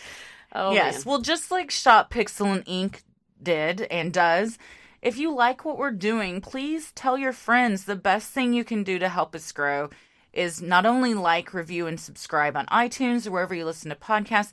Oh, 0.52 0.72
yes. 0.72 1.04
man. 1.04 1.10
Well, 1.10 1.20
just 1.20 1.50
like 1.50 1.70
Shop 1.70 2.12
Pixel 2.12 2.52
and 2.52 2.62
Ink 2.66 3.02
did 3.42 3.82
and 3.82 4.12
does, 4.12 4.58
if 5.02 5.18
you 5.18 5.34
like 5.34 5.64
what 5.64 5.78
we're 5.78 5.90
doing, 5.90 6.40
please 6.40 6.92
tell 6.92 7.18
your 7.18 7.32
friends 7.32 7.84
the 7.84 7.96
best 7.96 8.30
thing 8.30 8.52
you 8.52 8.64
can 8.64 8.84
do 8.84 8.98
to 8.98 9.08
help 9.08 9.34
us 9.34 9.52
grow 9.52 9.90
is 10.32 10.62
not 10.62 10.86
only 10.86 11.14
like, 11.14 11.54
review, 11.54 11.86
and 11.86 12.00
subscribe 12.00 12.56
on 12.56 12.66
iTunes 12.66 13.26
or 13.26 13.30
wherever 13.32 13.54
you 13.54 13.64
listen 13.64 13.90
to 13.90 13.96
podcasts, 13.96 14.52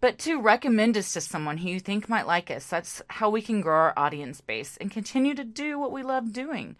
but 0.00 0.18
to 0.18 0.40
recommend 0.40 0.96
us 0.96 1.12
to 1.12 1.20
someone 1.20 1.58
who 1.58 1.68
you 1.68 1.80
think 1.80 2.08
might 2.08 2.26
like 2.26 2.50
us. 2.50 2.66
That's 2.66 3.00
how 3.08 3.30
we 3.30 3.40
can 3.40 3.60
grow 3.60 3.76
our 3.76 3.94
audience 3.96 4.40
base 4.40 4.76
and 4.78 4.90
continue 4.90 5.34
to 5.34 5.44
do 5.44 5.78
what 5.78 5.92
we 5.92 6.02
love 6.02 6.32
doing. 6.32 6.76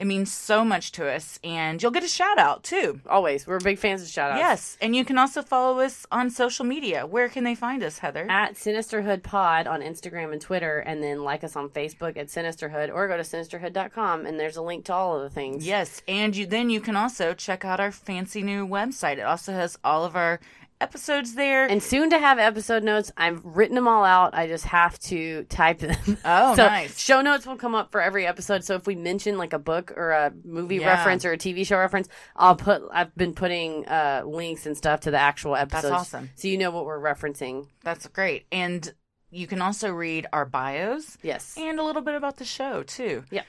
It 0.00 0.06
means 0.06 0.32
so 0.32 0.64
much 0.64 0.92
to 0.92 1.06
us, 1.06 1.38
and 1.44 1.82
you'll 1.82 1.92
get 1.92 2.02
a 2.02 2.08
shout 2.08 2.38
out 2.38 2.62
too. 2.62 3.02
Always. 3.06 3.46
We're 3.46 3.60
big 3.60 3.78
fans 3.78 4.00
of 4.00 4.08
shout 4.08 4.32
outs. 4.32 4.38
Yes, 4.38 4.78
and 4.80 4.96
you 4.96 5.04
can 5.04 5.18
also 5.18 5.42
follow 5.42 5.80
us 5.80 6.06
on 6.10 6.30
social 6.30 6.64
media. 6.64 7.04
Where 7.06 7.28
can 7.28 7.44
they 7.44 7.54
find 7.54 7.82
us, 7.82 7.98
Heather? 7.98 8.26
At 8.30 8.54
Sinisterhood 8.54 9.22
Pod 9.22 9.66
on 9.66 9.82
Instagram 9.82 10.32
and 10.32 10.40
Twitter, 10.40 10.78
and 10.78 11.02
then 11.02 11.22
like 11.22 11.44
us 11.44 11.54
on 11.54 11.68
Facebook 11.68 12.16
at 12.16 12.28
Sinisterhood, 12.28 12.90
or 12.90 13.08
go 13.08 13.18
to 13.18 13.22
sinisterhood.com, 13.22 14.24
and 14.24 14.40
there's 14.40 14.56
a 14.56 14.62
link 14.62 14.86
to 14.86 14.94
all 14.94 15.16
of 15.16 15.22
the 15.22 15.28
things. 15.28 15.66
Yes, 15.66 16.00
and 16.08 16.34
you 16.34 16.46
then 16.46 16.70
you 16.70 16.80
can 16.80 16.96
also 16.96 17.34
check 17.34 17.66
out 17.66 17.78
our 17.78 17.92
fancy 17.92 18.42
new 18.42 18.66
website. 18.66 19.18
It 19.18 19.26
also 19.26 19.52
has 19.52 19.78
all 19.84 20.06
of 20.06 20.16
our 20.16 20.40
episodes 20.80 21.34
there. 21.34 21.66
And 21.66 21.82
soon 21.82 22.10
to 22.10 22.18
have 22.18 22.38
episode 22.38 22.82
notes. 22.82 23.12
I've 23.16 23.44
written 23.44 23.74
them 23.74 23.86
all 23.88 24.04
out. 24.04 24.34
I 24.34 24.46
just 24.46 24.64
have 24.66 24.98
to 25.00 25.44
type 25.44 25.78
them. 25.80 25.96
Oh, 26.24 26.54
so 26.54 26.66
nice. 26.66 26.98
Show 26.98 27.20
notes 27.22 27.46
will 27.46 27.56
come 27.56 27.74
up 27.74 27.90
for 27.90 28.00
every 28.00 28.26
episode. 28.26 28.64
So 28.64 28.74
if 28.74 28.86
we 28.86 28.94
mention 28.94 29.38
like 29.38 29.52
a 29.52 29.58
book 29.58 29.92
or 29.96 30.10
a 30.12 30.32
movie 30.44 30.76
Yeah. 30.76 30.88
reference 30.88 31.24
or 31.24 31.32
a 31.32 31.38
TV 31.38 31.66
show 31.66 31.78
reference, 31.78 32.08
I'll 32.36 32.56
put. 32.56 32.82
I've 32.92 33.14
been 33.16 33.34
putting 33.34 33.86
uh, 33.86 34.22
links 34.26 34.66
and 34.66 34.76
stuff 34.76 35.00
to 35.00 35.10
the 35.10 35.18
actual 35.18 35.56
episodes. 35.56 35.92
awesome. 35.92 36.30
So 36.36 36.48
you 36.48 36.58
know 36.58 36.70
what 36.70 36.84
we're 36.84 37.00
referencing. 37.00 37.66
That's 37.84 38.06
great. 38.08 38.46
And 38.52 38.92
you 39.30 39.46
can 39.46 39.62
also 39.62 39.90
read 39.90 40.26
our 40.32 40.44
bios. 40.44 41.16
Yes. 41.22 41.54
And 41.56 41.78
a 41.78 41.84
little 41.84 42.02
bit 42.02 42.14
about 42.16 42.36
the 42.36 42.44
show, 42.44 42.82
too. 42.82 43.24
Yep. 43.30 43.46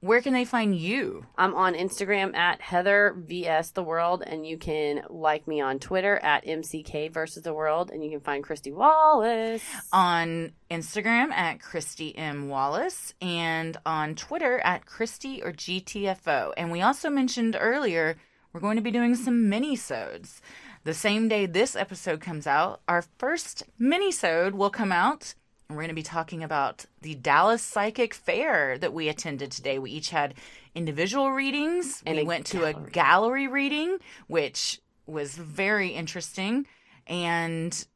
Where 0.00 0.22
can 0.22 0.32
they 0.32 0.44
find 0.44 0.76
you? 0.76 1.26
I'm 1.36 1.56
on 1.56 1.74
Instagram 1.74 2.36
at 2.36 2.60
Heather 2.60 3.16
vs 3.16 3.72
the 3.72 3.82
World, 3.82 4.22
and 4.24 4.46
you 4.46 4.56
can 4.56 5.02
like 5.10 5.48
me 5.48 5.60
on 5.60 5.80
Twitter 5.80 6.20
at 6.22 6.46
MCK 6.46 7.12
versus 7.12 7.42
the 7.42 7.52
World, 7.52 7.90
and 7.90 8.04
you 8.04 8.10
can 8.10 8.20
find 8.20 8.44
Christy 8.44 8.70
Wallace 8.70 9.64
on 9.92 10.52
Instagram 10.70 11.32
at 11.32 11.60
Christy 11.60 12.16
M. 12.16 12.48
Wallace 12.48 13.12
and 13.20 13.76
on 13.84 14.14
Twitter 14.14 14.60
at 14.60 14.86
Christy 14.86 15.42
or 15.42 15.50
GTFO. 15.50 16.52
And 16.56 16.70
we 16.70 16.80
also 16.80 17.10
mentioned 17.10 17.56
earlier 17.58 18.16
we're 18.52 18.60
going 18.60 18.76
to 18.76 18.82
be 18.82 18.92
doing 18.92 19.16
some 19.16 19.48
mini-sodes. 19.48 20.40
The 20.84 20.94
same 20.94 21.26
day 21.26 21.46
this 21.46 21.74
episode 21.74 22.20
comes 22.20 22.46
out, 22.46 22.82
our 22.86 23.02
first 23.18 23.64
mini-sode 23.80 24.54
will 24.54 24.70
come 24.70 24.92
out. 24.92 25.34
And 25.68 25.76
We're 25.76 25.82
going 25.82 25.88
to 25.88 25.94
be 25.94 26.02
talking 26.02 26.42
about 26.42 26.86
the 27.02 27.14
Dallas 27.14 27.62
Psychic 27.62 28.14
Fair 28.14 28.78
that 28.78 28.94
we 28.94 29.08
attended 29.08 29.50
today. 29.50 29.78
We 29.78 29.90
each 29.90 30.10
had 30.10 30.34
individual 30.74 31.30
readings. 31.32 32.02
And 32.06 32.16
we 32.16 32.22
a 32.22 32.26
went 32.26 32.46
to 32.46 32.64
a 32.64 32.72
gallery 32.72 33.48
reading, 33.48 33.98
which 34.28 34.80
was 35.06 35.36
very 35.36 35.88
interesting. 35.88 36.66
And 37.06 37.86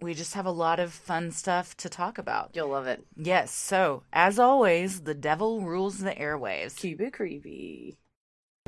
we 0.00 0.14
just 0.14 0.34
have 0.34 0.46
a 0.46 0.52
lot 0.52 0.78
of 0.78 0.92
fun 0.92 1.32
stuff 1.32 1.76
to 1.78 1.88
talk 1.88 2.16
about. 2.16 2.50
You'll 2.54 2.68
love 2.68 2.86
it. 2.86 3.04
Yes. 3.16 3.50
So, 3.50 4.04
as 4.12 4.38
always, 4.38 5.00
the 5.00 5.14
devil 5.14 5.62
rules 5.62 5.98
the 5.98 6.12
airwaves. 6.12 6.76
Keep 6.76 7.00
it 7.00 7.12
creepy. 7.12 7.98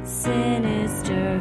Sinister 0.02 1.40